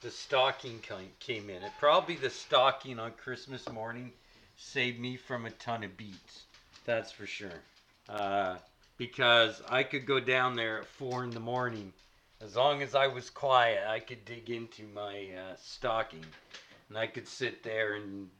the 0.00 0.10
stocking 0.10 0.80
came 1.18 1.50
in. 1.50 1.62
It 1.62 1.72
probably 1.78 2.16
the 2.16 2.30
stocking 2.30 2.98
on 2.98 3.12
Christmas 3.12 3.68
morning 3.68 4.12
saved 4.56 4.98
me 4.98 5.16
from 5.16 5.44
a 5.44 5.50
ton 5.50 5.84
of 5.84 5.96
beats. 5.96 6.44
That's 6.86 7.12
for 7.12 7.26
sure. 7.26 7.60
Uh, 8.08 8.56
because 8.96 9.62
I 9.68 9.82
could 9.82 10.06
go 10.06 10.20
down 10.20 10.56
there 10.56 10.80
at 10.80 10.86
four 10.86 11.24
in 11.24 11.30
the 11.30 11.40
morning. 11.40 11.92
As 12.40 12.56
long 12.56 12.80
as 12.82 12.94
I 12.94 13.06
was 13.06 13.28
quiet, 13.28 13.86
I 13.86 14.00
could 14.00 14.24
dig 14.24 14.48
into 14.48 14.86
my 14.94 15.28
uh, 15.36 15.56
stocking, 15.60 16.24
and 16.88 16.96
I 16.96 17.06
could 17.06 17.28
sit 17.28 17.62
there 17.62 17.94
and 17.94 18.30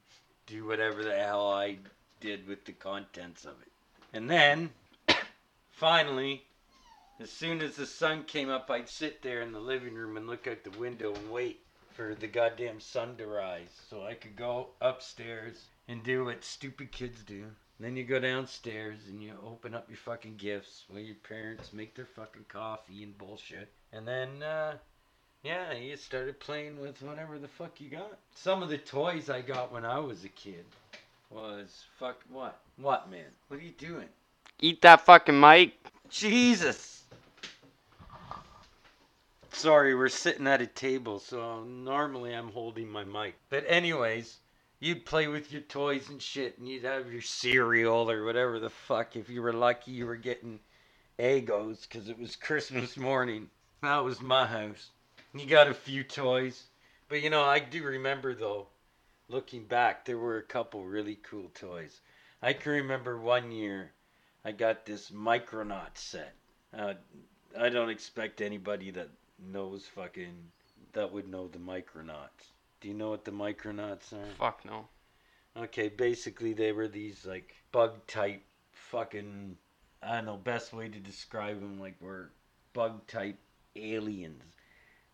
do 0.46 0.66
whatever 0.66 1.02
the 1.02 1.16
hell 1.16 1.50
I 1.50 1.76
did 2.20 2.46
with 2.46 2.64
the 2.64 2.72
contents 2.72 3.44
of 3.44 3.54
it. 3.62 3.72
And 4.12 4.28
then, 4.28 4.70
finally, 5.70 6.44
as 7.18 7.30
soon 7.30 7.60
as 7.60 7.76
the 7.76 7.86
sun 7.86 8.24
came 8.24 8.48
up, 8.48 8.70
I'd 8.70 8.88
sit 8.88 9.22
there 9.22 9.42
in 9.42 9.52
the 9.52 9.60
living 9.60 9.94
room 9.94 10.16
and 10.16 10.26
look 10.26 10.46
out 10.46 10.64
the 10.64 10.78
window 10.78 11.14
and 11.14 11.30
wait 11.30 11.60
for 11.92 12.14
the 12.14 12.26
goddamn 12.26 12.80
sun 12.80 13.16
to 13.16 13.26
rise, 13.26 13.68
so 13.88 14.04
I 14.04 14.14
could 14.14 14.36
go 14.36 14.68
upstairs 14.80 15.66
and 15.88 16.02
do 16.02 16.24
what 16.24 16.44
stupid 16.44 16.92
kids 16.92 17.22
do. 17.22 17.44
Then 17.78 17.96
you 17.96 18.04
go 18.04 18.20
downstairs 18.20 19.00
and 19.08 19.22
you 19.22 19.34
open 19.44 19.74
up 19.74 19.88
your 19.88 19.96
fucking 19.96 20.36
gifts 20.36 20.84
while 20.88 21.00
your 21.00 21.16
parents 21.16 21.72
make 21.72 21.94
their 21.94 22.06
fucking 22.06 22.44
coffee 22.48 23.02
and 23.02 23.16
bullshit. 23.16 23.72
And 23.92 24.06
then, 24.06 24.42
uh, 24.42 24.76
yeah, 25.42 25.72
you 25.72 25.96
started 25.96 26.40
playing 26.40 26.80
with 26.80 27.02
whatever 27.02 27.38
the 27.38 27.48
fuck 27.48 27.80
you 27.80 27.88
got. 27.88 28.18
Some 28.34 28.62
of 28.62 28.68
the 28.68 28.78
toys 28.78 29.30
I 29.30 29.40
got 29.40 29.72
when 29.72 29.84
I 29.84 29.98
was 29.98 30.24
a 30.24 30.28
kid 30.28 30.64
was 31.30 31.84
fuck 31.98 32.20
what? 32.28 32.60
What, 32.76 33.10
man? 33.10 33.24
What 33.48 33.60
are 33.60 33.62
you 33.62 33.72
doing? 33.72 34.08
Eat 34.60 34.82
that 34.82 35.06
fucking 35.06 35.38
mic. 35.38 35.74
Jesus! 36.10 37.04
Sorry, 39.52 39.94
we're 39.94 40.08
sitting 40.08 40.46
at 40.46 40.62
a 40.62 40.66
table, 40.66 41.18
so 41.18 41.64
normally 41.64 42.34
I'm 42.34 42.50
holding 42.50 42.88
my 42.88 43.04
mic. 43.04 43.34
But, 43.48 43.64
anyways, 43.66 44.38
you'd 44.80 45.04
play 45.04 45.28
with 45.28 45.52
your 45.52 45.62
toys 45.62 46.08
and 46.08 46.20
shit, 46.20 46.58
and 46.58 46.68
you'd 46.68 46.84
have 46.84 47.12
your 47.12 47.22
cereal 47.22 48.10
or 48.10 48.24
whatever 48.24 48.58
the 48.58 48.70
fuck. 48.70 49.16
If 49.16 49.28
you 49.28 49.42
were 49.42 49.52
lucky, 49.52 49.90
you 49.92 50.06
were 50.06 50.16
getting 50.16 50.60
Eggos 51.18 51.82
because 51.82 52.08
it 52.08 52.18
was 52.18 52.36
Christmas 52.36 52.96
morning. 52.96 53.50
That 53.82 54.04
was 54.04 54.20
my 54.20 54.46
house. 54.46 54.90
You 55.34 55.46
got 55.46 55.68
a 55.68 55.74
few 55.74 56.04
toys. 56.04 56.64
But, 57.08 57.22
you 57.22 57.30
know, 57.30 57.42
I 57.42 57.58
do 57.58 57.82
remember, 57.82 58.34
though, 58.34 58.68
looking 59.30 59.64
back, 59.64 60.04
there 60.04 60.18
were 60.18 60.38
a 60.38 60.42
couple 60.42 60.84
really 60.84 61.18
cool 61.22 61.50
toys. 61.54 62.00
I 62.42 62.52
can 62.52 62.72
remember 62.72 63.18
one 63.18 63.52
year 63.52 63.92
I 64.44 64.52
got 64.52 64.84
this 64.84 65.10
Micronaut 65.10 65.96
set. 65.96 66.34
Uh, 66.76 66.94
I 67.58 67.68
don't 67.68 67.90
expect 67.90 68.40
anybody 68.40 68.90
that 68.92 69.08
knows 69.38 69.86
fucking 69.86 70.34
that 70.92 71.12
would 71.12 71.28
know 71.28 71.48
the 71.48 71.58
Micronauts. 71.58 72.52
Do 72.80 72.88
you 72.88 72.94
know 72.94 73.10
what 73.10 73.24
the 73.24 73.30
Micronauts 73.30 74.12
are? 74.12 74.26
Fuck 74.38 74.64
no. 74.64 74.86
Okay, 75.56 75.88
basically 75.88 76.52
they 76.52 76.72
were 76.72 76.88
these 76.88 77.26
like 77.26 77.54
bug 77.72 78.06
type 78.06 78.42
fucking 78.72 79.56
I 80.02 80.16
don't 80.16 80.26
know 80.26 80.36
best 80.36 80.72
way 80.72 80.88
to 80.88 80.98
describe 80.98 81.60
them 81.60 81.78
like 81.78 82.00
were 82.00 82.30
bug 82.72 83.06
type 83.06 83.38
aliens, 83.76 84.42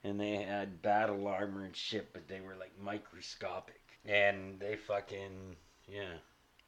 and 0.04 0.20
they 0.20 0.36
had 0.36 0.82
battle 0.82 1.26
armor 1.26 1.64
and 1.64 1.74
shit, 1.74 2.12
but 2.12 2.28
they 2.28 2.40
were 2.40 2.54
like 2.54 2.72
microscopic, 2.80 3.80
and 4.06 4.58
they 4.60 4.76
fucking 4.76 5.56
yeah. 5.88 6.14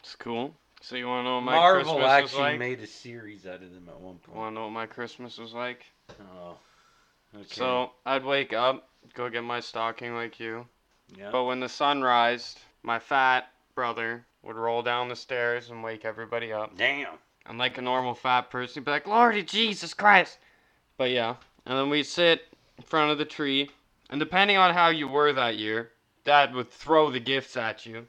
It's 0.01 0.15
cool. 0.17 0.55
So 0.81 0.97
you 0.97 1.09
wanna 1.09 1.25
know 1.25 1.35
what 1.37 1.45
my 1.45 1.53
Marvel 1.53 1.83
Christmas 1.83 1.95
was 1.95 2.03
like? 2.03 2.11
Marvel 2.11 2.45
actually 2.45 2.59
made 2.59 2.81
a 2.81 2.87
series 2.87 3.47
out 3.47 3.63
of 3.63 3.75
them 3.75 3.89
at 3.89 4.01
one 4.01 4.17
point. 4.19 4.37
Wanna 4.37 4.55
know 4.55 4.65
what 4.65 4.73
my 4.73 4.87
Christmas 4.87 5.39
was 5.39 5.53
like? 5.53 5.85
Oh, 6.21 6.57
okay. 7.35 7.45
So 7.49 7.91
I'd 8.07 8.25
wake 8.25 8.53
up, 8.53 8.89
go 9.15 9.29
get 9.29 9.45
my 9.45 9.61
stocking 9.61 10.15
like 10.15 10.39
you. 10.39 10.67
yeah. 11.17 11.31
But 11.33 11.45
when 11.45 11.61
the 11.61 11.69
sun 11.69 12.03
rised, 12.03 12.61
my 12.83 12.99
fat 12.99 13.51
brother 13.75 14.25
would 14.43 14.57
roll 14.57 14.83
down 14.83 15.09
the 15.09 15.17
stairs 15.17 15.71
and 15.71 15.83
wake 15.83 16.05
everybody 16.05 16.53
up. 16.53 16.77
Damn. 16.77 17.15
And 17.47 17.59
like 17.59 17.79
a 17.79 17.83
normal 17.83 18.15
fat 18.15 18.51
person, 18.51 18.81
he'd 18.81 18.85
be 18.85 18.91
like, 18.91 19.07
Lordy 19.07 19.43
Jesus 19.43 19.95
Christ. 19.95 20.39
But 20.97 21.11
yeah. 21.11 21.37
And 21.67 21.79
then 21.79 21.91
we'd 21.91 22.05
sit 22.05 22.43
in 22.77 22.85
front 22.85 23.11
of 23.11 23.19
the 23.19 23.25
tree. 23.25 23.71
And 24.11 24.21
depending 24.21 24.57
on 24.57 24.75
how 24.75 24.89
you 24.89 25.09
were 25.09 25.33
that 25.33 25.57
year, 25.57 25.91
Dad 26.29 26.55
would 26.55 26.71
throw 26.71 27.11
the 27.11 27.21
gifts 27.21 27.57
at 27.57 27.87
you. 27.87 28.07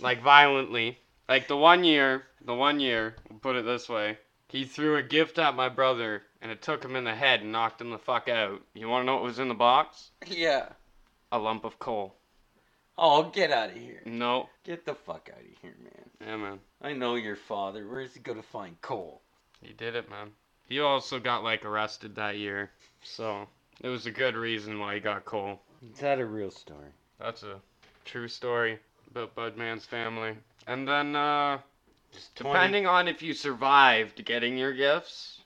Like 0.00 0.22
violently. 0.22 1.00
Like 1.28 1.48
the 1.48 1.56
one 1.58 1.84
year, 1.84 2.24
the 2.42 2.54
one 2.54 2.80
year, 2.80 3.14
we'll 3.28 3.38
put 3.40 3.56
it 3.56 3.66
this 3.66 3.90
way. 3.90 4.16
He 4.48 4.64
threw 4.64 4.96
a 4.96 5.02
gift 5.02 5.38
at 5.38 5.54
my 5.54 5.68
brother 5.68 6.22
and 6.40 6.50
it 6.50 6.62
took 6.62 6.82
him 6.82 6.96
in 6.96 7.04
the 7.04 7.14
head 7.14 7.42
and 7.42 7.52
knocked 7.52 7.82
him 7.82 7.90
the 7.90 7.98
fuck 7.98 8.30
out. 8.30 8.62
You 8.72 8.88
wanna 8.88 9.04
know 9.04 9.16
what 9.16 9.24
was 9.24 9.38
in 9.38 9.48
the 9.48 9.54
box? 9.54 10.12
Yeah. 10.26 10.70
A 11.30 11.38
lump 11.38 11.66
of 11.66 11.78
coal. 11.78 12.14
Oh, 12.96 13.24
get 13.24 13.52
out 13.52 13.68
of 13.68 13.76
here. 13.76 14.00
No. 14.06 14.48
Get 14.64 14.86
the 14.86 14.94
fuck 14.94 15.28
out 15.30 15.40
of 15.42 15.60
here, 15.60 15.76
man. 15.82 16.10
Yeah, 16.26 16.36
man. 16.38 16.60
I 16.80 16.94
know 16.94 17.16
your 17.16 17.36
father. 17.36 17.86
Where's 17.86 18.14
he 18.14 18.20
gonna 18.20 18.42
find 18.42 18.80
coal? 18.80 19.20
He 19.60 19.74
did 19.74 19.94
it, 19.94 20.08
man. 20.08 20.30
He 20.70 20.80
also 20.80 21.20
got 21.20 21.44
like 21.44 21.66
arrested 21.66 22.14
that 22.14 22.38
year, 22.38 22.70
so 23.02 23.46
it 23.82 23.88
was 23.88 24.06
a 24.06 24.10
good 24.10 24.36
reason 24.36 24.78
why 24.78 24.94
he 24.94 25.00
got 25.00 25.26
coal. 25.26 25.60
Is 25.92 25.98
that 25.98 26.18
a 26.18 26.24
real 26.24 26.50
story? 26.50 26.92
That's 27.18 27.42
a 27.42 27.60
true 28.04 28.28
story 28.28 28.78
about 29.10 29.34
Budman's 29.34 29.84
family. 29.84 30.36
And 30.66 30.86
then, 30.86 31.16
uh, 31.16 31.58
Depending 32.34 32.86
on 32.86 33.08
if 33.08 33.22
you 33.22 33.34
survived 33.34 34.24
getting 34.24 34.56
your 34.56 34.72
gifts 34.72 35.40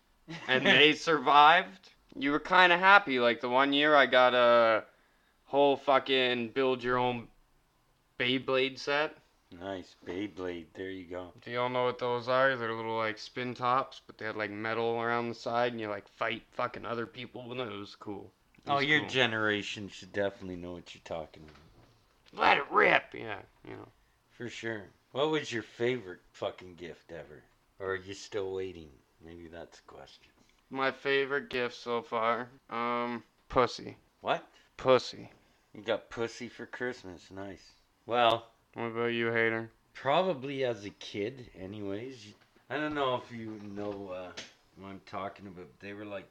and 0.46 0.64
they 0.64 0.92
survived, 0.94 1.90
you 2.16 2.30
were 2.30 2.40
kind 2.40 2.72
of 2.72 2.80
happy. 2.80 3.18
Like 3.18 3.40
the 3.40 3.48
one 3.48 3.72
year 3.72 3.94
I 3.94 4.06
got 4.06 4.34
a 4.34 4.84
whole 5.46 5.76
fucking 5.76 6.50
build 6.50 6.82
your 6.82 6.98
own 6.98 7.28
Beyblade 8.18 8.78
set. 8.78 9.16
Nice 9.58 9.96
Beyblade. 10.06 10.66
There 10.74 10.90
you 10.90 11.06
go. 11.06 11.32
Do 11.44 11.50
y'all 11.50 11.68
know 11.68 11.84
what 11.84 11.98
those 11.98 12.28
are? 12.28 12.54
They're 12.54 12.72
little 12.72 12.96
like 12.96 13.18
spin 13.18 13.54
tops, 13.54 14.00
but 14.06 14.16
they 14.16 14.26
had 14.26 14.36
like 14.36 14.50
metal 14.50 15.00
around 15.00 15.28
the 15.28 15.34
side, 15.34 15.72
and 15.72 15.80
you 15.80 15.88
like 15.88 16.06
fight 16.06 16.42
fucking 16.52 16.86
other 16.86 17.06
people 17.06 17.48
with 17.48 17.58
it. 17.58 17.66
It 17.66 17.76
was 17.78 17.96
cool. 17.96 18.30
Oh, 18.66 18.78
your 18.78 19.00
cool. 19.00 19.08
generation 19.08 19.88
should 19.88 20.12
definitely 20.12 20.56
know 20.56 20.72
what 20.72 20.94
you're 20.94 21.02
talking 21.04 21.42
about. 21.42 22.40
Let 22.40 22.58
it 22.58 22.70
rip, 22.70 23.04
yeah. 23.14 23.38
You 23.64 23.72
know. 23.76 23.88
For 24.30 24.48
sure. 24.48 24.84
What 25.12 25.30
was 25.30 25.52
your 25.52 25.62
favorite 25.62 26.20
fucking 26.32 26.76
gift 26.76 27.10
ever? 27.12 27.42
Or 27.80 27.92
are 27.92 27.96
you 27.96 28.14
still 28.14 28.52
waiting? 28.52 28.90
Maybe 29.24 29.48
that's 29.48 29.78
the 29.78 29.86
question. 29.86 30.30
My 30.70 30.90
favorite 30.92 31.50
gift 31.50 31.74
so 31.74 32.00
far, 32.02 32.48
um, 32.70 33.24
pussy. 33.48 33.96
What? 34.20 34.46
Pussy. 34.76 35.30
You 35.74 35.82
got 35.82 36.10
pussy 36.10 36.48
for 36.48 36.66
Christmas. 36.66 37.22
Nice. 37.34 37.64
Well, 38.06 38.46
What 38.74 38.84
about 38.84 39.06
you, 39.12 39.32
hater? 39.32 39.70
probably 39.94 40.64
as 40.64 40.84
a 40.84 40.90
kid, 40.90 41.50
anyways. 41.58 42.34
I 42.70 42.76
don't 42.76 42.94
know 42.94 43.16
if 43.16 43.36
you 43.36 43.60
know 43.74 44.10
uh, 44.14 44.30
what 44.78 44.88
I'm 44.90 45.00
talking 45.06 45.48
about. 45.48 45.66
They 45.80 45.92
were 45.92 46.04
like 46.04 46.30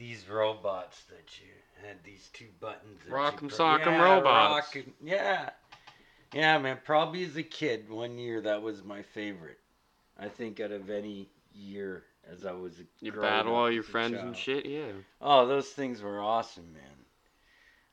these 0.00 0.26
robots 0.30 1.02
that 1.10 1.38
you 1.38 1.86
had 1.86 2.02
these 2.02 2.30
two 2.32 2.46
buttons. 2.58 2.98
Rock'em 3.08 3.52
sock'em 3.52 3.84
yeah, 3.84 4.02
robots. 4.02 4.76
yeah. 5.04 5.50
Yeah, 6.32 6.58
man. 6.58 6.78
Probably 6.84 7.22
as 7.24 7.36
a 7.36 7.42
kid, 7.42 7.90
one 7.90 8.16
year 8.16 8.40
that 8.40 8.62
was 8.62 8.82
my 8.82 9.02
favorite. 9.02 9.58
I 10.18 10.28
think 10.28 10.58
out 10.58 10.72
of 10.72 10.88
any 10.88 11.28
year 11.54 12.04
as 12.32 12.46
I 12.46 12.52
was 12.52 12.80
You 13.00 13.12
battle 13.12 13.54
all 13.54 13.70
your 13.70 13.82
friends 13.82 14.16
and 14.16 14.34
shit, 14.34 14.64
yeah. 14.64 14.92
Oh, 15.20 15.46
those 15.46 15.68
things 15.68 16.00
were 16.00 16.20
awesome, 16.20 16.72
man. 16.72 16.82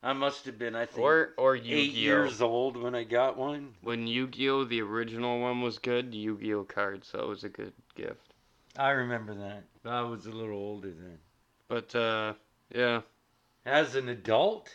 I 0.02 0.14
must 0.14 0.46
have 0.46 0.58
been, 0.58 0.76
I 0.76 0.86
think, 0.86 1.04
Or 1.04 1.34
or 1.38 1.58
eight 1.58 1.94
years 1.94 2.42
old 2.42 2.78
when 2.78 2.96
I 2.96 3.04
got 3.04 3.36
one. 3.36 3.74
When 3.82 4.08
Yu-Gi-Oh 4.08 4.64
the 4.66 4.82
original 4.82 5.42
one 5.42 5.62
was 5.62 5.80
good, 5.80 6.14
Yu-Gi-Oh 6.14 6.66
cards, 6.66 7.10
so 7.12 7.18
that 7.18 7.28
was 7.28 7.44
a 7.44 7.50
good 7.50 7.74
gift. 7.96 8.34
I 8.78 8.92
remember 8.92 9.34
that. 9.34 9.64
I 9.84 10.02
was 10.02 10.28
a 10.28 10.32
little 10.32 10.56
older 10.56 10.92
then. 10.92 11.18
But 11.68 11.94
uh, 11.96 12.34
yeah. 12.74 13.02
As 13.66 13.96
an 13.96 14.10
adult? 14.10 14.70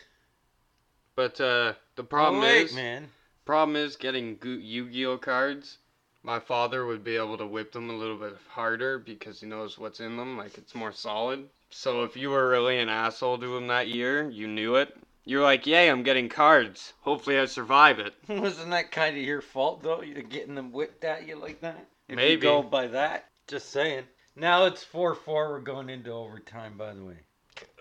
But 1.15 1.39
uh, 1.39 1.73
the 1.95 2.03
problem 2.03 2.43
oh, 2.43 2.45
wait, 2.45 2.67
is, 2.67 2.75
man. 2.75 3.09
problem 3.45 3.75
is 3.75 3.95
getting 3.95 4.37
Yu-Gi-Oh 4.43 5.17
cards. 5.17 5.77
My 6.23 6.39
father 6.39 6.85
would 6.85 7.03
be 7.03 7.17
able 7.17 7.37
to 7.37 7.45
whip 7.45 7.71
them 7.71 7.89
a 7.89 7.93
little 7.93 8.17
bit 8.17 8.37
harder 8.49 8.97
because 8.97 9.41
he 9.41 9.47
knows 9.47 9.77
what's 9.77 9.99
in 9.99 10.17
them. 10.17 10.37
Like 10.37 10.57
it's 10.57 10.73
more 10.73 10.91
solid. 10.91 11.49
So 11.69 12.03
if 12.03 12.15
you 12.15 12.29
were 12.29 12.47
really 12.47 12.79
an 12.79 12.89
asshole 12.89 13.39
to 13.39 13.57
him 13.57 13.67
that 13.67 13.89
year, 13.89 14.29
you 14.29 14.47
knew 14.47 14.75
it. 14.75 14.95
You're 15.25 15.41
like, 15.41 15.65
yay, 15.65 15.89
I'm 15.89 16.03
getting 16.03 16.29
cards. 16.29 16.93
Hopefully 17.01 17.39
I 17.39 17.45
survive 17.45 17.99
it. 17.99 18.13
Wasn't 18.27 18.69
that 18.71 18.91
kind 18.91 19.17
of 19.17 19.23
your 19.23 19.41
fault 19.41 19.83
though? 19.83 20.01
You're 20.01 20.21
getting 20.21 20.55
them 20.55 20.71
whipped 20.71 21.03
at 21.03 21.27
you 21.27 21.35
like 21.35 21.61
that. 21.61 21.87
If 22.07 22.11
you 22.11 22.15
Maybe. 22.15 22.41
go 22.41 22.61
by 22.61 22.87
that, 22.87 23.29
just 23.47 23.71
saying. 23.71 24.03
Now 24.35 24.65
it's 24.65 24.83
four 24.83 25.13
four. 25.13 25.51
We're 25.51 25.59
going 25.59 25.89
into 25.89 26.11
overtime, 26.11 26.73
by 26.77 26.93
the 26.93 27.03
way. 27.03 27.17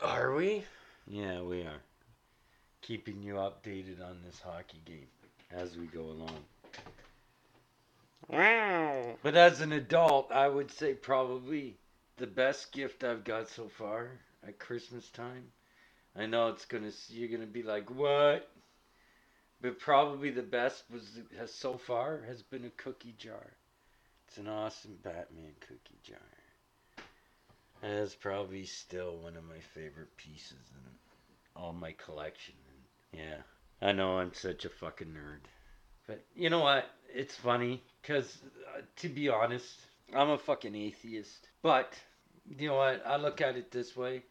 Are 0.03 0.35
we? 0.35 0.65
Yeah, 1.07 1.41
we 1.41 1.63
are. 1.63 1.81
Keeping 2.83 3.23
you 3.23 3.35
updated 3.35 4.05
on 4.05 4.19
this 4.25 4.41
hockey 4.41 4.83
game 4.85 5.07
as 5.51 5.77
we 5.77 5.87
go 5.87 6.03
along. 6.03 6.45
Wow. 8.29 9.17
But 9.23 9.35
as 9.35 9.61
an 9.61 9.73
adult, 9.73 10.31
I 10.31 10.49
would 10.49 10.71
say 10.71 10.95
probably 10.95 11.77
the 12.19 12.27
best 12.27 12.71
gift 12.73 13.03
I've 13.03 13.25
got 13.25 13.49
so 13.49 13.69
far 13.69 14.11
at 14.47 14.59
Christmas 14.59 15.09
time. 15.11 15.45
I 16.15 16.27
know 16.27 16.49
it's 16.49 16.67
gonna 16.67 16.91
you're 17.09 17.31
gonna 17.31 17.47
be 17.47 17.63
like 17.63 17.89
what, 17.91 18.49
but 19.63 19.79
probably 19.79 20.31
the 20.31 20.43
best 20.43 20.85
was 20.93 21.19
has 21.39 21.53
so 21.53 21.79
far 21.79 22.23
has 22.27 22.43
been 22.43 22.67
a 22.67 22.83
cookie 22.83 23.15
jar. 23.17 23.53
It's 24.29 24.37
an 24.39 24.49
awesome 24.49 24.99
Batman 25.03 25.53
cookie 25.61 26.01
jar. 26.03 26.32
It's 27.83 28.15
probably 28.15 28.65
still 28.65 29.17
one 29.17 29.37
of 29.37 29.45
my 29.45 29.59
favorite 29.75 30.17
pieces 30.17 30.71
in 30.75 31.61
all 31.61 31.73
my 31.73 31.93
collection. 31.93 32.55
And 32.69 33.21
yeah, 33.21 33.87
I 33.87 33.93
know 33.93 34.19
I'm 34.19 34.33
such 34.35 34.65
a 34.65 34.71
fucking 34.71 35.09
nerd. 35.09 35.41
But 36.07 36.25
you 36.37 36.49
know 36.49 36.61
what? 36.61 36.87
It's 37.13 37.35
funny 37.35 37.83
because, 38.01 38.39
uh, 38.77 38.83
to 38.97 39.09
be 39.09 39.29
honest, 39.29 39.69
I'm 40.15 40.31
a 40.31 40.39
fucking 40.39 40.75
atheist. 40.77 41.49
But 41.63 41.93
you 42.57 42.69
know 42.69 42.77
what? 42.77 43.03
I 43.07 43.17
look 43.17 43.41
at 43.41 43.57
it 43.57 43.73
this 43.73 43.97
way: 43.97 44.23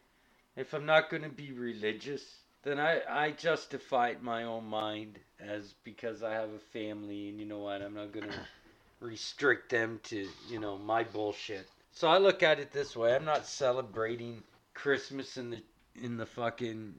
if 0.56 0.72
I'm 0.72 0.86
not 0.86 1.10
going 1.10 1.22
to 1.22 1.28
be 1.28 1.52
religious, 1.52 2.22
then 2.62 2.78
I 2.80 3.00
I 3.08 3.30
justify 3.32 4.08
it 4.08 4.18
in 4.18 4.24
my 4.24 4.44
own 4.44 4.64
mind 4.64 5.18
as 5.40 5.74
because 5.84 6.22
I 6.22 6.32
have 6.32 6.50
a 6.50 6.58
family, 6.72 7.28
and 7.28 7.38
you 7.38 7.46
know 7.46 7.60
what? 7.60 7.82
I'm 7.82 7.94
not 7.94 8.12
going 8.12 8.28
to 8.28 8.46
restrict 9.00 9.70
them 9.70 10.00
to 10.04 10.26
you 10.48 10.58
know 10.58 10.78
my 10.78 11.04
bullshit. 11.04 11.68
So 11.92 12.08
I 12.08 12.18
look 12.18 12.42
at 12.42 12.58
it 12.58 12.72
this 12.72 12.96
way: 12.96 13.14
I'm 13.14 13.24
not 13.24 13.46
celebrating 13.46 14.42
Christmas 14.74 15.36
in 15.36 15.50
the 15.50 15.62
in 15.94 16.16
the 16.16 16.26
fucking 16.26 16.94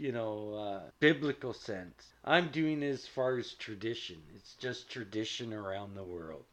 you 0.00 0.12
know, 0.12 0.54
uh, 0.54 0.90
biblical 0.98 1.52
sense. 1.52 2.14
I'm 2.24 2.48
doing 2.48 2.82
it 2.82 2.88
as 2.88 3.06
far 3.06 3.36
as 3.36 3.52
tradition. 3.52 4.16
It's 4.34 4.54
just 4.54 4.90
tradition 4.90 5.52
around 5.52 5.94
the 5.94 6.02
world. 6.02 6.44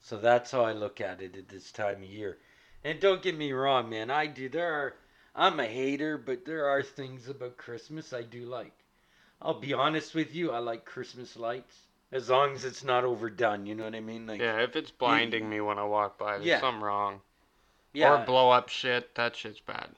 So 0.00 0.18
that's 0.18 0.50
how 0.50 0.62
I 0.64 0.72
look 0.72 1.00
at 1.00 1.22
it 1.22 1.36
at 1.36 1.48
this 1.48 1.72
time 1.72 2.02
of 2.02 2.08
year. 2.08 2.38
And 2.84 3.00
don't 3.00 3.22
get 3.22 3.36
me 3.36 3.52
wrong, 3.52 3.88
man. 3.88 4.10
I 4.10 4.26
do. 4.26 4.48
There 4.48 4.72
are. 4.72 4.94
I'm 5.34 5.58
a 5.60 5.66
hater, 5.66 6.18
but 6.18 6.44
there 6.44 6.66
are 6.66 6.82
things 6.82 7.28
about 7.28 7.56
Christmas 7.56 8.12
I 8.12 8.22
do 8.22 8.44
like. 8.44 8.74
I'll 9.40 9.58
be 9.58 9.72
honest 9.72 10.14
with 10.14 10.34
you. 10.34 10.50
I 10.50 10.58
like 10.58 10.84
Christmas 10.84 11.36
lights 11.36 11.86
as 12.12 12.28
long 12.28 12.52
as 12.54 12.64
it's 12.64 12.84
not 12.84 13.04
overdone. 13.04 13.66
You 13.66 13.74
know 13.74 13.84
what 13.84 13.94
I 13.94 14.00
mean? 14.00 14.26
Like, 14.26 14.40
Yeah, 14.40 14.58
if 14.60 14.76
it's 14.76 14.90
blinding 14.90 15.48
me 15.48 15.60
when 15.60 15.78
I 15.78 15.84
walk 15.84 16.18
by, 16.18 16.32
there's 16.34 16.44
Yeah. 16.46 16.60
something 16.60 16.82
wrong. 16.82 17.20
yeah, 17.94 18.22
Or 18.22 18.24
blow 18.26 18.50
up 18.50 18.68
shit, 18.68 19.14
that 19.16 19.34
shit's 19.36 19.60
bad. 19.60 19.88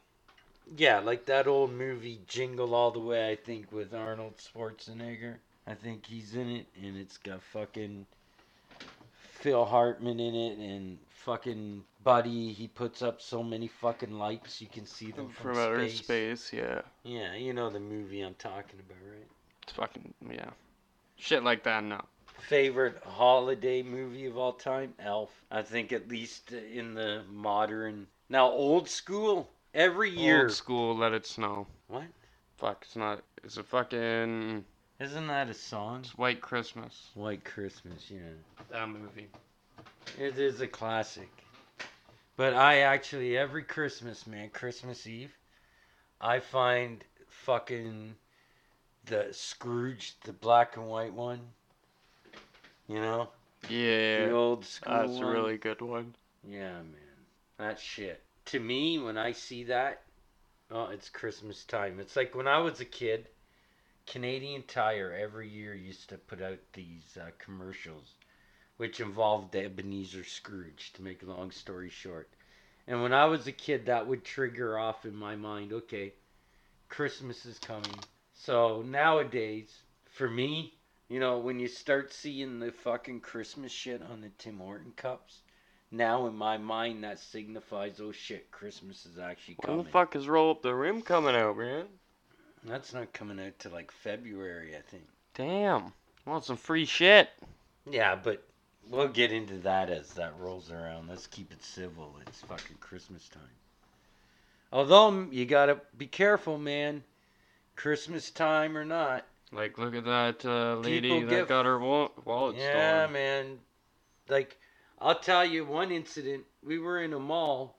Yeah, 0.76 1.00
like 1.00 1.26
that 1.26 1.46
old 1.46 1.72
movie 1.72 2.20
Jingle 2.26 2.74
All 2.74 2.90
the 2.90 2.98
Way, 2.98 3.30
I 3.30 3.36
think, 3.36 3.70
with 3.70 3.92
Arnold 3.94 4.34
Schwarzenegger. 4.38 5.36
I 5.66 5.74
think 5.74 6.06
he's 6.06 6.34
in 6.34 6.48
it, 6.50 6.66
and 6.82 6.96
it's 6.96 7.18
got 7.18 7.42
fucking 7.42 8.06
Phil 9.40 9.64
Hartman 9.64 10.20
in 10.20 10.34
it, 10.34 10.58
and 10.58 10.98
fucking 11.10 11.84
Buddy. 12.02 12.52
He 12.52 12.68
puts 12.68 13.02
up 13.02 13.20
so 13.20 13.42
many 13.42 13.66
fucking 13.68 14.18
lights, 14.18 14.60
you 14.60 14.66
can 14.68 14.86
see 14.86 15.10
them 15.10 15.28
from, 15.28 15.54
From 15.54 15.58
outer 15.58 15.88
space. 15.88 15.98
space, 16.02 16.52
yeah. 16.52 16.82
Yeah, 17.02 17.34
you 17.34 17.52
know 17.52 17.70
the 17.70 17.80
movie 17.80 18.20
I'm 18.22 18.34
talking 18.34 18.80
about, 18.80 18.98
right? 19.10 19.26
It's 19.62 19.72
fucking, 19.72 20.14
yeah. 20.30 20.50
Shit 21.16 21.42
like 21.42 21.62
that, 21.64 21.84
no. 21.84 22.00
Favorite 22.48 23.02
holiday 23.04 23.82
movie 23.82 24.26
of 24.26 24.36
all 24.36 24.52
time? 24.52 24.92
Elf. 24.98 25.30
I 25.50 25.62
think 25.62 25.92
at 25.92 26.08
least 26.08 26.52
in 26.52 26.94
the 26.94 27.22
modern. 27.30 28.06
Now, 28.28 28.50
old 28.50 28.88
school, 28.88 29.48
every 29.72 30.10
year. 30.10 30.42
Old 30.42 30.52
school, 30.52 30.96
let 30.96 31.12
it 31.12 31.26
snow. 31.26 31.66
What? 31.88 32.04
Fuck, 32.56 32.82
it's 32.82 32.96
not. 32.96 33.22
It's 33.42 33.56
a 33.56 33.62
fucking. 33.62 34.64
Isn't 35.00 35.26
that 35.26 35.48
a 35.48 35.54
song? 35.54 36.00
It's 36.00 36.16
White 36.16 36.40
Christmas. 36.40 37.10
White 37.14 37.44
Christmas, 37.44 38.10
yeah. 38.10 38.20
That 38.70 38.88
movie. 38.88 39.28
It 40.18 40.38
is 40.38 40.60
a 40.60 40.66
classic. 40.66 41.28
But 42.36 42.54
I 42.54 42.80
actually 42.80 43.36
every 43.36 43.62
Christmas, 43.62 44.26
man, 44.26 44.50
Christmas 44.50 45.06
Eve, 45.06 45.36
I 46.20 46.40
find 46.40 47.04
fucking 47.28 48.14
the 49.06 49.28
Scrooge, 49.32 50.18
the 50.20 50.32
black 50.32 50.76
and 50.76 50.86
white 50.88 51.12
one. 51.12 51.40
You 52.88 53.00
know, 53.00 53.30
Yeah. 53.68 54.26
the 54.26 54.32
old 54.32 54.64
school 54.64 54.92
That's 54.92 55.18
a 55.18 55.26
really 55.26 55.56
good 55.58 55.80
one. 55.80 56.14
Yeah, 56.42 56.72
man, 56.82 57.26
that 57.56 57.78
shit. 57.78 58.22
To 58.46 58.60
me, 58.60 58.98
when 58.98 59.16
I 59.16 59.32
see 59.32 59.64
that, 59.64 60.02
oh, 60.70 60.86
it's 60.90 61.08
Christmas 61.08 61.64
time. 61.64 61.98
It's 61.98 62.16
like 62.16 62.34
when 62.34 62.48
I 62.48 62.58
was 62.58 62.80
a 62.80 62.84
kid. 62.84 63.28
Canadian 64.06 64.62
Tire 64.64 65.12
every 65.12 65.48
year 65.48 65.74
used 65.74 66.10
to 66.10 66.18
put 66.18 66.42
out 66.42 66.58
these 66.74 67.16
uh, 67.18 67.30
commercials 67.38 68.16
which 68.76 69.00
involved 69.00 69.52
the 69.52 69.64
Ebenezer 69.64 70.24
Scrooge, 70.24 70.92
to 70.94 71.02
make 71.02 71.22
a 71.22 71.26
long 71.26 71.50
story 71.50 71.88
short. 71.88 72.28
And 72.86 73.02
when 73.02 73.12
I 73.12 73.24
was 73.26 73.46
a 73.46 73.52
kid, 73.52 73.86
that 73.86 74.06
would 74.06 74.24
trigger 74.24 74.78
off 74.78 75.06
in 75.06 75.14
my 75.14 75.36
mind, 75.36 75.72
okay, 75.72 76.12
Christmas 76.88 77.46
is 77.46 77.58
coming. 77.58 77.94
So 78.44 78.82
nowadays, 78.82 79.74
for 80.04 80.28
me, 80.28 80.74
you 81.08 81.18
know, 81.18 81.38
when 81.38 81.58
you 81.58 81.66
start 81.66 82.12
seeing 82.12 82.60
the 82.60 82.72
fucking 82.72 83.20
Christmas 83.20 83.72
shit 83.72 84.02
on 84.02 84.20
the 84.20 84.28
Tim 84.36 84.58
Horton 84.58 84.92
cups, 84.96 85.40
now 85.90 86.26
in 86.26 86.36
my 86.36 86.58
mind 86.58 87.04
that 87.04 87.18
signifies, 87.18 88.00
oh 88.02 88.12
shit, 88.12 88.50
Christmas 88.50 89.06
is 89.06 89.18
actually 89.18 89.56
coming. 89.62 89.78
When 89.78 89.86
the 89.86 89.92
fuck 89.92 90.14
is 90.14 90.28
Roll 90.28 90.50
Up 90.50 90.60
the 90.60 90.74
Rim 90.74 91.00
coming 91.00 91.34
out, 91.34 91.56
man? 91.56 91.86
That's 92.66 92.92
not 92.92 93.14
coming 93.14 93.40
out 93.40 93.58
till 93.58 93.72
like 93.72 93.90
February, 93.90 94.76
I 94.76 94.82
think. 94.82 95.04
Damn. 95.32 95.94
Want 96.26 96.44
some 96.44 96.58
free 96.58 96.84
shit? 96.84 97.30
Yeah, 97.90 98.14
but 98.14 98.46
we'll 98.90 99.08
get 99.08 99.32
into 99.32 99.56
that 99.60 99.88
as 99.88 100.12
that 100.14 100.34
rolls 100.38 100.70
around. 100.70 101.08
Let's 101.08 101.26
keep 101.28 101.50
it 101.50 101.62
civil. 101.62 102.14
It's 102.26 102.42
fucking 102.42 102.76
Christmas 102.80 103.26
time. 103.26 103.42
Although 104.70 105.28
you 105.30 105.46
gotta 105.46 105.80
be 105.96 106.06
careful, 106.06 106.58
man. 106.58 107.04
Christmas 107.76 108.30
time 108.30 108.76
or 108.76 108.84
not. 108.84 109.26
Like, 109.52 109.78
look 109.78 109.94
at 109.94 110.04
that 110.04 110.44
uh, 110.44 110.76
lady 110.76 111.10
People 111.10 111.28
that 111.28 111.36
get- 111.36 111.48
got 111.48 111.64
her 111.64 111.78
wa- 111.78 112.08
wallet 112.24 112.56
stolen. 112.56 112.70
Yeah, 112.76 112.98
stolen. 113.06 113.12
man. 113.12 113.58
Like, 114.28 114.58
I'll 115.00 115.18
tell 115.18 115.44
you 115.44 115.64
one 115.64 115.90
incident. 115.92 116.44
We 116.62 116.78
were 116.78 117.00
in 117.02 117.12
a 117.12 117.20
mall. 117.20 117.76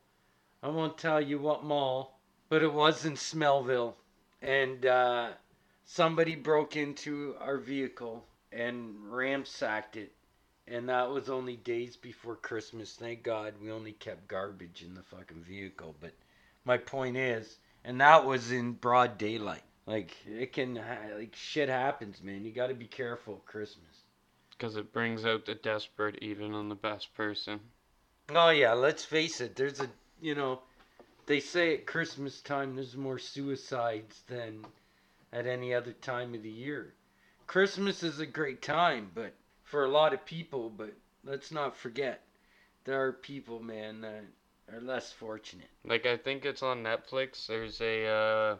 I 0.64 0.70
won't 0.70 0.98
tell 0.98 1.20
you 1.22 1.38
what 1.40 1.64
mall, 1.64 2.20
but 2.50 2.64
it 2.64 2.72
was 2.74 3.06
in 3.06 3.14
Smellville. 3.14 3.94
And 4.42 4.86
uh, 4.86 5.30
somebody 5.86 6.36
broke 6.36 6.76
into 6.76 7.36
our 7.40 7.58
vehicle 7.58 8.26
and 8.52 8.96
ransacked 9.12 9.98
it. 9.98 10.12
And 10.68 10.90
that 10.90 11.10
was 11.12 11.30
only 11.30 11.58
days 11.58 11.96
before 11.96 12.36
Christmas. 12.36 12.94
Thank 12.94 13.22
God 13.24 13.54
we 13.62 13.72
only 13.72 13.92
kept 13.92 14.28
garbage 14.28 14.84
in 14.84 14.96
the 14.96 15.04
fucking 15.04 15.44
vehicle. 15.44 15.94
But 16.00 16.14
my 16.64 16.78
point 16.78 17.18
is, 17.18 17.58
and 17.84 18.02
that 18.02 18.26
was 18.26 18.52
in 18.52 18.72
broad 18.74 19.18
daylight. 19.18 19.62
Like, 19.86 20.16
it 20.28 20.54
can, 20.54 20.76
ha- 20.76 21.16
like, 21.16 21.36
shit 21.36 21.70
happens, 21.70 22.22
man. 22.24 22.44
You 22.44 22.52
gotta 22.52 22.74
be 22.74 22.88
careful 22.88 23.36
at 23.36 23.46
Christmas. 23.46 24.04
Because 24.52 24.78
it 24.78 24.94
brings 24.94 25.26
out 25.26 25.46
the 25.46 25.56
desperate 25.56 26.20
even 26.22 26.54
in 26.54 26.70
the 26.70 26.76
best 26.76 27.14
person. 27.14 27.60
Oh 28.30 28.50
yeah, 28.50 28.74
let's 28.74 29.06
face 29.06 29.42
it. 29.42 29.56
There's 29.56 29.80
a 29.82 29.88
you 30.22 30.34
know, 30.34 30.62
they 31.26 31.40
say 31.40 31.76
at 31.76 31.86
Christmas 31.86 32.42
time 32.42 32.76
there's 32.76 32.96
more 32.96 33.20
suicides 33.20 34.22
than 34.28 34.66
at 35.32 35.46
any 35.46 35.74
other 35.74 35.94
time 35.94 36.34
of 36.34 36.42
the 36.42 36.50
year. 36.50 36.94
Christmas 37.48 38.02
is 38.02 38.20
a 38.20 38.26
great 38.26 38.62
time, 38.62 39.12
but 39.14 39.34
for 39.64 39.86
a 39.86 39.90
lot 39.90 40.14
of 40.14 40.26
people, 40.26 40.70
but 40.70 40.94
let's 41.24 41.52
not 41.52 41.76
forget 41.76 42.22
there 42.86 43.04
are 43.04 43.12
people, 43.12 43.62
man, 43.62 44.02
that 44.02 44.24
are 44.74 44.82
less 44.82 45.12
fortunate. 45.12 45.70
Like, 45.84 46.06
I 46.06 46.18
think 46.18 46.46
it's 46.46 46.64
on 46.64 46.84
Netflix. 46.84 47.46
There's 47.48 47.82
a 47.82 48.08
uh, 48.08 48.58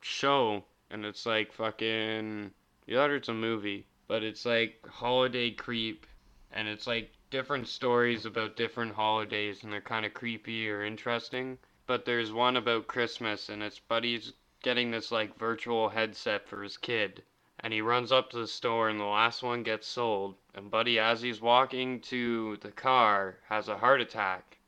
show, 0.00 0.64
and 0.90 1.04
it's 1.04 1.26
like 1.26 1.52
fucking. 1.52 2.52
You 2.86 2.96
thought 2.96 3.10
it's 3.10 3.28
a 3.28 3.34
movie, 3.34 3.86
but 4.08 4.22
it's 4.22 4.46
like 4.46 4.86
Holiday 4.88 5.50
Creep, 5.50 6.06
and 6.52 6.68
it's 6.68 6.86
like 6.86 7.10
different 7.30 7.68
stories 7.68 8.24
about 8.24 8.56
different 8.56 8.94
holidays, 8.94 9.62
and 9.62 9.72
they're 9.72 9.80
kind 9.80 10.06
of 10.06 10.14
creepy 10.14 10.70
or 10.70 10.84
interesting. 10.84 11.58
But 11.86 12.04
there's 12.04 12.32
one 12.32 12.56
about 12.56 12.86
Christmas, 12.86 13.48
and 13.48 13.62
it's 13.62 13.78
Buddy's 13.78 14.32
getting 14.62 14.90
this 14.90 15.12
like 15.12 15.38
virtual 15.38 15.88
headset 15.88 16.48
for 16.48 16.62
his 16.62 16.76
kid. 16.76 17.22
And 17.60 17.72
he 17.72 17.80
runs 17.80 18.12
up 18.12 18.30
to 18.30 18.38
the 18.38 18.46
store, 18.46 18.88
and 18.88 19.00
the 19.00 19.04
last 19.04 19.42
one 19.42 19.62
gets 19.62 19.86
sold. 19.86 20.36
And 20.54 20.70
Buddy, 20.70 20.98
as 20.98 21.22
he's 21.22 21.40
walking 21.40 22.00
to 22.02 22.56
the 22.58 22.70
car, 22.70 23.38
has 23.48 23.68
a 23.68 23.78
heart 23.78 24.00
attack 24.00 24.58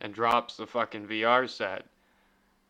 and 0.00 0.14
drops 0.14 0.56
the 0.56 0.66
fucking 0.66 1.06
VR 1.06 1.48
set. 1.48 1.86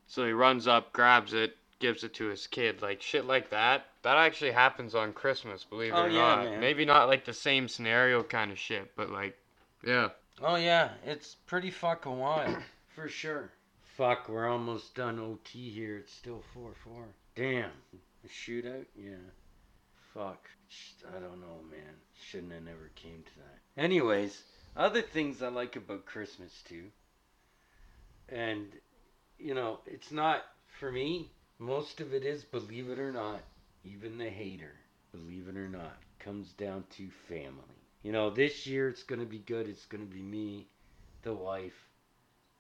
So 0.07 0.25
he 0.25 0.33
runs 0.33 0.67
up, 0.67 0.93
grabs 0.93 1.35
it, 1.35 1.57
gives 1.79 2.05
it 2.05 2.15
to 2.15 2.27
his 2.27 2.47
kid. 2.47 2.83
Like 2.83 3.03
shit 3.03 3.25
like 3.27 3.51
that. 3.51 3.87
That 4.03 4.17
actually 4.17 4.53
happens 4.53 4.95
on 4.95 5.13
Christmas, 5.13 5.65
believe 5.65 5.93
it 5.93 5.97
Oh, 5.97 6.05
or 6.05 6.09
yeah, 6.09 6.21
not. 6.21 6.45
man. 6.45 6.61
Maybe 6.61 6.85
not 6.85 7.09
like 7.09 7.25
the 7.25 7.33
same 7.33 7.69
scenario 7.69 8.23
kind 8.23 8.51
of 8.53 8.59
shit, 8.59 8.95
but 8.97 9.11
like, 9.11 9.37
yeah. 9.85 10.09
Oh 10.43 10.57
yeah, 10.57 10.91
it's 11.05 11.35
pretty 11.47 11.71
fucking 11.71 12.19
wild, 12.19 12.57
for 12.95 13.09
sure. 13.09 13.51
Fuck, 13.97 14.29
we're 14.29 14.49
almost 14.49 14.95
done 14.95 15.19
OT 15.19 15.71
here. 15.71 15.97
It's 15.99 16.13
still 16.13 16.43
four 16.53 16.73
four. 16.85 17.05
Damn, 17.35 17.71
a 18.25 18.29
shootout. 18.29 18.85
Yeah. 18.95 19.15
Fuck. 20.15 20.49
I 21.09 21.19
don't 21.21 21.41
know, 21.41 21.61
man. 21.71 21.95
Shouldn't 22.23 22.53
have 22.53 22.63
never 22.65 22.91
came 22.95 23.23
to 23.23 23.35
that. 23.37 23.83
Anyways, 23.83 24.43
other 24.77 25.01
things 25.03 25.43
I 25.43 25.49
like 25.49 25.77
about 25.77 26.07
Christmas 26.07 26.63
too. 26.69 26.85
And, 28.29 28.67
you 29.39 29.55
know, 29.55 29.79
it's 29.87 30.11
not 30.11 30.43
for 30.81 30.91
me. 30.91 31.31
Most 31.59 32.01
of 32.03 32.13
it 32.13 32.25
is, 32.25 32.45
believe 32.45 32.91
it 32.91 32.99
or 32.99 33.13
not, 33.13 33.41
even 33.83 34.19
the 34.19 34.29
hater, 34.29 34.75
believe 35.11 35.49
it 35.49 35.57
or 35.57 35.69
not, 35.69 35.97
comes 36.19 36.53
down 36.53 36.85
to 36.97 37.09
family. 37.29 37.81
You 38.03 38.13
know, 38.13 38.29
this 38.29 38.67
year 38.67 38.89
it's 38.89 39.03
going 39.03 39.21
to 39.21 39.27
be 39.27 39.39
good. 39.39 39.67
It's 39.67 39.87
going 39.87 40.07
to 40.07 40.15
be 40.15 40.21
me, 40.21 40.67
the 41.23 41.33
wife, 41.33 41.89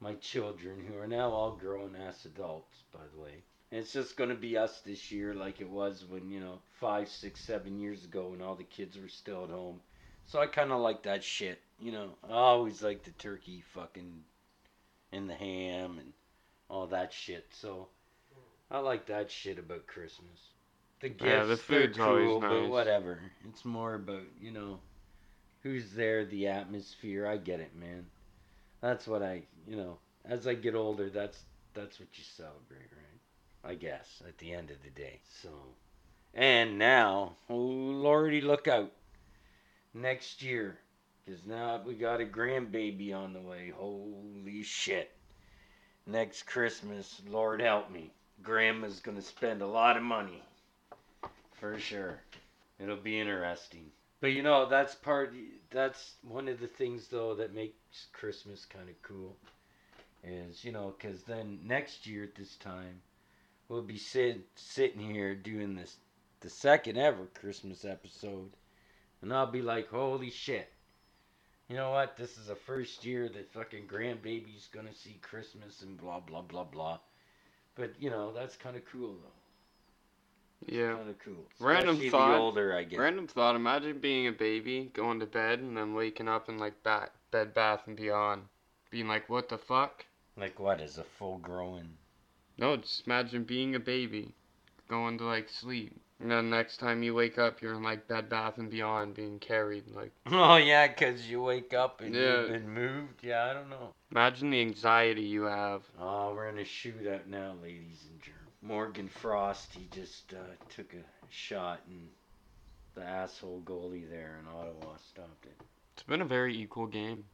my 0.00 0.14
children, 0.14 0.82
who 0.86 0.98
are 0.98 1.06
now 1.06 1.30
all 1.30 1.52
grown 1.52 1.94
ass 1.94 2.24
adults, 2.24 2.84
by 2.92 3.00
the 3.14 3.22
way. 3.22 3.42
And 3.70 3.80
it's 3.80 3.92
just 3.92 4.16
going 4.16 4.30
to 4.30 4.36
be 4.36 4.56
us 4.56 4.80
this 4.80 5.12
year, 5.12 5.34
like 5.34 5.60
it 5.60 5.68
was 5.68 6.04
when, 6.08 6.30
you 6.30 6.40
know, 6.40 6.60
five, 6.80 7.08
six, 7.08 7.40
seven 7.40 7.78
years 7.78 8.04
ago 8.04 8.28
when 8.28 8.40
all 8.40 8.54
the 8.54 8.64
kids 8.64 8.98
were 8.98 9.08
still 9.08 9.44
at 9.44 9.50
home. 9.50 9.80
So 10.24 10.40
I 10.40 10.46
kind 10.46 10.72
of 10.72 10.80
like 10.80 11.02
that 11.02 11.22
shit. 11.22 11.60
You 11.78 11.92
know, 11.92 12.08
I 12.24 12.32
always 12.32 12.82
like 12.82 13.02
the 13.04 13.10
turkey 13.12 13.62
fucking 13.74 14.22
and 15.12 15.28
the 15.28 15.34
ham 15.34 15.98
and 15.98 16.12
all 16.70 16.86
that 16.86 17.12
shit. 17.12 17.46
So 17.50 17.88
I 18.70 18.78
like 18.78 19.06
that 19.06 19.30
shit 19.30 19.58
about 19.58 19.86
Christmas. 19.86 20.50
The 21.00 21.08
gifts, 21.10 21.22
Yeah, 21.24 21.44
the 21.44 21.56
they're 21.68 21.88
food's 21.88 21.98
always 21.98 22.26
cool, 22.28 22.40
but 22.40 22.62
nice. 22.62 22.70
whatever. 22.70 23.20
It's 23.48 23.64
more 23.64 23.94
about, 23.94 24.24
you 24.40 24.50
know, 24.50 24.80
who's 25.62 25.92
there, 25.92 26.24
the 26.24 26.48
atmosphere. 26.48 27.26
I 27.26 27.36
get 27.36 27.60
it, 27.60 27.74
man. 27.76 28.06
That's 28.80 29.06
what 29.06 29.22
I, 29.22 29.42
you 29.66 29.76
know, 29.76 29.98
as 30.24 30.46
I 30.46 30.54
get 30.54 30.74
older, 30.74 31.10
that's 31.10 31.44
that's 31.74 31.98
what 32.00 32.08
you 32.18 32.24
celebrate, 32.24 32.90
right? 32.92 33.70
I 33.72 33.74
guess 33.74 34.22
at 34.26 34.38
the 34.38 34.52
end 34.52 34.70
of 34.70 34.82
the 34.82 34.90
day. 34.90 35.20
So, 35.42 35.50
and 36.34 36.78
now, 36.78 37.36
oh 37.50 37.56
lordy, 37.56 38.40
look 38.40 38.68
out! 38.68 38.92
Next 39.94 40.42
year, 40.42 40.78
because 41.24 41.44
now 41.46 41.82
we 41.84 41.94
got 41.94 42.20
a 42.20 42.24
grandbaby 42.24 43.14
on 43.14 43.32
the 43.32 43.40
way. 43.40 43.70
Holy 43.76 44.62
shit! 44.62 45.10
Next 46.06 46.44
Christmas, 46.44 47.20
Lord 47.28 47.60
help 47.60 47.90
me, 47.90 48.12
Grandma's 48.42 49.00
gonna 49.00 49.22
spend 49.22 49.62
a 49.62 49.66
lot 49.66 49.96
of 49.96 50.02
money, 50.02 50.42
for 51.52 51.78
sure. 51.78 52.20
It'll 52.78 52.96
be 52.96 53.18
interesting. 53.18 53.90
But 54.20 54.32
you 54.32 54.42
know, 54.42 54.68
that's 54.68 54.94
part. 54.94 55.34
That's 55.70 56.14
one 56.22 56.48
of 56.48 56.60
the 56.60 56.66
things 56.66 57.08
though 57.08 57.34
that 57.34 57.54
makes 57.54 58.06
Christmas 58.12 58.64
kind 58.64 58.88
of 58.88 59.00
cool. 59.02 59.36
Is 60.22 60.64
you 60.64 60.72
know, 60.72 60.94
because 60.96 61.22
then 61.22 61.60
next 61.64 62.06
year 62.06 62.24
at 62.24 62.34
this 62.34 62.56
time, 62.56 63.00
we'll 63.68 63.82
be 63.82 63.98
sit, 63.98 64.40
sitting 64.54 65.00
here 65.00 65.34
doing 65.34 65.74
this, 65.74 65.96
the 66.40 66.50
second 66.50 66.98
ever 66.98 67.26
Christmas 67.34 67.84
episode, 67.84 68.50
and 69.22 69.32
I'll 69.32 69.50
be 69.50 69.62
like, 69.62 69.88
holy 69.88 70.30
shit. 70.30 70.72
You 71.68 71.76
know 71.76 71.90
what? 71.90 72.16
This 72.16 72.38
is 72.38 72.46
the 72.46 72.54
first 72.54 73.04
year 73.04 73.28
that 73.28 73.52
fucking 73.52 73.86
grandbaby's 73.86 74.68
gonna 74.72 74.94
see 74.94 75.18
Christmas 75.20 75.82
and 75.82 75.96
blah 75.96 76.20
blah 76.20 76.42
blah 76.42 76.64
blah. 76.64 76.98
But 77.76 77.92
you 78.00 78.10
know, 78.10 78.32
that's 78.32 78.56
kind 78.56 78.76
of 78.76 78.82
cool 78.90 79.14
though. 79.14 79.36
Yeah. 80.66 80.94
Kind 80.94 81.10
of 81.10 81.18
cool. 81.18 81.44
Random 81.60 81.90
Especially 81.90 82.10
thought. 82.10 82.32
The 82.32 82.38
older 82.38 82.74
I 82.74 82.84
get. 82.84 82.98
Random 82.98 83.26
thought. 83.26 83.54
Imagine 83.54 83.98
being 83.98 84.26
a 84.26 84.32
baby, 84.32 84.90
going 84.94 85.20
to 85.20 85.26
bed, 85.26 85.60
and 85.60 85.76
then 85.76 85.94
waking 85.94 86.28
up 86.28 86.48
in 86.48 86.58
like 86.58 86.82
bat, 86.82 87.12
Bed 87.30 87.54
Bath 87.54 87.82
and 87.86 87.96
Beyond, 87.96 88.42
being 88.90 89.06
like, 89.06 89.28
"What 89.28 89.48
the 89.48 89.58
fuck?" 89.58 90.04
Like 90.36 90.58
what? 90.58 90.80
As 90.80 90.98
a 90.98 91.04
full 91.04 91.38
grown. 91.38 91.90
No, 92.58 92.76
just 92.76 93.06
imagine 93.06 93.44
being 93.44 93.74
a 93.74 93.80
baby, 93.80 94.32
going 94.88 95.18
to 95.18 95.24
like 95.24 95.50
sleep, 95.50 95.94
and 96.20 96.30
then 96.30 96.48
next 96.50 96.78
time 96.78 97.02
you 97.02 97.14
wake 97.14 97.38
up, 97.38 97.60
you're 97.60 97.74
in 97.74 97.82
like 97.82 98.08
Bed 98.08 98.28
Bath 98.28 98.58
and 98.58 98.70
Beyond, 98.70 99.14
being 99.14 99.38
carried. 99.38 99.84
Like, 99.94 100.12
Oh 100.32 100.56
yeah, 100.56 100.88
'cause 100.88 101.26
you 101.26 101.42
wake 101.42 101.74
up 101.74 102.00
and 102.00 102.14
Yeah. 102.14 102.40
you've 102.42 102.48
been 102.52 102.70
moved. 102.70 103.22
Yeah, 103.22 103.44
I 103.44 103.52
don't 103.54 103.68
know. 103.70 103.92
imagine 104.10 104.50
the 104.50 104.60
anxiety 104.60 105.22
you 105.22 105.42
have. 105.42 105.82
Oh, 105.98 106.32
we're 106.34 106.48
in 106.48 106.58
a 106.58 106.62
shootout 106.62 107.26
now, 107.26 107.54
ladies 107.62 108.04
and 108.10 108.20
gentlemen. 108.22 108.42
Morgan 108.62 109.08
Frost, 109.08 109.72
he 109.74 109.86
just 109.92 110.32
uh, 110.32 110.38
took 110.74 110.92
a 110.94 111.04
shot, 111.30 111.80
and 111.88 112.08
the 112.94 113.02
asshole 113.04 113.60
goalie 113.64 114.08
there 114.10 114.38
in 114.40 114.48
Ottawa 114.48 114.96
stopped 115.10 115.44
it. 115.46 115.60
It's 115.94 116.02
been 116.02 116.22
a 116.22 116.26
very 116.26 116.56
equal 116.56 116.86
game. 116.86 117.24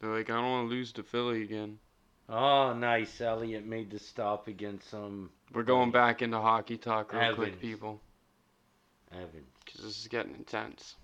They're 0.00 0.10
like, 0.14 0.28
I 0.30 0.34
don't 0.34 0.50
want 0.50 0.68
to 0.68 0.74
lose 0.74 0.92
to 0.92 1.02
Philly 1.02 1.42
again. 1.42 1.78
Oh, 2.28 2.72
nice. 2.72 3.20
Elliott 3.20 3.64
made 3.64 3.90
the 3.90 3.98
stop 3.98 4.48
against 4.48 4.90
some 4.90 5.30
We're 5.54 5.62
going 5.62 5.90
back 5.92 6.22
into 6.22 6.38
hockey 6.40 6.76
talk 6.76 7.12
real 7.12 7.34
quick, 7.34 7.54
Evans. 7.54 7.62
Evan. 9.12 9.44
because 9.64 9.82
this 9.82 9.98
is 9.98 10.08
getting 10.08 10.34
intense. 10.34 10.96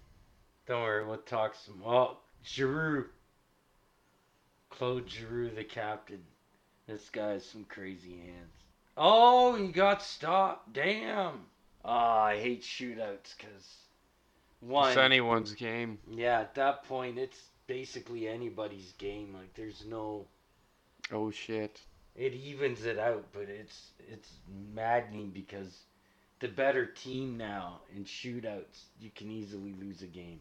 Don't 0.67 0.83
worry, 0.83 1.07
we'll 1.07 1.19
talk 1.19 1.55
some. 1.55 1.83
Oh, 1.85 2.19
Giroux. 2.45 3.07
Claude 4.71 5.09
Giroux, 5.09 5.51
the 5.51 5.65
captain. 5.65 6.23
This 6.87 7.09
guy 7.11 7.33
has 7.33 7.45
some 7.45 7.65
crazy 7.65 8.17
hands. 8.19 8.53
Oh, 8.97 9.55
he 9.55 9.69
got 9.69 10.03
stopped. 10.03 10.73
Damn. 10.73 11.41
Oh, 11.85 11.91
I 11.91 12.39
hate 12.39 12.63
shootouts 12.63 13.37
because 13.37 13.77
one. 14.61 14.89
It's 14.89 14.99
anyone's 14.99 15.55
game. 15.55 15.99
Yeah, 16.11 16.41
at 16.41 16.55
that 16.57 16.85
point, 16.85 17.19
it's 17.19 17.41
basically 17.67 18.29
anybody's 18.29 18.93
game. 18.99 19.35
Like, 19.35 19.55
there's 19.55 19.85
no. 19.87 20.27
Oh 21.13 21.31
shit. 21.31 21.81
It 22.17 22.35
evens 22.35 22.85
it 22.85 22.99
out, 22.99 23.27
but 23.33 23.49
it's 23.49 23.93
it's 24.09 24.31
maddening 24.75 25.31
because 25.31 25.85
the 26.41 26.49
better 26.49 26.87
team 26.87 27.37
now 27.37 27.81
in 27.95 28.05
shootouts, 28.05 28.85
you 29.01 29.11
can 29.15 29.31
easily 29.31 29.75
lose 29.81 30.03
a 30.03 30.07
game. 30.07 30.41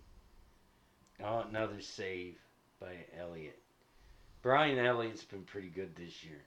Oh, 1.23 1.45
another 1.49 1.81
save 1.81 2.35
by 2.79 2.93
Elliott. 3.19 3.59
Brian 4.43 4.77
Elliott's 4.77 5.23
been 5.23 5.43
pretty 5.43 5.69
good 5.69 5.95
this 5.95 6.23
year. 6.23 6.41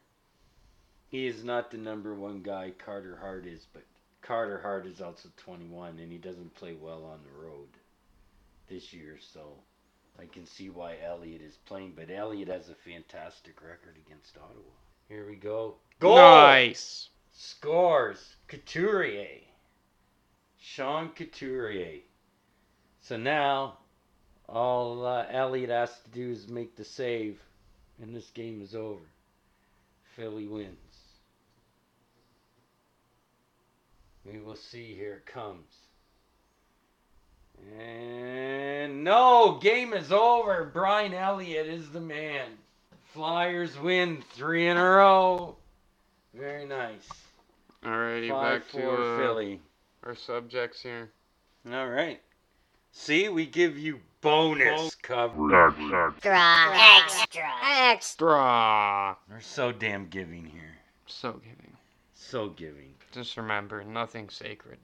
He 1.08 1.26
is 1.26 1.42
not 1.42 1.70
the 1.70 1.76
number 1.76 2.14
one 2.14 2.40
guy 2.42 2.72
Carter 2.78 3.18
Hart 3.20 3.46
is, 3.46 3.66
but 3.72 3.82
Carter 4.22 4.60
Hart 4.60 4.86
is 4.86 5.00
also 5.00 5.28
21 5.38 5.98
and 5.98 6.12
he 6.12 6.18
doesn't 6.18 6.54
play 6.54 6.74
well 6.80 7.04
on 7.04 7.18
the 7.24 7.44
road 7.44 7.68
this 8.68 8.92
year, 8.92 9.18
so 9.20 9.54
I 10.18 10.26
can 10.26 10.46
see 10.46 10.70
why 10.70 10.96
Elliott 11.04 11.42
is 11.42 11.58
playing. 11.66 11.94
But 11.96 12.10
Elliott 12.10 12.48
has 12.48 12.68
a 12.68 12.74
fantastic 12.74 13.60
record 13.60 13.96
against 14.06 14.36
Ottawa. 14.36 14.70
Here 15.08 15.26
we 15.28 15.34
go. 15.34 15.74
Goal! 15.98 16.14
Nice. 16.16 17.09
Scores 17.32 18.36
Couturier. 18.48 19.40
Sean 20.58 21.10
Couturier. 21.10 22.00
So 23.00 23.16
now, 23.16 23.78
all 24.48 25.06
uh, 25.06 25.26
has 25.26 25.90
to 26.00 26.10
do 26.12 26.30
is 26.30 26.48
make 26.48 26.76
the 26.76 26.84
save, 26.84 27.40
and 28.00 28.14
this 28.14 28.30
game 28.30 28.60
is 28.60 28.74
over. 28.74 29.04
Philly 30.16 30.46
wins. 30.46 30.76
We 34.24 34.38
will 34.38 34.56
see. 34.56 34.94
Here 34.94 35.14
it 35.14 35.26
comes. 35.26 35.74
And 37.78 39.04
no, 39.04 39.58
game 39.62 39.92
is 39.92 40.12
over. 40.12 40.70
Brian 40.72 41.14
Elliott 41.14 41.66
is 41.66 41.90
the 41.90 42.00
man. 42.00 42.48
Flyers 43.12 43.78
win 43.78 44.22
three 44.34 44.68
in 44.68 44.76
a 44.76 44.84
row. 44.84 45.56
Very 46.34 46.66
nice. 46.66 47.08
Alrighty, 47.84 48.28
Five 48.28 48.60
back 48.60 48.68
four 48.68 48.96
to 48.96 49.02
uh, 49.02 49.18
Philly. 49.18 49.60
our 50.04 50.14
subjects 50.14 50.82
here. 50.82 51.10
All 51.72 51.88
right. 51.88 52.20
See, 52.92 53.28
we 53.28 53.46
give 53.46 53.78
you 53.78 54.00
bonus 54.20 54.94
coverage. 54.96 55.74
Extra. 55.92 56.42
Extra. 56.74 57.42
Extra. 57.64 58.00
Straw. 58.00 59.16
We're 59.30 59.40
so 59.40 59.72
damn 59.72 60.08
giving 60.08 60.44
here. 60.46 60.76
So 61.06 61.32
giving. 61.32 61.76
So 62.14 62.48
giving. 62.50 62.94
Just 63.12 63.36
remember, 63.36 63.82
nothing 63.84 64.28
sacred 64.28 64.78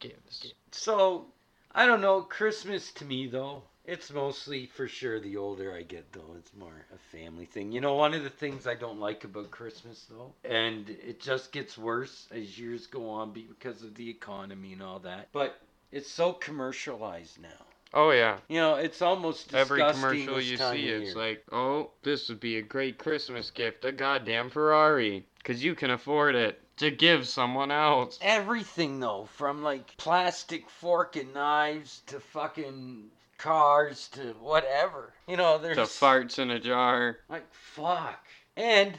gives. 0.00 0.52
So, 0.70 1.26
I 1.74 1.86
don't 1.86 2.00
know. 2.00 2.20
Christmas 2.22 2.92
to 2.92 3.04
me, 3.04 3.26
though, 3.26 3.62
it's 3.88 4.12
mostly 4.12 4.66
for 4.66 4.86
sure 4.86 5.18
the 5.18 5.38
older 5.38 5.74
I 5.74 5.80
get, 5.82 6.12
though. 6.12 6.36
It's 6.36 6.52
more 6.54 6.84
a 6.94 7.16
family 7.16 7.46
thing. 7.46 7.72
You 7.72 7.80
know, 7.80 7.94
one 7.94 8.12
of 8.12 8.22
the 8.22 8.28
things 8.28 8.66
I 8.66 8.74
don't 8.74 9.00
like 9.00 9.24
about 9.24 9.50
Christmas, 9.50 10.06
though, 10.10 10.32
and 10.44 10.90
it 10.90 11.20
just 11.20 11.52
gets 11.52 11.78
worse 11.78 12.26
as 12.30 12.58
years 12.58 12.86
go 12.86 13.08
on 13.08 13.32
because 13.32 13.82
of 13.82 13.94
the 13.94 14.10
economy 14.10 14.74
and 14.74 14.82
all 14.82 14.98
that, 15.00 15.28
but 15.32 15.58
it's 15.90 16.10
so 16.10 16.34
commercialized 16.34 17.40
now. 17.40 17.64
Oh 17.94 18.10
yeah. 18.10 18.36
You 18.48 18.58
know, 18.58 18.74
it's 18.74 19.00
almost 19.00 19.54
Every 19.54 19.80
commercial 19.80 20.38
you 20.38 20.58
see, 20.58 20.88
it's 20.88 21.16
like, 21.16 21.42
oh, 21.50 21.90
this 22.02 22.28
would 22.28 22.40
be 22.40 22.58
a 22.58 22.62
great 22.62 22.98
Christmas 22.98 23.50
gift, 23.50 23.86
a 23.86 23.92
goddamn 23.92 24.50
Ferrari, 24.50 25.24
because 25.38 25.64
you 25.64 25.74
can 25.74 25.90
afford 25.90 26.34
it 26.34 26.60
to 26.76 26.90
give 26.90 27.26
someone 27.26 27.70
else. 27.70 28.18
everything 28.20 29.00
though, 29.00 29.24
from 29.32 29.62
like 29.62 29.96
plastic 29.96 30.68
fork 30.68 31.16
and 31.16 31.32
knives 31.32 32.02
to 32.06 32.20
fucking 32.20 33.10
cars 33.38 34.08
to 34.08 34.34
whatever. 34.40 35.12
You 35.26 35.36
know, 35.36 35.58
there's 35.58 35.76
To 35.76 35.82
farts 35.84 36.38
in 36.38 36.50
a 36.50 36.58
jar. 36.60 37.18
like 37.28 37.46
fuck. 37.52 38.24
And 38.56 38.98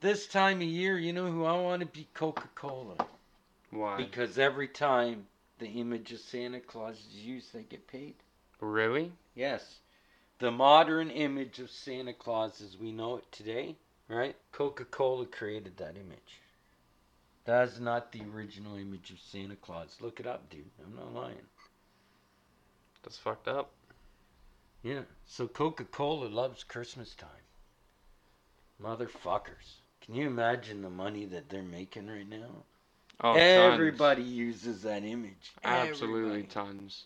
this 0.00 0.26
time 0.26 0.58
of 0.58 0.64
year, 0.68 0.98
you 0.98 1.12
know 1.12 1.30
who 1.30 1.44
I 1.44 1.58
want 1.58 1.80
to 1.80 1.86
be 1.86 2.08
Coca-Cola 2.14 2.96
Why? 3.70 3.96
because 3.96 4.38
every 4.38 4.68
time 4.68 5.26
the 5.58 5.66
image 5.68 6.12
of 6.12 6.20
Santa 6.20 6.60
Claus 6.60 6.96
is 7.10 7.16
used, 7.24 7.52
they 7.52 7.62
get 7.62 7.86
paid. 7.88 8.14
Really? 8.60 9.12
Yes. 9.34 9.78
The 10.40 10.50
modern 10.50 11.10
image 11.10 11.58
of 11.58 11.70
Santa 11.70 12.12
Claus 12.12 12.60
as 12.60 12.76
we 12.76 12.92
know 12.92 13.16
it 13.16 13.24
today, 13.32 13.74
right? 14.08 14.36
Coca 14.52 14.84
Cola 14.84 15.26
created 15.26 15.76
that 15.78 15.96
image. 15.96 16.40
That 17.44 17.68
is 17.68 17.80
not 17.80 18.12
the 18.12 18.22
original 18.34 18.76
image 18.76 19.10
of 19.10 19.18
Santa 19.20 19.56
Claus. 19.56 19.96
Look 20.00 20.20
it 20.20 20.26
up, 20.26 20.48
dude. 20.50 20.64
I'm 20.84 20.94
not 20.94 21.14
lying. 21.14 21.36
That's 23.02 23.18
fucked 23.18 23.48
up. 23.48 23.70
Yeah. 24.82 25.02
So 25.26 25.46
Coca 25.46 25.84
Cola 25.84 26.26
loves 26.26 26.64
Christmas 26.64 27.14
time. 27.14 27.28
Motherfuckers. 28.82 29.80
Can 30.00 30.14
you 30.14 30.26
imagine 30.26 30.82
the 30.82 30.90
money 30.90 31.24
that 31.26 31.48
they're 31.48 31.62
making 31.62 32.08
right 32.08 32.28
now? 32.28 32.64
Oh, 33.20 33.34
tons. 33.34 33.42
Everybody 33.42 34.22
uses 34.22 34.82
that 34.82 35.04
image. 35.04 35.52
Absolutely 35.64 36.40
Everybody. 36.40 36.42
tons. 36.44 37.04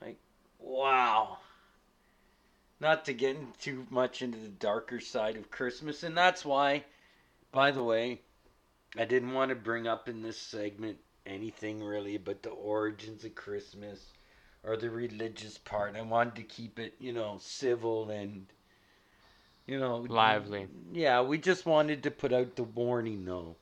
Like, 0.00 0.18
wow. 0.58 1.38
Not 2.80 3.04
to 3.04 3.14
get 3.14 3.36
in 3.36 3.46
too 3.60 3.86
much 3.90 4.20
into 4.22 4.38
the 4.38 4.48
darker 4.48 5.00
side 5.00 5.36
of 5.36 5.50
Christmas, 5.50 6.02
and 6.02 6.16
that's 6.16 6.44
why, 6.44 6.84
by 7.52 7.70
the 7.70 7.84
way, 7.84 8.20
I 8.98 9.04
didn't 9.04 9.32
want 9.32 9.50
to 9.50 9.54
bring 9.54 9.86
up 9.86 10.08
in 10.08 10.22
this 10.22 10.38
segment 10.38 10.98
anything 11.24 11.82
really 11.82 12.16
about 12.16 12.42
the 12.42 12.50
origins 12.50 13.24
of 13.24 13.34
Christmas 13.34 14.04
or 14.66 14.76
the 14.76 14.90
religious 14.90 15.58
part. 15.58 15.96
I 15.96 16.02
wanted 16.02 16.36
to 16.36 16.42
keep 16.42 16.78
it, 16.78 16.94
you 16.98 17.12
know, 17.12 17.38
civil 17.40 18.10
and, 18.10 18.46
you 19.66 19.78
know, 19.78 19.98
Lively. 20.08 20.68
Yeah, 20.92 21.22
we 21.22 21.38
just 21.38 21.66
wanted 21.66 22.02
to 22.04 22.10
put 22.10 22.32
out 22.32 22.56
the 22.56 22.64
warning, 22.64 23.24
though, 23.24 23.56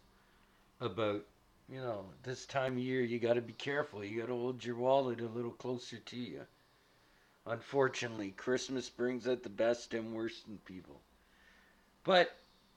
about, 0.80 1.24
you 1.68 1.80
know, 1.80 2.04
this 2.22 2.46
time 2.46 2.74
of 2.74 2.78
year 2.78 3.02
you 3.02 3.18
got 3.18 3.34
to 3.34 3.40
be 3.40 3.52
careful. 3.52 4.04
You 4.04 4.20
got 4.20 4.28
to 4.28 4.34
hold 4.34 4.64
your 4.64 4.76
wallet 4.76 5.20
a 5.20 5.26
little 5.26 5.50
closer 5.50 5.98
to 5.98 6.16
you. 6.16 6.42
Unfortunately, 7.46 8.30
Christmas 8.30 8.88
brings 8.88 9.26
out 9.26 9.42
the 9.42 9.48
best 9.48 9.94
and 9.94 10.14
worst 10.14 10.46
in 10.46 10.58
people. 10.58 11.00
But 12.04 12.36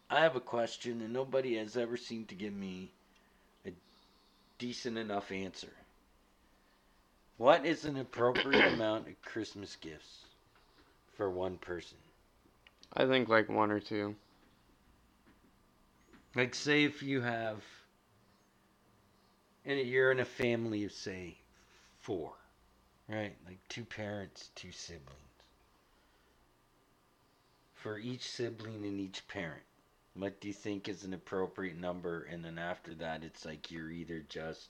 I 0.10 0.22
have 0.22 0.36
a 0.36 0.40
question, 0.42 1.02
and 1.02 1.14
nobody 1.14 1.58
has 1.58 1.78
ever 1.78 1.98
seemed 1.98 2.30
to 2.30 2.36
give 2.36 2.54
me 2.54 2.92
a 3.66 3.72
decent 4.58 4.98
enough 4.98 5.32
answer. 5.32 5.72
What 7.38 7.66
is 7.66 7.86
an 7.86 7.98
appropriate 7.98 8.74
amount 8.74 9.08
of 9.08 9.22
Christmas 9.22 9.76
gifts 9.76 10.20
for 11.18 11.30
one 11.30 11.58
person? 11.58 11.98
I 12.94 13.06
think 13.06 13.28
like 13.28 13.50
one 13.50 13.72
or 13.72 13.80
two. 13.80 14.16
Like, 16.34 16.54
say 16.56 16.84
if 16.84 17.02
you 17.02 17.22
have, 17.22 17.64
and 19.66 19.80
you're 19.80 20.12
in 20.12 20.20
a 20.20 20.26
family 20.26 20.84
of, 20.84 20.92
say, 20.92 21.38
four, 22.00 22.34
right? 23.08 23.34
Like 23.46 23.60
two 23.70 23.86
parents, 23.86 24.50
two 24.56 24.72
siblings. 24.72 25.12
For 27.74 27.98
each 27.98 28.30
sibling 28.30 28.84
and 28.86 29.00
each 29.00 29.28
parent, 29.28 29.62
what 30.14 30.40
do 30.42 30.48
you 30.48 30.54
think 30.54 30.90
is 30.90 31.04
an 31.04 31.14
appropriate 31.14 31.80
number? 31.80 32.24
And 32.24 32.44
then 32.44 32.58
after 32.58 32.94
that, 32.96 33.24
it's 33.24 33.46
like 33.46 33.72
you're 33.72 33.92
either 33.92 34.24
just 34.28 34.70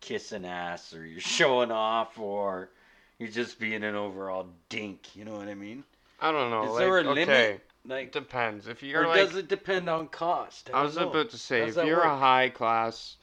kissing 0.00 0.44
ass 0.44 0.94
or 0.94 1.04
you're 1.04 1.20
showing 1.38 1.70
off 1.70 2.18
or 2.18 2.70
you're 3.18 3.28
just 3.28 3.58
being 3.60 3.84
an 3.84 3.94
overall 3.94 4.46
dink. 4.68 5.14
You 5.16 5.24
know 5.24 5.36
what 5.36 5.48
I 5.48 5.54
mean? 5.54 5.84
I 6.20 6.32
don't 6.32 6.50
know. 6.50 6.64
Is 6.64 6.70
like, 6.70 6.78
there 6.80 6.98
a 6.98 7.00
okay, 7.00 7.14
limit? 7.14 7.28
it 7.28 7.60
Like, 7.86 8.12
depends. 8.12 8.66
If 8.66 8.82
you're 8.82 9.06
like, 9.06 9.16
does 9.28 9.36
it 9.36 9.48
depend 9.48 9.88
on 9.88 10.08
cost? 10.08 10.68
I 10.72 10.78
don't 10.78 10.84
was 10.86 10.96
know. 10.96 11.10
about 11.10 11.30
to 11.30 11.38
say, 11.38 11.62
if 11.62 11.76
you're 11.76 12.00
a 12.02 12.16
high 12.16 12.50
class 12.50 13.16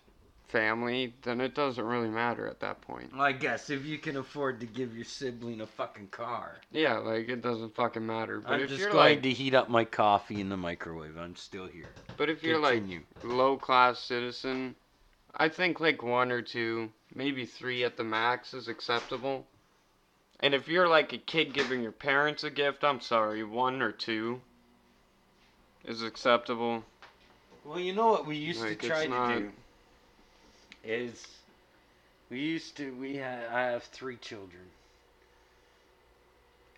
family, 0.47 1.13
then 1.23 1.41
it 1.41 1.53
doesn't 1.53 1.83
really 1.83 2.09
matter 2.09 2.47
at 2.47 2.59
that 2.61 2.79
point. 2.81 3.11
Well, 3.11 3.21
I 3.21 3.33
guess 3.33 3.69
if 3.69 3.85
you 3.85 3.97
can 3.97 4.17
afford 4.17 4.59
to 4.61 4.65
give 4.65 4.95
your 4.95 5.05
sibling 5.05 5.61
a 5.61 5.67
fucking 5.67 6.07
car. 6.07 6.55
Yeah, 6.71 6.97
like 6.97 7.29
it 7.29 7.41
doesn't 7.41 7.75
fucking 7.75 8.05
matter. 8.05 8.39
But 8.39 8.53
I'm 8.53 8.61
if 8.61 8.69
just 8.69 8.81
you're 8.81 8.91
going 8.91 9.15
like, 9.15 9.23
to 9.23 9.31
heat 9.31 9.53
up 9.53 9.69
my 9.69 9.83
coffee 9.83 10.39
in 10.41 10.49
the 10.49 10.57
microwave. 10.57 11.17
I'm 11.17 11.35
still 11.35 11.67
here. 11.67 11.89
but 12.15 12.29
if 12.29 12.43
you're 12.43 12.59
like 12.59 12.83
low 13.23 13.57
class 13.57 13.99
citizen, 13.99 14.75
I 15.35 15.49
think 15.49 15.79
like 15.79 16.01
one 16.01 16.31
or 16.31 16.41
two, 16.41 16.91
maybe 17.13 17.45
three 17.45 17.83
at 17.83 17.97
the 17.97 18.03
max 18.03 18.53
is 18.53 18.67
acceptable. 18.67 19.45
And 20.39 20.53
if 20.53 20.67
you're 20.67 20.87
like 20.87 21.13
a 21.13 21.17
kid 21.17 21.53
giving 21.53 21.81
your 21.81 21.91
parents 21.91 22.43
a 22.43 22.49
gift, 22.49 22.83
I'm 22.83 23.01
sorry, 23.01 23.43
one 23.43 23.81
or 23.81 23.91
two 23.91 24.41
is 25.85 26.03
acceptable. 26.03 26.83
Well, 27.65 27.79
you 27.79 27.93
know 27.93 28.07
what 28.07 28.25
we 28.25 28.37
used 28.37 28.61
Like, 28.61 28.79
to 28.79 28.87
try 28.87 29.07
not- 29.07 29.33
to 29.33 29.39
do 29.41 29.51
is 30.83 31.25
we 32.29 32.39
used 32.39 32.77
to 32.77 32.93
we 32.95 33.15
had 33.15 33.45
I 33.47 33.71
have 33.71 33.83
three 33.83 34.15
children, 34.17 34.63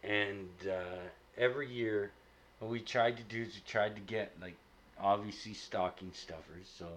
and 0.04 0.50
uh, 0.68 1.02
every 1.38 1.68
year 1.72 2.12
what 2.60 2.72
we 2.72 2.80
tried 2.80 3.18
to 3.18 3.24
do 3.24 3.42
is 3.44 3.56
we 3.56 3.62
tried 3.68 3.96
to 3.96 4.02
get 4.02 4.32
like 4.42 4.56
obviously 5.00 5.54
stocking 5.54 6.12
stuffers, 6.14 6.68
so 6.78 6.88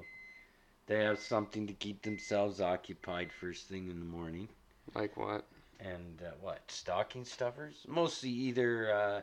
they 0.93 1.05
have 1.05 1.19
something 1.19 1.67
to 1.67 1.73
keep 1.75 2.03
themselves 2.03 2.61
occupied 2.61 3.33
first 3.33 3.69
thing 3.69 3.91
in 3.91 3.99
the 3.99 4.07
morning. 4.07 4.49
Like 4.95 5.17
what? 5.17 5.47
and 5.81 6.23
uh, 6.23 6.31
what 6.41 6.61
stocking 6.71 7.25
stuffers 7.25 7.85
mostly 7.89 8.31
either 8.31 8.93
uh, 8.95 9.21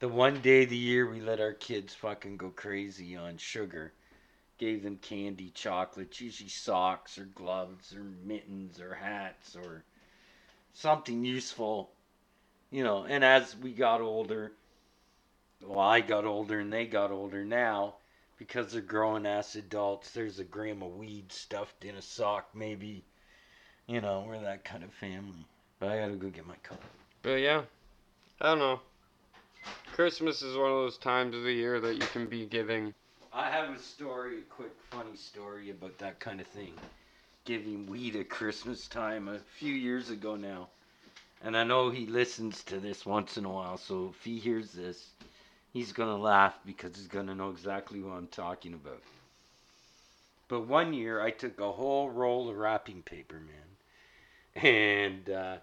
the 0.00 0.08
one 0.08 0.40
day 0.40 0.64
of 0.64 0.70
the 0.70 0.76
year 0.76 1.10
we 1.10 1.20
let 1.20 1.40
our 1.40 1.54
kids 1.54 1.94
fucking 1.94 2.36
go 2.36 2.50
crazy 2.50 3.16
on 3.16 3.36
sugar 3.38 3.92
gave 4.58 4.82
them 4.82 4.98
candy 5.00 5.50
chocolates 5.54 6.20
usually 6.20 6.48
socks 6.48 7.18
or 7.18 7.24
gloves 7.26 7.94
or 7.94 8.04
mittens 8.24 8.80
or 8.80 8.94
hats 8.94 9.56
or 9.56 9.84
something 10.74 11.24
useful 11.24 11.90
You 12.70 12.84
know, 12.84 13.04
and 13.04 13.24
as 13.24 13.56
we 13.56 13.72
got 13.72 14.00
older, 14.02 14.52
well, 15.64 15.80
I 15.80 16.00
got 16.00 16.26
older 16.26 16.60
and 16.60 16.72
they 16.72 16.86
got 16.86 17.12
older 17.12 17.44
now 17.44 17.94
because 18.38 18.72
they're 18.72 18.80
growing 18.80 19.26
ass 19.26 19.56
adults. 19.56 20.10
There's 20.10 20.38
a 20.38 20.44
gram 20.44 20.82
of 20.82 20.96
weed 20.96 21.32
stuffed 21.32 21.84
in 21.84 21.96
a 21.96 22.02
sock, 22.02 22.48
maybe. 22.54 23.04
You 23.86 24.00
know, 24.00 24.24
we're 24.26 24.40
that 24.40 24.64
kind 24.64 24.84
of 24.84 24.92
family. 24.92 25.44
But 25.80 25.90
I 25.90 25.98
gotta 25.98 26.16
go 26.16 26.28
get 26.28 26.46
my 26.46 26.56
cup. 26.62 26.80
But 27.22 27.40
yeah, 27.40 27.62
I 28.40 28.46
don't 28.46 28.58
know. 28.58 28.80
Christmas 29.92 30.42
is 30.42 30.56
one 30.56 30.70
of 30.70 30.76
those 30.76 30.98
times 30.98 31.34
of 31.34 31.42
the 31.42 31.52
year 31.52 31.80
that 31.80 31.94
you 31.94 32.06
can 32.12 32.26
be 32.26 32.46
giving. 32.46 32.94
I 33.32 33.50
have 33.50 33.70
a 33.70 33.78
story, 33.78 34.38
a 34.38 34.42
quick 34.42 34.72
funny 34.90 35.16
story 35.16 35.70
about 35.70 35.98
that 35.98 36.20
kind 36.20 36.40
of 36.40 36.46
thing. 36.46 36.72
Giving 37.44 37.86
weed 37.86 38.16
at 38.16 38.28
Christmas 38.28 38.86
time 38.88 39.28
a 39.28 39.38
few 39.58 39.74
years 39.74 40.10
ago 40.10 40.36
now. 40.36 40.68
And 41.42 41.56
I 41.56 41.64
know 41.64 41.90
he 41.90 42.06
listens 42.06 42.64
to 42.64 42.78
this 42.78 43.06
once 43.06 43.36
in 43.36 43.44
a 43.44 43.50
while, 43.50 43.78
so 43.78 44.12
if 44.16 44.24
he 44.24 44.38
hears 44.38 44.72
this, 44.72 45.10
he's 45.72 45.92
gonna 45.92 46.16
laugh 46.16 46.58
because 46.66 46.96
he's 46.96 47.08
gonna 47.08 47.34
know 47.34 47.50
exactly 47.50 48.00
what 48.00 48.16
I'm 48.16 48.28
talking 48.28 48.74
about. 48.74 49.02
But 50.48 50.66
one 50.66 50.92
year 50.92 51.20
I 51.20 51.30
took 51.30 51.60
a 51.60 51.72
whole 51.72 52.10
roll 52.10 52.48
of 52.48 52.56
wrapping 52.56 53.02
paper, 53.02 53.40
man, 53.40 54.64
and 54.64 55.30
uh, 55.30 55.56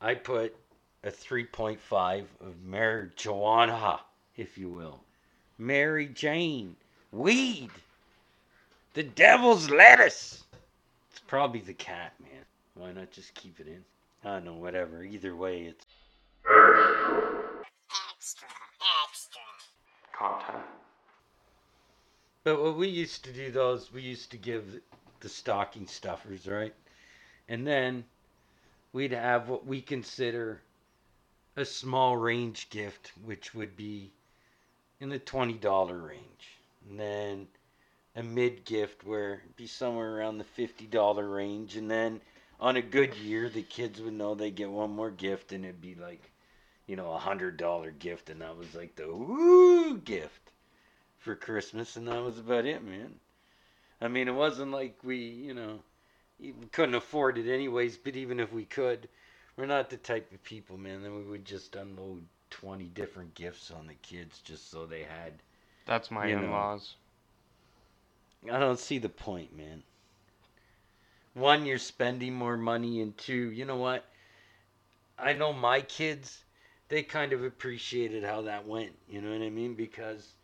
I 0.00 0.14
put 0.14 0.56
a 1.02 1.10
3.5 1.10 2.24
of 2.40 2.54
marijuana, 2.66 4.00
if 4.36 4.56
you 4.56 4.68
will. 4.70 5.00
Mary 5.58 6.06
Jane. 6.06 6.76
Weed. 7.12 7.70
The 8.94 9.02
devil's 9.02 9.70
lettuce. 9.70 10.44
It's 11.10 11.20
probably 11.20 11.60
the 11.60 11.74
cat, 11.74 12.12
man. 12.20 12.44
Why 12.74 12.92
not 12.92 13.12
just 13.12 13.34
keep 13.34 13.60
it 13.60 13.68
in? 13.68 13.84
I 14.24 14.34
don't 14.34 14.44
know, 14.46 14.54
whatever. 14.54 15.04
Either 15.04 15.36
way, 15.36 15.62
it's. 15.64 15.86
Extra, 18.16 18.48
extra. 19.06 19.40
Content. 20.18 20.64
But 22.44 22.62
what 22.62 22.76
we 22.76 22.88
used 22.88 23.24
to 23.24 23.32
do, 23.32 23.72
is 23.72 23.90
we 23.90 24.02
used 24.02 24.30
to 24.32 24.36
give 24.36 24.82
the 25.20 25.30
stocking 25.30 25.86
stuffers, 25.86 26.46
right? 26.46 26.74
And 27.48 27.66
then 27.66 28.04
we'd 28.92 29.12
have 29.12 29.48
what 29.48 29.66
we 29.66 29.80
consider 29.80 30.60
a 31.56 31.64
small 31.64 32.18
range 32.18 32.68
gift, 32.68 33.12
which 33.24 33.54
would 33.54 33.76
be 33.76 34.12
in 35.00 35.08
the 35.08 35.18
$20 35.18 36.06
range. 36.06 36.58
And 36.86 37.00
then 37.00 37.48
a 38.14 38.22
mid 38.22 38.66
gift 38.66 39.04
where 39.04 39.36
it'd 39.36 39.56
be 39.56 39.66
somewhere 39.66 40.14
around 40.14 40.36
the 40.36 40.44
$50 40.44 41.34
range. 41.34 41.76
And 41.76 41.90
then 41.90 42.20
on 42.60 42.76
a 42.76 42.82
good 42.82 43.14
year, 43.16 43.48
the 43.48 43.62
kids 43.62 44.02
would 44.02 44.12
know 44.12 44.34
they 44.34 44.50
get 44.50 44.68
one 44.68 44.90
more 44.90 45.10
gift 45.10 45.52
and 45.52 45.64
it'd 45.64 45.80
be 45.80 45.94
like, 45.94 46.30
you 46.86 46.96
know, 46.96 47.10
a 47.14 47.18
$100 47.18 47.98
gift. 47.98 48.28
And 48.28 48.42
that 48.42 48.58
was 48.58 48.74
like 48.74 48.96
the 48.96 49.10
woo 49.10 49.96
gift 49.96 50.43
for 51.24 51.34
Christmas, 51.34 51.96
and 51.96 52.06
that 52.06 52.22
was 52.22 52.38
about 52.38 52.66
it, 52.66 52.84
man. 52.84 53.14
I 54.00 54.08
mean, 54.08 54.28
it 54.28 54.34
wasn't 54.34 54.72
like 54.72 54.98
we, 55.02 55.16
you 55.16 55.54
know, 55.54 55.80
we 56.38 56.52
couldn't 56.70 56.94
afford 56.94 57.38
it 57.38 57.50
anyways. 57.50 57.96
But 57.96 58.14
even 58.14 58.38
if 58.38 58.52
we 58.52 58.66
could, 58.66 59.08
we're 59.56 59.64
not 59.64 59.88
the 59.88 59.96
type 59.96 60.30
of 60.32 60.44
people, 60.44 60.76
man. 60.76 61.02
That 61.02 61.12
we 61.12 61.22
would 61.22 61.46
just 61.46 61.76
unload 61.76 62.22
twenty 62.50 62.84
different 62.84 63.34
gifts 63.34 63.70
on 63.70 63.86
the 63.86 63.94
kids 63.94 64.40
just 64.44 64.70
so 64.70 64.84
they 64.84 65.02
had. 65.02 65.32
That's 65.86 66.10
my 66.10 66.26
in-laws. 66.26 66.94
I 68.52 68.58
don't 68.58 68.78
see 68.78 68.98
the 68.98 69.08
point, 69.08 69.56
man. 69.56 69.82
One, 71.32 71.64
you're 71.64 71.78
spending 71.78 72.34
more 72.34 72.58
money, 72.58 73.00
and 73.00 73.16
two, 73.16 73.50
you 73.50 73.64
know 73.64 73.76
what? 73.76 74.04
I 75.18 75.32
know 75.32 75.52
my 75.52 75.80
kids, 75.80 76.44
they 76.88 77.02
kind 77.02 77.32
of 77.32 77.42
appreciated 77.42 78.24
how 78.24 78.42
that 78.42 78.66
went. 78.66 78.92
You 79.08 79.20
know 79.20 79.30
what 79.30 79.42
I 79.42 79.50
mean? 79.50 79.74
Because 79.74 80.34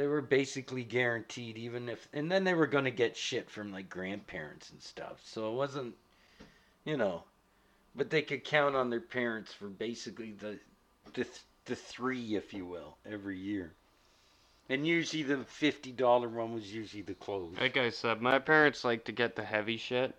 they 0.00 0.06
were 0.06 0.22
basically 0.22 0.82
guaranteed, 0.82 1.58
even 1.58 1.90
if, 1.90 2.08
and 2.14 2.32
then 2.32 2.42
they 2.42 2.54
were 2.54 2.66
going 2.66 2.86
to 2.86 2.90
get 2.90 3.14
shit 3.14 3.50
from 3.50 3.70
like 3.70 3.90
grandparents 3.90 4.70
and 4.70 4.80
stuff. 4.80 5.20
So 5.22 5.52
it 5.52 5.56
wasn't, 5.56 5.94
you 6.86 6.96
know, 6.96 7.24
but 7.94 8.08
they 8.08 8.22
could 8.22 8.42
count 8.42 8.74
on 8.74 8.88
their 8.88 9.02
parents 9.02 9.52
for 9.52 9.66
basically 9.66 10.32
the, 10.32 10.58
the, 11.12 11.26
the 11.66 11.76
three, 11.76 12.34
if 12.34 12.54
you 12.54 12.64
will, 12.64 12.96
every 13.04 13.36
year. 13.36 13.74
And 14.70 14.86
usually 14.86 15.22
the 15.22 15.44
fifty 15.44 15.92
dollar 15.92 16.30
one 16.30 16.54
was 16.54 16.72
usually 16.72 17.02
the 17.02 17.12
clothes. 17.12 17.58
Like 17.60 17.76
I 17.76 17.90
said, 17.90 18.22
my 18.22 18.38
parents 18.38 18.82
like 18.82 19.04
to 19.04 19.12
get 19.12 19.36
the 19.36 19.44
heavy 19.44 19.76
shit. 19.76 20.14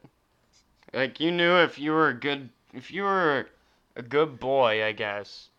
Like 0.93 1.19
you 1.19 1.31
knew 1.31 1.55
if 1.55 1.79
you 1.79 1.91
were 1.91 2.09
a 2.09 2.13
good, 2.13 2.49
if 2.71 2.91
you 2.91 3.01
were 3.01 3.47
a 3.95 4.03
good 4.03 4.39
boy, 4.39 4.85
I 4.85 4.91
guess, 4.91 5.49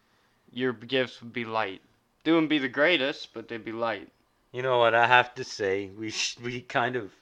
your 0.53 0.75
gifts 0.75 1.21
would 1.23 1.33
be 1.33 1.45
light. 1.45 1.83
They 2.25 2.33
wouldn't 2.33 2.51
be 2.51 2.59
the 2.59 2.69
greatest, 2.69 3.35
but 3.35 3.49
they'd 3.49 3.65
be 3.65 3.73
light. 3.73 4.09
You 4.53 4.63
know 4.63 4.79
what 4.79 4.95
I 4.95 5.07
have 5.07 5.35
to 5.37 5.45
say? 5.45 5.91
We 5.97 6.11
sh- 6.11 6.39
we 6.39 6.61
kind 6.61 6.95
of 6.97 7.13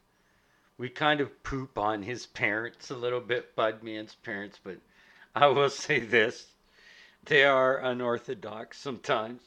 we 0.77 0.89
kind 0.89 1.20
of 1.20 1.43
poop 1.43 1.78
on 1.78 2.02
his 2.02 2.27
parents 2.27 2.90
a 2.90 2.97
little 2.97 3.20
bit, 3.20 3.55
Budman's 3.55 4.14
parents, 4.14 4.59
but 4.62 4.78
I 5.35 5.47
will 5.47 5.70
say 5.70 6.01
this: 6.01 6.52
they 7.24 7.44
are 7.44 7.78
unorthodox 7.78 8.78
sometimes, 8.78 9.43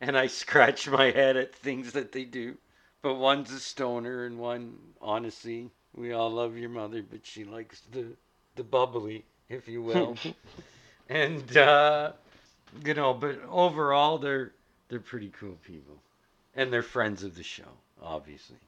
and 0.00 0.16
I 0.18 0.26
scratch 0.26 0.88
my 0.88 1.10
head 1.10 1.36
at 1.36 1.54
things 1.54 1.92
that 1.92 2.12
they 2.12 2.24
do. 2.24 2.56
But 3.00 3.14
one's 3.14 3.52
a 3.52 3.60
stoner, 3.60 4.24
and 4.24 4.38
one, 4.38 4.78
honestly, 5.00 5.70
we 5.94 6.12
all 6.12 6.30
love 6.30 6.56
your 6.56 6.70
mother, 6.70 7.02
but 7.02 7.26
she 7.26 7.44
likes 7.44 7.82
the 7.92 8.16
the 8.56 8.64
bubbly, 8.64 9.24
if 9.48 9.68
you 9.68 9.82
will, 9.82 10.16
and 11.08 11.56
uh, 11.56 12.12
you 12.84 12.94
know. 12.94 13.14
But 13.14 13.40
overall, 13.48 14.18
they're 14.18 14.53
they're 14.88 15.00
pretty 15.00 15.32
cool 15.38 15.56
people. 15.66 15.96
And 16.56 16.72
they're 16.72 16.82
friends 16.82 17.24
of 17.24 17.34
the 17.34 17.42
show, 17.42 17.68
obviously. 18.02 18.58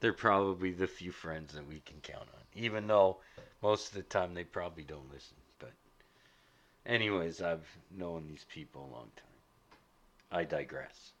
They're 0.00 0.12
probably 0.12 0.72
the 0.72 0.86
few 0.86 1.12
friends 1.12 1.54
that 1.54 1.68
we 1.68 1.80
can 1.80 1.96
count 2.02 2.28
on, 2.34 2.42
even 2.54 2.86
though 2.86 3.18
most 3.62 3.88
of 3.88 3.94
the 3.94 4.02
time 4.02 4.34
they 4.34 4.44
probably 4.44 4.82
don't 4.82 5.12
listen. 5.12 5.36
But, 5.58 5.72
anyways, 6.86 7.42
I've 7.42 7.66
known 7.90 8.26
these 8.28 8.46
people 8.50 8.82
a 8.82 8.94
long 8.94 9.10
time. 9.16 9.26
I 10.30 10.44
digress. 10.44 11.12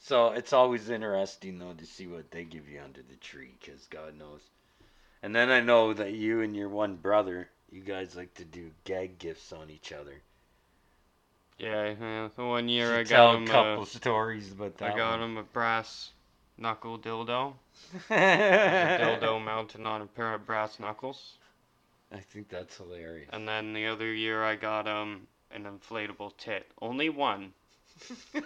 So 0.00 0.32
it's 0.32 0.52
always 0.52 0.90
interesting, 0.90 1.58
though, 1.58 1.72
to 1.72 1.86
see 1.86 2.06
what 2.06 2.30
they 2.30 2.44
give 2.44 2.68
you 2.68 2.80
under 2.82 3.00
the 3.02 3.16
tree, 3.16 3.54
because 3.58 3.86
God 3.86 4.18
knows. 4.18 4.42
And 5.22 5.34
then 5.34 5.50
I 5.50 5.60
know 5.60 5.94
that 5.94 6.12
you 6.12 6.42
and 6.42 6.54
your 6.54 6.68
one 6.68 6.96
brother, 6.96 7.48
you 7.72 7.80
guys 7.80 8.14
like 8.14 8.34
to 8.34 8.44
do 8.44 8.70
gag 8.84 9.18
gifts 9.18 9.52
on 9.52 9.70
each 9.70 9.92
other. 9.92 10.20
Yeah, 11.58 11.94
yeah. 12.00 12.28
The 12.36 12.44
one 12.44 12.68
year 12.68 12.88
Should 12.88 12.98
I 12.98 13.02
got 13.04 13.34
him, 13.36 13.44
a 13.44 13.46
couple 13.46 13.82
a, 13.84 13.86
stories 13.86 14.48
but 14.50 14.76
that. 14.78 14.92
I 14.92 14.96
got 14.96 15.20
one. 15.20 15.30
him 15.30 15.36
a 15.38 15.42
brass 15.42 16.10
knuckle 16.58 16.98
dildo. 16.98 17.54
Dildo 18.10 19.44
mounted 19.44 19.86
on 19.86 20.02
a 20.02 20.06
pair 20.06 20.34
of 20.34 20.46
brass 20.46 20.78
knuckles. 20.80 21.38
I 22.12 22.18
think 22.18 22.48
that's 22.48 22.76
hilarious. 22.76 23.28
And 23.32 23.46
then 23.48 23.72
the 23.72 23.86
other 23.86 24.12
year 24.12 24.44
I 24.44 24.56
got 24.56 24.86
him 24.86 25.26
an 25.50 25.64
inflatable 25.64 26.36
tit. 26.38 26.70
Only 26.80 27.08
one. 27.08 27.52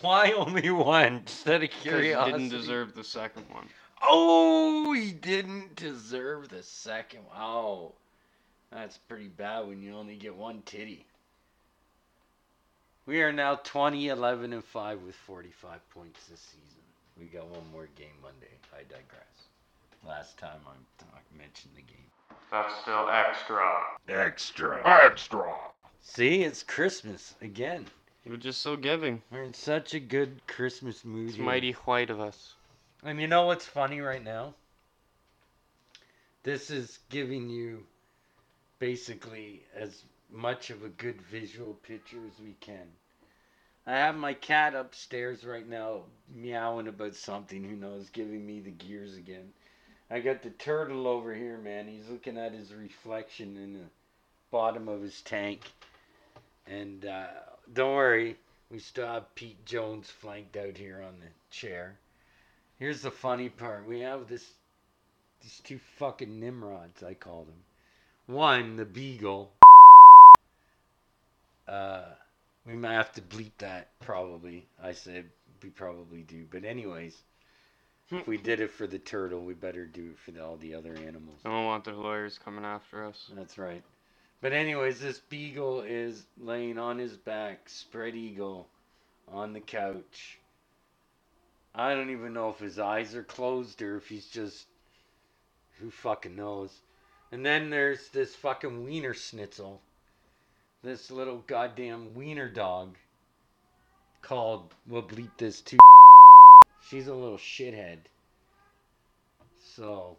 Why 0.00 0.32
only 0.32 0.70
one? 0.70 1.22
Just 1.26 1.46
out 1.48 1.62
of 1.62 1.70
'cause 1.70 1.84
he 1.84 1.90
didn't 2.14 2.48
deserve 2.48 2.94
the 2.94 3.04
second 3.04 3.44
one. 3.50 3.68
Oh, 4.02 4.92
he 4.92 5.12
didn't 5.12 5.76
deserve 5.76 6.48
the 6.48 6.62
second. 6.62 7.20
Wow, 7.30 7.92
that's 8.72 8.98
pretty 8.98 9.28
bad 9.28 9.66
when 9.66 9.82
you 9.82 9.94
only 9.94 10.16
get 10.16 10.34
one 10.34 10.62
titty. 10.64 11.04
We 13.04 13.22
are 13.22 13.32
now 13.32 13.56
20, 13.56 14.08
11, 14.08 14.52
and 14.52 14.64
5 14.64 15.02
with 15.02 15.14
45 15.14 15.90
points 15.90 16.26
this 16.28 16.40
season. 16.40 16.82
We 17.18 17.26
got 17.26 17.48
one 17.48 17.70
more 17.72 17.88
game 17.96 18.14
Monday. 18.22 18.46
I 18.72 18.82
digress. 18.82 19.48
Last 20.06 20.38
time 20.38 20.60
I, 20.66 21.04
I 21.16 21.38
mentioned 21.38 21.74
the 21.74 21.82
game. 21.82 21.98
That's 22.50 22.74
still 22.82 23.08
extra. 23.08 23.68
Extra. 24.08 24.82
Extra. 25.04 25.52
See, 26.00 26.42
it's 26.42 26.62
Christmas 26.62 27.34
again. 27.42 27.86
You're 28.24 28.36
just 28.36 28.60
so 28.60 28.76
giving. 28.76 29.20
We're 29.30 29.42
in 29.42 29.54
such 29.54 29.94
a 29.94 30.00
good 30.00 30.40
Christmas 30.46 31.04
mood. 31.04 31.28
It's 31.28 31.36
here. 31.36 31.44
mighty 31.44 31.72
white 31.72 32.10
of 32.10 32.20
us. 32.20 32.54
And 33.02 33.20
you 33.20 33.26
know 33.26 33.46
what's 33.46 33.66
funny 33.66 34.00
right 34.00 34.22
now? 34.22 34.54
This 36.44 36.70
is 36.70 36.98
giving 37.08 37.48
you 37.48 37.84
basically 38.82 39.62
as 39.76 40.02
much 40.28 40.70
of 40.70 40.82
a 40.82 40.88
good 40.88 41.22
visual 41.22 41.74
picture 41.84 42.18
as 42.26 42.42
we 42.44 42.56
can. 42.58 42.88
I 43.86 43.92
have 43.92 44.16
my 44.16 44.34
cat 44.34 44.74
upstairs 44.74 45.44
right 45.44 45.68
now 45.68 46.00
meowing 46.34 46.88
about 46.88 47.14
something, 47.14 47.62
who 47.62 47.76
knows, 47.76 48.10
giving 48.10 48.44
me 48.44 48.58
the 48.58 48.72
gears 48.72 49.16
again. 49.16 49.52
I 50.10 50.18
got 50.18 50.42
the 50.42 50.50
turtle 50.50 51.06
over 51.06 51.32
here, 51.32 51.58
man. 51.58 51.86
He's 51.86 52.08
looking 52.08 52.36
at 52.36 52.54
his 52.54 52.74
reflection 52.74 53.56
in 53.56 53.74
the 53.74 53.86
bottom 54.50 54.88
of 54.88 55.00
his 55.00 55.20
tank. 55.20 55.60
And 56.66 57.04
uh, 57.04 57.26
don't 57.72 57.94
worry, 57.94 58.36
we 58.68 58.80
still 58.80 59.06
have 59.06 59.32
Pete 59.36 59.64
Jones 59.64 60.10
flanked 60.10 60.56
out 60.56 60.76
here 60.76 61.04
on 61.06 61.20
the 61.20 61.28
chair. 61.56 62.00
Here's 62.80 63.02
the 63.02 63.12
funny 63.12 63.48
part. 63.48 63.86
We 63.86 64.00
have 64.00 64.26
this 64.26 64.44
these 65.40 65.60
two 65.62 65.78
fucking 65.98 66.40
Nimrods, 66.40 67.04
I 67.04 67.14
call 67.14 67.44
them. 67.44 67.62
One, 68.26 68.76
the 68.76 68.84
beagle. 68.84 69.52
Uh, 71.66 72.04
we 72.66 72.74
might 72.74 72.94
have 72.94 73.12
to 73.12 73.22
bleep 73.22 73.52
that 73.58 73.88
probably. 74.00 74.66
I 74.82 74.92
said 74.92 75.26
we 75.62 75.70
probably 75.70 76.22
do, 76.22 76.46
but 76.50 76.64
anyways, 76.64 77.16
if 78.10 78.26
we 78.26 78.36
did 78.36 78.60
it 78.60 78.70
for 78.70 78.86
the 78.86 78.98
turtle, 78.98 79.40
we 79.40 79.54
better 79.54 79.86
do 79.86 80.10
it 80.10 80.18
for 80.18 80.32
the, 80.32 80.44
all 80.44 80.56
the 80.56 80.74
other 80.74 80.94
animals. 80.94 81.40
I 81.44 81.48
don't 81.48 81.66
want 81.66 81.84
the 81.84 81.92
lawyers 81.92 82.38
coming 82.38 82.64
after 82.64 83.06
us. 83.06 83.30
That's 83.34 83.58
right. 83.58 83.82
But 84.40 84.52
anyways, 84.52 85.00
this 85.00 85.20
beagle 85.20 85.82
is 85.82 86.24
laying 86.38 86.78
on 86.78 86.98
his 86.98 87.16
back, 87.16 87.68
spread 87.68 88.16
eagle, 88.16 88.68
on 89.28 89.52
the 89.52 89.60
couch. 89.60 90.38
I 91.74 91.94
don't 91.94 92.10
even 92.10 92.34
know 92.34 92.50
if 92.50 92.58
his 92.58 92.78
eyes 92.78 93.14
are 93.14 93.22
closed 93.22 93.80
or 93.80 93.96
if 93.96 94.08
he's 94.08 94.26
just 94.26 94.66
who 95.78 95.90
fucking 95.90 96.36
knows. 96.36 96.72
And 97.32 97.44
then 97.44 97.70
there's 97.70 98.08
this 98.10 98.34
fucking 98.36 98.84
wiener 98.84 99.14
schnitzel. 99.14 99.80
This 100.82 101.10
little 101.10 101.38
goddamn 101.46 102.14
wiener 102.14 102.48
dog 102.48 102.96
called 104.20 104.74
we'll 104.86 105.02
bleep 105.02 105.30
this 105.38 105.62
too. 105.62 105.78
She's 106.88 107.08
a 107.08 107.14
little 107.14 107.38
shithead. 107.38 107.98
So 109.74 110.18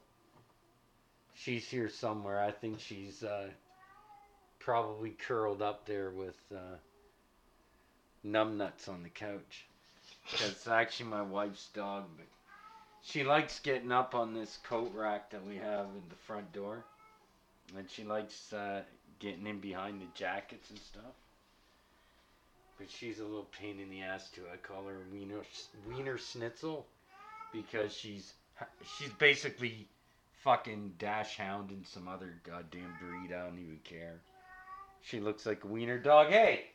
she's 1.36 1.68
here 1.68 1.90
somewhere. 1.90 2.42
I 2.42 2.52
think 2.52 2.80
she's 2.80 3.24
uh, 3.24 3.50
probably 4.60 5.12
curled 5.12 5.62
up 5.62 5.86
there 5.86 6.10
with 6.10 6.38
uh, 6.52 6.78
numbnuts 8.26 8.90
on 8.90 9.04
the 9.04 9.10
couch. 9.10 9.66
That's 10.40 10.68
actually 10.68 11.10
my 11.10 11.22
wife's 11.22 11.68
dog, 11.74 12.06
but 12.18 12.26
she 13.04 13.24
likes 13.24 13.60
getting 13.60 13.92
up 13.92 14.16
on 14.16 14.34
this 14.34 14.58
coat 14.64 14.92
rack 14.96 15.30
that 15.32 15.46
we 15.46 15.58
have 15.58 15.86
in 15.86 16.04
the 16.10 16.16
front 16.16 16.52
door, 16.54 16.86
and 17.78 17.90
she 17.90 18.04
likes 18.04 18.54
uh, 18.54 18.82
getting 19.20 19.48
in 19.48 19.60
behind 19.60 20.02
the 20.02 20.08
jackets 20.16 20.70
and 20.70 20.80
stuff. 20.80 21.14
But 22.78 22.90
she's 22.90 23.20
a 23.20 23.24
little 23.24 23.48
pain 23.60 23.80
in 23.80 23.90
the 23.90 24.02
ass 24.02 24.30
too. 24.34 24.42
I 24.52 24.58
call 24.58 24.86
her 24.88 25.00
Wiener 25.12 25.42
Wiener 25.88 26.18
Schnitzel 26.18 26.86
because 27.52 27.94
she's 27.94 28.34
she's 28.98 29.12
basically 29.14 29.88
fucking 30.44 30.94
dash 31.00 31.38
hound 31.38 31.70
and 31.70 31.86
some 31.88 32.08
other 32.08 32.34
goddamn 32.44 32.94
breed. 33.00 33.34
I 33.34 33.46
don't 33.46 33.60
even 33.60 33.80
care. 33.84 34.20
She 35.02 35.20
looks 35.20 35.46
like 35.46 35.64
a 35.64 35.68
wiener 35.68 35.98
dog. 35.98 36.30
Hey, 36.30 36.66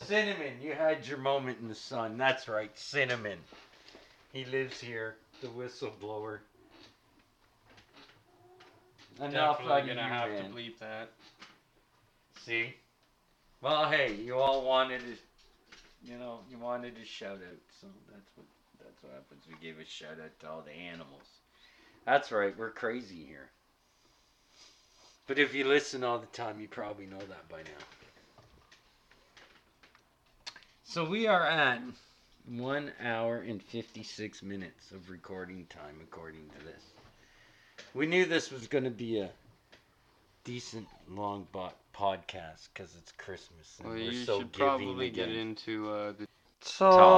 Cinnamon, 0.00 0.60
you 0.60 0.72
had 0.72 1.06
your 1.06 1.18
moment 1.18 1.58
in 1.60 1.68
the 1.68 1.74
sun. 1.74 2.16
That's 2.16 2.48
right, 2.48 2.70
Cinnamon. 2.78 3.38
He 4.32 4.44
lives 4.44 4.80
here, 4.80 5.16
the 5.40 5.48
whistleblower. 5.48 6.38
Enough 9.20 9.58
Definitely 9.58 9.82
on 9.82 9.86
gonna 9.88 10.02
have 10.02 10.36
to 10.36 10.44
bleep 10.44 10.78
that. 10.78 11.10
See? 12.44 12.74
Well, 13.60 13.88
hey, 13.90 14.14
you 14.14 14.38
all 14.38 14.64
wanted 14.64 15.00
to, 15.00 16.10
you 16.10 16.18
know, 16.18 16.40
you 16.50 16.58
wanted 16.58 16.96
a 17.00 17.04
shout 17.04 17.36
out, 17.36 17.60
so 17.80 17.86
that's 18.10 18.30
what 18.34 18.46
that's 18.82 19.02
what 19.02 19.12
happens. 19.12 19.44
We 19.48 19.54
gave 19.64 19.78
a 19.78 19.84
shout 19.84 20.18
out 20.22 20.40
to 20.40 20.50
all 20.50 20.62
the 20.62 20.72
animals. 20.72 21.22
That's 22.04 22.32
right, 22.32 22.56
we're 22.58 22.70
crazy 22.70 23.24
here. 23.24 23.50
But 25.28 25.38
if 25.38 25.54
you 25.54 25.64
listen 25.64 26.02
all 26.02 26.18
the 26.18 26.26
time, 26.26 26.60
you 26.60 26.66
probably 26.66 27.06
know 27.06 27.18
that 27.18 27.48
by 27.48 27.58
now. 27.58 27.84
So 30.82 31.04
we 31.04 31.26
are 31.26 31.46
at 31.46 31.80
one 32.46 32.92
hour 33.02 33.36
and 33.38 33.62
56 33.62 34.42
minutes 34.42 34.90
of 34.90 35.08
recording 35.08 35.66
time, 35.70 36.00
according 36.02 36.48
to 36.58 36.64
this. 36.66 36.91
We 37.94 38.06
knew 38.06 38.24
this 38.24 38.50
was 38.50 38.66
going 38.66 38.84
to 38.84 38.90
be 38.90 39.20
a 39.20 39.30
decent 40.44 40.88
long 41.08 41.46
bo- 41.52 41.72
podcast 41.94 42.68
because 42.72 42.96
it's 42.96 43.12
Christmas 43.12 43.78
and 43.78 43.88
Well, 43.88 43.96
we're 43.96 44.12
you 44.12 44.24
so 44.24 44.38
should 44.38 44.52
giving 44.52 44.68
probably 44.68 45.10
get 45.10 45.28
into 45.28 45.90
uh, 45.90 46.12
the 46.12 46.26
Top 46.64 47.10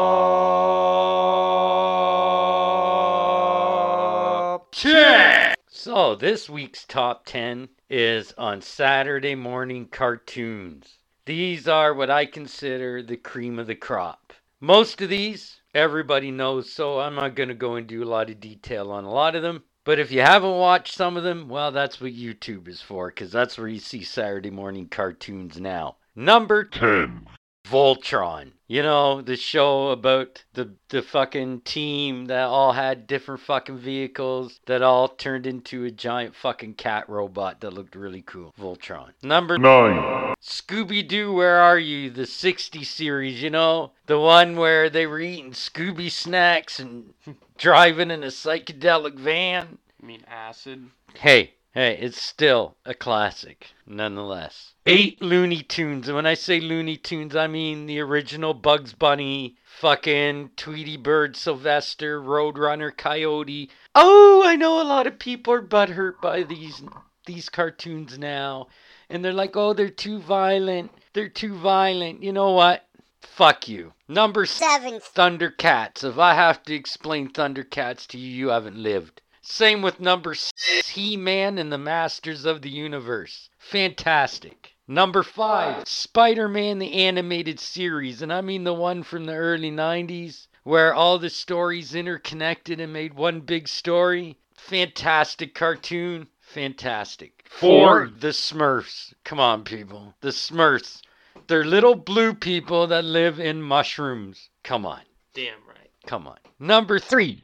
10. 4.72 5.55
So 5.68 6.14
this 6.14 6.48
week's 6.48 6.86
top 6.86 7.26
10 7.26 7.68
is 7.90 8.32
on 8.39 8.62
Saturday 8.62 9.35
morning 9.35 9.86
cartoons. 9.86 10.98
These 11.26 11.68
are 11.68 11.93
what 11.93 12.10
I 12.10 12.24
consider 12.24 13.02
the 13.02 13.18
cream 13.18 13.59
of 13.59 13.66
the 13.66 13.74
crop. 13.74 14.32
Most 14.60 15.02
of 15.02 15.10
these 15.10 15.60
everybody 15.74 16.31
knows, 16.31 16.72
so 16.72 17.01
I'm 17.01 17.14
not 17.14 17.35
going 17.35 17.51
to 17.51 17.55
go 17.55 17.76
into 17.76 18.02
a 18.02 18.06
lot 18.06 18.31
of 18.31 18.40
detail 18.40 18.90
on 18.90 19.05
a 19.05 19.10
lot 19.10 19.36
of 19.36 19.43
them. 19.43 19.64
But 19.85 19.98
if 19.98 20.11
you 20.11 20.23
haven't 20.23 20.56
watched 20.56 20.94
some 20.94 21.16
of 21.16 21.24
them, 21.24 21.48
well, 21.48 21.70
that's 21.70 22.01
what 22.01 22.12
YouTube 22.12 22.69
is 22.69 22.81
for, 22.81 23.09
because 23.09 23.31
that's 23.31 23.59
where 23.59 23.69
you 23.69 23.78
see 23.78 24.02
Saturday 24.02 24.51
morning 24.51 24.89
cartoons 24.89 25.61
now. 25.61 25.97
Number 26.16 26.65
10, 26.65 27.27
Voltron. 27.65 28.53
You 28.66 28.82
know, 28.82 29.20
the 29.20 29.36
show 29.36 29.89
about 29.89 30.45
the 30.55 30.70
the 30.89 31.03
fucking 31.03 31.62
team 31.62 32.27
that 32.27 32.45
all 32.45 32.73
had 32.73 33.07
different 33.07 33.41
fucking 33.41 33.78
vehicles 33.78 34.61
that 34.66 34.82
all 34.82 35.09
turned 35.09 35.47
into 35.47 35.85
a 35.85 35.91
giant 35.91 36.35
fucking 36.35 36.74
cat 36.74 37.09
robot 37.09 37.61
that 37.61 37.73
looked 37.73 37.95
really 37.95 38.23
cool. 38.23 38.55
Voltron. 38.59 39.12
Number 39.23 39.59
9, 39.59 40.35
Scooby 40.43 41.07
Doo, 41.07 41.32
Where 41.32 41.59
Are 41.59 41.78
You? 41.78 42.11
The 42.11 42.27
60 42.27 42.85
series, 42.85 43.43
you 43.43 43.51
know? 43.51 43.93
The 44.07 44.19
one 44.19 44.57
where 44.57 44.89
they 44.89 45.07
were 45.07 45.20
eating 45.20 45.53
Scooby 45.53 46.11
snacks 46.11 46.81
and 46.81 47.12
driving 47.59 48.11
in 48.11 48.23
a 48.23 48.28
psychedelic 48.28 49.15
van. 49.15 49.78
I 50.03 50.07
mean 50.07 50.24
acid. 50.27 50.91
Hey, 51.15 51.55
hey, 51.74 51.98
it's 52.01 52.22
still 52.22 52.76
a 52.84 52.94
classic, 52.94 53.70
nonetheless. 53.84 54.74
Eight 54.86 55.20
Looney 55.20 55.62
Tunes. 55.62 56.06
And 56.06 56.14
when 56.14 56.24
I 56.24 56.34
say 56.34 56.60
Looney 56.60 56.96
Tunes, 56.96 57.34
I 57.34 57.48
mean 57.48 57.86
the 57.86 57.98
original 58.01 58.55
Bugs 58.55 58.92
Bunny, 58.92 59.56
fucking 59.64 60.51
Tweety 60.56 60.96
Bird, 60.96 61.36
Sylvester, 61.36 62.22
Roadrunner, 62.22 62.96
Coyote. 62.96 63.70
Oh, 63.94 64.42
I 64.46 64.55
know 64.55 64.80
a 64.80 64.84
lot 64.84 65.09
of 65.09 65.18
people 65.18 65.52
are 65.52 65.62
butthurt 65.62 66.20
by 66.22 66.44
these 66.44 66.82
these 67.26 67.48
cartoons 67.48 68.18
now. 68.18 68.68
And 69.10 69.24
they're 69.24 69.32
like, 69.32 69.56
oh, 69.56 69.72
they're 69.72 69.88
too 69.88 70.20
violent. 70.20 70.92
They're 71.12 71.28
too 71.28 71.56
violent. 71.56 72.22
You 72.22 72.32
know 72.32 72.52
what? 72.52 72.86
Fuck 73.20 73.68
you. 73.68 73.94
Number 74.06 74.46
Seven. 74.46 75.01
Thundercats. 75.01 76.05
If 76.05 76.18
I 76.18 76.34
have 76.34 76.62
to 76.64 76.74
explain 76.74 77.30
Thundercats 77.30 78.06
to 78.09 78.18
you, 78.18 78.30
you 78.30 78.48
haven't 78.48 78.76
lived. 78.76 79.22
Same 79.47 79.83
with 79.83 80.01
number 80.01 80.35
six, 80.35 80.89
He 80.89 81.19
Man 81.19 81.59
and 81.59 81.71
the 81.71 81.79
Masters 81.79 82.47
of 82.47 82.62
the 82.62 82.71
Universe. 82.71 83.51
Fantastic. 83.59 84.75
Number 84.89 85.23
five, 85.23 85.87
Spider 85.87 86.49
Man 86.49 86.79
the 86.79 86.95
Animated 86.95 87.61
Series, 87.61 88.23
and 88.23 88.33
I 88.33 88.41
mean 88.41 88.65
the 88.65 88.73
one 88.73 89.03
from 89.03 89.27
the 89.27 89.35
early 89.35 89.71
90s 89.71 90.49
where 90.62 90.95
all 90.95 91.19
the 91.19 91.29
stories 91.29 91.95
interconnected 91.95 92.81
and 92.81 92.93
made 92.93 93.12
one 93.12 93.41
big 93.41 93.69
story. 93.69 94.39
Fantastic 94.57 95.55
cartoon. 95.55 96.27
Fantastic. 96.41 97.45
Four. 97.51 98.11
The 98.19 98.29
Smurfs. 98.29 99.12
Come 99.25 99.39
on, 99.39 99.62
people. 99.62 100.15
The 100.23 100.31
Smurfs. 100.31 101.03
They're 101.47 101.65
little 101.65 101.95
blue 101.95 102.33
people 102.33 102.87
that 102.87 103.05
live 103.05 103.39
in 103.39 103.61
mushrooms. 103.61 104.49
Come 104.62 104.87
on. 104.87 105.03
Damn 105.35 105.59
right. 105.69 105.91
Come 106.07 106.27
on. 106.27 106.39
Number 106.59 106.99
three, 106.99 107.44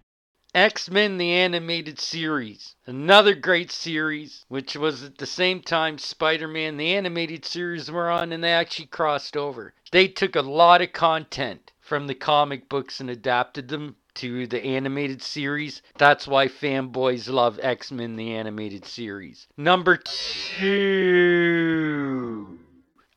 X 0.54 0.90
Men 0.90 1.16
the 1.16 1.30
Animated 1.30 2.00
Series. 2.00 2.74
Another 2.84 3.36
great 3.36 3.70
series, 3.70 4.44
which 4.48 4.74
was 4.74 5.04
at 5.04 5.18
the 5.18 5.26
same 5.26 5.62
time 5.62 5.96
Spider 5.96 6.48
Man 6.48 6.76
the 6.76 6.94
Animated 6.96 7.44
Series 7.44 7.88
were 7.88 8.10
on, 8.10 8.32
and 8.32 8.42
they 8.42 8.52
actually 8.52 8.86
crossed 8.86 9.36
over. 9.36 9.74
They 9.92 10.08
took 10.08 10.34
a 10.34 10.42
lot 10.42 10.82
of 10.82 10.92
content 10.92 11.70
from 11.80 12.08
the 12.08 12.16
comic 12.16 12.68
books 12.68 12.98
and 12.98 13.08
adapted 13.08 13.68
them 13.68 13.94
to 14.14 14.48
the 14.48 14.64
animated 14.64 15.22
series. 15.22 15.82
That's 15.96 16.26
why 16.26 16.48
fanboys 16.48 17.28
love 17.28 17.60
X 17.62 17.92
Men 17.92 18.16
the 18.16 18.34
Animated 18.34 18.84
Series. 18.84 19.46
Number 19.56 19.96
two. 19.96 20.80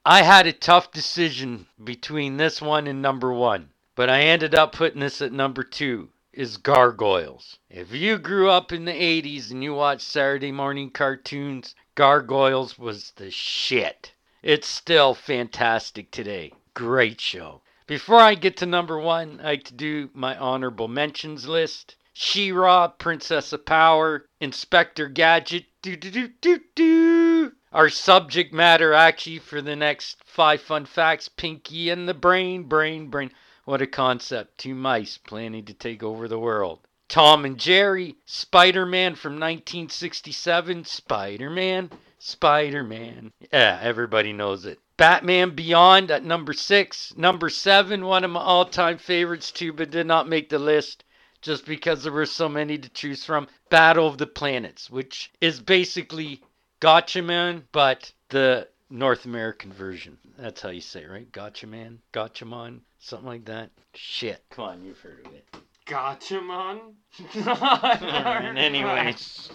I 0.05 0.21
had 0.21 0.45
a 0.45 0.53
tough 0.53 0.91
decision 0.91 1.65
between 1.83 2.37
this 2.37 2.61
one 2.61 2.85
and 2.85 3.01
number 3.01 3.33
one, 3.33 3.69
but 3.95 4.07
I 4.09 4.21
ended 4.21 4.53
up 4.53 4.73
putting 4.73 4.99
this 4.99 5.19
at 5.21 5.31
number 5.31 5.63
two. 5.63 6.09
Is 6.35 6.57
Gargoyles. 6.57 7.59
If 7.69 7.91
you 7.91 8.17
grew 8.17 8.49
up 8.49 8.71
in 8.71 8.85
the 8.85 8.91
80s 8.91 9.51
and 9.51 9.63
you 9.63 9.75
watched 9.75 10.01
Saturday 10.01 10.51
morning 10.51 10.89
cartoons, 10.89 11.75
Gargoyles 11.93 12.79
was 12.79 13.11
the 13.17 13.29
shit. 13.29 14.13
It's 14.41 14.67
still 14.67 15.13
fantastic 15.13 16.09
today. 16.09 16.53
Great 16.73 17.21
show. 17.21 17.61
Before 17.85 18.17
I 18.17 18.33
get 18.33 18.57
to 18.57 18.65
number 18.65 18.97
one, 18.97 19.41
I 19.41 19.43
like 19.43 19.63
to 19.65 19.75
do 19.75 20.09
my 20.15 20.35
honorable 20.35 20.87
mentions 20.87 21.47
list. 21.47 21.97
She-Ra, 22.13 22.87
Princess 22.87 23.53
of 23.53 23.63
Power, 23.63 24.25
Inspector 24.39 25.07
Gadget, 25.09 25.65
do 25.83 25.95
do 25.95 26.09
do 26.09 26.29
do 26.41 26.61
do. 26.73 27.51
Our 27.71 27.89
subject 27.89 28.51
matter 28.51 28.91
actually 28.91 29.37
for 29.37 29.61
the 29.61 29.75
next 29.75 30.17
five 30.25 30.61
fun 30.61 30.85
facts, 30.85 31.29
Pinky 31.29 31.91
and 31.91 32.09
the 32.09 32.15
Brain, 32.15 32.63
Brain, 32.63 33.09
Brain. 33.09 33.31
What 33.65 33.81
a 33.81 33.87
concept. 33.87 34.57
Two 34.57 34.75
mice 34.75 35.17
planning 35.17 35.63
to 35.65 35.73
take 35.73 36.03
over 36.03 36.27
the 36.27 36.37
world. 36.37 36.79
Tom 37.07 37.45
and 37.45 37.57
Jerry, 37.57 38.17
Spider 38.25 38.85
Man 38.85 39.15
from 39.15 39.33
1967, 39.33 40.83
Spider 40.83 41.49
Man, 41.49 41.89
Spider 42.19 42.83
Man. 42.83 43.31
Yeah, 43.53 43.79
everybody 43.81 44.33
knows 44.33 44.65
it. 44.65 44.79
Batman 44.97 45.51
Beyond 45.51 46.11
at 46.11 46.25
number 46.25 46.51
six. 46.51 47.15
Number 47.15 47.49
seven, 47.49 48.05
one 48.05 48.23
of 48.23 48.31
my 48.31 48.41
all 48.41 48.65
time 48.65 48.97
favorites 48.97 49.51
too, 49.51 49.71
but 49.71 49.91
did 49.91 50.07
not 50.07 50.27
make 50.27 50.49
the 50.49 50.59
list 50.59 51.05
just 51.41 51.65
because 51.65 52.03
there 52.03 52.11
were 52.11 52.25
so 52.25 52.49
many 52.49 52.77
to 52.77 52.89
choose 52.89 53.23
from. 53.23 53.47
Battle 53.69 54.07
of 54.07 54.17
the 54.17 54.27
Planets, 54.27 54.89
which 54.89 55.31
is 55.39 55.61
basically 55.61 56.41
Gotcha 56.81 57.21
Man, 57.21 57.65
but 57.71 58.11
the 58.27 58.67
North 58.89 59.23
American 59.23 59.71
version. 59.71 60.17
That's 60.37 60.61
how 60.61 60.69
you 60.69 60.81
say 60.81 61.03
it, 61.03 61.09
right? 61.09 61.31
Gotcha 61.31 61.65
Man? 61.65 62.01
Gotcha 62.11 62.45
Man? 62.45 62.81
Something 63.03 63.27
like 63.27 63.45
that. 63.45 63.69
Shit. 63.95 64.45
Come 64.51 64.63
on, 64.63 64.85
you've 64.85 65.01
heard 65.01 65.27
of 65.27 65.33
it. 65.33 65.45
Gotcha, 65.85 66.39
man. 66.39 66.95
Anyways. 68.57 69.49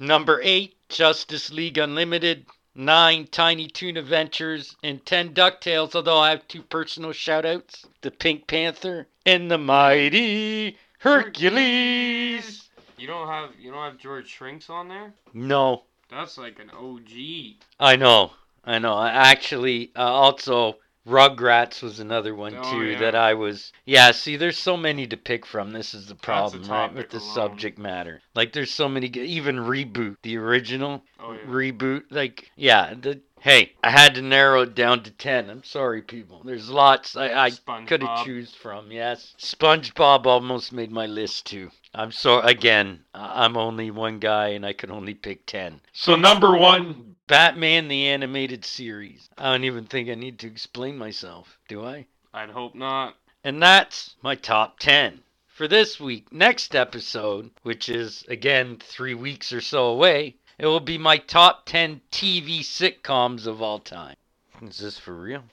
Number 0.00 0.40
eight, 0.42 0.74
Justice 0.88 1.52
League 1.52 1.78
Unlimited. 1.78 2.46
Nine, 2.74 3.28
Tiny 3.30 3.68
Toon 3.68 3.96
Adventures. 3.96 4.74
And 4.82 5.06
ten, 5.06 5.32
DuckTales, 5.32 5.94
although 5.94 6.18
I 6.18 6.30
have 6.30 6.48
two 6.48 6.62
personal 6.62 7.12
shout 7.12 7.46
outs 7.46 7.86
The 8.00 8.10
Pink 8.10 8.48
Panther 8.48 9.06
and 9.24 9.48
the 9.48 9.58
Mighty 9.58 10.76
Hercules. 10.98 12.68
You 12.96 13.06
don't 13.06 13.28
have 13.28 13.50
you 13.60 13.70
don't 13.70 13.92
have 13.92 13.98
George 13.98 14.28
Shrinks 14.28 14.68
on 14.68 14.88
there? 14.88 15.14
No, 15.32 15.84
That's 16.10 16.36
like 16.36 16.58
an 16.58 16.70
OG. 16.70 17.62
I 17.78 17.94
know. 17.94 18.32
I 18.64 18.80
know. 18.80 18.94
I 18.94 19.10
actually, 19.10 19.92
uh, 19.94 20.00
also, 20.02 20.78
Rugrats 21.08 21.82
was 21.82 22.00
another 22.00 22.34
one 22.34 22.54
Oh, 22.56 22.70
too 22.70 22.84
yeah. 22.84 22.98
that 23.00 23.14
I 23.14 23.34
was. 23.34 23.72
Yeah, 23.86 24.10
see, 24.12 24.36
there's 24.36 24.58
so 24.58 24.76
many 24.76 25.06
to 25.06 25.16
pick 25.16 25.46
from. 25.46 25.72
This 25.72 25.94
is 25.94 26.06
the 26.06 26.14
problem, 26.14 26.64
right? 26.68 26.92
With 26.92 27.10
the 27.10 27.18
alone. 27.18 27.34
subject 27.34 27.78
matter. 27.78 28.20
Like, 28.34 28.52
there's 28.52 28.70
so 28.70 28.88
many. 28.88 29.06
Even 29.08 29.56
Reboot, 29.56 30.16
the 30.22 30.36
original 30.36 31.02
Oh 31.18 31.32
yeah. 31.32 31.38
reboot. 31.46 32.02
Like, 32.10 32.50
yeah. 32.56 32.94
The, 33.00 33.20
hey, 33.40 33.72
I 33.82 33.90
had 33.90 34.14
to 34.16 34.22
narrow 34.22 34.62
it 34.62 34.74
down 34.74 35.02
to 35.04 35.10
10. 35.10 35.48
I'm 35.50 35.64
sorry, 35.64 36.02
people. 36.02 36.42
There's 36.44 36.68
lots 36.68 37.16
I, 37.16 37.46
I 37.46 37.50
could 37.86 38.02
have 38.02 38.24
choose 38.24 38.54
from. 38.54 38.92
Yes. 38.92 39.34
SpongeBob 39.38 40.26
almost 40.26 40.72
made 40.72 40.92
my 40.92 41.06
list 41.06 41.46
too. 41.46 41.70
I'm 41.94 42.12
sorry. 42.12 42.50
Again, 42.50 43.00
I'm 43.14 43.56
only 43.56 43.90
one 43.90 44.18
guy 44.18 44.48
and 44.48 44.64
I 44.66 44.74
could 44.74 44.90
only 44.90 45.14
pick 45.14 45.46
10. 45.46 45.80
So 45.92 46.16
number 46.16 46.56
one, 46.56 47.16
Batman 47.28 47.88
the 47.88 48.06
Animated 48.08 48.64
Series. 48.64 49.28
I 49.36 49.52
don't 49.52 49.64
even 49.64 49.84
think 49.84 50.08
I 50.08 50.14
need 50.14 50.38
to 50.38 50.46
explain 50.46 50.96
myself, 50.96 51.58
do 51.68 51.84
I? 51.84 52.06
I'd 52.32 52.48
hope 52.48 52.74
not. 52.74 53.16
And 53.44 53.62
that's 53.62 54.16
my 54.22 54.34
top 54.34 54.78
10 54.78 55.20
for 55.46 55.68
this 55.68 56.00
week. 56.00 56.32
Next 56.32 56.74
episode, 56.74 57.50
which 57.62 57.90
is 57.90 58.24
again 58.28 58.78
three 58.78 59.12
weeks 59.12 59.52
or 59.52 59.60
so 59.60 59.88
away, 59.88 60.36
it 60.56 60.64
will 60.64 60.80
be 60.80 60.96
my 60.96 61.18
top 61.18 61.66
10 61.66 62.00
TV 62.10 62.60
sitcoms 62.60 63.46
of 63.46 63.60
all 63.60 63.78
time. 63.78 64.16
Is 64.62 64.78
this 64.78 64.98
for 64.98 65.14
real? 65.14 65.44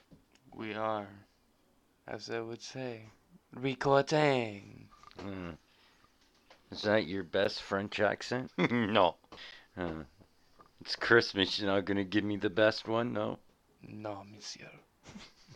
We 0.54 0.72
are, 0.72 1.06
as 2.08 2.30
I 2.30 2.40
would 2.40 2.62
say, 2.62 3.02
recording. 3.54 4.88
Hmm. 5.20 5.50
Is 6.70 6.82
that 6.82 7.06
your 7.06 7.22
best 7.22 7.60
French 7.60 8.00
accent? 8.00 8.50
no. 8.58 9.16
Uh, 9.76 10.04
it's 10.80 10.96
Christmas. 10.96 11.58
You're 11.58 11.70
not 11.70 11.84
going 11.84 11.96
to 11.98 12.04
give 12.04 12.24
me 12.24 12.36
the 12.36 12.50
best 12.50 12.86
one? 12.88 13.12
No. 13.12 13.38
No, 13.82 14.24
monsieur. 14.32 14.70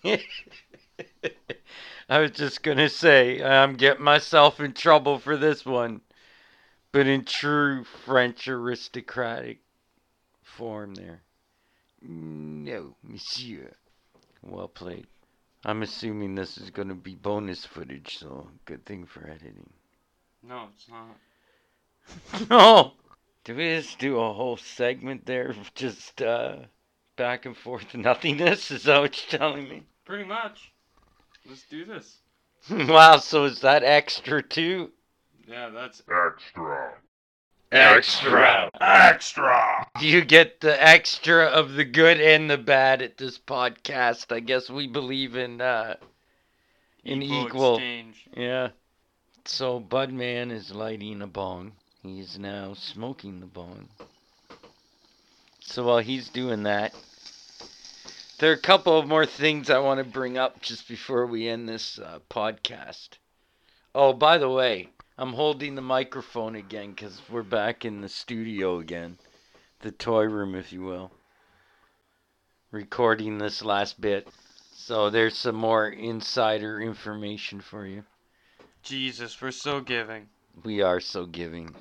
I 2.09 2.19
was 2.21 2.31
just 2.33 2.63
gonna 2.63 2.89
say 2.89 3.43
I'm 3.43 3.75
getting 3.75 4.05
myself 4.05 4.61
in 4.61 4.73
trouble 4.73 5.19
for 5.19 5.37
this 5.37 5.65
one, 5.65 6.01
but 6.93 7.07
in 7.07 7.25
true 7.25 7.85
French 7.85 8.49
aristocratic 8.49 9.61
form, 10.43 10.95
there. 10.95 11.23
No, 12.03 12.97
monsieur. 13.03 13.77
Well 14.43 14.69
played. 14.69 15.07
I'm 15.65 15.83
assuming 15.83 16.35
this 16.35 16.57
is 16.57 16.71
gonna 16.71 16.95
be 16.95 17.15
bonus 17.15 17.67
footage, 17.67 18.19
so 18.19 18.49
good 18.65 18.87
thing 18.87 19.05
for 19.05 19.29
editing. 19.29 19.71
No, 20.43 20.69
it's 20.75 20.89
not. 20.89 22.49
no. 22.51 22.93
Do 23.45 23.57
we 23.57 23.77
just 23.77 23.99
do 23.99 24.19
a 24.21 24.33
whole 24.33 24.57
segment 24.57 25.25
there 25.27 25.49
of 25.51 25.75
just 25.75 26.21
uh, 26.21 26.57
back 27.17 27.47
and 27.47 27.57
forth 27.57 27.95
nothingness? 27.95 28.71
Is 28.71 28.85
that 28.85 29.01
what 29.01 29.33
you're 29.33 29.41
telling 29.41 29.69
me? 29.69 29.85
Pretty 30.05 30.25
much. 30.25 30.73
Let's 31.49 31.63
do 31.69 31.85
this. 31.85 32.19
wow, 32.71 33.17
so 33.17 33.45
is 33.45 33.61
that 33.61 33.83
extra 33.83 34.43
too? 34.43 34.91
Yeah, 35.49 35.71
that's 35.71 36.03
extra, 36.09 36.95
Extra. 37.73 38.71
extra. 38.81 39.87
You 40.01 40.23
get 40.25 40.61
the 40.61 40.83
extra 40.83 41.45
of 41.47 41.75
the 41.75 41.85
good 41.85 42.21
and 42.21 42.51
the 42.51 42.59
bad 42.59 43.01
at 43.01 43.17
this 43.17 43.39
podcast. 43.39 44.33
I 44.33 44.41
guess 44.41 44.69
we 44.69 44.87
believe 44.87 45.37
in 45.37 45.61
uh 45.61 45.95
in 47.05 47.23
equal. 47.23 47.77
exchange. 47.77 48.27
Yeah. 48.37 48.69
So 49.47 49.81
Budman 49.81 50.53
is 50.53 50.73
lighting 50.73 51.23
a 51.23 51.27
bong. 51.27 51.73
He's 52.03 52.39
now 52.39 52.73
smoking 52.73 53.41
the 53.41 53.47
bong. 53.47 53.89
So 55.61 55.85
while 55.85 55.99
he's 55.99 56.31
doing 56.31 56.63
that, 56.63 56.95
there 58.39 58.51
are 58.51 58.55
a 58.55 58.59
couple 58.59 58.99
of 58.99 59.07
more 59.07 59.27
things 59.27 59.69
I 59.69 59.81
want 59.81 59.99
to 59.99 60.05
bring 60.05 60.39
up 60.39 60.63
just 60.63 60.89
before 60.89 61.27
we 61.27 61.47
end 61.47 61.69
this 61.69 61.99
uh, 61.99 62.21
podcast. 62.31 63.11
Oh, 63.95 64.15
by 64.15 64.39
the 64.39 64.49
way, 64.49 64.89
I'm 65.19 65.35
holding 65.35 65.75
the 65.75 65.83
microphone 65.83 66.57
again 66.57 66.93
because 66.93 67.21
we're 67.29 67.43
back 67.43 67.85
in 67.85 68.01
the 68.01 68.09
studio 68.09 68.79
again, 68.79 69.19
the 69.81 69.93
toy 69.93 70.25
room, 70.25 70.55
if 70.55 70.73
you 70.73 70.83
will. 70.83 71.11
Recording 72.71 73.37
this 73.37 73.63
last 73.63 74.01
bit. 74.01 74.27
So 74.73 75.11
there's 75.11 75.37
some 75.37 75.57
more 75.57 75.87
insider 75.87 76.81
information 76.81 77.61
for 77.61 77.85
you. 77.87 78.05
Jesus, 78.83 79.39
we're 79.43 79.51
so 79.51 79.83
giving. 79.83 80.29
We 80.65 80.81
are 80.81 81.01
so 81.01 81.27
giving. 81.27 81.75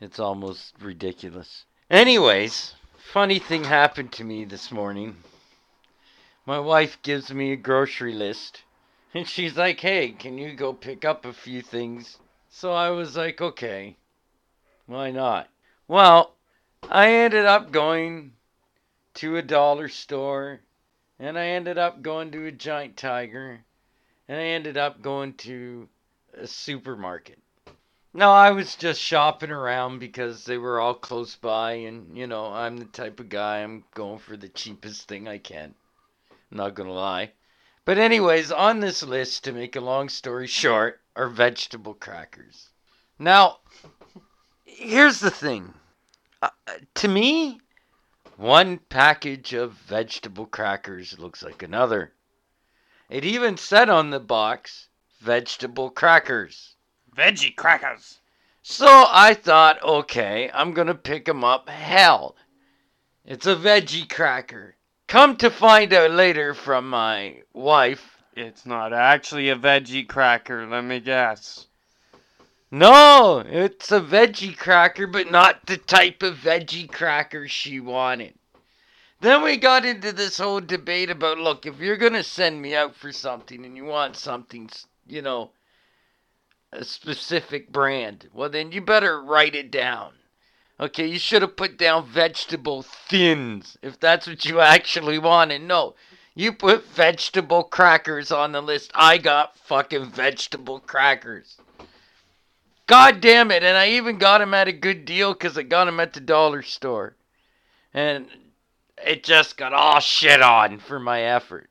It's 0.00 0.18
almost 0.18 0.74
ridiculous. 0.80 1.66
Anyways, 1.90 2.74
funny 2.96 3.38
thing 3.38 3.64
happened 3.64 4.12
to 4.12 4.24
me 4.24 4.46
this 4.46 4.72
morning. 4.72 5.22
My 6.46 6.58
wife 6.58 7.02
gives 7.02 7.30
me 7.30 7.52
a 7.52 7.56
grocery 7.56 8.14
list. 8.14 8.62
And 9.12 9.28
she's 9.28 9.58
like, 9.58 9.78
hey, 9.80 10.12
can 10.12 10.38
you 10.38 10.54
go 10.54 10.72
pick 10.72 11.04
up 11.04 11.26
a 11.26 11.34
few 11.34 11.60
things? 11.60 12.16
So 12.48 12.72
I 12.72 12.88
was 12.90 13.14
like, 13.14 13.42
okay. 13.42 13.96
Why 14.86 15.10
not? 15.10 15.50
Well, 15.86 16.34
I 16.88 17.12
ended 17.12 17.44
up 17.44 17.70
going 17.70 18.32
to 19.14 19.36
a 19.36 19.42
dollar 19.42 19.88
store. 19.88 20.60
And 21.18 21.38
I 21.38 21.48
ended 21.48 21.76
up 21.76 22.00
going 22.00 22.30
to 22.32 22.46
a 22.46 22.52
giant 22.52 22.96
tiger. 22.96 23.60
And 24.28 24.40
I 24.40 24.44
ended 24.44 24.78
up 24.78 25.02
going 25.02 25.34
to 25.34 25.90
a 26.32 26.46
supermarket. 26.46 27.38
No, 28.12 28.32
I 28.32 28.50
was 28.50 28.74
just 28.74 29.00
shopping 29.00 29.52
around 29.52 30.00
because 30.00 30.44
they 30.44 30.58
were 30.58 30.80
all 30.80 30.94
close 30.94 31.36
by, 31.36 31.72
and 31.72 32.16
you 32.16 32.26
know, 32.26 32.46
I'm 32.46 32.76
the 32.76 32.86
type 32.86 33.20
of 33.20 33.28
guy 33.28 33.58
I'm 33.58 33.84
going 33.94 34.18
for 34.18 34.36
the 34.36 34.48
cheapest 34.48 35.06
thing 35.06 35.28
I 35.28 35.38
can. 35.38 35.74
Not 36.50 36.74
gonna 36.74 36.92
lie. 36.92 37.32
But, 37.84 37.98
anyways, 37.98 38.52
on 38.52 38.80
this 38.80 39.02
list, 39.02 39.44
to 39.44 39.52
make 39.52 39.76
a 39.76 39.80
long 39.80 40.08
story 40.08 40.46
short, 40.46 41.00
are 41.16 41.28
vegetable 41.28 41.94
crackers. 41.94 42.70
Now, 43.18 43.60
here's 44.64 45.20
the 45.20 45.30
thing. 45.30 45.74
Uh, 46.42 46.50
to 46.94 47.08
me, 47.08 47.60
one 48.36 48.78
package 48.78 49.54
of 49.54 49.72
vegetable 49.72 50.46
crackers 50.46 51.18
looks 51.18 51.42
like 51.42 51.62
another. 51.62 52.12
It 53.08 53.24
even 53.24 53.56
said 53.56 53.88
on 53.88 54.10
the 54.10 54.20
box, 54.20 54.88
vegetable 55.20 55.90
crackers. 55.90 56.76
Veggie 57.20 57.54
crackers. 57.54 58.18
So 58.62 59.04
I 59.10 59.34
thought, 59.34 59.82
okay, 59.82 60.50
I'm 60.54 60.72
gonna 60.72 60.94
pick 60.94 61.28
'em 61.28 61.44
up. 61.44 61.68
Hell, 61.68 62.34
it's 63.26 63.46
a 63.46 63.54
veggie 63.54 64.08
cracker. 64.08 64.76
Come 65.06 65.36
to 65.36 65.50
find 65.50 65.92
out 65.92 66.12
later 66.12 66.54
from 66.54 66.88
my 66.88 67.42
wife. 67.52 68.16
It's 68.34 68.64
not 68.64 68.94
actually 68.94 69.50
a 69.50 69.56
veggie 69.56 70.08
cracker, 70.08 70.66
let 70.66 70.84
me 70.84 70.98
guess. 70.98 71.66
No, 72.70 73.44
it's 73.46 73.92
a 73.92 74.00
veggie 74.00 74.56
cracker, 74.56 75.06
but 75.06 75.30
not 75.30 75.66
the 75.66 75.76
type 75.76 76.22
of 76.22 76.38
veggie 76.38 76.90
cracker 76.90 77.48
she 77.48 77.80
wanted. 77.80 78.32
Then 79.20 79.42
we 79.42 79.58
got 79.58 79.84
into 79.84 80.12
this 80.12 80.38
whole 80.38 80.60
debate 80.62 81.10
about 81.10 81.36
look, 81.36 81.66
if 81.66 81.80
you're 81.80 81.98
gonna 81.98 82.24
send 82.24 82.62
me 82.62 82.74
out 82.74 82.96
for 82.96 83.12
something 83.12 83.66
and 83.66 83.76
you 83.76 83.84
want 83.84 84.16
something, 84.16 84.70
you 85.06 85.20
know, 85.20 85.50
a 86.72 86.84
specific 86.84 87.72
brand, 87.72 88.28
well 88.32 88.48
then 88.48 88.72
you 88.72 88.80
better 88.80 89.20
write 89.22 89.54
it 89.54 89.70
down. 89.70 90.12
Okay, 90.78 91.06
you 91.06 91.18
should 91.18 91.42
have 91.42 91.56
put 91.56 91.76
down 91.76 92.06
vegetable 92.06 92.82
thins 92.82 93.76
if 93.82 94.00
that's 94.00 94.26
what 94.26 94.44
you 94.44 94.60
actually 94.60 95.18
wanted. 95.18 95.62
No, 95.62 95.94
you 96.34 96.52
put 96.52 96.86
vegetable 96.86 97.64
crackers 97.64 98.32
on 98.32 98.52
the 98.52 98.62
list. 98.62 98.90
I 98.94 99.18
got 99.18 99.58
fucking 99.58 100.10
vegetable 100.10 100.80
crackers. 100.80 101.58
God 102.86 103.20
damn 103.20 103.50
it, 103.50 103.62
and 103.62 103.76
I 103.76 103.90
even 103.90 104.18
got 104.18 104.38
them 104.38 104.54
at 104.54 104.68
a 104.68 104.72
good 104.72 105.04
deal 105.04 105.32
because 105.32 105.58
I 105.58 105.62
got 105.62 105.84
them 105.84 106.00
at 106.00 106.12
the 106.12 106.20
dollar 106.20 106.62
store. 106.62 107.14
And 107.92 108.26
it 109.04 109.22
just 109.22 109.56
got 109.56 109.72
all 109.72 110.00
shit 110.00 110.42
on 110.42 110.78
for 110.78 110.98
my 110.98 111.22
effort. 111.22 111.68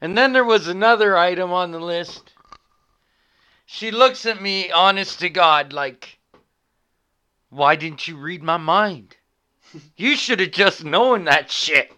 And 0.00 0.16
then 0.16 0.32
there 0.32 0.44
was 0.44 0.68
another 0.68 1.16
item 1.16 1.52
on 1.52 1.70
the 1.70 1.80
list. 1.80 2.31
She 3.74 3.90
looks 3.90 4.26
at 4.26 4.42
me, 4.42 4.70
honest 4.70 5.20
to 5.20 5.30
God, 5.30 5.72
like, 5.72 6.18
why 7.48 7.74
didn't 7.74 8.06
you 8.06 8.18
read 8.18 8.42
my 8.42 8.58
mind? 8.58 9.16
You 9.96 10.14
should 10.14 10.40
have 10.40 10.50
just 10.50 10.84
known 10.84 11.24
that 11.24 11.50
shit. 11.50 11.90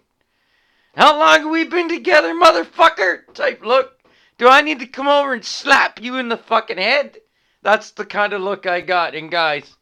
How 0.96 1.18
long 1.18 1.40
have 1.40 1.50
we 1.50 1.64
been 1.64 1.88
together, 1.88 2.32
motherfucker? 2.32 3.22
Type 3.34 3.64
look. 3.64 3.98
Do 4.38 4.46
I 4.48 4.60
need 4.60 4.78
to 4.78 4.86
come 4.86 5.08
over 5.08 5.32
and 5.34 5.44
slap 5.44 6.00
you 6.00 6.16
in 6.16 6.28
the 6.28 6.36
fucking 6.36 6.78
head? 6.78 7.18
That's 7.62 7.90
the 7.90 8.04
kind 8.04 8.32
of 8.32 8.40
look 8.40 8.66
I 8.66 8.80
got. 8.80 9.16
And 9.16 9.28
guys, 9.28 9.76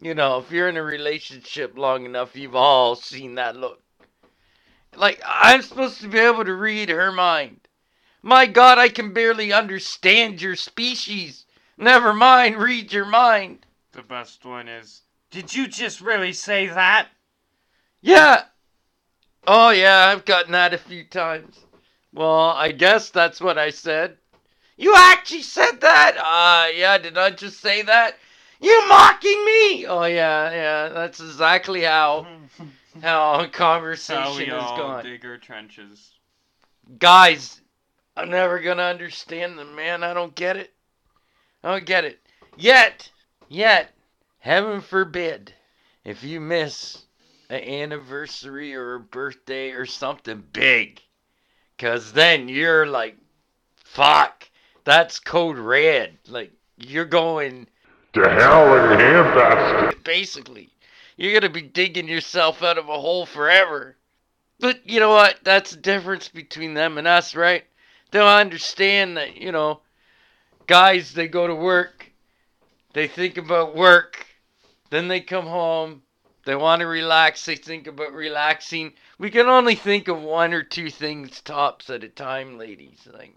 you 0.00 0.14
know, 0.14 0.38
if 0.38 0.50
you're 0.50 0.68
in 0.68 0.76
a 0.76 0.82
relationship 0.82 1.78
long 1.78 2.06
enough, 2.06 2.34
you've 2.34 2.56
all 2.56 2.96
seen 2.96 3.36
that 3.36 3.56
look. 3.56 3.80
Like, 4.96 5.22
I'm 5.24 5.62
supposed 5.62 6.00
to 6.00 6.08
be 6.08 6.18
able 6.18 6.44
to 6.44 6.54
read 6.54 6.88
her 6.88 7.12
mind. 7.12 7.60
My 8.22 8.46
God, 8.46 8.78
I 8.78 8.88
can 8.88 9.12
barely 9.12 9.52
understand 9.52 10.40
your 10.40 10.54
species. 10.56 11.44
Never 11.76 12.14
mind, 12.14 12.56
read 12.56 12.92
your 12.92 13.04
mind. 13.04 13.66
The 13.92 14.02
best 14.02 14.44
one 14.44 14.68
is. 14.68 15.02
Did 15.30 15.54
you 15.54 15.66
just 15.66 16.00
really 16.00 16.32
say 16.32 16.68
that? 16.68 17.08
Yeah. 18.00 18.44
Oh, 19.46 19.70
yeah, 19.70 20.06
I've 20.08 20.24
gotten 20.24 20.52
that 20.52 20.74
a 20.74 20.78
few 20.78 21.04
times. 21.04 21.58
Well, 22.12 22.50
I 22.50 22.70
guess 22.70 23.10
that's 23.10 23.40
what 23.40 23.58
I 23.58 23.70
said. 23.70 24.18
You 24.76 24.94
actually 24.96 25.42
said 25.42 25.80
that? 25.80 26.16
Uh, 26.18 26.70
yeah, 26.76 26.98
did 26.98 27.18
I 27.18 27.30
just 27.30 27.60
say 27.60 27.82
that? 27.82 28.18
You 28.60 28.88
mocking 28.88 29.44
me? 29.44 29.86
Oh, 29.86 30.04
yeah, 30.04 30.50
yeah, 30.52 30.88
that's 30.90 31.18
exactly 31.18 31.82
how 31.82 32.26
how 33.02 33.40
a 33.40 33.48
conversation 33.48 34.22
How 34.22 34.36
we 34.36 34.44
has 34.46 34.62
all 34.62 34.76
gone. 34.76 35.04
dig 35.04 35.24
our 35.24 35.38
trenches. 35.38 36.12
Guys, 36.98 37.61
I'm 38.16 38.30
never 38.30 38.58
gonna 38.60 38.82
understand 38.82 39.58
them, 39.58 39.74
man. 39.74 40.02
I 40.04 40.12
don't 40.14 40.34
get 40.34 40.56
it. 40.56 40.72
I 41.64 41.70
don't 41.72 41.86
get 41.86 42.04
it. 42.04 42.18
Yet, 42.56 43.10
yet, 43.48 43.90
heaven 44.38 44.80
forbid, 44.80 45.54
if 46.04 46.22
you 46.22 46.40
miss 46.40 47.04
an 47.48 47.60
anniversary 47.62 48.74
or 48.74 48.94
a 48.94 49.00
birthday 49.00 49.70
or 49.70 49.86
something 49.86 50.42
big, 50.52 51.00
cause 51.78 52.12
then 52.12 52.48
you're 52.48 52.86
like, 52.86 53.16
fuck, 53.76 54.48
that's 54.84 55.18
code 55.18 55.58
red. 55.58 56.18
Like 56.28 56.52
you're 56.76 57.04
going 57.06 57.66
To 58.14 58.28
hell 58.28 58.74
in 58.76 58.92
a 58.92 59.02
handbasket. 59.02 60.04
basically. 60.04 60.68
You're 61.16 61.38
gonna 61.40 61.52
be 61.52 61.62
digging 61.62 62.08
yourself 62.08 62.62
out 62.62 62.78
of 62.78 62.88
a 62.88 63.00
hole 63.00 63.24
forever. 63.24 63.96
But 64.60 64.80
you 64.88 65.00
know 65.00 65.10
what? 65.10 65.38
That's 65.42 65.70
the 65.72 65.76
difference 65.78 66.28
between 66.28 66.74
them 66.74 66.98
and 66.98 67.06
us, 67.08 67.34
right? 67.34 67.64
They'll 68.12 68.26
understand 68.26 69.16
that, 69.16 69.36
you 69.36 69.52
know, 69.52 69.80
guys, 70.66 71.14
they 71.14 71.28
go 71.28 71.46
to 71.46 71.54
work, 71.54 72.12
they 72.92 73.08
think 73.08 73.38
about 73.38 73.74
work, 73.74 74.26
then 74.90 75.08
they 75.08 75.20
come 75.20 75.46
home, 75.46 76.02
they 76.44 76.54
want 76.54 76.80
to 76.80 76.86
relax, 76.86 77.44
they 77.46 77.56
think 77.56 77.86
about 77.86 78.12
relaxing. 78.12 78.92
We 79.18 79.30
can 79.30 79.46
only 79.46 79.74
think 79.74 80.08
of 80.08 80.20
one 80.20 80.52
or 80.52 80.62
two 80.62 80.90
things 80.90 81.40
tops 81.40 81.88
at 81.88 82.04
a 82.04 82.08
time, 82.08 82.58
ladies. 82.58 83.08
Like, 83.10 83.34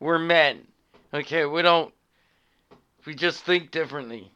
we're 0.00 0.18
men. 0.18 0.66
Okay, 1.14 1.44
we 1.44 1.62
don't, 1.62 1.94
we 3.06 3.14
just 3.14 3.44
think 3.44 3.70
differently. 3.70 4.32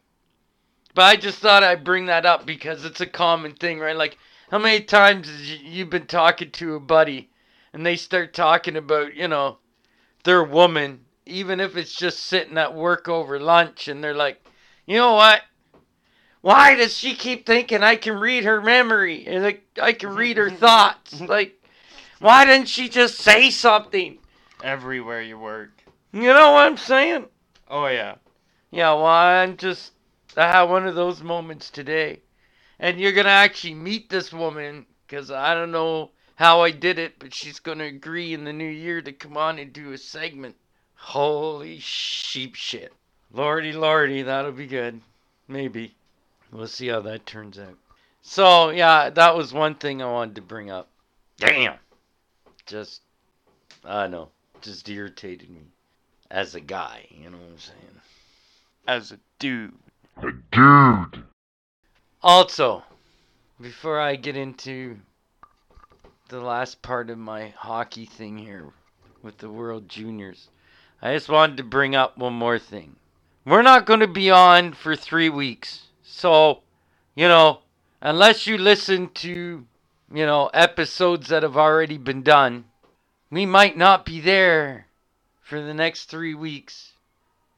But 0.94 1.02
I 1.02 1.16
just 1.16 1.38
thought 1.40 1.64
I'd 1.64 1.82
bring 1.82 2.06
that 2.06 2.24
up 2.24 2.46
because 2.46 2.84
it's 2.84 3.00
a 3.00 3.06
common 3.06 3.54
thing, 3.54 3.80
right? 3.80 3.96
Like, 3.96 4.18
how 4.50 4.58
many 4.58 4.84
times 4.84 5.28
has 5.28 5.40
y- 5.40 5.64
you 5.64 5.86
been 5.86 6.06
talking 6.06 6.52
to 6.52 6.76
a 6.76 6.80
buddy 6.80 7.30
and 7.72 7.84
they 7.84 7.96
start 7.96 8.32
talking 8.34 8.76
about, 8.76 9.16
you 9.16 9.26
know, 9.26 9.58
their 10.24 10.42
woman, 10.42 11.04
even 11.26 11.60
if 11.60 11.76
it's 11.76 11.94
just 11.94 12.20
sitting 12.24 12.58
at 12.58 12.74
work 12.74 13.08
over 13.08 13.38
lunch, 13.38 13.88
and 13.88 14.02
they're 14.02 14.14
like, 14.14 14.44
you 14.86 14.96
know 14.96 15.14
what? 15.14 15.42
Why 16.40 16.74
does 16.74 16.94
she 16.94 17.14
keep 17.14 17.46
thinking 17.46 17.82
I 17.82 17.96
can 17.96 18.18
read 18.18 18.44
her 18.44 18.60
memory 18.60 19.26
and 19.26 19.42
like 19.42 19.64
I 19.80 19.94
can 19.94 20.14
read 20.14 20.36
her 20.36 20.50
thoughts? 20.64 21.20
Like, 21.20 21.58
why 22.18 22.44
didn't 22.44 22.68
she 22.68 22.88
just 22.88 23.16
say 23.16 23.50
something? 23.50 24.18
Everywhere 24.62 25.22
you 25.22 25.38
work. 25.38 25.70
You 26.12 26.22
know 26.22 26.52
what 26.52 26.66
I'm 26.66 26.76
saying? 26.76 27.26
Oh, 27.68 27.86
yeah. 27.86 28.16
Yeah, 28.70 28.92
well, 28.92 29.06
I'm 29.06 29.56
just 29.56 29.92
I 30.36 30.50
had 30.50 30.62
one 30.64 30.86
of 30.86 30.94
those 30.94 31.22
moments 31.22 31.70
today, 31.70 32.20
and 32.78 32.98
you're 33.00 33.12
gonna 33.12 33.28
actually 33.28 33.74
meet 33.74 34.10
this 34.10 34.32
woman 34.32 34.86
because 35.06 35.30
I 35.30 35.54
don't 35.54 35.70
know 35.70 36.10
how 36.36 36.62
I 36.62 36.70
did 36.70 36.98
it, 36.98 37.18
but 37.18 37.32
she's 37.32 37.60
gonna 37.60 37.84
agree 37.84 38.34
in 38.34 38.44
the 38.44 38.52
new 38.52 38.68
year 38.68 39.00
to 39.02 39.12
come 39.12 39.36
on 39.36 39.58
and 39.58 39.72
do 39.72 39.92
a 39.92 39.98
segment. 39.98 40.56
Holy 40.94 41.78
sheep 41.78 42.54
shit, 42.54 42.92
lordy, 43.32 43.72
lordy, 43.72 44.22
that'll 44.22 44.52
be 44.52 44.66
good. 44.66 45.00
Maybe 45.48 45.94
we'll 46.50 46.66
see 46.66 46.88
how 46.88 47.00
that 47.00 47.26
turns 47.26 47.58
out. 47.58 47.76
So 48.22 48.70
yeah, 48.70 49.10
that 49.10 49.36
was 49.36 49.52
one 49.52 49.74
thing 49.74 50.00
I 50.02 50.10
wanted 50.10 50.36
to 50.36 50.42
bring 50.42 50.70
up. 50.70 50.88
Damn, 51.38 51.78
just 52.66 53.02
I 53.84 54.02
don't 54.02 54.12
know, 54.12 54.28
just 54.62 54.88
irritated 54.88 55.50
me 55.50 55.60
as 56.30 56.54
a 56.54 56.60
guy. 56.60 57.06
You 57.10 57.30
know 57.30 57.38
what 57.38 57.50
I'm 57.50 57.58
saying? 57.58 58.00
As 58.86 59.12
a 59.12 59.18
dude. 59.38 59.74
A 60.22 60.32
dude. 60.50 61.24
Also, 62.22 62.82
before 63.60 64.00
I 64.00 64.16
get 64.16 64.36
into 64.36 64.96
the 66.28 66.40
last 66.40 66.80
part 66.80 67.10
of 67.10 67.18
my 67.18 67.48
hockey 67.56 68.06
thing 68.06 68.38
here 68.38 68.72
with 69.22 69.38
the 69.38 69.50
World 69.50 69.88
Juniors, 69.88 70.48
I 71.02 71.12
just 71.12 71.28
wanted 71.28 71.58
to 71.58 71.64
bring 71.64 71.94
up 71.94 72.16
one 72.16 72.32
more 72.32 72.58
thing. 72.58 72.96
We're 73.44 73.62
not 73.62 73.84
going 73.84 74.00
to 74.00 74.06
be 74.06 74.30
on 74.30 74.72
for 74.72 74.96
three 74.96 75.28
weeks. 75.28 75.82
So, 76.02 76.62
you 77.14 77.28
know, 77.28 77.60
unless 78.00 78.46
you 78.46 78.56
listen 78.56 79.10
to, 79.10 79.66
you 80.12 80.26
know, 80.26 80.46
episodes 80.54 81.28
that 81.28 81.42
have 81.42 81.58
already 81.58 81.98
been 81.98 82.22
done, 82.22 82.64
we 83.30 83.44
might 83.44 83.76
not 83.76 84.06
be 84.06 84.20
there 84.20 84.86
for 85.42 85.60
the 85.60 85.74
next 85.74 86.06
three 86.06 86.34
weeks 86.34 86.92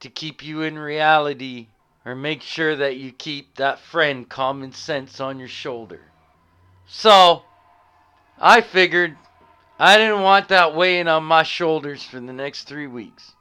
to 0.01 0.11
keep 0.11 0.43
you 0.43 0.63
in 0.63 0.77
reality 0.77 1.69
or 2.05 2.17
make 2.17 2.43
sure 2.43 2.75
that 2.75 2.97
you 2.97 3.13
keep 3.13 3.55
that 3.57 3.79
friend 3.79 4.29
common 4.29 4.73
sense 4.73 5.21
on 5.21 5.39
your 5.39 5.49
shoulder. 5.49 6.01
So, 6.87 7.43
I 8.39 8.61
figured 8.61 9.17
I 9.79 9.97
didn't 9.99 10.23
want 10.23 10.49
that 10.49 10.75
weighing 10.75 11.09
on 11.09 11.25
my 11.25 11.43
shoulders 11.43 12.03
for 12.03 12.21
the 12.21 12.33
next 12.33 12.65
three 12.65 12.87
weeks. 12.87 13.33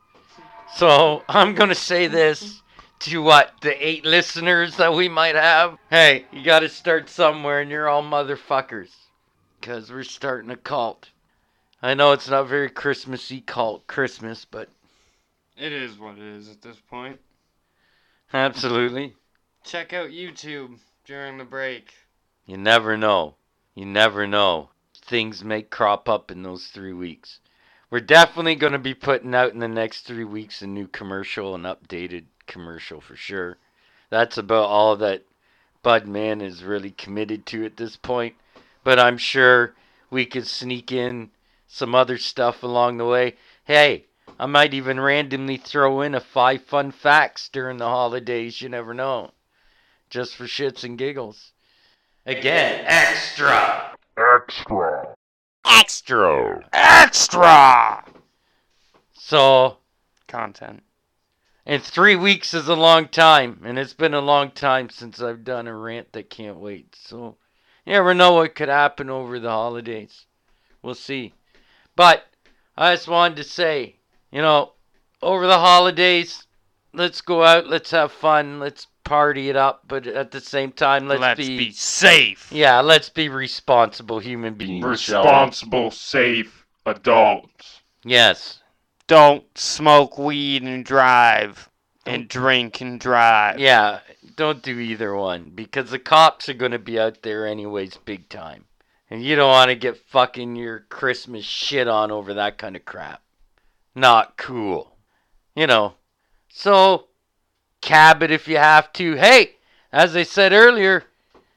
So, 0.76 1.24
I'm 1.30 1.56
going 1.56 1.70
to 1.70 1.76
say 1.76 2.08
this 2.08 2.62
to 3.00 3.22
what, 3.22 3.54
the 3.62 3.88
eight 3.88 4.06
listeners 4.06 4.78
that 4.78 4.94
we 4.94 5.08
might 5.08 5.36
have? 5.36 5.78
Hey, 5.90 6.26
you 6.32 6.44
got 6.44 6.60
to 6.62 6.70
start 6.70 7.10
somewhere, 7.10 7.62
and 7.62 7.70
you're 7.70 7.88
all 7.88 8.04
motherfuckers. 8.04 8.90
Because 9.60 9.92
we're 9.92 10.04
starting 10.04 10.52
a 10.52 10.58
cult. 10.58 11.10
I 11.82 11.94
know 11.94 12.12
it's 12.12 12.30
not 12.30 12.48
very 12.48 12.70
Christmassy 12.70 13.42
cult 13.42 13.88
Christmas, 13.88 14.46
but 14.46 14.70
It 15.58 15.72
is 15.72 15.98
what 16.00 16.18
it 16.18 16.24
is 16.24 16.50
at 16.50 16.62
this 16.62 16.78
point. 16.90 17.20
absolutely. 18.34 19.14
Check 19.64 19.94
out 19.94 20.10
YouTube 20.10 20.78
during 21.06 21.38
the 21.38 21.44
break. 21.46 21.94
You 22.46 22.58
never 22.58 22.98
know. 22.98 23.36
You 23.74 23.86
never 23.86 24.28
know. 24.28 24.70
Things 25.08 25.44
may 25.44 25.62
crop 25.62 26.10
up 26.10 26.32
in 26.32 26.42
those 26.42 26.68
three 26.68 26.94
weeks. 26.94 27.40
We're 27.92 28.00
definitely 28.00 28.56
going 28.56 28.74
to 28.74 28.80
be 28.80 28.96
putting 28.96 29.36
out 29.36 29.54
in 29.54 29.60
the 29.60 29.68
next 29.68 30.02
three 30.02 30.24
weeks 30.24 30.64
a 30.64 30.68
new 30.68 30.88
commercial, 30.88 31.54
an 31.54 31.62
updated 31.62 32.26
commercial 32.48 33.00
for 33.02 33.16
sure. 33.16 33.58
That's 34.10 34.38
about 34.38 34.66
all 34.66 34.96
that 34.96 35.24
Budman 35.84 36.42
is 36.42 36.64
really 36.64 36.90
committed 36.90 37.46
to 37.48 37.66
at 37.66 37.78
this 37.78 37.96
point. 37.96 38.34
But 38.84 39.00
I'm 39.00 39.20
sure 39.20 39.76
we 40.10 40.26
could 40.26 40.48
sneak 40.48 40.92
in 40.92 41.30
some 41.68 41.94
other 41.94 42.18
stuff 42.18 42.64
along 42.64 42.98
the 42.98 43.06
way. 43.06 43.36
Hey, 43.66 44.06
I 44.40 44.48
might 44.48 44.74
even 44.74 45.00
randomly 45.00 45.58
throw 45.58 46.02
in 46.02 46.16
a 46.16 46.20
five 46.20 46.64
fun 46.64 46.92
facts 46.92 47.48
during 47.50 47.78
the 47.78 47.88
holidays. 47.88 48.60
You 48.60 48.70
never 48.70 48.94
know. 48.96 49.32
Just 50.10 50.36
for 50.36 50.46
shits 50.46 50.84
and 50.84 50.98
giggles. 50.98 51.52
Again, 52.26 52.84
extra. 52.88 53.95
Extra. 54.18 55.14
Extra. 55.66 56.70
Extra. 56.72 58.04
So, 59.14 59.78
Content. 60.28 60.84
and 61.66 61.84
three 61.84 62.16
weeks 62.16 62.54
is 62.54 62.68
a 62.68 62.76
long 62.76 63.08
time, 63.08 63.62
and 63.66 63.78
it's 63.78 63.94
been 63.94 64.14
a 64.14 64.22
long 64.22 64.52
time 64.52 64.90
since 64.90 65.22
I've 65.22 65.44
done 65.44 65.68
a 65.68 65.76
rant 65.76 66.14
that 66.14 66.30
can't 66.30 66.60
wait. 66.60 66.96
So, 66.96 67.38
you 67.86 67.94
never 67.94 68.14
know 68.14 68.34
what 68.34 68.56
could 68.56 68.70
happen 68.70 69.10
over 69.10 69.40
the 69.40 69.50
holidays. 69.50 70.26
We'll 70.82 70.96
see. 70.96 71.34
But 71.96 72.26
I 72.78 72.94
just 72.96 73.08
wanted 73.08 73.38
to 73.38 73.44
say, 73.44 73.98
you 74.32 74.42
know, 74.42 74.74
over 75.22 75.48
the 75.48 75.60
holidays, 75.60 76.48
let's 76.94 77.22
go 77.22 77.44
out, 77.44 77.68
let's 77.68 77.92
have 77.92 78.12
fun, 78.12 78.60
let's 78.60 78.88
party 79.06 79.50
it 79.50 79.56
up, 79.56 79.84
but 79.88 80.06
at 80.06 80.32
the 80.32 80.42
same 80.42 80.74
time, 80.74 81.08
let's, 81.08 81.22
Let's, 81.22 81.40
be, 81.40 81.58
be, 81.58 81.72
safe. 81.72 82.52
yeah, 82.52 82.82
let's 82.82 83.08
be 83.10 83.30
responsible 83.30 84.20
human 84.20 84.56
beings. 84.56 84.84
Responsible, 84.84 85.92
safe 85.92 86.66
adults. 86.86 87.82
Yes. 88.04 88.60
Don't 89.08 89.46
smoke 89.58 90.18
weed 90.18 90.64
and 90.64 90.84
drive, 90.84 91.70
and 92.06 92.28
drink 92.28 92.82
and 92.82 93.00
drive. 93.00 93.60
Yeah, 93.60 94.00
don't 94.36 94.62
do 94.62 94.80
either 94.80 95.16
one 95.16 95.52
because 95.56 95.92
the 95.92 96.00
cops 96.00 96.50
are 96.50 96.54
going 96.54 96.72
to 96.72 96.80
be 96.80 97.00
out 97.00 97.22
there 97.22 97.48
anyways, 97.48 97.98
big 97.98 98.28
time. 98.30 98.66
And 99.10 99.24
you 99.24 99.36
don't 99.36 99.52
want 99.52 99.70
to 99.70 99.76
get 99.76 99.98
fucking 99.98 100.56
your 100.56 100.80
Christmas 100.90 101.46
shit 101.46 101.88
on 101.88 102.10
over 102.10 102.34
that 102.34 102.58
kind 102.58 102.76
of 102.76 102.86
crap. 102.86 103.22
Not 103.94 104.36
cool. 104.38 104.98
You 105.56 105.68
know. 105.68 105.94
So, 106.50 107.08
cab 107.86 108.24
it 108.24 108.32
if 108.32 108.48
you 108.48 108.58
have 108.58 108.92
to. 108.94 109.16
Hey, 109.16 109.56
as 109.94 110.16
I 110.16 110.24
said 110.24 110.52
earlier, 110.52 111.04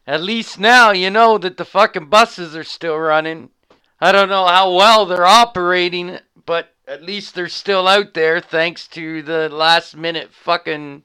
at 0.06 0.22
least 0.22 0.60
now 0.60 0.92
you 0.92 1.10
know 1.10 1.38
that 1.38 1.56
the 1.56 1.64
fucking 1.64 2.06
buses 2.06 2.54
are 2.54 2.64
still 2.64 2.98
running. 2.98 3.50
I 4.00 4.12
don't 4.12 4.28
know 4.28 4.46
how 4.46 4.72
well 4.72 5.06
they're 5.06 5.26
operating, 5.26 6.18
but 6.46 6.74
at 6.86 7.02
least 7.02 7.34
they're 7.34 7.48
still 7.48 7.88
out 7.88 8.14
there 8.14 8.40
thanks 8.40 8.86
to 8.88 9.22
the 9.22 9.48
last 9.48 9.96
minute 9.96 10.30
fucking 10.32 11.02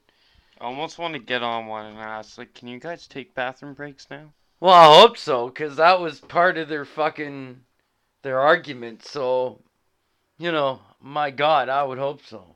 I 0.63 0.67
almost 0.67 0.97
want 0.97 1.13
to 1.13 1.19
get 1.19 1.43
on 1.43 1.67
one 1.67 1.87
and 1.87 1.99
ask, 1.99 2.37
like, 2.37 2.53
can 2.53 2.69
you 2.69 2.79
guys 2.79 3.05
take 3.05 3.35
bathroom 3.35 3.73
breaks 3.73 4.07
now? 4.09 4.31
Well, 4.61 4.73
I 4.73 5.01
hope 5.01 5.17
so, 5.17 5.47
because 5.47 5.75
that 5.75 5.99
was 5.99 6.21
part 6.21 6.57
of 6.57 6.69
their 6.69 6.85
fucking 6.85 7.59
their 8.21 8.39
argument. 8.39 9.03
So, 9.03 9.59
you 10.37 10.53
know, 10.53 10.79
my 11.01 11.31
God, 11.31 11.67
I 11.67 11.83
would 11.83 11.97
hope 11.97 12.25
so. 12.25 12.55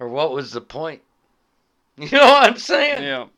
Or 0.00 0.08
what 0.08 0.32
was 0.32 0.50
the 0.50 0.60
point? 0.60 1.02
You 2.00 2.10
know 2.10 2.26
what 2.26 2.50
I'm 2.50 2.58
saying? 2.58 3.02
Yeah. 3.02 3.28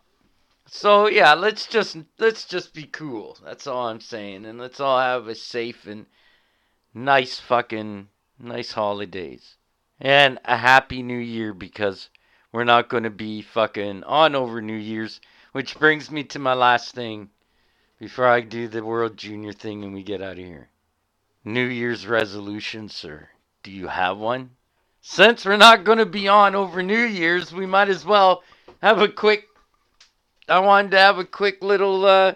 So 0.66 1.06
yeah, 1.06 1.34
let's 1.34 1.66
just 1.66 1.96
let's 2.18 2.44
just 2.44 2.74
be 2.74 2.84
cool. 2.84 3.38
That's 3.44 3.68
all 3.68 3.86
I'm 3.86 4.00
saying, 4.00 4.44
and 4.44 4.58
let's 4.58 4.80
all 4.80 4.98
have 4.98 5.28
a 5.28 5.36
safe 5.36 5.86
and 5.86 6.06
nice 6.92 7.38
fucking 7.38 8.08
nice 8.38 8.72
holidays 8.72 9.56
and 10.00 10.38
a 10.44 10.56
happy 10.56 11.02
New 11.02 11.18
Year 11.18 11.54
because 11.54 12.08
we're 12.52 12.64
not 12.64 12.88
going 12.88 13.04
to 13.04 13.10
be 13.10 13.42
fucking 13.42 14.02
on 14.04 14.34
over 14.34 14.60
New 14.60 14.76
Year's. 14.76 15.20
Which 15.52 15.78
brings 15.78 16.10
me 16.10 16.24
to 16.24 16.38
my 16.38 16.54
last 16.54 16.94
thing 16.94 17.30
before 17.98 18.26
I 18.26 18.40
do 18.40 18.68
the 18.68 18.84
World 18.84 19.16
Junior 19.16 19.52
thing 19.52 19.82
and 19.84 19.94
we 19.94 20.02
get 20.02 20.20
out 20.20 20.38
of 20.38 20.44
here. 20.44 20.68
New 21.44 21.64
Year's 21.64 22.06
resolution, 22.06 22.88
sir. 22.88 23.30
Do 23.62 23.70
you 23.70 23.86
have 23.86 24.18
one? 24.18 24.50
Since 25.10 25.46
we're 25.46 25.56
not 25.56 25.84
going 25.84 25.98
to 25.98 26.06
be 26.06 26.28
on 26.28 26.54
over 26.54 26.82
New 26.82 27.02
Year's, 27.02 27.50
we 27.50 27.64
might 27.64 27.88
as 27.88 28.04
well 28.04 28.42
have 28.82 29.00
a 29.00 29.08
quick. 29.08 29.48
I 30.50 30.58
wanted 30.58 30.90
to 30.90 30.98
have 30.98 31.18
a 31.18 31.24
quick 31.24 31.62
little 31.64 32.04
uh, 32.04 32.34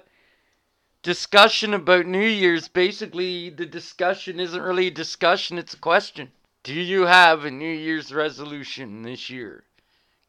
discussion 1.03 1.75
about 1.75 2.07
New 2.07 2.27
Year's. 2.27 2.69
Basically, 2.69 3.51
the 3.51 3.67
discussion 3.67 4.41
isn't 4.41 4.63
really 4.63 4.87
a 4.87 4.91
discussion, 4.91 5.59
it's 5.59 5.75
a 5.75 5.79
question. 5.79 6.33
Do 6.63 6.73
you 6.73 7.03
have 7.03 7.45
a 7.45 7.51
New 7.51 7.71
Year's 7.71 8.13
resolution 8.13 9.03
this 9.03 9.29
year 9.29 9.65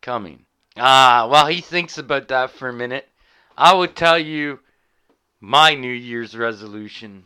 coming? 0.02 0.46
Ah, 0.76 1.26
while 1.30 1.48
he 1.48 1.62
thinks 1.62 1.98
about 1.98 2.28
that 2.28 2.52
for 2.52 2.68
a 2.68 2.74
minute, 2.74 3.08
I 3.58 3.74
will 3.74 3.88
tell 3.88 4.20
you 4.20 4.60
my 5.40 5.76
New 5.76 5.94
Year's 5.94 6.36
resolution. 6.36 7.24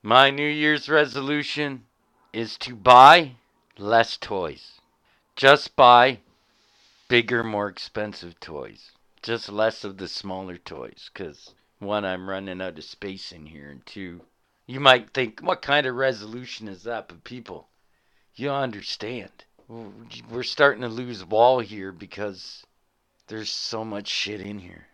My 0.00 0.30
New 0.30 0.48
Year's 0.48 0.88
resolution 0.88 1.86
is 2.32 2.56
to 2.58 2.76
buy 2.76 3.34
less 3.80 4.16
toys. 4.16 4.80
Just 5.36 5.74
buy 5.74 6.18
bigger, 7.08 7.42
more 7.42 7.68
expensive 7.68 8.38
toys. 8.40 8.92
Just 9.22 9.48
less 9.48 9.84
of 9.84 9.96
the 9.96 10.08
smaller 10.08 10.56
toys. 10.58 11.10
Because, 11.12 11.54
one, 11.78 12.04
I'm 12.04 12.28
running 12.28 12.60
out 12.60 12.78
of 12.78 12.84
space 12.84 13.32
in 13.32 13.46
here. 13.46 13.70
And 13.70 13.84
two, 13.86 14.20
you 14.66 14.80
might 14.80 15.10
think, 15.10 15.40
what 15.40 15.62
kind 15.62 15.86
of 15.86 15.94
resolution 15.94 16.68
is 16.68 16.84
that? 16.84 17.08
But 17.08 17.24
people, 17.24 17.68
you 18.34 18.50
understand. 18.50 19.30
We're 19.68 20.42
starting 20.42 20.82
to 20.82 20.88
lose 20.88 21.24
wall 21.24 21.60
here 21.60 21.92
because 21.92 22.64
there's 23.28 23.50
so 23.50 23.84
much 23.84 24.08
shit 24.08 24.40
in 24.40 24.58
here. 24.58 24.86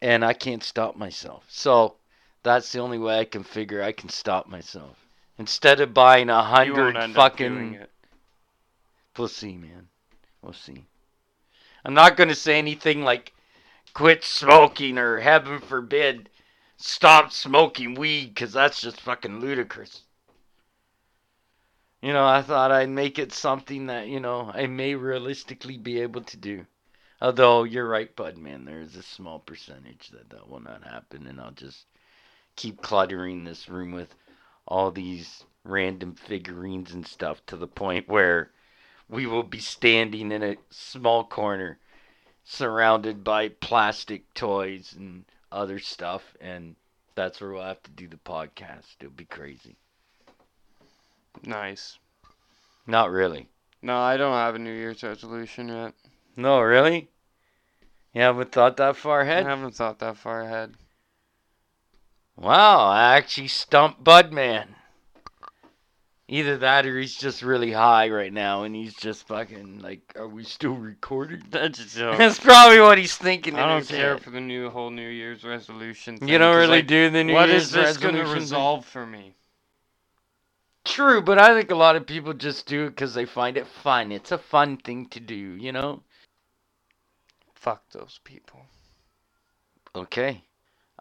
And 0.00 0.24
I 0.24 0.32
can't 0.32 0.64
stop 0.64 0.96
myself. 0.96 1.44
So, 1.48 1.94
that's 2.42 2.72
the 2.72 2.80
only 2.80 2.98
way 2.98 3.20
I 3.20 3.24
can 3.24 3.44
figure 3.44 3.82
I 3.82 3.92
can 3.92 4.08
stop 4.08 4.48
myself. 4.48 4.96
Instead 5.38 5.80
of 5.80 5.94
buying 5.94 6.28
a 6.28 6.42
hundred 6.42 7.14
fucking. 7.14 7.78
We'll 9.16 9.28
see, 9.28 9.56
man. 9.56 9.88
We'll 10.40 10.52
see. 10.52 10.86
I'm 11.84 11.94
not 11.94 12.16
going 12.16 12.28
to 12.28 12.34
say 12.34 12.58
anything 12.58 13.02
like 13.02 13.32
quit 13.92 14.24
smoking 14.24 14.98
or 14.98 15.20
heaven 15.20 15.60
forbid 15.60 16.28
stop 16.76 17.32
smoking 17.32 17.94
weed 17.94 18.34
because 18.34 18.52
that's 18.52 18.80
just 18.80 19.00
fucking 19.00 19.40
ludicrous. 19.40 20.02
You 22.00 22.12
know, 22.12 22.26
I 22.26 22.42
thought 22.42 22.72
I'd 22.72 22.88
make 22.88 23.18
it 23.18 23.32
something 23.32 23.86
that, 23.86 24.08
you 24.08 24.18
know, 24.18 24.50
I 24.52 24.66
may 24.66 24.96
realistically 24.96 25.76
be 25.78 26.00
able 26.00 26.22
to 26.22 26.36
do. 26.36 26.66
Although, 27.20 27.62
you're 27.62 27.86
right, 27.86 28.14
Bud, 28.16 28.36
man. 28.36 28.64
There's 28.64 28.96
a 28.96 29.02
small 29.02 29.38
percentage 29.38 30.08
that 30.08 30.28
that 30.30 30.48
will 30.48 30.58
not 30.58 30.82
happen, 30.82 31.28
and 31.28 31.40
I'll 31.40 31.52
just 31.52 31.86
keep 32.56 32.82
cluttering 32.82 33.44
this 33.44 33.68
room 33.68 33.92
with 33.92 34.12
all 34.66 34.90
these 34.90 35.44
random 35.62 36.14
figurines 36.16 36.92
and 36.92 37.06
stuff 37.06 37.44
to 37.46 37.56
the 37.56 37.68
point 37.68 38.08
where 38.08 38.50
we 39.08 39.26
will 39.26 39.42
be 39.42 39.58
standing 39.58 40.32
in 40.32 40.42
a 40.42 40.56
small 40.70 41.24
corner 41.24 41.78
surrounded 42.44 43.22
by 43.22 43.48
plastic 43.48 44.32
toys 44.34 44.94
and 44.96 45.24
other 45.50 45.78
stuff 45.78 46.36
and 46.40 46.74
that's 47.14 47.40
where 47.40 47.50
we'll 47.50 47.62
have 47.62 47.82
to 47.82 47.90
do 47.90 48.08
the 48.08 48.16
podcast. 48.16 48.96
It'll 49.00 49.12
be 49.12 49.24
crazy. 49.24 49.76
Nice. 51.44 51.98
Not 52.86 53.10
really. 53.10 53.48
No, 53.80 53.98
I 53.98 54.16
don't 54.16 54.32
have 54.32 54.54
a 54.54 54.58
New 54.58 54.72
Year's 54.72 55.02
resolution 55.02 55.68
yet. 55.68 55.94
No, 56.36 56.60
really? 56.60 57.08
You 58.14 58.22
haven't 58.22 58.52
thought 58.52 58.76
that 58.76 58.96
far 58.96 59.22
ahead? 59.22 59.46
I 59.46 59.50
haven't 59.50 59.74
thought 59.74 59.98
that 59.98 60.16
far 60.16 60.42
ahead. 60.42 60.74
Wow, 62.36 62.86
I 62.86 63.16
actually 63.16 63.48
stumped 63.48 64.04
Budman. 64.04 64.68
Either 66.32 66.56
that 66.56 66.86
or 66.86 66.98
he's 66.98 67.14
just 67.14 67.42
really 67.42 67.72
high 67.72 68.08
right 68.08 68.32
now 68.32 68.62
and 68.62 68.74
he's 68.74 68.94
just 68.94 69.26
fucking 69.28 69.80
like, 69.80 70.14
are 70.16 70.26
we 70.26 70.42
still 70.42 70.72
recording? 70.72 71.42
That's 71.50 71.78
a 71.78 71.84
joke. 71.86 72.16
That's 72.16 72.38
probably 72.38 72.80
what 72.80 72.96
he's 72.96 73.14
thinking. 73.14 73.56
I 73.56 73.68
don't 73.68 73.86
care 73.86 74.14
head. 74.14 74.22
for 74.22 74.30
the 74.30 74.40
new 74.40 74.70
whole 74.70 74.88
New 74.88 75.10
Year's 75.10 75.44
resolution. 75.44 76.16
Thing, 76.16 76.28
You 76.28 76.38
don't 76.38 76.56
really 76.56 76.78
like, 76.78 76.86
do 76.86 77.10
the 77.10 77.22
New 77.22 77.34
What 77.34 77.50
Year's 77.50 77.64
is 77.64 77.72
this 77.72 77.98
going 77.98 78.14
to 78.14 78.24
resolve 78.24 78.86
for 78.86 79.04
me? 79.04 79.34
True, 80.86 81.20
but 81.20 81.38
I 81.38 81.52
think 81.52 81.70
a 81.70 81.74
lot 81.74 81.96
of 81.96 82.06
people 82.06 82.32
just 82.32 82.64
do 82.64 82.86
it 82.86 82.90
because 82.90 83.12
they 83.12 83.26
find 83.26 83.58
it 83.58 83.66
fun. 83.66 84.10
It's 84.10 84.32
a 84.32 84.38
fun 84.38 84.78
thing 84.78 85.08
to 85.10 85.20
do, 85.20 85.34
you 85.34 85.70
know? 85.70 86.02
Fuck 87.52 87.82
those 87.90 88.20
people. 88.24 88.62
Okay. 89.94 90.44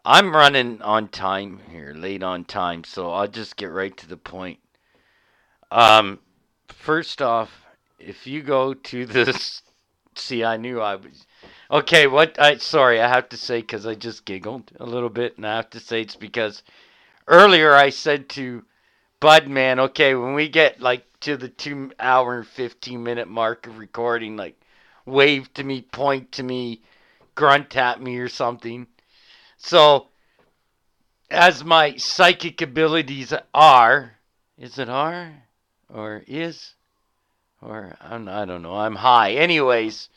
I'm 0.03 0.36
running 0.36 0.82
on 0.82 1.08
time 1.08 1.62
here, 1.72 1.94
late 1.95 2.22
on 2.22 2.44
time, 2.44 2.84
so 2.84 3.12
I'll 3.12 3.30
just 3.30 3.56
get 3.56 3.68
right 3.68 3.95
to 3.95 4.10
the 4.10 4.18
point. 4.18 4.60
Um, 5.72 6.19
first 6.68 7.22
off, 7.22 7.65
if 7.98 8.27
you 8.27 8.41
go 8.41 8.73
to 8.73 9.06
this, 9.06 9.61
see, 10.15 10.43
I 10.43 10.57
knew 10.57 10.81
I 10.81 10.95
was. 10.95 11.26
Okay, 11.72 12.07
what? 12.07 12.38
I 12.39 12.57
sorry, 12.57 12.99
I 12.99 13.07
have 13.07 13.30
to 13.30 13.38
say 13.38 13.61
because 13.61 13.85
I 13.85 13.95
just 13.95 14.26
giggled 14.26 14.72
a 14.80 14.85
little 14.85 15.10
bit, 15.10 15.38
and 15.38 15.48
I 15.48 15.56
have 15.56 15.69
to 15.69 15.80
say 15.80 16.02
it's 16.02 16.18
because 16.18 16.61
earlier 17.27 17.73
I 17.73 17.89
said 17.89 18.27
to 18.30 18.65
Budman, 19.22 19.80
okay, 19.80 20.14
when 20.14 20.34
we 20.34 20.49
get 20.49 20.81
like 20.81 21.06
to 21.22 21.38
the 21.38 21.48
two 21.48 21.91
hour 21.99 22.38
and 22.38 22.48
fifteen 22.48 23.02
minute 23.03 23.30
mark 23.30 23.65
of 23.65 23.77
recording, 23.77 24.35
like 24.35 24.60
wave 25.06 25.53
to 25.53 25.64
me, 25.64 25.84
point 25.84 26.34
to 26.34 26.43
me, 26.43 26.81
grunt 27.34 27.77
at 27.77 28.02
me 28.02 28.18
or 28.18 28.27
something. 28.27 28.88
So, 29.57 30.07
as 31.30 31.64
my 31.64 31.95
psychic 31.95 32.61
abilities 32.61 33.34
are, 33.53 34.18
is 34.57 34.77
it 34.77 34.89
are 34.89 35.43
or 35.93 36.23
is 36.27 36.73
or 37.61 37.95
I'm, 38.01 38.27
I 38.27 38.45
don't 38.45 38.63
know. 38.63 38.76
I'm 38.76 38.95
high. 38.95 39.34
Anyways, 39.34 40.09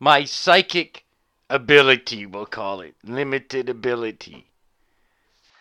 my 0.00 0.24
psychic 0.24 1.04
ability, 1.48 2.26
we'll 2.26 2.46
call 2.46 2.80
it 2.80 2.94
limited 3.04 3.68
ability. 3.68 4.46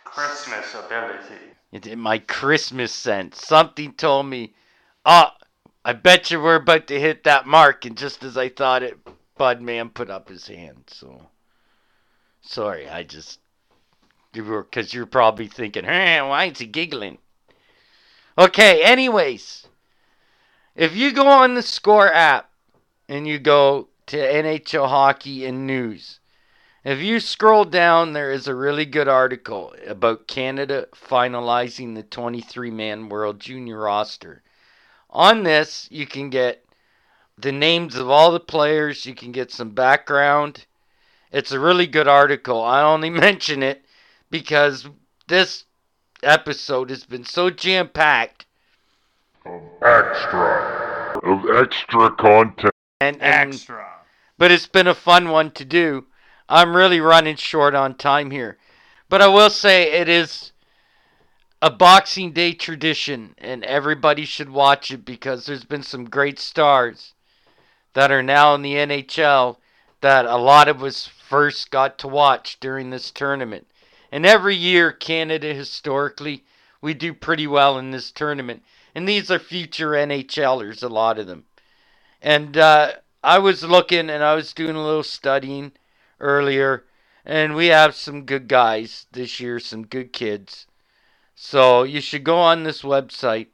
Christmas 0.04 0.74
ability. 0.74 1.36
It, 1.72 1.86
in 1.86 2.00
my 2.00 2.18
Christmas 2.18 2.92
sense, 2.92 3.46
something 3.46 3.94
told 3.94 4.26
me, 4.26 4.54
"Ah, 5.06 5.36
I 5.86 5.94
bet 5.94 6.32
you 6.32 6.42
we're 6.42 6.56
about 6.56 6.88
to 6.88 7.00
hit 7.00 7.24
that 7.26 7.46
mark." 7.46 7.86
And 7.86 7.98
just 7.98 8.24
as 8.24 8.38
I 8.38 8.50
thought 8.50 8.84
it, 8.84 8.98
Budman 9.38 9.94
put 9.94 10.10
up 10.10 10.30
his 10.30 10.48
hand. 10.48 10.86
So, 10.88 11.28
sorry, 12.42 12.90
I 12.90 13.04
just 13.04 13.40
you 14.34 14.44
were 14.44 14.64
because 14.64 14.94
you're 14.94 15.06
probably 15.06 15.48
thinking, 15.48 15.84
"Hey, 15.84 16.22
why 16.22 16.46
is 16.46 16.60
he 16.60 16.66
giggling?" 16.66 17.20
Okay. 18.38 18.84
Anyways, 18.84 19.68
if 20.76 20.96
you 20.96 21.12
go 21.12 21.28
on 21.28 21.56
the 21.56 21.64
Score 21.64 22.12
app 22.14 22.52
and 23.10 23.28
you 23.28 23.40
go 23.40 23.90
to 24.08 24.18
NHL 24.18 24.88
hockey 24.88 25.46
and 25.46 25.66
news, 25.66 26.20
If 26.84 27.00
you 27.00 27.20
scroll 27.20 27.66
down, 27.66 28.14
there 28.14 28.32
is 28.32 28.48
a 28.48 28.56
really 28.56 28.86
good 28.86 29.10
article 29.10 29.76
about 29.86 30.28
Canada 30.28 30.88
finalizing 30.96 31.96
the 31.96 32.04
23 32.04 32.72
man 32.72 33.10
World 33.10 33.42
Junior 33.42 33.80
roster. 33.80 34.42
On 35.10 35.44
this, 35.44 35.90
you 35.92 36.06
can 36.08 36.30
get 36.30 36.64
the 37.38 37.52
names 37.52 37.96
of 37.96 38.10
all 38.10 38.32
the 38.32 38.40
players, 38.40 39.06
you 39.06 39.14
can 39.14 39.34
get 39.34 39.52
some 39.52 39.72
background. 39.72 40.66
It's 41.32 41.52
a 41.52 41.60
really 41.60 41.88
good 41.88 42.08
article. 42.08 42.64
I 42.64 42.82
only 42.82 43.10
mention 43.28 43.64
it 43.64 43.84
because 44.30 44.88
this 45.28 45.66
episode 46.24 46.90
has 46.90 47.04
been 47.06 47.24
so 47.26 47.50
jam 47.50 47.90
packed 47.90 48.46
Of 49.46 49.62
Extra. 49.82 51.20
Of 51.24 51.50
extra 51.64 52.12
content. 52.12 52.74
and, 53.02 53.22
and 53.22 53.50
Extra. 53.54 53.86
but 54.38 54.52
it's 54.52 54.68
been 54.68 54.88
a 54.88 54.96
fun 54.96 55.30
one 55.30 55.52
to 55.52 55.66
do. 55.66 56.06
I'm 56.50 56.76
really 56.76 57.00
running 57.00 57.36
short 57.36 57.76
on 57.76 57.96
time 57.96 58.32
here. 58.32 58.58
But 59.10 59.22
I 59.22 59.28
will 59.28 59.50
say 59.50 59.92
it 59.92 60.08
is 60.10 60.52
a 61.62 61.70
Boxing 61.72 62.32
Day 62.34 62.54
tradition, 62.54 63.34
and 63.38 63.64
everybody 63.64 64.26
should 64.26 64.50
watch 64.50 64.92
it 64.92 65.04
because 65.06 65.46
there's 65.46 65.64
been 65.66 65.84
some 65.84 66.06
great 66.06 66.40
stars 66.40 67.14
that 67.94 68.12
are 68.12 68.22
now 68.24 68.54
in 68.54 68.62
the 68.62 68.76
NHL 68.76 69.58
that 70.02 70.26
a 70.26 70.38
lot 70.38 70.68
of 70.68 70.84
us 70.84 71.08
first 71.08 71.72
got 71.72 71.98
to 72.00 72.08
watch 72.08 72.60
during 72.60 72.92
this 72.92 73.10
tournament. 73.12 73.66
And 74.12 74.26
every 74.26 74.56
year, 74.56 74.92
Canada 74.92 75.54
historically, 75.54 76.46
we 76.82 76.94
do 76.94 77.14
pretty 77.14 77.48
well 77.48 77.78
in 77.78 77.92
this 77.92 78.12
tournament. 78.12 78.64
And 78.96 79.08
these 79.08 79.30
are 79.30 79.40
future 79.40 79.92
NHLers, 79.92 80.82
a 80.84 80.88
lot 80.88 81.20
of 81.20 81.28
them. 81.28 81.46
And 82.22 82.58
uh, 82.58 82.94
I 83.24 83.40
was 83.40 83.64
looking 83.64 84.10
and 84.10 84.24
I 84.24 84.34
was 84.36 84.54
doing 84.54 84.76
a 84.76 84.84
little 84.84 85.04
studying 85.04 85.74
earlier, 86.20 86.86
and 87.26 87.56
we 87.56 87.68
have 87.68 87.94
some 87.94 88.26
good 88.26 88.48
guys 88.48 89.06
this 89.12 89.40
year, 89.40 89.60
some 89.60 89.86
good 89.86 90.14
kids. 90.14 90.66
So 91.36 91.84
you 91.84 92.02
should 92.02 92.24
go 92.24 92.38
on 92.38 92.64
this 92.64 92.82
website 92.82 93.48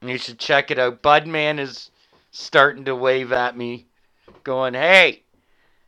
and 0.00 0.10
you 0.10 0.18
should 0.18 0.38
check 0.38 0.70
it 0.70 0.78
out. 0.78 1.02
Budman 1.02 1.58
is 1.58 1.90
starting 2.30 2.84
to 2.84 2.94
wave 2.94 3.32
at 3.32 3.56
me, 3.56 3.86
going, 4.44 4.74
Hey, 4.74 5.22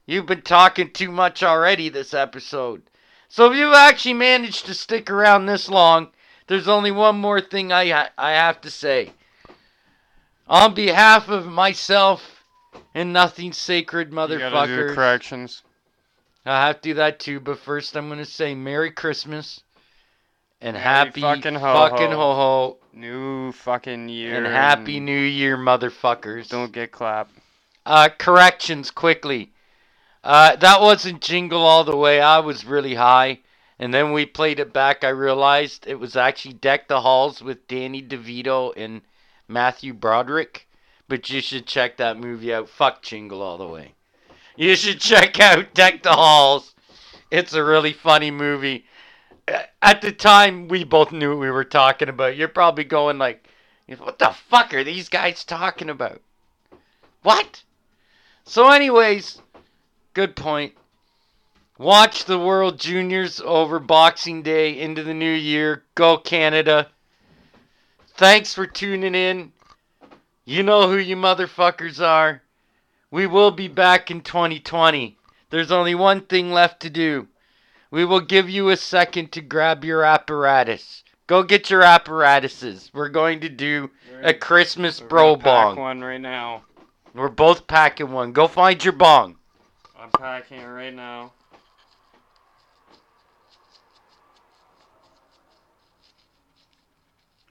you've 0.07 0.27
been 0.27 0.43
talking 0.43 0.91
too 0.91 1.13
much 1.13 1.43
already 1.43 1.89
this 1.89 2.15
episode. 2.15 2.83
So 3.29 3.51
if 3.51 3.57
you've 3.59 3.75
actually 3.75 4.15
managed 4.15 4.67
to 4.67 4.75
stick 4.75 5.11
around 5.11 5.47
this 5.47 5.69
long, 5.69 6.09
there's 6.47 6.69
only 6.69 6.91
one 6.91 7.17
more 7.17 7.41
thing 7.41 7.73
I, 7.73 7.89
ha- 7.91 8.11
I 8.17 8.31
have 8.33 8.61
to 8.63 8.71
say. 8.71 9.13
On 10.47 10.73
behalf 10.73 11.29
of 11.29 11.47
myself 11.47 12.43
and 12.95 13.13
nothing 13.13 13.53
sacred, 13.53 14.09
You 14.11 14.15
gotta 14.17 14.39
do 14.39 14.45
motherfuckers. 14.45 14.95
corrections. 14.95 15.63
I 16.47 16.67
have 16.69 16.77
to 16.77 16.89
do 16.91 16.95
that 16.95 17.21
too, 17.21 17.41
but 17.41 17.59
first 17.59 17.95
I'm 17.97 18.09
gonna 18.09 18.25
say 18.25 18.55
Merry 18.55 18.91
Christmas 18.91 19.61
and 20.63 20.73
Merry 20.75 20.83
happy 20.85 21.21
fucking 21.21 21.55
ho 21.57 21.75
fucking 21.75 22.11
ho. 22.13 22.17
ho 22.17 22.35
ho 22.35 22.77
New 22.95 23.53
fucking 23.53 24.09
year. 24.09 24.37
and 24.37 24.47
happy 24.47 24.99
New 24.99 25.21
Year, 25.21 25.59
motherfuckers. 25.59 26.49
Don't 26.49 26.73
get 26.73 26.91
clapped. 26.91 27.33
Uh, 27.85 28.09
corrections 28.19 28.91
quickly. 28.91 29.53
Uh, 30.29 30.57
that 30.57 30.83
wasn't 30.83 31.23
Jingle 31.23 31.63
All 31.63 31.85
the 31.85 31.97
Way. 31.97 32.21
I 32.21 32.41
was 32.41 32.67
really 32.67 32.97
high, 32.97 33.41
and 33.79 33.95
then 33.95 34.13
we 34.13 34.27
played 34.27 34.61
it 34.61 34.75
back. 34.75 35.03
I 35.03 35.09
realized 35.09 35.87
it 35.87 35.99
was 35.99 36.17
actually 36.17 36.53
Deck 36.53 36.87
the 36.87 37.01
Halls 37.01 37.41
with 37.41 37.67
Danny 37.67 38.03
DeVito 38.03 38.75
and 38.77 39.01
Matthew 39.49 39.95
Broderick. 39.95 40.69
But 41.09 41.31
you 41.31 41.41
should 41.41 41.67
check 41.67 41.97
that 41.97 42.19
movie 42.19 42.53
out. 42.53 42.69
Fuck 42.69 43.01
Jingle 43.01 43.41
All 43.41 43.57
the 43.57 43.67
Way. 43.67 43.95
You 44.55 44.77
should 44.77 45.01
check 45.01 45.41
out 45.41 45.73
Deck 45.73 46.03
the 46.03 46.13
Halls. 46.13 46.75
It's 47.31 47.55
a 47.55 47.65
really 47.65 47.95
funny 47.95 48.31
movie. 48.31 48.85
Uh, 49.51 49.63
At 49.81 50.03
the 50.03 50.13
time, 50.13 50.69
we 50.69 50.85
both 50.85 51.11
knew 51.11 51.31
what 51.31 51.41
we 51.41 51.51
were 51.51 51.65
talking 51.65 52.11
about. 52.11 52.37
You're 52.37 52.49
probably 52.49 52.85
going 52.85 53.17
like, 53.17 53.49
"What 53.97 54.19
the 54.19 54.37
fuck 54.51 54.75
are 54.75 54.85
these 54.85 55.09
guys 55.09 55.43
talking 55.43 55.89
about?" 55.89 56.21
What? 57.23 57.63
So, 58.45 58.71
anyways, 58.71 59.41
good 60.15 60.37
point. 60.37 60.75
Watch 61.79 62.25
the 62.25 62.39
World 62.39 62.81
Juniors 62.81 63.41
over 63.41 63.79
Boxing 63.79 64.43
Day 64.43 64.79
into 64.81 65.05
the 65.05 65.15
new 65.15 65.33
year. 65.33 65.85
Go 65.95 66.17
Canada. 66.19 66.89
Thanks 68.17 68.53
for 68.53 68.67
tuning 68.67 69.15
in. 69.15 69.53
You 70.45 70.63
know 70.63 70.89
who 70.89 70.97
you 70.97 71.15
motherfuckers 71.15 72.05
are. 72.05 72.43
We 73.11 73.27
will 73.27 73.53
be 73.53 73.69
back 73.69 74.11
in 74.11 74.23
2020. 74.23 75.17
There's 75.51 75.71
only 75.71 75.95
one 75.95 76.23
thing 76.23 76.53
left 76.53 76.81
to 76.81 76.91
do. 76.91 77.29
We 77.91 78.05
will 78.05 78.21
give 78.21 78.51
you 78.51 78.69
a 78.69 78.77
second 78.77 79.33
to 79.33 79.41
grab 79.41 79.85
your 79.85 80.05
apparatus. 80.05 81.05
Go 81.27 81.43
get 81.43 81.71
your 81.71 81.83
apparatuses. 81.83 82.91
We're 82.93 83.09
going 83.09 83.41
to 83.41 83.49
do 83.49 83.91
a 84.23 84.35
Christmas 84.35 85.01
bro 85.01 85.37
bong. 85.37 85.77
one 85.77 86.01
right 86.01 86.21
now. 86.21 86.65
We're 87.15 87.29
both 87.29 87.67
packing 87.67 88.13
one. 88.13 88.33
Go 88.33 88.49
find 88.49 88.83
your 88.83 88.93
bong. 88.93 89.37
I'm 90.01 90.11
packing 90.11 90.61
it 90.61 90.67
right 90.67 90.95
now. 90.95 91.33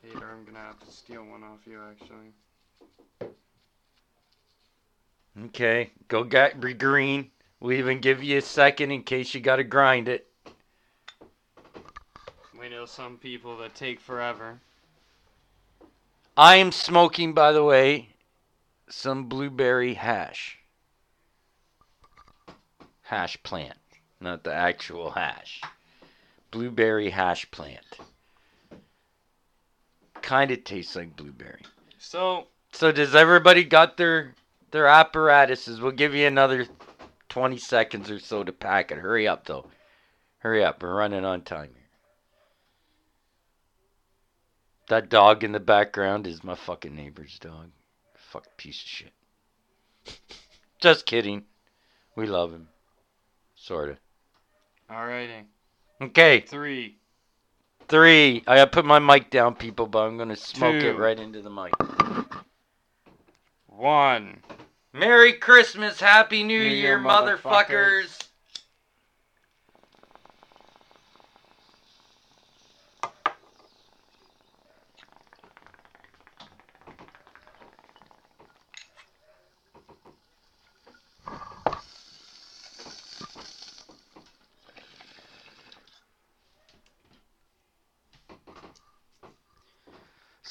Peter, 0.02 0.32
I'm 0.32 0.46
gonna 0.46 0.60
have 0.60 0.80
to 0.80 0.92
steal 0.92 1.26
one 1.26 1.44
off 1.44 1.60
you 1.66 1.82
actually. 1.92 3.34
Okay, 5.46 5.92
go 6.08 6.24
get 6.24 6.62
be 6.62 6.74
green. 6.74 7.32
We'll 7.60 7.74
even 7.74 8.00
give 8.00 8.24
you 8.24 8.38
a 8.38 8.42
second 8.42 8.92
in 8.92 9.04
case 9.04 9.34
you 9.34 9.42
gotta 9.42 9.66
grind 9.66 10.08
it. 10.08 10.28
We 12.58 12.70
know 12.70 12.86
some 12.86 13.18
people 13.18 13.58
that 13.58 13.76
take 13.76 14.00
forever. 14.00 14.60
I 16.38 16.56
am 16.56 16.72
smoking, 16.72 17.34
by 17.34 17.52
the 17.52 17.64
way, 17.64 18.10
some 18.90 19.26
blueberry 19.26 19.96
hash. 19.96 20.60
Hash 23.08 23.42
plant, 23.42 23.78
not 24.20 24.44
the 24.44 24.54
actual 24.54 25.12
hash. 25.12 25.62
Blueberry 26.52 27.10
hash 27.10 27.50
plant. 27.52 27.86
Kind 30.22 30.52
of 30.52 30.66
tastes 30.66 30.94
like 30.94 31.16
blueberry. 31.16 31.62
So, 32.00 32.48
So 32.74 32.92
does 32.92 33.16
everybody 33.16 33.64
got 33.64 33.96
their 33.96 34.36
their 34.72 34.88
apparatuses? 34.88 35.80
We'll 35.80 35.94
give 35.94 36.14
you 36.16 36.28
another 36.28 36.68
20 37.30 37.58
seconds 37.58 38.12
or 38.12 38.20
so 38.20 38.44
to 38.44 38.52
pack 38.52 38.92
it. 38.92 38.98
Hurry 38.98 39.26
up 39.26 39.46
though. 39.46 39.68
Hurry 40.40 40.66
up. 40.66 40.84
We're 40.84 40.94
running 40.94 41.24
on 41.24 41.44
time 41.44 41.70
here. 41.76 41.90
That 44.90 45.08
dog 45.08 45.46
in 45.46 45.54
the 45.54 45.62
background 45.62 46.28
is 46.28 46.44
my 46.44 46.56
fucking 46.56 46.94
neighbor's 46.94 47.40
dog. 47.40 47.72
Fuck 48.16 48.58
piece 48.58 48.82
of 48.82 48.88
shit. 48.90 49.14
Just 50.82 51.06
kidding. 51.06 51.46
We 52.18 52.26
love 52.26 52.52
him. 52.52 52.68
Sorta. 53.68 53.98
alrighty. 54.90 55.44
Okay, 56.02 56.40
Three, 56.40 57.00
three. 57.90 58.42
I 58.48 58.56
gotta 58.56 58.72
put 58.72 58.86
my 58.86 59.00
mic 59.00 59.30
down, 59.30 59.56
people, 59.56 59.88
but 59.88 60.00
I'm 60.08 60.18
gonna 60.18 60.38
smoke 60.38 60.76
it 60.82 60.94
right 60.94 61.20
into 61.20 61.42
the 61.42 61.50
mic. 61.50 61.74
one. 63.66 64.42
Merry 64.94 65.34
Christmas, 65.34 66.00
Happy 66.00 66.44
New, 66.44 66.58
New 66.58 66.64
Year, 66.64 66.74
Year, 66.76 67.00
motherfuckers. 67.00 67.42
motherfuckers. 67.42 68.27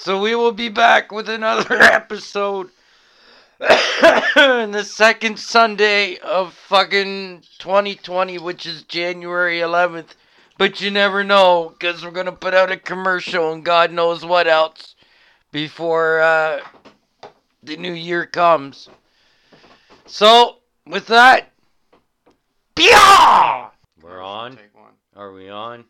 So 0.07 0.21
we 0.21 0.37
will 0.37 0.53
be 0.53 0.69
back 0.69 1.11
with 1.11 1.29
another 1.29 1.75
episode. 1.83 2.71
In 3.61 4.71
the 4.71 4.85
second 4.85 5.37
Sunday 5.37 6.19
of 6.19 6.55
fucking 6.55 7.43
2020, 7.59 8.39
which 8.39 8.67
is 8.67 8.85
January 8.85 9.59
11th. 9.59 10.11
But 10.59 10.81
you 10.81 10.93
never 10.93 11.25
know, 11.25 11.75
because 11.77 12.05
we're 12.05 12.13
going 12.13 12.27
to 12.27 12.31
put 12.31 12.55
out 12.55 12.71
a 12.71 12.77
commercial 12.77 13.53
and 13.53 13.65
God 13.65 13.91
knows 13.91 14.25
what 14.25 14.47
else 14.47 14.95
before 15.51 16.21
uh, 16.21 16.61
the 17.65 17.77
new 17.77 17.93
year 17.93 18.27
comes. 18.27 18.89
So, 20.07 20.59
with 20.87 21.09
that, 21.09 21.51
Pia! 22.77 23.73
We're 24.01 24.23
on. 24.23 24.53
Take 24.53 24.73
one. 24.73 24.93
Are 25.17 25.33
we 25.33 25.51
on? 25.51 25.85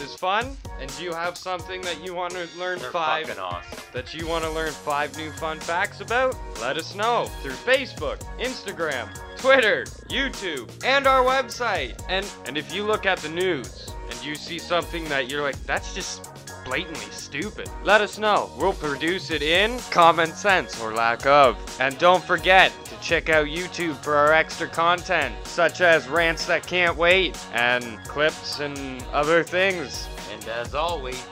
is 0.00 0.14
fun, 0.14 0.56
and 0.80 0.94
do 0.96 1.04
you 1.04 1.12
have 1.12 1.36
something 1.36 1.80
that 1.82 2.04
you 2.04 2.14
want 2.14 2.32
to 2.32 2.48
learn 2.58 2.78
five 2.78 3.30
awesome. 3.38 3.78
that 3.92 4.14
you 4.14 4.26
want 4.26 4.44
to 4.44 4.50
learn 4.50 4.72
five 4.72 5.16
new 5.16 5.30
fun 5.32 5.58
facts 5.58 6.00
about, 6.00 6.36
let 6.60 6.76
us 6.76 6.94
know 6.94 7.26
through 7.42 7.52
Facebook, 7.52 8.18
Instagram, 8.38 9.08
Twitter, 9.36 9.84
YouTube, 10.08 10.70
and 10.84 11.06
our 11.06 11.24
website. 11.24 12.00
And 12.08 12.26
and 12.46 12.56
if 12.56 12.74
you 12.74 12.84
look 12.84 13.06
at 13.06 13.18
the 13.18 13.28
news 13.28 13.92
and 14.10 14.24
you 14.24 14.34
see 14.34 14.58
something 14.58 15.04
that 15.08 15.30
you're 15.30 15.42
like, 15.42 15.60
that's 15.64 15.94
just 15.94 16.30
blatantly 16.66 17.10
stupid, 17.12 17.70
let 17.84 18.00
us 18.00 18.18
know. 18.18 18.50
We'll 18.58 18.72
produce 18.74 19.30
it 19.30 19.40
in 19.42 19.78
common 19.90 20.32
sense 20.32 20.80
or 20.80 20.92
lack 20.92 21.24
of. 21.24 21.56
And 21.80 21.96
don't 21.98 22.22
forget 22.22 22.72
to 22.86 23.00
check 23.00 23.28
out 23.28 23.46
YouTube 23.46 23.94
for 24.02 24.16
our 24.16 24.32
extra 24.32 24.66
content, 24.66 25.34
such 25.46 25.80
as 25.80 26.08
rants 26.08 26.44
that 26.46 26.66
can't 26.66 26.96
wait 26.96 27.38
and 27.54 27.98
clips 28.04 28.60
and 28.60 29.02
other 29.12 29.42
things. 29.42 30.08
And 30.32 30.44
as 30.48 30.74
always, 30.74 31.24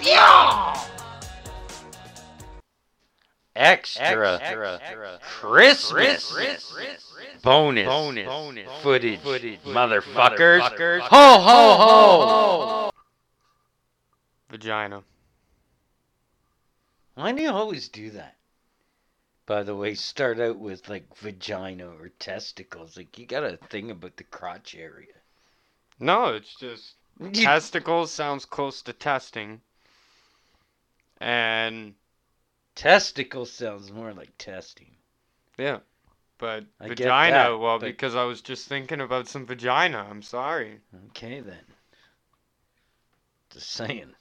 extra, 3.56 5.18
Christmas, 5.20 6.32
bonus, 7.42 7.86
footage, 8.82 9.20
motherfuckers. 9.64 11.00
Ho 11.00 11.38
ho 11.40 11.76
ho! 11.76 12.90
Vagina. 14.48 15.02
Why 17.14 17.32
do 17.32 17.42
you 17.42 17.50
always 17.50 17.88
do 17.88 18.10
that? 18.10 18.36
By 19.46 19.62
the 19.62 19.76
way, 19.76 19.94
start 19.94 20.40
out 20.40 20.58
with 20.58 20.88
like 20.88 21.16
vagina 21.16 21.88
or 21.88 22.08
testicles. 22.08 22.96
Like 22.96 23.18
you 23.18 23.26
got 23.26 23.44
a 23.44 23.56
thing 23.56 23.90
about 23.90 24.16
the 24.16 24.24
crotch 24.24 24.74
area. 24.74 25.12
No, 26.00 26.34
it's 26.34 26.54
just 26.56 26.94
testicles 27.32 28.10
sounds 28.10 28.44
close 28.44 28.82
to 28.82 28.92
testing. 28.92 29.60
And 31.20 31.94
Testicle 32.74 33.46
sounds 33.46 33.92
more 33.92 34.12
like 34.12 34.36
testing. 34.38 34.96
yeah. 35.58 35.78
But 36.38 36.64
I 36.80 36.88
vagina, 36.88 37.36
that, 37.36 37.58
well, 37.58 37.78
but- 37.78 37.86
because 37.86 38.16
I 38.16 38.24
was 38.24 38.40
just 38.42 38.66
thinking 38.66 39.00
about 39.00 39.28
some 39.28 39.46
vagina. 39.46 40.04
I'm 40.10 40.22
sorry. 40.22 40.80
Okay 41.10 41.40
then. 41.40 41.64
Just 43.50 43.70
saying. 43.70 44.12